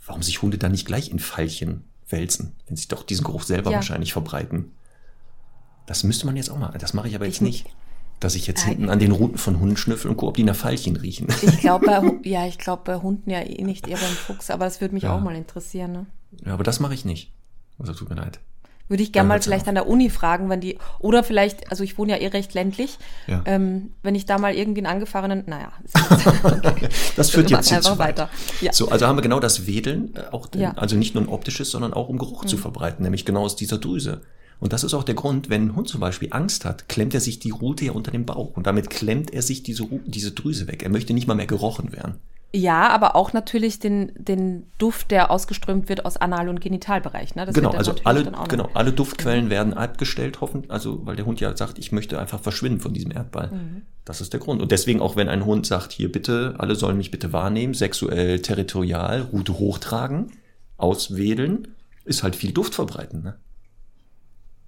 Warum 0.04 0.22
sich 0.22 0.42
Hunde 0.42 0.58
dann 0.58 0.72
nicht 0.72 0.86
gleich 0.86 1.10
in 1.10 1.18
Veilchen 1.18 1.84
wälzen, 2.08 2.54
wenn 2.66 2.76
sie 2.76 2.88
doch 2.88 3.02
diesen 3.04 3.24
Geruch 3.24 3.42
selber 3.42 3.70
Ja. 3.70 3.76
wahrscheinlich 3.76 4.12
verbreiten? 4.12 4.72
Das 5.86 6.04
müsste 6.04 6.26
man 6.26 6.36
jetzt 6.36 6.50
auch 6.50 6.58
mal. 6.58 6.76
Das 6.78 6.94
mache 6.94 7.08
ich 7.08 7.14
aber 7.14 7.24
jetzt 7.26 7.36
Ich 7.36 7.40
nicht. 7.42 7.66
Dass 8.20 8.34
ich 8.34 8.46
jetzt 8.46 8.60
Nein. 8.66 8.68
hinten 8.76 8.90
an 8.90 8.98
den 8.98 9.12
Routen 9.12 9.38
von 9.38 9.58
Hunden 9.60 9.76
schnüffel 9.78 10.10
und 10.10 10.16
gucke, 10.18 10.28
ob 10.28 10.36
die 10.36 10.44
nach 10.44 10.54
Veilchen 10.54 10.96
riechen. 10.96 11.26
Ich 11.42 11.58
glaube 11.60 12.18
ja, 12.24 12.46
ich 12.46 12.58
glaube 12.58 12.82
bei 12.84 12.96
Hunden 12.96 13.30
ja 13.30 13.40
eh 13.40 13.62
nicht, 13.64 13.88
eher 13.88 13.96
beim 13.96 14.10
Fuchs, 14.12 14.50
aber 14.50 14.66
das 14.66 14.80
würde 14.82 14.94
mich 14.94 15.04
Ja. 15.04 15.16
auch 15.16 15.20
mal 15.20 15.34
interessieren. 15.34 15.92
Ne? 15.92 16.06
Ja, 16.44 16.52
aber 16.54 16.62
das 16.64 16.80
mache 16.80 16.92
ich 16.94 17.04
nicht. 17.06 17.32
Also 17.78 17.94
tut 17.94 18.10
mir 18.10 18.16
leid. 18.16 18.38
Würde 18.88 19.04
ich 19.04 19.12
gerne 19.12 19.28
mal 19.28 19.40
vielleicht 19.40 19.62
auf. 19.62 19.68
an 19.68 19.76
der 19.76 19.86
Uni 19.86 20.10
fragen, 20.10 20.48
wenn 20.50 20.60
die, 20.60 20.76
oder 20.98 21.22
vielleicht, 21.22 21.70
also 21.70 21.84
ich 21.84 21.96
wohne 21.96 22.10
ja 22.12 22.18
eh 22.18 22.26
recht 22.26 22.52
ländlich, 22.54 22.98
Ja. 23.28 23.40
ähm, 23.46 23.92
wenn 24.02 24.16
ich 24.16 24.26
da 24.26 24.36
mal 24.36 24.52
irgendwie 24.52 24.80
einen 24.80 24.92
angefahrenen, 24.92 25.44
naja, 25.46 25.72
okay. 26.64 26.88
Das 27.16 27.30
führt 27.30 27.50
jetzt 27.50 27.72
einfach 27.72 27.98
weit. 27.98 28.18
weiter. 28.18 28.30
Ja. 28.60 28.72
So, 28.72 28.88
also 28.90 29.06
haben 29.06 29.16
wir 29.16 29.22
genau 29.22 29.38
das 29.40 29.66
Wedeln, 29.68 30.14
äh, 30.16 30.24
auch 30.32 30.46
den. 30.48 30.62
Mhm. 30.62 30.72
also 30.76 30.96
nicht 30.96 31.14
nur 31.14 31.22
ein 31.24 31.28
optisches, 31.28 31.70
sondern 31.70 31.92
auch 31.94 32.08
um 32.08 32.18
Geruch 32.18 32.44
zu 32.46 32.56
verbreiten, 32.56 33.04
nämlich 33.04 33.24
genau 33.24 33.42
aus 33.44 33.54
dieser 33.56 33.78
Drüse. 33.78 34.22
Und 34.60 34.72
das 34.72 34.84
ist 34.84 34.94
auch 34.94 35.04
der 35.04 35.14
Grund, 35.14 35.48
wenn 35.48 35.68
ein 35.68 35.76
Hund 35.76 35.88
zum 35.88 36.00
Beispiel 36.00 36.28
Angst 36.32 36.64
hat, 36.64 36.88
klemmt 36.88 37.14
er 37.14 37.20
sich 37.20 37.38
die 37.38 37.50
Rute 37.50 37.86
ja 37.86 37.92
unter 37.92 38.10
dem 38.10 38.26
Bauch 38.26 38.56
und 38.56 38.66
damit 38.66 38.90
klemmt 38.90 39.32
er 39.32 39.42
sich 39.42 39.62
diese, 39.62 39.86
diese 40.06 40.32
Drüse 40.32 40.68
weg. 40.68 40.82
Er 40.82 40.90
möchte 40.90 41.14
nicht 41.14 41.26
mal 41.26 41.34
mehr 41.34 41.46
gerochen 41.46 41.92
werden. 41.92 42.16
Ja, 42.52 42.88
aber 42.88 43.14
auch 43.14 43.32
natürlich 43.32 43.78
den, 43.78 44.10
den 44.16 44.66
Duft, 44.78 45.12
der 45.12 45.30
ausgeströmt 45.30 45.88
wird 45.88 46.04
aus 46.04 46.16
Anal- 46.16 46.48
und 46.48 46.60
Genitalbereich. 46.60 47.36
Ne? 47.36 47.46
Das 47.46 47.54
genau, 47.54 47.70
also 47.70 47.94
alle, 48.02 48.24
noch- 48.28 48.48
genau, 48.48 48.68
alle 48.74 48.92
Duftquellen 48.92 49.50
werden 49.50 49.72
abgestellt, 49.72 50.40
hoffen, 50.40 50.64
also 50.68 51.06
weil 51.06 51.14
der 51.14 51.26
Hund 51.26 51.40
ja 51.40 51.56
sagt, 51.56 51.78
ich 51.78 51.92
möchte 51.92 52.18
einfach 52.18 52.40
verschwinden 52.40 52.80
von 52.80 52.92
diesem 52.92 53.12
Erdball. 53.12 53.52
Mhm. 53.52 53.82
Das 54.04 54.20
ist 54.20 54.32
der 54.32 54.40
Grund. 54.40 54.60
Und 54.60 54.72
deswegen 54.72 55.00
auch, 55.00 55.14
wenn 55.14 55.28
ein 55.28 55.44
Hund 55.44 55.64
sagt, 55.64 55.92
hier 55.92 56.10
bitte, 56.10 56.56
alle 56.58 56.74
sollen 56.74 56.96
mich 56.96 57.12
bitte 57.12 57.32
wahrnehmen, 57.32 57.72
sexuell, 57.72 58.42
territorial, 58.42 59.20
Rute 59.32 59.56
hochtragen, 59.60 60.32
auswedeln, 60.76 61.68
ist 62.04 62.24
halt 62.24 62.34
viel 62.34 62.50
Duft 62.52 62.74
verbreiten. 62.74 63.22
Ne? 63.22 63.36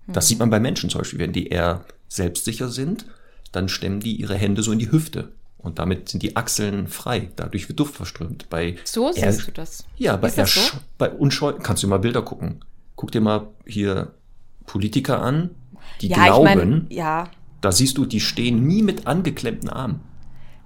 Das 0.09 0.28
sieht 0.28 0.38
man 0.38 0.50
bei 0.50 0.61
Menschen 0.61 0.90
zum 0.90 1.00
Beispiel, 1.00 1.18
wenn 1.18 1.32
die 1.32 1.48
eher 1.48 1.84
selbstsicher 2.09 2.68
sind, 2.68 3.07
dann 3.53 3.68
stemmen 3.68 4.00
die 4.00 4.16
ihre 4.16 4.34
Hände 4.34 4.62
so 4.62 4.72
in 4.72 4.78
die 4.78 4.90
Hüfte. 4.90 5.32
Und 5.59 5.78
damit 5.78 6.09
sind 6.09 6.22
die 6.22 6.34
Achseln 6.36 6.88
frei. 6.88 7.30
Dadurch 7.36 7.68
wird 7.68 7.78
Duft 7.78 7.94
verströmt. 7.94 8.50
Bei 8.50 8.76
So 8.84 9.12
siehst 9.12 9.46
du 9.46 9.53
das. 9.53 9.84
ja, 9.96 10.16
bei, 10.16 10.28
das 10.30 10.55
so? 10.55 10.61
bei 10.98 11.09
unscheu 11.09 11.53
kannst 11.53 11.84
du 11.84 11.88
mal 11.88 11.98
Bilder 11.98 12.22
gucken. 12.22 12.64
Guck 12.96 13.12
dir 13.12 13.20
mal 13.20 13.48
hier 13.64 14.12
Politiker 14.66 15.22
an, 15.22 15.50
die 16.00 16.09
Ja, 16.09 16.24
glauben, 16.24 16.48
ich 16.48 16.55
meine, 16.57 16.86
ja, 16.90 17.30
da 17.61 17.70
siehst 17.70 17.96
du, 17.96 18.07
die 18.07 18.20
stehen 18.20 18.66
nie 18.66 18.82
mit 18.82 19.07
angeklemmten 19.07 19.68
Armen. 19.68 20.00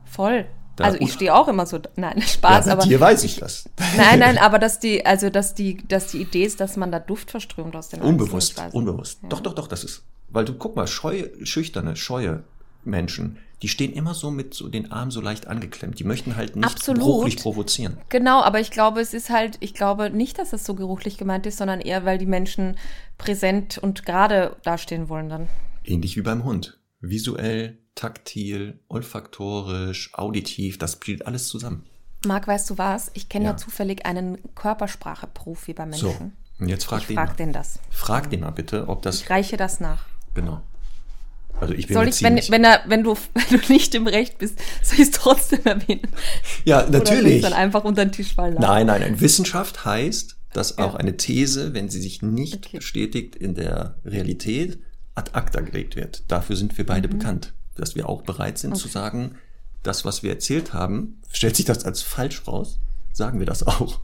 voll. 0.07 0.47
Da- 0.77 0.85
also 0.85 0.99
ich 1.01 1.13
stehe 1.13 1.35
auch 1.35 1.49
immer 1.49 1.67
so, 1.67 1.79
nein, 1.97 2.21
Spaß, 2.27 2.67
bei 2.67 2.73
aber 2.73 2.83
dir 2.85 3.01
weiß 3.01 3.25
ich 3.25 3.37
das. 3.37 3.69
nein, 3.97 4.19
nein, 4.19 4.39
aber 4.39 4.59
dass 4.59 4.79
die, 4.79 5.05
also 5.07 5.31
dass 5.31 5.55
die, 5.55 5.79
dass 5.89 6.09
die 6.09 6.19
Idee 6.21 6.45
ist, 6.45 6.61
dass 6.61 6.77
man 6.77 6.93
da 6.93 6.99
Duft 7.01 7.31
verströmt 7.31 7.75
aus 7.75 7.89
den 7.89 8.03
Unbewusst, 8.03 8.63
unbewusst. 8.73 9.21
Doch, 9.29 9.41
doch, 9.41 9.55
doch, 9.55 9.69
das 9.69 9.85
ist. 9.85 10.03
Weil 10.29 10.45
du 10.45 10.55
guck 10.55 10.77
mal, 10.77 10.87
scheue, 10.87 11.31
schüchterne, 11.47 11.97
scheue 11.97 12.45
Menschen, 12.85 13.39
die 13.63 13.69
stehen 13.69 13.93
immer 13.95 14.13
so 14.13 14.31
mit 14.31 14.53
so 14.53 14.69
den 14.69 14.93
Armen 14.93 15.11
so 15.11 15.21
leicht 15.23 15.47
angeklemmt. 15.47 15.99
Die 15.99 16.05
möchten 16.05 16.37
halt 16.37 16.57
nicht 16.57 16.67
Absolut. 16.67 17.01
bruchlich 17.01 17.37
provozieren. 17.39 17.97
Genau, 18.11 18.43
aber 18.43 18.61
ich 18.61 18.71
glaube, 18.71 19.01
es 19.01 19.15
ist 19.15 19.31
halt, 19.31 19.57
ich 19.61 19.73
glaube 19.73 20.11
nicht, 20.11 20.39
dass 20.39 20.51
das 20.51 20.67
so 20.67 20.75
geruchlich 20.75 21.17
gemeint 21.17 21.47
ist, 21.47 21.57
sondern 21.57 21.81
eher, 21.81 22.05
weil 22.05 22.19
die 22.19 22.27
Menschen 22.27 22.77
präsent 23.17 23.79
und 23.79 24.05
gerade 24.05 24.57
dastehen 24.63 25.09
wollen 25.09 25.29
dann. 25.31 25.49
Ähnlich 25.85 26.17
wie 26.17 26.23
beim 26.23 26.45
Hund. 26.45 26.79
Visuell, 27.01 27.79
taktil, 27.97 28.79
olfaktorisch, 28.89 30.11
auditiv, 30.15 30.79
das 30.79 30.93
spielt 30.93 31.27
alles 31.27 31.49
zusammen. 31.49 31.85
Marc, 32.25 32.47
weißt 32.47 32.71
du 32.71 32.79
was? 32.79 33.11
Ich 33.15 33.29
kenne 33.29 33.47
ja. 33.47 33.51
Ja. 33.53 33.57
zufällig 33.57 34.07
einen 34.07 34.39
Körpersprache-Profi 34.55 35.73
bei 35.75 35.91
So, 35.93 36.09
Menschen. 36.09 36.33
und 36.61 36.69
jetzt 36.69 36.85
frag 36.85 37.01
ich 37.03 37.07
den 37.09 37.17
frag 37.17 37.29
mal. 37.31 37.35
den 37.37 37.53
das. 37.53 37.79
Frag 37.91 38.31
den 38.31 38.41
mal 38.41 38.51
bitte, 38.51 38.89
ob 38.89 39.03
das 39.03 39.23
Ich 39.23 39.31
reiche 39.31 39.57
das 39.57 39.81
nach. 39.81 40.05
Genau. 40.35 40.63
Also 41.61 41.73
ich 41.73 41.87
bin 41.87 41.95
Soll 41.95 42.09
ich, 42.09 42.23
wenn, 42.23 42.37
wenn, 42.37 42.65
er, 42.65 42.83
wenn, 42.87 43.03
du, 43.03 43.15
wenn 43.35 43.61
du 43.61 43.73
nicht 43.73 43.95
im 43.95 44.07
Recht 44.07 44.39
bist, 44.39 44.59
soll 44.83 44.95
ich 44.97 45.01
es 45.09 45.11
trotzdem 45.13 45.61
erwähnen? 45.65 46.03
ja, 46.65 46.83
Oder 46.87 46.99
natürlich. 46.99 47.43
dann 47.43 47.53
einfach 47.55 47.85
unter 47.85 48.05
den 48.05 48.13
Tisch 48.13 48.35
fallen 48.35 48.55
lassen? 48.55 48.67
Nein, 48.67 48.87
nein, 48.87 49.01
nein. 49.01 49.21
Wissenschaft 49.21 49.85
heißt, 49.85 50.37
dass 50.53 50.79
auch 50.79 50.95
Ja. 50.95 50.99
eine 51.01 51.17
These, 51.17 51.73
wenn 51.75 51.89
sie 51.89 52.01
sich 52.01 52.21
nicht 52.23 52.67
Okay. 52.67 52.79
bestätigt 52.79 53.37
in 53.37 53.55
der 53.55 53.97
Realität, 54.05 54.81
ad 55.15 55.31
acta 55.33 55.61
gelegt 55.63 55.97
wird. 55.97 56.25
Dafür 56.29 56.57
sind 56.57 56.77
wir 56.77 56.85
Mhm. 56.85 56.89
beide 56.89 57.09
bekannt, 57.09 57.55
dass 57.77 57.95
wir 57.95 58.09
auch 58.09 58.23
bereit 58.23 58.59
sind 58.59 58.77
zu 58.77 58.89
sagen, 58.89 59.37
das, 59.83 60.05
was 60.05 60.23
wir 60.23 60.31
erzählt 60.31 60.73
haben, 60.73 61.21
stellt 61.31 61.57
sich 61.57 61.65
das 61.65 61.85
als 61.85 62.03
falsch 62.03 62.47
raus, 62.47 62.79
sagen 63.13 63.39
wir 63.39 63.47
das 63.47 63.63
auch. 63.63 64.01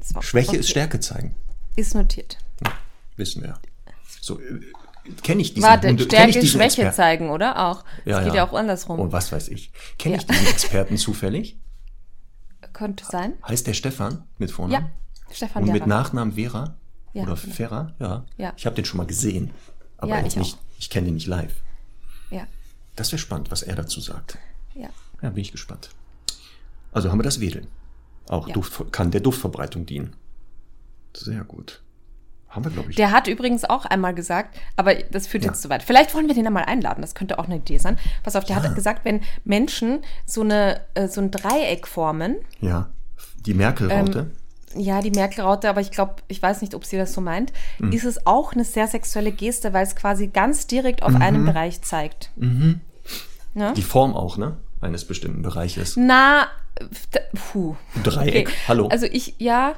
So, 0.00 0.20
Schwäche 0.22 0.50
okay. 0.50 0.58
ist 0.58 0.68
Stärke 0.70 1.00
zeigen, 1.00 1.34
Ist 1.76 1.94
notiert. 1.94 2.38
wissen 3.16 3.42
wir. 3.42 3.58
So 4.20 4.38
äh, 4.40 4.60
kenne 5.22 5.42
ich 5.42 5.54
diesen 5.54 5.68
Warte, 5.68 5.88
Hunde- 5.88 6.04
Stärke 6.04 6.30
ich 6.30 6.34
diesen 6.38 6.48
Schwäche 6.58 6.82
Experten? 6.82 6.96
zeigen, 6.96 7.30
oder? 7.30 7.66
Auch. 7.68 7.84
Ja, 8.04 8.18
geht 8.20 8.28
ja. 8.28 8.34
ja 8.36 8.48
auch 8.48 8.52
andersrum. 8.54 8.98
Und 9.00 9.12
was 9.12 9.32
weiß 9.32 9.48
ich. 9.48 9.72
Kenne 9.98 10.16
ich 10.16 10.22
Ja. 10.22 10.28
diesen 10.28 10.46
Experten 10.48 10.96
zufällig? 10.96 11.58
Könnte 12.72 13.04
sein. 13.04 13.34
Heißt 13.46 13.66
der 13.66 13.74
Stefan 13.74 14.24
mit 14.38 14.50
Vornamen? 14.50 14.86
Ja, 15.28 15.34
Stefan 15.34 15.62
Und 15.62 15.68
mit 15.72 15.76
Lehrer. 15.76 15.86
Nachnamen 15.86 16.34
Vera? 16.34 16.76
Ja, 17.12 17.22
Oder 17.22 17.34
genau. 17.36 17.54
Ferra? 17.54 17.94
Ja. 18.00 18.24
Ja. 18.36 18.52
Ich 18.56 18.66
habe 18.66 18.74
den 18.76 18.84
schon 18.84 18.98
mal 18.98 19.06
gesehen. 19.06 19.52
Aber 19.98 20.10
Ja, 20.18 20.26
ich 20.26 20.36
nicht, 20.36 20.54
auch. 20.56 20.58
ich 20.80 20.90
kenne 20.90 21.08
ihn 21.08 21.14
nicht 21.14 21.28
live. 21.28 21.54
Ja, 22.30 22.46
Das 22.96 23.10
wäre 23.12 23.18
spannend, 23.18 23.50
was 23.50 23.62
er 23.62 23.74
dazu 23.76 24.00
sagt. 24.00 24.38
ja. 24.74 24.88
Ja, 25.22 25.30
bin 25.30 25.40
ich 25.40 25.52
gespannt. 25.52 25.88
Also 26.92 27.10
haben 27.10 27.18
wir 27.18 27.22
das 27.24 27.40
Wedeln. 27.40 27.66
Auch 28.28 28.46
Ja. 28.48 28.54
Duft, 28.54 28.92
kann 28.92 29.10
der 29.10 29.20
Duftverbreitung 29.22 29.86
dienen. 29.86 30.14
Sehr 31.16 31.44
gut. 31.44 31.82
Haben 32.48 32.64
wir, 32.66 32.70
glaube 32.70 32.90
ich. 32.90 32.96
Der 32.96 33.10
hat 33.10 33.26
übrigens 33.26 33.64
auch 33.64 33.84
einmal 33.84 34.14
gesagt, 34.14 34.56
aber 34.76 34.94
das 34.94 35.26
führt 35.26 35.44
jetzt 35.44 35.62
zu 35.62 35.70
weit. 35.70 35.82
Vielleicht 35.82 36.14
wollen 36.14 36.28
wir 36.28 36.34
den 36.34 36.46
einmal 36.46 36.64
einladen, 36.64 37.00
das 37.00 37.14
könnte 37.14 37.38
auch 37.38 37.44
eine 37.46 37.56
Idee 37.56 37.78
sein. 37.78 37.98
Pass 38.22 38.36
auf, 38.36 38.44
der 38.44 38.56
Ja. 38.56 38.62
hat 38.62 38.74
gesagt, 38.74 39.04
wenn 39.04 39.22
Menschen 39.44 40.02
so, 40.26 40.42
eine, 40.42 40.80
äh, 40.94 41.08
so 41.08 41.20
ein 41.20 41.30
Dreieck 41.30 41.86
formen, 41.88 42.36
ja. 42.60 42.90
Die 43.46 43.54
Merkel-Raute. 43.54 44.30
Ja, 44.76 45.00
die 45.00 45.10
Merkel-Raute, 45.10 45.68
aber 45.68 45.80
ich 45.80 45.90
glaube, 45.90 46.16
ich 46.28 46.42
weiß 46.42 46.60
nicht, 46.60 46.74
ob 46.74 46.84
sie 46.84 46.96
das 46.96 47.12
so 47.12 47.20
meint, 47.20 47.52
Mhm. 47.78 47.92
ist 47.92 48.04
es 48.04 48.26
auch 48.26 48.52
eine 48.52 48.64
sehr 48.64 48.86
sexuelle 48.88 49.32
Geste, 49.32 49.72
weil 49.72 49.84
es 49.84 49.96
quasi 49.96 50.26
ganz 50.28 50.66
direkt 50.66 51.02
auf 51.02 51.14
einen 51.14 51.44
Bereich 51.44 51.82
zeigt. 51.82 52.30
Mhm. 52.36 52.80
Ne? 53.54 53.72
Die 53.76 53.82
Form 53.82 54.14
auch, 54.14 54.36
ne? 54.36 54.56
Eines 54.80 55.06
bestimmten 55.06 55.42
Bereiches. 55.42 55.96
Na, 55.96 56.46
puh. 57.34 57.76
Dreieck. 58.02 58.48
Okay. 58.48 58.56
Hallo. 58.68 58.88
Also 58.88 59.06
ich, 59.06 59.34
ja, 59.38 59.74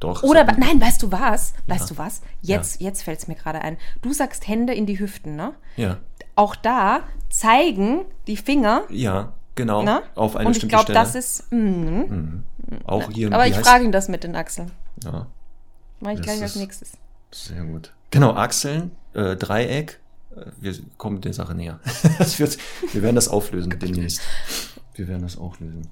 Doch. 0.00 0.24
Oder, 0.24 0.44
ja 0.44 0.56
nein, 0.58 0.80
weißt 0.80 1.00
du 1.02 1.12
was? 1.12 1.54
Weißt 1.68 1.90
Ja. 1.90 1.94
du 1.94 1.98
was? 1.98 2.22
Jetzt, 2.40 2.80
jetzt 2.80 3.02
fällt 3.04 3.20
es 3.20 3.28
mir 3.28 3.36
gerade 3.36 3.60
ein. 3.62 3.78
Du 4.02 4.12
sagst 4.12 4.48
Hände 4.48 4.74
in 4.74 4.84
die 4.84 4.98
Hüften, 4.98 5.36
ne? 5.36 5.54
Ja. 5.76 5.98
Auch 6.34 6.56
da 6.56 7.04
zeigen 7.30 8.00
die 8.26 8.36
Finger, 8.36 8.82
Ja, 8.90 9.32
genau. 9.54 9.82
ne? 9.82 10.02
Auf 10.14 10.36
eine 10.36 10.46
Und 10.48 10.56
ich 10.56 10.62
bestimmte 10.62 10.68
glaube, 10.74 10.84
Stelle. 10.84 10.98
das 10.98 11.14
ist. 11.14 11.52
Mm, 11.52 12.40
auch 12.84 13.10
hier. 13.10 13.32
aber 13.32 13.46
ich 13.46 13.56
heißt- 13.56 13.62
frage 13.62 13.84
ihn 13.84 13.92
das 13.92 14.08
mit 14.08 14.24
den 14.24 14.34
Achseln. 14.36 14.70
Ja. 15.04 15.26
Mach 16.00 16.10
ich 16.10 16.18
Das 16.18 16.26
gleich 16.26 16.42
als 16.42 16.56
nächstes. 16.56 16.92
Sehr 17.30 17.62
gut. 17.64 17.92
Genau, 18.10 18.32
Achseln, 18.34 18.90
äh, 19.14 19.36
Dreieck. 19.36 20.00
Äh, 20.36 20.46
Wir 20.60 20.74
kommen 20.98 21.20
der 21.20 21.32
Sache 21.32 21.54
näher. 21.54 21.80
Wird, 22.36 22.58
wir 22.92 23.02
werden 23.02 23.16
das 23.16 23.28
auflösen 23.28 23.70
demnächst. 23.78 24.20
Wir 24.94 25.08
werden 25.08 25.22
das 25.22 25.36
auflösen. 25.38 25.88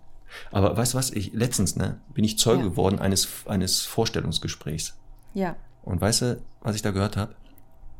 Aber 0.52 0.76
weißt 0.76 0.94
du 0.94 0.98
was? 0.98 1.10
Ich 1.10 1.32
letztens 1.32 1.76
ne, 1.76 2.00
bin 2.14 2.24
ich 2.24 2.38
Zeuge 2.38 2.62
Ja. 2.62 2.68
geworden 2.68 2.98
eines 2.98 3.28
eines 3.46 3.80
Vorstellungsgesprächs. 3.82 4.96
Ja. 5.34 5.56
Und 5.82 6.00
weißt 6.00 6.22
du, 6.22 6.40
was 6.60 6.76
ich 6.76 6.82
da 6.82 6.90
gehört 6.92 7.16
habe? 7.16 7.34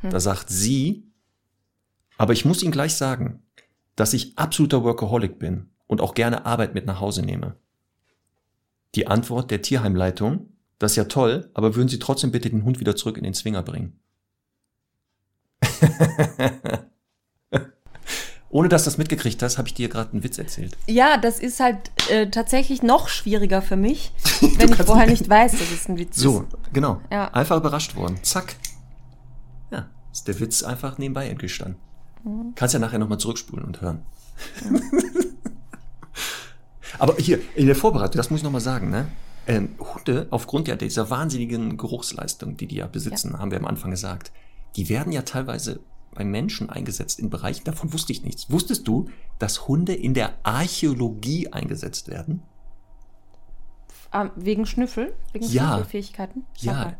Hm. 0.00 0.10
Da 0.10 0.20
sagt 0.20 0.48
sie, 0.48 1.04
aber 2.18 2.32
ich 2.34 2.44
muss 2.44 2.62
Ihnen 2.62 2.72
gleich 2.72 2.94
sagen, 2.94 3.42
dass 4.00 4.14
ich 4.14 4.36
absoluter 4.38 4.82
Workaholic 4.82 5.38
bin 5.38 5.68
und 5.86 6.00
auch 6.00 6.14
gerne 6.14 6.46
Arbeit 6.46 6.72
mit 6.74 6.86
nach 6.86 7.00
Hause 7.00 7.22
nehme. 7.22 7.54
Die 8.94 9.06
Antwort 9.06 9.50
der 9.50 9.60
Tierheimleitung, 9.60 10.48
das 10.78 10.92
ist 10.92 10.96
ja 10.96 11.04
toll, 11.04 11.50
aber 11.52 11.76
würden 11.76 11.88
Sie 11.88 11.98
trotzdem 11.98 12.32
bitte 12.32 12.48
den 12.48 12.64
Hund 12.64 12.80
wieder 12.80 12.96
zurück 12.96 13.18
in 13.18 13.24
den 13.24 13.34
Zwinger 13.34 13.62
bringen? 13.62 14.00
Ohne 18.52 18.68
dass 18.68 18.82
du 18.84 18.86
das 18.90 18.98
mitgekriegt 18.98 19.40
hast, 19.42 19.58
habe 19.58 19.68
ich 19.68 19.74
dir 19.74 19.88
gerade 19.88 20.10
einen 20.12 20.24
Witz 20.24 20.38
erzählt. 20.38 20.76
Ja, 20.88 21.18
das 21.18 21.38
ist 21.38 21.60
halt 21.60 21.92
äh, 22.10 22.28
tatsächlich 22.30 22.82
noch 22.82 23.08
schwieriger 23.08 23.60
für 23.62 23.76
mich, 23.76 24.12
wenn 24.56 24.72
ich 24.72 24.82
vorher 24.82 25.06
nicht- 25.06 25.28
weiß, 25.28 25.52
dass 25.52 25.70
es 25.70 25.88
ein 25.88 25.98
Witz 25.98 26.16
So, 26.16 26.40
ist. 26.40 26.72
genau. 26.72 27.00
Ja. 27.12 27.28
Einfach 27.32 27.58
überrascht 27.58 27.94
worden. 27.94 28.18
Zack. 28.22 28.56
Ja, 29.70 29.88
ist 30.10 30.26
der 30.26 30.40
Witz 30.40 30.62
einfach 30.64 30.98
nebenbei 30.98 31.28
entgestanden. 31.28 31.76
Mhm. 32.24 32.52
Kannst 32.54 32.74
ja 32.74 32.80
nachher 32.80 32.98
nochmal 32.98 33.18
zurückspulen 33.18 33.64
und 33.64 33.80
hören. 33.80 34.02
Aber 36.98 37.16
hier, 37.16 37.38
in 37.54 37.66
der 37.66 37.76
Vorbereitung, 37.76 38.16
das 38.16 38.30
muss 38.30 38.40
ich 38.40 38.44
nochmal 38.44 38.60
sagen, 38.60 38.90
ne? 38.90 39.08
Ähm, 39.46 39.70
Hunde, 39.78 40.26
aufgrund 40.30 40.68
ja 40.68 40.76
dieser 40.76 41.08
wahnsinnigen 41.08 41.76
Geruchsleistung, 41.76 42.56
die 42.56 42.66
die 42.66 42.76
ja 42.76 42.86
besitzen, 42.86 43.38
haben 43.38 43.50
wir 43.50 43.58
am 43.58 43.66
Anfang 43.66 43.90
gesagt, 43.90 44.32
die 44.76 44.88
werden 44.88 45.12
ja 45.12 45.22
teilweise 45.22 45.80
bei 46.12 46.24
Menschen 46.24 46.68
eingesetzt 46.70 47.18
in 47.18 47.30
Bereichen, 47.30 47.64
davon 47.64 47.92
wusste 47.92 48.12
ich 48.12 48.22
nichts. 48.22 48.50
Wusstest 48.50 48.86
du, 48.86 49.08
dass 49.38 49.68
Hunde 49.68 49.94
in 49.94 50.14
der 50.14 50.34
Archäologie 50.42 51.52
eingesetzt 51.52 52.08
werden? 52.08 52.42
Ah, 54.10 54.30
wegen 54.34 54.66
Schnüffel? 54.66 55.14
Wegen 55.32 55.46
Ja. 55.46 55.74
Schnüffelfähigkeiten? 55.74 56.44
Ja. 56.58 56.94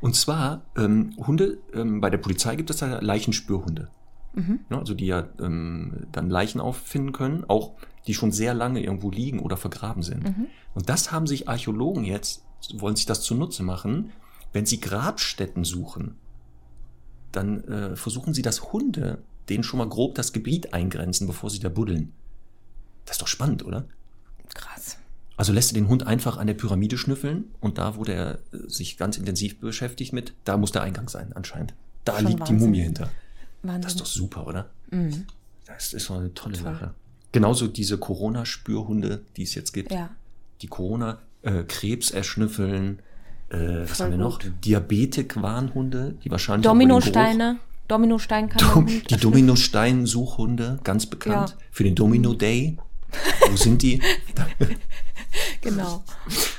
Und 0.00 0.14
zwar 0.14 0.62
ähm, 0.76 1.14
Hunde, 1.18 1.58
ähm, 1.74 2.00
bei 2.00 2.10
der 2.10 2.18
Polizei 2.18 2.56
gibt 2.56 2.70
es 2.70 2.80
ja 2.80 3.00
Leichenspürhunde. 3.00 3.88
Mhm. 4.32 4.60
Ja, 4.70 4.78
also 4.78 4.94
die 4.94 5.06
ja 5.06 5.28
ähm, 5.40 6.06
dann 6.12 6.30
Leichen 6.30 6.60
auffinden 6.60 7.12
können, 7.12 7.44
auch 7.48 7.72
die 8.06 8.14
schon 8.14 8.32
sehr 8.32 8.54
lange 8.54 8.82
irgendwo 8.82 9.10
liegen 9.10 9.40
oder 9.40 9.56
vergraben 9.56 10.02
sind. 10.02 10.24
Mhm. 10.24 10.46
Und 10.74 10.88
das 10.88 11.12
haben 11.12 11.26
sich 11.26 11.48
Archäologen 11.48 12.04
jetzt, 12.04 12.44
wollen 12.74 12.96
sich 12.96 13.06
das 13.06 13.22
zunutze 13.22 13.62
machen, 13.62 14.12
wenn 14.52 14.66
sie 14.66 14.80
Grabstätten 14.80 15.64
suchen, 15.64 16.16
dann 17.32 17.64
äh, 17.64 17.96
versuchen 17.96 18.34
sie, 18.34 18.42
dass 18.42 18.72
Hunde 18.72 19.22
denen 19.48 19.64
schon 19.64 19.78
mal 19.78 19.88
grob 19.88 20.14
das 20.14 20.32
Gebiet 20.32 20.74
eingrenzen, 20.74 21.26
bevor 21.26 21.50
sie 21.50 21.60
da 21.60 21.68
buddeln. 21.68 22.12
Das 23.04 23.16
ist 23.16 23.22
doch 23.22 23.28
spannend, 23.28 23.64
oder? 23.64 23.84
Krass. 24.54 24.98
Also 25.36 25.52
lässt 25.52 25.70
du 25.70 25.74
den 25.74 25.88
Hund 25.88 26.06
einfach 26.06 26.36
an 26.36 26.46
der 26.46 26.54
Pyramide 26.54 26.98
schnüffeln 26.98 27.46
und 27.60 27.78
da, 27.78 27.96
wo 27.96 28.04
der 28.04 28.40
äh, 28.52 28.68
sich 28.68 28.96
ganz 28.96 29.16
intensiv 29.16 29.58
beschäftigt 29.58 30.12
mit, 30.12 30.34
da 30.44 30.56
muss 30.56 30.72
der 30.72 30.82
Eingang 30.82 31.08
sein, 31.08 31.32
anscheinend. 31.32 31.74
Da 32.04 32.16
Schon 32.16 32.26
liegt 32.26 32.40
die 32.40 32.52
Wahnsinn. 32.52 32.58
Mumie 32.58 32.82
hinter. 32.82 33.10
Wahnsinn. 33.62 33.82
Das 33.82 33.92
ist 33.92 34.00
doch 34.00 34.06
super, 34.06 34.46
oder? 34.46 34.70
Mhm. 34.90 35.26
Das 35.66 35.92
ist 35.92 36.10
doch 36.10 36.16
eine 36.16 36.34
tolle 36.34 36.54
Toll. 36.56 36.64
Sache. 36.64 36.94
Genauso 37.32 37.68
diese 37.68 37.98
Corona-Spürhunde, 37.98 39.22
die 39.36 39.44
es 39.44 39.54
jetzt 39.54 39.72
gibt. 39.72 39.92
Ja. 39.92 40.10
Die 40.62 40.66
Corona, 40.66 41.18
äh, 41.42 41.64
erschnüffeln, 42.12 43.00
äh, 43.50 43.88
was 43.88 44.00
haben 44.00 44.10
wir 44.10 44.18
noch? 44.18 44.40
Diabetik-Warnhunde, 44.64 46.16
die 46.24 46.30
wahrscheinlich 46.30 46.64
Dominosteine. 46.64 47.58
Dominostein 47.88 48.48
kann 48.48 48.72
Dom 48.72 48.86
die. 48.86 49.16
Dominostein-Suchhunde, 49.16 50.78
ganz 50.84 51.06
bekannt. 51.06 51.50
Ja. 51.50 51.64
Für 51.72 51.84
den 51.84 51.94
Domino 51.94 52.34
Day. 52.34 52.78
Wo 53.48 53.56
sind 53.56 53.82
die? 53.82 54.00
Genau. 55.60 56.02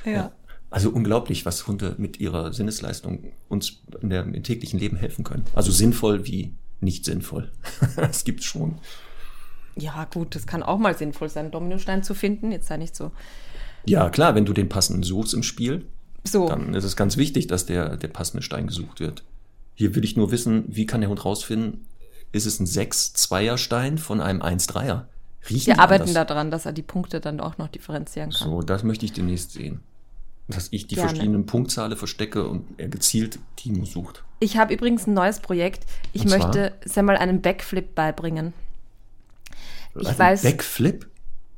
Ja. 0.05 0.31
Also 0.69 0.89
unglaublich, 0.91 1.45
was 1.45 1.67
Hunde 1.67 1.95
mit 1.97 2.21
ihrer 2.21 2.53
Sinnesleistung 2.53 3.33
uns 3.49 3.81
in 4.01 4.09
der, 4.09 4.23
im 4.23 4.43
täglichen 4.43 4.79
Leben 4.79 4.95
helfen 4.95 5.25
können. 5.25 5.43
Also 5.53 5.71
sinnvoll 5.71 6.25
wie 6.25 6.53
nicht 6.81 7.05
sinnvoll. 7.05 7.51
Das 7.95 8.23
gibt's 8.23 8.45
schon. 8.45 8.79
Ja, 9.75 10.05
gut, 10.05 10.35
das 10.35 10.45
kann 10.45 10.63
auch 10.63 10.77
mal 10.77 10.97
sinnvoll 10.97 11.29
sein, 11.29 11.45
einen 11.45 11.51
Dominostein 11.51 12.03
zu 12.03 12.13
finden. 12.13 12.51
Jetzt 12.51 12.67
sei 12.67 12.77
nicht 12.77 12.95
so. 12.95 13.11
Ja, 13.85 14.09
klar, 14.09 14.35
wenn 14.35 14.45
du 14.45 14.53
den 14.53 14.69
passenden 14.69 15.03
suchst 15.03 15.33
im 15.33 15.43
Spiel, 15.43 15.85
So. 16.23 16.47
dann 16.47 16.73
ist 16.73 16.83
es 16.83 16.95
ganz 16.95 17.17
wichtig, 17.17 17.47
dass 17.47 17.65
der, 17.65 17.97
der 17.97 18.09
passende 18.09 18.43
Stein 18.43 18.67
gesucht 18.67 18.99
wird. 18.99 19.23
Hier 19.75 19.95
will 19.95 20.03
ich 20.03 20.17
nur 20.17 20.31
wissen, 20.31 20.65
wie 20.67 20.85
kann 20.85 21.01
der 21.01 21.09
Hund 21.09 21.23
rausfinden, 21.23 21.85
ist 22.31 22.45
es 22.45 22.59
ein 22.59 22.67
6-2er-Stein 22.67 23.97
von 23.97 24.21
einem 24.21 24.41
1-3er? 24.41 25.05
Riechen 25.49 25.67
Wir 25.67 25.79
arbeiten 25.79 26.13
daran, 26.13 26.51
dass 26.51 26.65
er 26.65 26.73
die 26.73 26.83
Punkte 26.83 27.19
dann 27.19 27.39
auch 27.39 27.57
noch 27.57 27.67
differenzieren 27.67 28.29
kann. 28.31 28.47
So, 28.47 28.61
das 28.61 28.83
möchte 28.83 29.05
ich 29.05 29.13
demnächst 29.13 29.53
sehen. 29.53 29.81
Dass 30.51 30.67
ich 30.71 30.87
die 30.87 30.95
Gerne. 30.95 31.09
verschiedenen 31.09 31.45
Punktzahlen 31.45 31.97
verstecke 31.97 32.47
und 32.47 32.65
er 32.77 32.87
gezielt 32.89 33.39
Timo 33.55 33.85
sucht. 33.85 34.23
Ich 34.39 34.57
habe 34.57 34.73
übrigens 34.73 35.07
ein 35.07 35.13
neues 35.13 35.39
Projekt. 35.39 35.85
Ich 36.13 36.25
möchte 36.25 36.73
Semmel 36.85 37.17
einen 37.17 37.41
Backflip 37.41 37.95
beibringen. 37.95 38.53
Ich 39.99 40.07
Was, 40.07 40.19
weiß- 40.19 40.43
Backflip? 40.43 41.07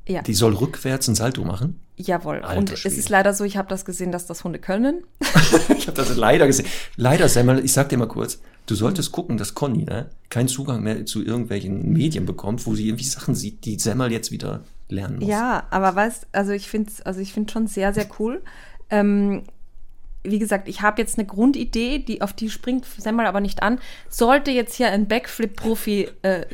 Ja, 0.07 0.21
Die 0.21 0.33
soll 0.33 0.53
rückwärts 0.55 1.07
ein 1.07 1.15
Salto 1.15 1.43
machen? 1.43 1.79
jawohl. 1.95 2.41
Alter 2.41 2.57
Und 2.57 2.71
es 2.73 2.79
Schwede. 2.79 2.95
ist 2.95 3.07
leider 3.09 3.33
so, 3.33 3.43
ich 3.43 3.55
habe 3.55 3.69
das 3.69 3.85
gesehen, 3.85 4.11
dass 4.11 4.25
das 4.25 4.43
Hunde 4.43 4.59
können. 4.59 5.03
Ich 5.77 5.87
habe 5.87 5.95
das 5.97 6.15
leider 6.15 6.47
gesehen. 6.47 6.65
Leider, 6.95 7.29
Semmel, 7.29 7.63
ich 7.63 7.71
sag 7.73 7.89
dir 7.89 7.97
mal 7.97 8.07
kurz, 8.07 8.39
du 8.65 8.73
solltest 8.75 9.11
gucken, 9.11 9.37
dass 9.37 9.53
Conny 9.53 9.83
ne, 9.83 10.09
keinen 10.29 10.47
Zugang 10.47 10.81
mehr 10.81 11.05
zu 11.05 11.23
irgendwelchen 11.23 11.91
Medien 11.93 12.25
bekommt, 12.25 12.65
wo 12.65 12.73
sie 12.73 12.87
irgendwie 12.87 13.03
Sachen 13.05 13.35
sieht, 13.35 13.63
die 13.65 13.77
Semmel 13.77 14.11
jetzt 14.11 14.31
wieder 14.31 14.63
lernen 14.89 15.19
muss. 15.19 15.27
Ja, 15.29 15.67
aber 15.69 15.95
weißt, 15.95 16.27
also 16.31 16.51
ich 16.51 16.67
finde 16.69 16.89
es 16.89 17.01
also 17.01 17.19
ich 17.19 17.31
finde 17.33 17.51
schon 17.53 17.67
sehr, 17.67 17.93
sehr 17.93 18.07
cool. 18.19 18.41
Ähm, 18.93 19.43
wie 20.23 20.39
gesagt, 20.39 20.69
ich 20.69 20.81
habe 20.81 21.01
jetzt 21.01 21.17
eine 21.17 21.27
Grundidee, 21.27 21.99
die, 21.99 22.21
auf 22.21 22.31
die 22.31 22.49
springt 22.49 22.85
Semmel 22.85 23.25
aber 23.25 23.41
nicht 23.41 23.63
an. 23.63 23.79
Sollte 24.07 24.51
jetzt 24.51 24.75
hier 24.75 24.89
ein 24.89 25.07
Backflip-Profi 25.07 26.09
äh, 26.21 26.45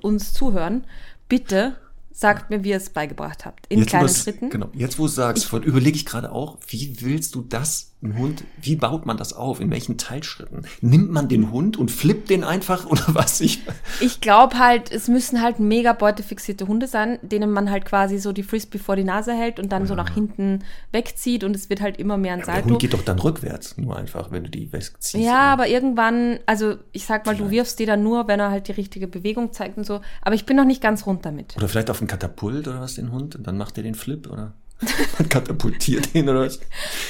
uns 0.00 0.32
zuhören, 0.32 0.84
bitte 1.28 1.76
sagt 2.18 2.50
mir, 2.50 2.64
wie 2.64 2.70
ihr 2.70 2.76
es 2.76 2.90
beigebracht 2.90 3.46
habt. 3.46 3.66
In 3.68 3.78
Jetzt, 3.78 3.90
kleinen 3.90 4.08
Schritten. 4.08 4.50
Genau. 4.50 4.66
Jetzt, 4.72 4.98
wo 4.98 5.04
du 5.04 5.08
sagst, 5.08 5.52
überlege 5.52 5.96
ich 5.96 6.04
gerade 6.04 6.32
auch, 6.32 6.58
wie 6.66 6.96
willst 7.00 7.36
du 7.36 7.42
das, 7.42 7.92
ein 8.00 8.16
Hund, 8.16 8.44
wie 8.60 8.76
baut 8.76 9.06
man 9.06 9.16
das 9.16 9.32
auf? 9.32 9.60
In 9.60 9.70
welchen 9.70 9.98
Teilschritten? 9.98 10.64
Nimmt 10.80 11.10
man 11.10 11.28
den 11.28 11.50
Hund 11.50 11.76
und 11.76 11.90
flippt 11.90 12.30
den 12.30 12.44
einfach 12.44 12.86
oder 12.90 13.02
was? 13.08 13.40
Ich, 13.40 13.62
Ich 14.00 14.20
glaube 14.20 14.58
halt, 14.58 14.92
es 14.92 15.08
müssen 15.08 15.42
halt 15.42 15.58
mega 15.58 15.92
beutefixierte 15.92 16.68
Hunde 16.68 16.86
sein, 16.86 17.18
denen 17.22 17.50
man 17.50 17.70
halt 17.70 17.84
quasi 17.84 18.18
so 18.18 18.32
die 18.32 18.44
Frisbee 18.44 18.78
vor 18.78 18.94
die 18.94 19.04
Nase 19.04 19.32
hält 19.32 19.58
und 19.58 19.70
dann 19.70 19.86
so 19.86 19.94
nach 19.94 20.14
hinten 20.14 20.64
wegzieht 20.92 21.42
und 21.42 21.56
es 21.56 21.70
wird 21.70 21.80
halt 21.80 21.98
immer 21.98 22.16
mehr 22.16 22.34
ein 22.34 22.38
der 22.40 22.46
Salto. 22.46 22.70
Hund 22.70 22.78
geht 22.78 22.94
doch 22.94 23.02
dann 23.02 23.18
rückwärts, 23.18 23.76
nur 23.78 23.96
einfach, 23.96 24.30
wenn 24.30 24.44
du 24.44 24.50
die 24.50 24.72
wegziehst. 24.72 25.14
Ja, 25.14 25.52
aber 25.52 25.66
irgendwann, 25.66 26.38
also 26.46 26.76
ich 26.92 27.04
sag 27.04 27.26
mal, 27.26 27.36
du 27.36 27.50
wirfst 27.50 27.78
die 27.78 27.86
dann 27.86 28.02
nur, 28.02 28.28
wenn 28.28 28.38
er 28.38 28.50
halt 28.50 28.68
die 28.68 28.72
richtige 28.72 29.08
Bewegung 29.08 29.52
zeigt 29.52 29.76
und 29.76 29.84
so. 29.84 30.00
Aber 30.22 30.36
ich 30.36 30.46
bin 30.46 30.56
noch 30.56 30.64
nicht 30.64 30.80
ganz 30.80 31.04
rund 31.06 31.24
damit. 31.24 31.56
Oder 31.56 31.68
vielleicht 31.68 31.90
auf 31.90 31.98
ein 32.08 32.10
Katapult 32.10 32.66
oder 32.68 32.80
was, 32.80 32.94
den 32.94 33.12
Hund, 33.12 33.36
und 33.36 33.46
dann 33.46 33.56
macht 33.58 33.76
er 33.76 33.82
den 33.84 33.94
Flip, 33.94 34.26
oder? 34.30 34.52
Man 35.18 35.28
katapultiert 35.28 36.14
ihn 36.14 36.28
oder 36.28 36.40
was? 36.46 36.60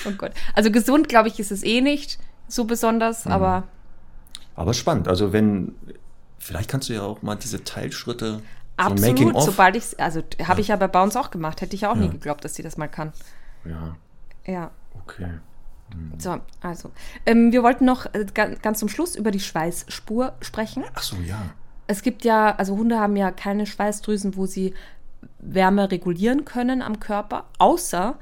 Oh 0.07 0.12
Gott. 0.12 0.32
Also 0.55 0.70
gesund, 0.70 1.09
glaube 1.09 1.28
ich, 1.28 1.38
ist 1.38 1.51
es 1.53 1.62
eh 1.62 1.80
nicht 1.80 2.18
so 2.49 2.64
besonders, 2.64 3.24
Mhm. 3.26 3.32
aber 3.32 3.64
Aber 4.57 4.74
spannend. 4.74 5.07
Also 5.09 5.32
wenn, 5.32 5.74
vielleicht 6.38 6.68
kannst 6.70 6.88
du 6.88 6.94
ja 6.94 7.03
auch 7.03 7.22
mal 7.22 7.36
diese 7.36 7.62
Teilschritte, 7.64 8.36
so 8.38 8.42
absolut, 8.76 9.01
Making-of. 9.18 9.42
sobald 9.44 9.76
ich 9.76 10.01
also 10.01 10.22
habe 10.44 10.61
ich 10.61 10.68
ja 10.68 10.76
bei 10.76 10.88
Bounce 10.88 11.18
auch 11.20 11.30
gemacht, 11.30 11.61
hätte 11.61 11.74
ich 11.74 11.82
ja 11.82 11.90
auch 11.92 11.96
nie 11.96 12.07
Ja. 12.07 12.12
geglaubt, 12.12 12.44
dass 12.44 12.55
sie 12.55 12.62
das 12.62 12.76
mal 12.76 12.88
kann. 12.88 13.12
Ja, 13.64 13.96
Ja. 14.46 14.70
okay. 15.05 15.28
So, 16.18 16.38
also. 16.61 16.90
Ähm, 17.24 17.51
wir 17.51 17.62
wollten 17.62 17.84
noch 17.86 18.07
äh, 18.14 18.26
ga- 18.34 18.55
ganz 18.61 18.78
zum 18.78 18.88
Schluss 18.90 19.16
über 19.16 19.30
die 19.30 19.40
Schweißspur 19.40 20.34
sprechen. 20.42 20.84
Ach 20.94 21.03
so, 21.03 21.16
ja. 21.16 21.40
Es 21.89 22.03
gibt 22.03 22.24
ja, 22.24 22.55
also 22.55 22.76
Hunde 22.76 23.01
haben 23.01 23.16
ja 23.16 23.32
keine 23.32 23.66
Schweißdrüsen, 23.66 24.36
wo 24.36 24.47
sie 24.47 24.74
Wärme 25.41 25.91
regulieren 25.91 26.45
können 26.45 26.82
am 26.82 27.01
Körper, 27.01 27.47
außer 27.59 28.16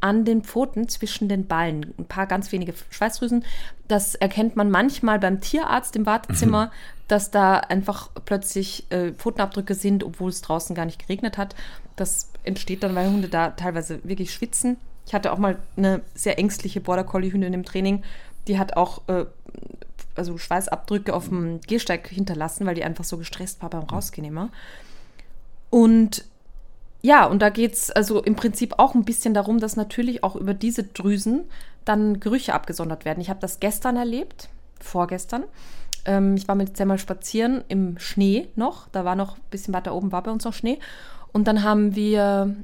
an 0.00 0.24
den 0.24 0.42
Pfoten 0.42 0.88
zwischen 0.88 1.28
den 1.28 1.46
Ballen. 1.46 1.94
Ein 1.98 2.04
paar 2.04 2.26
ganz 2.26 2.52
wenige 2.52 2.74
Schweißdrüsen. 2.90 3.44
Das 3.88 4.14
erkennt 4.14 4.54
man 4.54 4.70
manchmal 4.70 5.18
beim 5.18 5.40
Tierarzt 5.40 5.96
im 5.96 6.06
Wartezimmer, 6.06 6.70
dass 7.08 7.30
da 7.30 7.56
einfach 7.56 8.10
plötzlich 8.24 8.86
äh, 8.90 9.12
Pfotenabdrücke 9.12 9.74
sind, 9.74 10.04
obwohl 10.04 10.28
es 10.28 10.42
draußen 10.42 10.76
gar 10.76 10.84
nicht 10.84 11.00
geregnet 11.00 11.38
hat. 11.38 11.56
Das 11.96 12.30
entsteht 12.44 12.82
dann, 12.82 12.94
weil 12.94 13.08
Hunde 13.08 13.28
da 13.28 13.50
teilweise 13.50 14.00
wirklich 14.04 14.32
schwitzen. 14.32 14.76
Ich 15.06 15.14
hatte 15.14 15.32
auch 15.32 15.38
mal 15.38 15.56
eine 15.76 16.02
sehr 16.14 16.38
ängstliche 16.38 16.80
Border 16.80 17.04
Collie 17.04 17.32
Hündin 17.32 17.54
im 17.54 17.64
Training, 17.64 18.02
die 18.48 18.58
hat 18.58 18.76
auch 18.76 19.02
äh, 19.08 19.24
also 20.16 20.38
Schweißabdrücke 20.38 21.14
auf 21.14 21.28
dem 21.28 21.60
Gehsteig 21.60 22.08
hinterlassen, 22.08 22.66
weil 22.66 22.74
die 22.74 22.84
einfach 22.84 23.04
so 23.04 23.18
gestresst 23.18 23.62
war 23.62 23.70
beim 23.70 23.84
Rausgehen 23.84 24.26
immer. 24.26 24.50
Und 25.70 26.24
ja, 27.02 27.26
und 27.26 27.40
da 27.40 27.50
geht 27.50 27.74
es 27.74 27.90
also 27.90 28.22
im 28.22 28.34
Prinzip 28.34 28.78
auch 28.78 28.94
ein 28.94 29.04
bisschen 29.04 29.34
darum, 29.34 29.60
dass 29.60 29.76
natürlich 29.76 30.24
auch 30.24 30.34
über 30.36 30.54
diese 30.54 30.82
Drüsen 30.82 31.44
dann 31.84 32.20
Gerüche 32.20 32.54
abgesondert 32.54 33.04
werden. 33.04 33.20
Ich 33.20 33.30
habe 33.30 33.40
das 33.40 33.60
gestern 33.60 33.96
erlebt, 33.96 34.48
vorgestern. 34.80 35.44
Ähm, 36.04 36.36
ich 36.36 36.48
war 36.48 36.54
mit 36.54 36.76
Semmel 36.76 36.98
spazieren 36.98 37.62
im 37.68 37.98
Schnee 37.98 38.48
noch. 38.56 38.88
Da 38.88 39.04
war 39.04 39.14
noch 39.14 39.36
ein 39.36 39.42
bisschen 39.50 39.74
weiter 39.74 39.94
oben, 39.94 40.12
war 40.12 40.22
bei 40.22 40.30
uns 40.30 40.44
noch 40.44 40.52
Schnee. 40.52 40.78
Und 41.32 41.46
dann 41.46 41.62
haben 41.62 41.94
wir, 41.94 42.54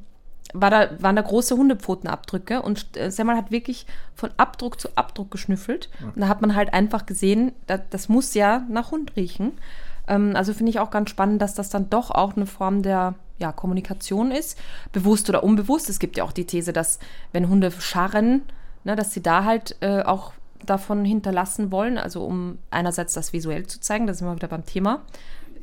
war 0.55 0.71
da, 0.71 0.91
waren 0.99 1.17
da 1.17 1.23
große 1.23 1.57
Hundepfotenabdrücke 1.57 2.63
und 2.63 2.97
äh, 2.97 3.11
Semmel 3.11 3.37
hat 3.37 3.51
wirklich 3.51 3.87
von 4.15 4.31
Abdruck 4.37 4.81
zu 4.81 4.89
Abdruck 4.97 5.31
geschnüffelt. 5.31 5.89
Und 6.15 6.21
da 6.21 6.29
hat 6.29 6.41
man 6.43 6.55
halt 6.55 6.75
einfach 6.75 7.07
gesehen, 7.07 7.53
da, 7.67 7.79
das 7.79 8.09
muss 8.09 8.35
ja 8.35 8.65
nach 8.69 8.91
Hund 8.91 9.17
riechen. 9.17 9.53
Ähm, 10.09 10.33
also 10.35 10.53
finde 10.53 10.71
ich 10.71 10.81
auch 10.81 10.91
ganz 10.91 11.11
spannend, 11.11 11.41
dass 11.41 11.55
das 11.55 11.71
dann 11.71 11.89
doch 11.91 12.11
auch 12.11 12.37
eine 12.37 12.47
Form 12.47 12.83
der 12.83 13.15
ja, 13.39 13.53
Kommunikation 13.53 14.31
ist, 14.31 14.59
bewusst 14.93 15.29
oder 15.29 15.43
unbewusst. 15.43 15.89
Es 15.89 15.99
gibt 15.99 16.17
ja 16.17 16.25
auch 16.25 16.33
die 16.33 16.47
These, 16.47 16.73
dass 16.73 16.99
wenn 17.33 17.49
Hunde 17.49 17.71
scharren, 17.71 18.43
ne, 18.85 18.95
dass 18.95 19.13
sie 19.13 19.23
da 19.23 19.45
halt 19.45 19.77
äh, 19.81 20.03
auch 20.03 20.33
davon 20.65 21.05
hinterlassen 21.05 21.73
wollen, 21.73 21.99
also 21.99 22.25
um 22.25 22.59
einerseits 22.71 23.15
das 23.15 23.33
visuell 23.33 23.67
zu 23.67 23.81
zeigen, 23.81 24.07
da 24.07 24.15
sind 24.15 24.29
wir 24.29 24.37
wieder 24.37 24.49
beim 24.49 24.65
Thema, 24.65 25.03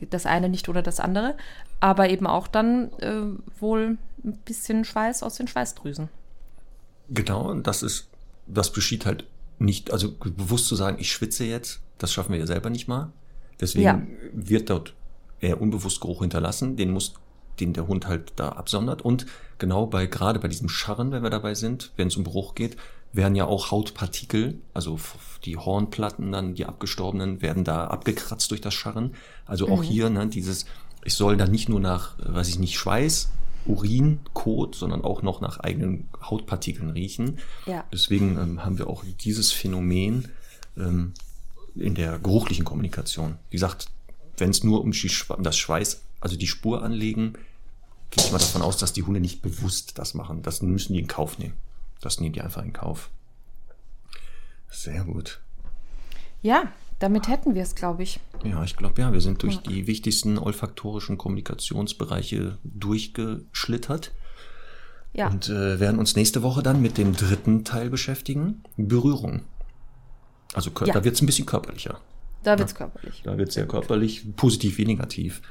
das 0.10 0.26
eine 0.26 0.50
nicht 0.50 0.68
oder 0.68 0.82
das 0.82 1.00
andere, 1.00 1.36
aber 1.80 2.10
eben 2.10 2.28
auch 2.28 2.48
dann 2.48 2.92
äh, 3.00 3.22
wohl 3.60 3.98
ein 4.24 4.38
bisschen 4.46 4.86
Schweiß 4.86 5.24
aus 5.24 5.36
den 5.36 5.48
Schweißdrüsen. 5.48 6.10
Genau, 7.10 7.50
und 7.50 7.66
das 7.68 7.84
ist, 7.84 8.08
das 8.48 8.74
geschieht 8.74 9.06
halt 9.06 9.26
nicht, 9.58 9.92
also 9.92 10.12
bewusst 10.14 10.68
zu 10.68 10.76
sagen, 10.76 10.98
ich 11.00 11.12
schwitze 11.12 11.44
jetzt, 11.46 11.82
das 11.98 12.14
schaffen 12.14 12.32
wir 12.32 12.40
ja 12.40 12.48
selber 12.48 12.70
nicht 12.70 12.88
mal. 12.88 13.12
Deswegen 13.60 13.84
Ja. 13.86 14.02
wird 14.34 14.70
dort 14.70 14.94
eher 15.42 15.62
unbewusst 15.62 16.02
Geruch 16.02 16.22
hinterlassen, 16.22 16.76
den 16.78 16.92
muss, 16.92 17.14
den 17.60 17.74
der 17.74 17.88
Hund 17.88 18.08
halt 18.08 18.34
da 18.38 18.50
absondert. 18.50 19.02
Und 19.02 19.26
genau 19.58 19.86
bei, 19.86 20.06
gerade 20.06 20.40
bei 20.40 20.48
diesem 20.48 20.70
Scharren, 20.70 21.12
wenn 21.12 21.24
wir 21.24 21.30
dabei 21.30 21.56
sind, 21.56 21.92
wenn 21.98 22.08
es 22.08 22.16
um 22.16 22.24
Geruch 22.24 22.56
geht, 22.56 22.78
werden 23.12 23.36
ja 23.36 23.46
auch 23.46 23.72
Hautpartikel, 23.72 24.62
also 24.74 25.00
die 25.44 25.58
Hornplatten 25.58 26.32
dann, 26.32 26.54
die 26.54 26.66
abgestorbenen, 26.66 27.42
werden 27.42 27.64
da 27.64 27.88
abgekratzt 27.88 28.52
durch 28.52 28.62
das 28.62 28.74
Scharren. 28.76 29.16
Also 29.46 29.68
auch 29.68 29.84
hier, 29.84 30.10
ne, 30.10 30.28
dieses, 30.28 30.66
ich 31.04 31.16
soll 31.16 31.36
da 31.36 31.48
nicht 31.48 31.70
nur 31.70 31.80
nach, 31.80 32.16
weiß 32.20 32.48
ich 32.50 32.60
nicht, 32.60 32.78
Schweiß, 32.78 33.32
Urin, 33.70 34.20
Kot, 34.34 34.76
sondern 34.76 35.04
auch 35.04 35.22
noch 35.22 35.42
nach 35.42 35.60
eigenen 35.60 36.10
Hautpartikeln 36.22 36.90
riechen. 36.90 37.38
Ja. 37.66 37.86
Deswegen 37.94 38.38
ähm, 38.38 38.66
haben 38.66 38.80
wir 38.80 38.88
auch 38.88 39.04
dieses 39.22 39.52
Phänomen 39.52 40.30
ähm, 40.76 41.14
in 41.76 41.94
der 41.94 42.18
geruchlichen 42.18 42.66
Kommunikation. 42.66 43.38
Wie 43.50 43.56
gesagt, 43.56 43.88
wenn 44.38 44.50
es 44.50 44.64
nur 44.64 44.82
um 44.82 44.92
um 44.92 45.44
das 45.44 45.58
Schweiß, 45.58 46.02
also 46.20 46.36
die 46.36 46.48
Spur 46.48 46.84
anlegen, 46.84 47.34
gehe 48.10 48.26
ich 48.26 48.32
mal 48.32 48.40
davon 48.40 48.64
aus, 48.64 48.78
dass 48.78 48.92
die 48.92 49.04
Hunde 49.04 49.20
nicht 49.20 49.42
bewusst 49.42 50.00
das 50.00 50.16
machen. 50.16 50.42
Das 50.42 50.62
müssen 50.62 50.94
die 50.94 51.00
in 51.00 51.08
Kauf 51.08 51.38
nehmen. 51.38 51.54
Das 52.02 52.20
nehmen 52.20 52.34
die 52.34 52.42
einfach 52.42 52.64
in 52.64 52.74
Kauf. 52.74 53.12
Sehr 54.70 55.04
gut. 55.04 55.42
Ja, 56.42 56.72
damit 57.00 57.28
hätten 57.28 57.56
wir 57.56 57.64
es, 57.64 57.76
glaube 57.76 58.04
ich. 58.04 58.20
Ja, 58.44 58.64
ich 58.64 58.76
glaube, 58.78 59.02
ja, 59.02 59.12
wir 59.14 59.22
sind 59.22 59.42
durch 59.44 59.58
die 59.60 59.88
wichtigsten 59.88 60.38
olfaktorischen 60.38 61.18
Kommunikationsbereiche 61.18 62.58
durchgeschlittert 62.64 64.12
Ja, 65.14 65.28
und 65.30 65.50
äh, 65.50 65.80
werden 65.80 66.00
uns 66.00 66.16
nächste 66.16 66.44
Woche 66.44 66.62
dann 66.64 66.82
mit 66.82 66.98
dem 66.98 67.14
dritten 67.16 67.64
Teil 67.66 67.90
beschäftigen. 67.90 68.64
Berührung. 68.78 69.42
Also 70.54 70.72
Ja. 70.86 70.94
da 70.94 71.04
wird 71.04 71.16
es 71.16 71.22
ein 71.22 71.26
bisschen 71.26 71.46
körperlicher. 71.46 72.00
da 72.44 72.58
wird 72.58 72.70
es 72.70 72.76
körperlich. 72.76 73.22
Da 73.24 73.38
wird 73.38 73.52
sehr 73.52 73.68
körperlich, 73.68 74.36
positiv 74.36 74.78
wie 74.78 74.86
negativ. 74.86 75.42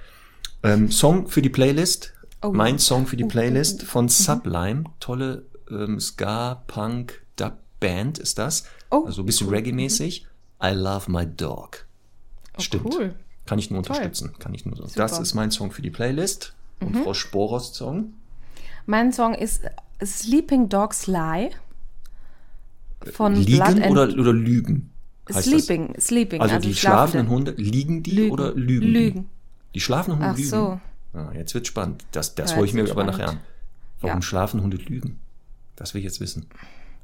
Ähm, 0.62 0.90
Song 0.90 1.28
für 1.28 1.42
die 1.42 1.50
Playlist 1.50 2.14
Oh, 2.40 2.52
mein 2.52 2.78
Song 2.78 3.06
für 3.06 3.16
die 3.16 3.24
Oh, 3.24 3.28
Playlist 3.28 3.82
oh. 3.82 3.86
von 3.86 4.08
Sublime. 4.08 4.84
Tolle 5.00 5.46
ähm, 5.70 5.98
Ska, 5.98 6.62
Punk, 6.68 7.24
Dub 7.36 7.58
Band 7.80 8.18
ist 8.18 8.38
das. 8.38 8.64
Oh, 8.90 9.04
also 9.06 9.22
ein 9.22 9.26
bisschen. 9.26 9.48
Reggae-mäßig. 9.48 10.26
I 10.62 10.70
Love 10.72 11.10
My 11.10 11.26
Dog. 11.26 11.86
Oh, 12.56 12.60
Stimmt. 12.60 12.94
Cool. 12.94 13.14
Kann 13.46 13.58
ich 13.58 13.70
nur 13.70 13.82
Toll. 13.82 13.96
unterstützen. 13.96 14.34
Kann 14.38 14.52
ich 14.54 14.66
nur 14.66 14.76
so. 14.76 14.84
Mhm. 14.84 14.90
Das 14.96 15.18
ist 15.18 15.34
mein 15.34 15.50
Song 15.50 15.70
für 15.70 15.82
die 15.82 15.90
Playlist. 15.90 16.54
Und 16.80 16.96
Frau 16.96 17.14
Sporos 17.14 17.74
Song. 17.74 18.12
Mein 18.86 19.12
Song 19.12 19.34
ist 19.34 19.62
Sleeping 20.04 20.68
Dogs 20.68 21.06
Lie 21.06 21.50
von 23.12 23.34
Blood 23.34 23.46
Liegen 23.46 23.84
oder, 23.90 24.02
oder 24.18 24.32
Lügen? 24.32 24.90
Sleeping, 25.30 25.94
Sleeping. 26.00 26.40
Das? 26.40 26.50
Also, 26.52 26.68
die 26.68 26.74
schlafenden 26.74 27.26
Schlafende. 27.26 27.50
Hunde, 27.52 27.62
liegen 27.62 28.02
die 28.02 28.10
Lügen. 28.12 28.30
oder 28.32 28.54
lügen? 28.54 28.80
die? 28.86 28.92
Lügen. 28.92 29.30
Die 29.74 29.80
schlafenden 29.80 30.20
Hunde 30.20 30.32
Ach 30.32 30.36
lügen. 30.36 30.48
so. 30.48 30.80
Ah, 31.14 31.32
jetzt 31.34 31.54
wird 31.54 31.66
spannend. 31.66 32.04
Das, 32.12 32.34
das 32.34 32.52
Ja, 32.52 32.56
hole 32.56 32.66
ich 32.66 32.72
mir 32.74 32.82
aber 32.82 32.90
spannend. 32.92 33.12
nachher 33.12 33.28
an. 33.30 33.40
Warum 34.00 34.16
Ja. 34.18 34.22
schlafen 34.22 34.62
Hunde 34.62 34.76
lügen? 34.78 35.18
Das 35.76 35.92
will 35.94 35.98
ich 36.00 36.04
jetzt 36.04 36.20
wissen. 36.20 36.46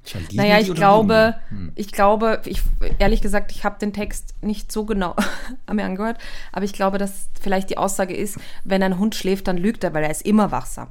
Tja, 0.04 0.20
liegen 0.20 0.36
Naja, 0.36 0.58
ich 0.58 0.72
glaube, 0.74 1.36
lügen 1.50 1.72
die? 1.74 1.80
ich 1.80 1.92
glaube, 1.92 2.42
ich, 2.44 2.62
ehrlich 2.98 3.22
gesagt, 3.22 3.52
ich 3.52 3.64
habe 3.64 3.78
den 3.78 3.92
Text 3.92 4.34
nicht 4.42 4.70
so 4.70 4.84
genau 4.84 5.16
mir 5.72 5.84
angehört, 5.84 6.18
aber 6.52 6.64
ich 6.64 6.72
glaube, 6.72 6.98
dass 6.98 7.28
vielleicht 7.40 7.70
die 7.70 7.78
Aussage 7.78 8.14
ist, 8.14 8.38
wenn 8.64 8.82
ein 8.82 8.98
Hund 8.98 9.14
schläft, 9.14 9.48
dann 9.48 9.56
lügt 9.56 9.82
er, 9.82 9.94
weil 9.94 10.04
er 10.04 10.10
ist 10.10 10.22
immer 10.22 10.50
wachsam. 10.50 10.88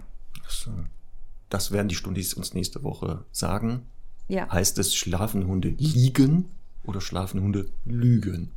Das 1.50 1.72
werden 1.72 1.88
die 1.88 1.96
Stundis 1.96 2.34
uns 2.34 2.54
nächste 2.54 2.84
Woche 2.84 3.24
sagen. 3.32 3.86
Ja. 4.28 4.52
Heißt 4.52 4.78
es, 4.80 4.96
schlafen 4.96 5.46
Hunde 5.46 5.70
liegen 5.78 6.50
oder 6.84 7.02
schlafen 7.02 7.42
Hunde 7.42 7.70
lügen? 7.86 8.52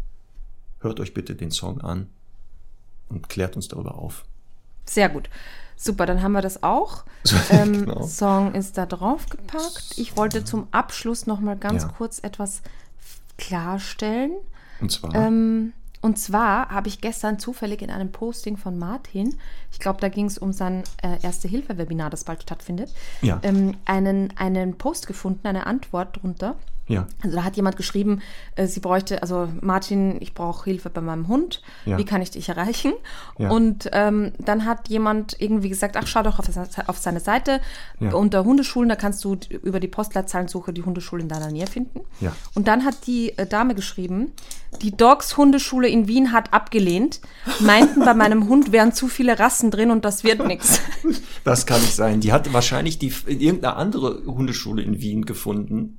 Hört 0.80 1.00
euch 1.00 1.12
bitte 1.12 1.34
den 1.34 1.50
Song 1.50 1.80
an 1.80 2.08
und 3.08 3.28
klärt 3.28 3.56
uns 3.56 3.68
darüber 3.68 3.96
auf. 3.96 4.24
Sehr 4.86 5.08
gut. 5.08 5.28
Super, 5.76 6.06
dann 6.06 6.22
haben 6.22 6.32
wir 6.32 6.42
das 6.42 6.62
auch. 6.62 7.04
So, 7.24 7.36
Ähm, 7.50 7.84
genau. 7.86 8.02
Song 8.02 8.54
ist 8.54 8.78
da 8.78 8.86
drauf 8.86 9.26
gepackt. 9.28 9.92
Ich 9.96 10.16
wollte 10.16 10.44
zum 10.44 10.68
Abschluss 10.70 11.26
noch 11.26 11.40
mal 11.40 11.56
ganz 11.56 11.82
Ja. 11.82 11.88
kurz 11.88 12.18
etwas 12.20 12.62
klarstellen. 13.38 14.32
Und 14.80 14.90
zwar, 14.92 15.14
Ähm, 15.14 15.72
und 16.02 16.18
zwar 16.18 16.68
habe 16.70 16.88
ich 16.88 17.00
gestern 17.00 17.38
zufällig 17.38 17.82
in 17.82 17.90
einem 17.90 18.12
Posting 18.12 18.56
von 18.56 18.78
Martin, 18.78 19.36
ich 19.72 19.78
glaube, 19.78 20.00
da 20.00 20.08
ging 20.08 20.26
es 20.26 20.38
um 20.38 20.52
sein 20.52 20.84
äh, 21.02 21.18
Erste-Hilfe-Webinar, 21.22 22.10
das 22.10 22.24
bald 22.24 22.42
stattfindet, 22.42 22.92
Ja. 23.22 23.40
ähm, 23.42 23.74
einen, 23.86 24.32
einen 24.36 24.78
Post 24.78 25.06
gefunden, 25.06 25.46
eine 25.46 25.66
Antwort 25.66 26.22
drunter. 26.22 26.56
Ja, 26.88 27.06
Also 27.22 27.36
da 27.36 27.42
hat 27.44 27.56
jemand 27.56 27.76
geschrieben, 27.76 28.20
äh, 28.54 28.66
sie 28.66 28.78
bräuchte, 28.80 29.20
also 29.22 29.48
Martin, 29.60 30.18
ich 30.20 30.34
brauche 30.34 30.64
Hilfe 30.64 30.88
bei 30.88 31.00
meinem 31.00 31.26
Hund. 31.26 31.60
Ja. 31.84 31.98
Wie 31.98 32.04
kann 32.04 32.22
ich 32.22 32.30
dich 32.30 32.48
erreichen? 32.48 32.92
Ja. 33.38 33.50
Und 33.50 33.88
ähm, 33.92 34.32
dann 34.38 34.64
hat 34.66 34.88
jemand 34.88 35.36
irgendwie 35.40 35.68
gesagt, 35.68 35.96
ach, 35.96 36.06
schau 36.06 36.22
doch 36.22 36.38
auf, 36.38 36.46
auf 36.86 36.98
seine 36.98 37.18
Seite 37.20 37.60
Ja. 37.98 38.14
unter 38.14 38.44
Hundeschulen, 38.44 38.88
da 38.88 38.94
kannst 38.94 39.24
du 39.24 39.36
über 39.62 39.80
die 39.80 39.88
Postleitzahlensuche 39.88 40.72
die 40.72 40.82
Hundeschule 40.84 41.22
in 41.22 41.28
deiner 41.28 41.50
Nähe 41.50 41.66
finden. 41.66 42.00
Ja. 42.20 42.36
Und 42.54 42.68
dann 42.68 42.84
hat 42.84 43.06
die 43.08 43.36
äh, 43.36 43.46
Dame 43.46 43.74
geschrieben, 43.74 44.32
die 44.82 44.96
Dogs 44.96 45.36
Hundeschule 45.36 45.88
in 45.88 46.06
Wien 46.06 46.32
hat 46.32 46.52
abgelehnt, 46.52 47.20
meinten, 47.60 48.04
bei 48.04 48.14
meinem 48.14 48.48
Hund 48.48 48.70
wären 48.70 48.92
zu 48.92 49.08
viele 49.08 49.38
Rassen 49.38 49.70
drin 49.70 49.90
und 49.90 50.04
das 50.04 50.22
wird 50.22 50.46
nichts. 50.46 50.80
das 51.44 51.66
kann 51.66 51.80
nicht 51.80 51.94
sein. 51.96 52.20
Die 52.20 52.32
hat 52.32 52.52
wahrscheinlich 52.52 52.98
die, 52.98 53.12
irgendeine 53.26 53.74
andere 53.76 54.22
Hundeschule 54.26 54.82
in 54.82 55.00
Wien 55.00 55.24
gefunden 55.26 55.98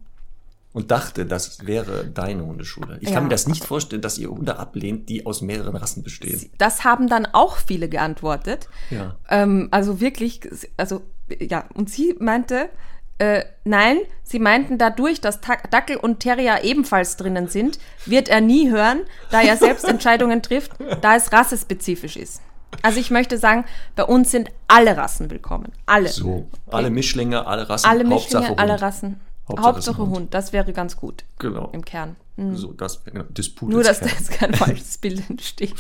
und 0.78 0.92
dachte, 0.92 1.26
das 1.26 1.66
wäre 1.66 2.06
deine 2.06 2.46
Hundeschule. 2.46 3.00
Ich 3.02 3.10
Ja. 3.10 3.16
kann 3.16 3.24
mir 3.24 3.30
das 3.32 3.48
nicht 3.48 3.64
vorstellen, 3.66 4.04
dass 4.04 4.20
ihr 4.20 4.30
Hunde 4.30 4.60
ablehnt, 4.60 5.10
die 5.10 5.26
aus 5.26 5.42
mehreren 5.42 5.76
Rassen 5.76 6.04
bestehen. 6.04 6.52
Das 6.60 6.84
haben 6.84 7.08
dann 7.10 7.26
auch 7.26 7.58
viele 7.58 7.90
geantwortet. 7.90 8.70
Ja. 8.92 9.16
Ähm, 9.28 9.70
also 9.72 10.00
wirklich, 10.00 10.42
also 10.78 11.02
ja, 11.40 11.66
und 11.74 11.90
sie 11.90 12.16
meinte, 12.20 12.70
äh, 13.18 13.44
nein, 13.64 13.98
sie 14.22 14.38
meinten 14.38 14.78
dadurch, 14.78 15.20
dass 15.20 15.40
Dackel 15.42 15.98
und 15.98 16.20
Terrier 16.20 16.64
ebenfalls 16.64 17.18
drinnen 17.18 17.48
sind, 17.48 17.80
wird 18.06 18.30
er 18.30 18.42
nie 18.42 18.70
hören, 18.70 19.02
da 19.32 19.42
er 19.42 19.58
selbst 19.58 19.84
Entscheidungen 19.88 20.44
trifft, 20.44 20.74
da 21.02 21.16
es 21.16 21.34
rassespezifisch 21.34 22.18
ist. 22.18 22.42
Also 22.84 23.00
ich 23.00 23.10
möchte 23.10 23.40
sagen, 23.40 23.66
bei 23.96 24.04
uns 24.04 24.30
sind 24.30 24.52
alle 24.68 24.96
Rassen 24.96 25.32
willkommen. 25.32 25.72
Alle. 25.88 26.10
So, 26.10 26.48
alle 26.70 26.92
Mischlinge, 26.92 27.48
alle 27.48 27.68
Rassen, 27.68 27.90
alle 27.90 28.08
Hauptsache 28.08 28.42
Mischlinge, 28.42 28.50
Hund. 28.50 28.60
alle 28.60 28.80
Rassen. 28.82 29.20
Hauptsache 29.50 29.66
Hauptsache, 29.68 29.92
ist 29.94 30.08
Hund. 30.08 30.16
Hund. 30.16 30.34
das 30.34 30.54
wäre 30.54 30.74
ganz 30.74 30.98
gut 30.98 31.24
Genau. 31.40 31.70
im 31.74 31.84
Kern. 31.86 32.16
Mhm. 32.36 32.56
So, 32.56 32.74
das, 32.74 33.04
genau, 33.04 33.24
Disput 33.30 33.70
Nur, 33.70 33.82
ist 33.82 33.88
dass 33.88 34.00
da 34.02 34.08
jetzt 34.08 34.32
kein 34.32 34.54
falsches 34.56 34.98
Bild 34.98 35.30
entsteht. 35.30 35.74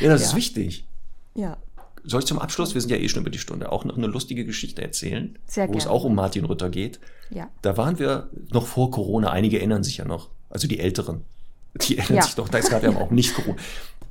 Ja, 0.00 0.10
das 0.10 0.22
ist 0.22 0.30
Ja. 0.32 0.36
wichtig. 0.36 0.86
Ja. 1.34 1.56
Soll 2.04 2.20
ich 2.20 2.26
zum 2.26 2.38
Abschluss, 2.38 2.74
wir 2.74 2.80
sind 2.80 2.90
ja 2.90 2.96
eh 2.98 3.08
schon 3.08 3.22
über 3.22 3.30
die 3.30 3.38
Stunde, 3.38 3.72
auch 3.72 3.84
noch 3.84 3.96
eine 3.96 4.06
lustige 4.06 4.44
Geschichte 4.44 4.80
erzählen, 4.82 5.36
Sehr 5.46 5.66
wo 5.68 5.72
es 5.72 5.84
gerne. 5.84 5.90
auch 5.90 6.04
um 6.04 6.14
Martin 6.14 6.44
Rütter 6.44 6.70
geht. 6.70 7.00
Ja. 7.30 7.48
Da 7.62 7.76
waren 7.76 7.98
wir 7.98 8.28
noch 8.52 8.66
vor 8.66 8.90
Corona, 8.92 9.30
einige 9.30 9.58
erinnern 9.58 9.82
sich 9.82 9.96
ja 9.96 10.04
noch, 10.04 10.28
also 10.48 10.68
die 10.68 10.78
Älteren, 10.78 11.24
die 11.82 11.98
erinnern 11.98 12.18
Ja. 12.18 12.22
sich 12.22 12.36
noch, 12.36 12.48
da 12.48 12.58
es 12.58 12.70
gab 12.70 12.84
ja 12.84 12.90
auch 12.96 13.10
nicht 13.10 13.34
Corona. 13.34 13.56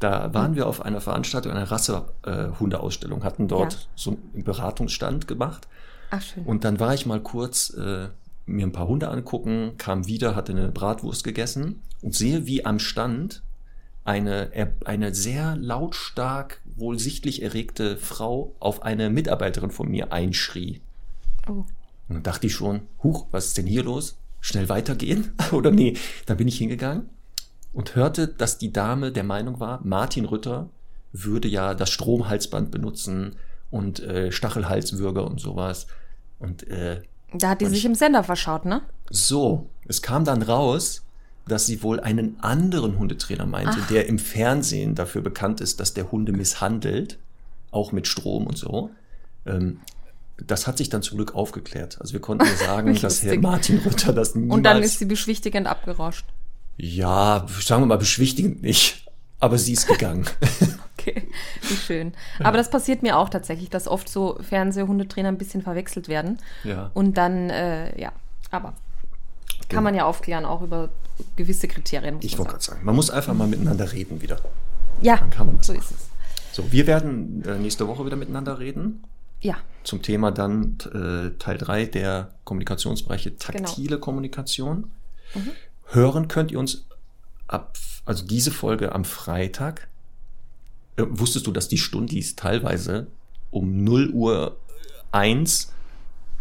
Da 0.02 0.34
waren 0.34 0.56
wir 0.56 0.68
auf 0.68 0.82
einer 0.82 1.00
Veranstaltung, 1.00 1.54
einer 1.54 1.72
Rasse-Hundeausstellung, 1.72 3.24
hatten 3.24 3.48
dort 3.48 3.74
Ja. 3.74 3.80
so 3.96 4.18
einen 4.34 4.44
Beratungsstand 4.44 5.28
gemacht 5.28 5.68
Ach 6.12 6.22
schön. 6.22 6.44
und 6.44 6.64
dann 6.66 6.80
war 6.82 6.94
ich 6.94 7.06
mal 7.06 7.22
kurz 7.22 7.70
äh, 7.72 8.10
mir 8.46 8.66
ein 8.66 8.72
paar 8.72 8.88
Hunde 8.88 9.10
angucken, 9.10 9.74
kam 9.78 10.08
wieder, 10.08 10.36
hatte 10.36 10.52
eine 10.52 10.72
Bratwurst 10.72 11.24
gegessen 11.24 11.82
und 12.02 12.16
sehe, 12.16 12.46
wie 12.46 12.66
am 12.66 12.80
Stand 12.80 13.42
eine, 14.04 14.52
eine 14.86 15.16
sehr 15.16 15.56
lautstark, 15.56 16.62
wohl 16.76 17.00
sichtlich 17.00 17.42
erregte 17.42 17.98
Frau 17.98 18.56
auf 18.60 18.84
eine 18.84 19.10
Mitarbeiterin 19.10 19.72
von 19.72 19.90
mir 19.90 20.12
einschrie. 20.12 20.82
oh. 21.48 21.66
Und 22.08 22.18
dann 22.18 22.24
dachte 22.24 22.46
ich 22.46 22.54
schon, 22.54 22.82
huch, 23.02 23.26
was 23.32 23.48
ist 23.48 23.58
denn 23.58 23.66
hier 23.66 23.84
los? 23.84 24.18
Schnell 24.40 24.70
weitergehen? 24.70 25.32
Oder 25.52 25.72
nee, 25.72 25.98
dann 26.28 26.38
bin 26.38 26.48
ich 26.48 26.60
hingegangen 26.60 27.10
und 27.76 27.96
hörte, 27.96 28.28
dass 28.28 28.58
die 28.58 28.72
Dame 28.72 29.12
der 29.12 29.24
Meinung 29.24 29.60
war, 29.60 29.82
Martin 29.84 30.26
Rütter 30.26 30.70
würde 31.12 31.48
ja 31.48 31.74
das 31.74 31.90
Stromhalsband 31.90 32.72
benutzen 32.72 33.36
und 33.70 34.00
äh, 34.00 34.32
Stachelhalswürger 34.32 35.26
und 35.26 35.42
sowas. 35.42 35.88
Und 36.40 36.68
äh, 36.70 37.02
Da 37.40 37.50
hat 37.50 37.62
die 37.62 37.66
Und 37.66 37.72
sich 37.72 37.80
ich- 37.80 37.86
im 37.86 37.96
Sender 37.96 38.24
verschaut, 38.24 38.66
ne? 38.66 38.82
so, 39.10 39.70
es 39.88 40.02
kam 40.02 40.26
dann 40.26 40.42
raus, 40.42 41.04
dass 41.48 41.68
sie 41.68 41.84
wohl 41.84 42.00
einen 42.00 42.40
anderen 42.42 42.98
Hundetrainer 42.98 43.46
meinte, 43.46 43.78
Ach. 43.82 43.88
der 43.88 44.08
im 44.08 44.18
Fernsehen 44.18 44.96
dafür 44.96 45.22
bekannt 45.22 45.62
ist, 45.62 45.80
dass 45.80 45.94
der 45.94 46.12
Hunde 46.12 46.32
misshandelt, 46.32 47.20
auch 47.72 47.92
mit 47.92 48.08
Strom 48.08 48.48
und 48.48 48.58
so. 48.58 48.90
Ähm, 49.46 49.80
das 50.38 50.66
hat 50.66 50.78
sich 50.80 50.90
dann 50.90 51.02
zum 51.04 51.18
Glück 51.18 51.36
aufgeklärt. 51.36 52.02
Also 52.02 52.14
wir 52.14 52.20
konnten 52.20 52.48
sagen, 52.58 52.96
dass 53.02 53.22
Herr. 53.24 53.38
Martin 53.40 53.78
Rütter 53.80 54.12
das 54.12 54.34
niemals... 54.34 54.58
Und 54.58 54.64
dann 54.64 54.82
ist 54.82 54.98
sie 55.00 55.06
beschwichtigend 55.06 55.68
abgerauscht. 55.68 56.26
ja, 56.78 57.46
sagen 57.62 57.84
wir 57.84 57.88
mal 57.88 57.98
beschwichtigend 57.98 58.64
nicht. 58.64 59.06
Aber 59.40 59.58
sie 59.60 59.74
ist 59.74 59.88
gegangen. 59.88 60.26
Okay, 61.08 61.28
wie 61.62 61.76
schön. 61.76 62.14
Aber 62.44 62.58
das 62.58 62.70
passiert 62.70 63.04
mir 63.04 63.18
auch 63.18 63.30
tatsächlich, 63.30 63.70
dass 63.70 63.88
oft 63.88 64.10
so 64.10 64.38
Fernsehhundetrainer 64.42 65.30
ein 65.30 65.38
bisschen 65.38 65.62
verwechselt 65.62 66.08
werden. 66.08 66.40
ja. 66.64 66.90
Und 66.94 67.18
dann, 67.18 67.50
äh, 67.50 68.00
ja, 68.00 68.12
aber 68.52 68.74
Genau. 69.68 69.68
kann 69.70 69.84
man 69.84 69.96
ja 69.96 70.06
aufklären, 70.06 70.46
auch 70.46 70.62
über 70.62 70.90
gewisse 71.36 71.68
Kriterien. 71.68 72.18
Ich 72.22 72.38
wollte 72.38 72.52
gerade 72.52 72.64
sagen, 72.64 72.82
man 72.84 72.96
muss 72.96 73.10
einfach 73.10 73.34
mal 73.34 73.48
miteinander 73.48 73.92
reden 73.92 74.22
wieder. 74.22 74.40
Ja, 75.02 75.18
kann 75.18 75.48
man 75.48 75.58
das 75.58 75.68
so 75.68 75.74
machen. 75.74 75.84
ist 75.84 75.92
es. 75.92 76.10
So, 76.56 76.72
wir 76.72 76.88
werden 76.88 77.44
äh, 77.46 77.58
nächste 77.58 77.88
Woche 77.88 78.06
wieder 78.06 78.16
miteinander 78.16 78.60
reden. 78.60 79.04
Ja, 79.42 79.58
zum 79.84 80.02
Thema 80.02 80.32
dann 80.32 80.78
äh, 80.94 81.38
Teil 81.38 81.58
3 81.58 81.86
der 81.86 82.30
Kommunikationsbereiche 82.46 83.38
taktile 83.38 84.00
Kommunikation. 84.00 84.92
Hören 85.90 86.28
könnt 86.28 86.52
ihr 86.52 86.60
uns 86.60 86.86
ab, 87.48 87.78
also 88.06 88.26
diese 88.26 88.52
Folge 88.52 88.94
am 88.94 89.06
Freitag. 89.06 89.88
Äh, 90.98 91.04
wusstest 91.10 91.48
du, 91.48 91.52
dass 91.52 91.68
die 91.68 91.78
Stundis 91.78 92.36
teilweise 92.36 93.08
um 93.52 93.84
0 93.84 94.10
Uhr 94.12 94.58
1 95.12 95.72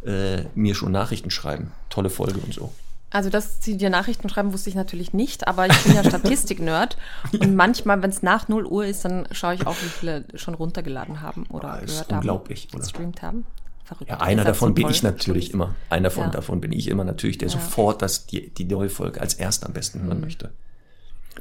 äh, 0.05 0.45
mir 0.55 0.75
schon 0.75 0.93
Nachrichten 0.93 1.31
schreiben? 1.31 1.73
Tolle 1.91 2.11
Folge 2.11 2.39
und 2.41 2.53
so. 2.55 2.73
also 3.11 3.31
dass 3.31 3.63
sie 3.63 3.77
dir 3.77 3.91
Nachrichten 3.91 4.29
schreiben, 4.29 4.53
wusste 4.53 4.69
ich 4.71 4.75
natürlich 4.77 5.13
nicht, 5.13 5.47
aber 5.47 5.67
ich 5.67 5.83
bin 5.85 5.95
ja 5.95 6.03
Statistik-Nerd 6.09 6.97
und 7.33 7.55
manchmal, 7.55 8.03
wenn 8.03 8.11
es 8.11 8.23
nach 8.23 8.49
0 8.49 8.67
Uhr 8.67 8.85
ist, 8.87 9.05
dann 9.05 9.27
schaue 9.31 9.55
ich 9.55 9.67
auch, 9.67 9.77
wie 9.83 9.89
viele 9.89 10.25
schon 10.35 10.55
runtergeladen 10.55 11.21
haben 11.21 11.47
oder 11.51 11.75
Ah, 11.75 11.77
ist 11.79 11.93
gehört 11.93 12.13
unglaublich, 12.13 12.65
haben, 12.65 12.75
oder? 12.77 12.85
gestreamt 12.85 13.23
haben. 13.23 13.47
Verrückt. 13.85 14.11
Ja, 14.11 14.21
einer 14.21 14.45
davon 14.45 14.75
bin 14.75 14.89
ich 14.89 15.03
natürlich 15.03 15.53
immer. 15.53 15.75
Einer 15.91 16.11
von 16.11 16.25
Ja. 16.25 16.31
davon 16.31 16.61
bin 16.63 16.73
ich 16.73 16.89
immer 16.89 17.05
natürlich, 17.05 17.37
der 17.39 17.49
Ja. 17.51 17.57
Mhm. 17.57 17.61
sofort 17.61 18.01
das, 18.03 18.27
die, 18.27 18.49
die 18.51 18.65
neue 18.65 18.89
Folge 18.89 19.21
als 19.21 19.35
erster 19.35 19.67
am 19.67 19.75
besten 19.75 20.03
hören 20.03 20.21
möchte. 20.23 20.53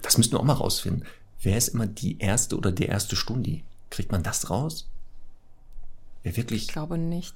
Das 0.01 0.17
müssten 0.17 0.33
wir 0.35 0.41
auch 0.41 0.43
mal 0.43 0.53
rausfinden. 0.53 1.05
Wer 1.43 1.57
ist 1.57 1.69
immer 1.69 1.85
die 1.87 2.17
erste 2.19 2.57
oder 2.57 2.71
der 2.71 2.89
erste 2.89 3.15
Stundi? 3.15 3.63
Kriegt 3.89 4.11
man 4.11 4.23
das 4.23 4.49
raus? 4.49 4.87
Wer 6.23 6.31
Ich 6.31 6.37
wirklich 6.37 6.67
glaube 6.69 6.97
nicht. 6.97 7.35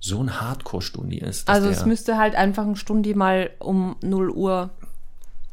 so 0.00 0.20
ein 0.22 0.40
Hardcore-Stundi 0.40 1.18
ist. 1.18 1.48
Also 1.48 1.68
es 1.68 1.84
müsste 1.84 2.16
halt 2.18 2.34
einfach 2.36 2.64
ein 2.64 2.76
Stundi 2.76 3.14
mal 3.14 3.50
um 3.58 3.96
0 4.00 4.30
Uhr 4.30 4.70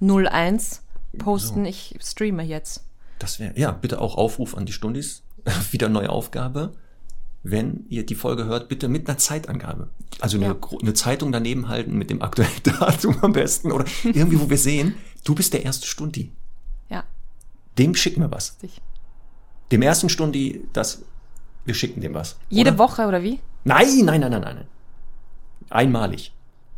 01 0.02 0.82
posten. 1.18 1.64
So. 1.64 1.69
Ich 1.69 1.95
streame 2.02 2.44
jetzt. 2.44 2.84
Das 3.19 3.40
wäre, 3.40 3.57
ja, 3.60 3.72
bitte 3.72 3.99
auch 4.02 4.15
Aufruf 4.15 4.56
an 4.56 4.65
die 4.65 4.73
Stundis. 4.73 5.23
Wieder 5.72 5.90
neue 5.90 6.10
Aufgabe. 6.10 6.73
wenn 7.48 7.86
ihr 7.90 8.03
die 8.06 8.15
Folge 8.15 8.45
hört, 8.45 8.69
bitte 8.69 8.88
mit 8.88 9.07
einer 9.07 9.19
Zeitangabe. 9.19 9.88
Also 10.19 10.38
eine, 10.38 10.48
Ja. 10.48 10.56
eine 10.82 10.94
Zeitung 10.95 11.32
daneben 11.32 11.68
halten 11.68 11.95
mit 11.95 12.10
dem 12.10 12.22
aktuellen 12.23 12.52
Datum 12.64 13.18
am 13.22 13.34
besten 13.34 13.72
oder 13.72 13.86
irgendwie, 14.03 14.40
wo 14.40 14.49
wir 14.49 14.57
sehen, 14.57 14.95
du 15.23 15.36
bist 15.36 15.53
der 15.53 15.64
erste 15.64 15.86
Stundi. 15.86 16.32
Ja, 16.90 17.03
Dem 17.77 17.95
schicken 17.95 18.22
wir 18.22 18.31
was. 18.31 18.57
Dem 19.72 19.81
ersten 19.81 20.10
Stundi, 20.10 20.68
das, 20.73 21.02
wir 21.65 21.73
schicken 21.73 22.02
dem 22.02 22.14
was. 22.14 22.38
Jede 22.49 22.72
oder? 22.72 22.80
Woche 22.80 23.06
oder 23.07 23.22
wie? 23.23 23.39
Nein, 23.64 23.88
nein, 24.06 24.22
nein, 24.22 24.31
nein, 24.31 24.41
nein. 24.41 24.56
nein. 24.56 24.68
Einmalig. 25.69 26.31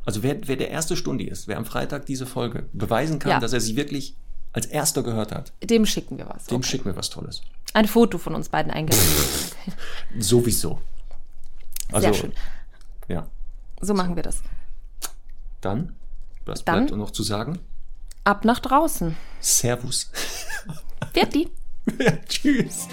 Also 0.06 0.24
wer, 0.24 0.48
wer 0.48 0.56
der 0.56 0.70
erste 0.70 0.96
Stundi 0.96 1.26
ist, 1.26 1.48
wer 1.48 1.58
am 1.58 1.66
Freitag 1.66 2.06
diese 2.06 2.26
Folge 2.26 2.66
beweisen 2.72 3.20
kann, 3.20 3.32
Ja. 3.32 3.40
dass 3.40 3.52
er 3.54 3.60
sie 3.60 3.76
wirklich 3.76 4.16
als 4.54 4.66
erster 4.66 5.04
gehört 5.04 5.34
hat, 5.34 5.52
Dem 5.62 5.86
schicken 5.86 6.18
wir 6.18 6.28
was. 6.30 6.46
dem 6.46 6.58
Okay. 6.58 6.68
schicken 6.68 6.86
wir 6.86 6.96
was 6.96 7.10
Tolles. 7.10 7.42
Ein 7.74 7.88
Foto 7.88 8.18
von 8.18 8.34
uns 8.34 8.48
beiden 8.50 8.72
eingeladen. 8.72 9.06
Sowieso. 10.20 10.82
Also, 11.92 12.08
Sehr 12.08 12.14
schön. 12.14 12.34
Ja. 13.10 13.28
So 13.82 13.94
machen 13.94 14.16
wir 14.16 14.24
das. 14.24 14.42
Dann, 15.62 15.94
was 16.46 16.64
Dann? 16.64 16.86
bleibt 16.86 16.98
noch 16.98 17.12
zu 17.12 17.24
sagen? 17.24 17.60
ab 18.28 18.46
nach 18.46 18.60
draußen. 18.60 19.16
Servus. 19.40 20.12
Fertig. 21.14 21.50
ja, 22.00 22.12
tschüss. 22.28 22.88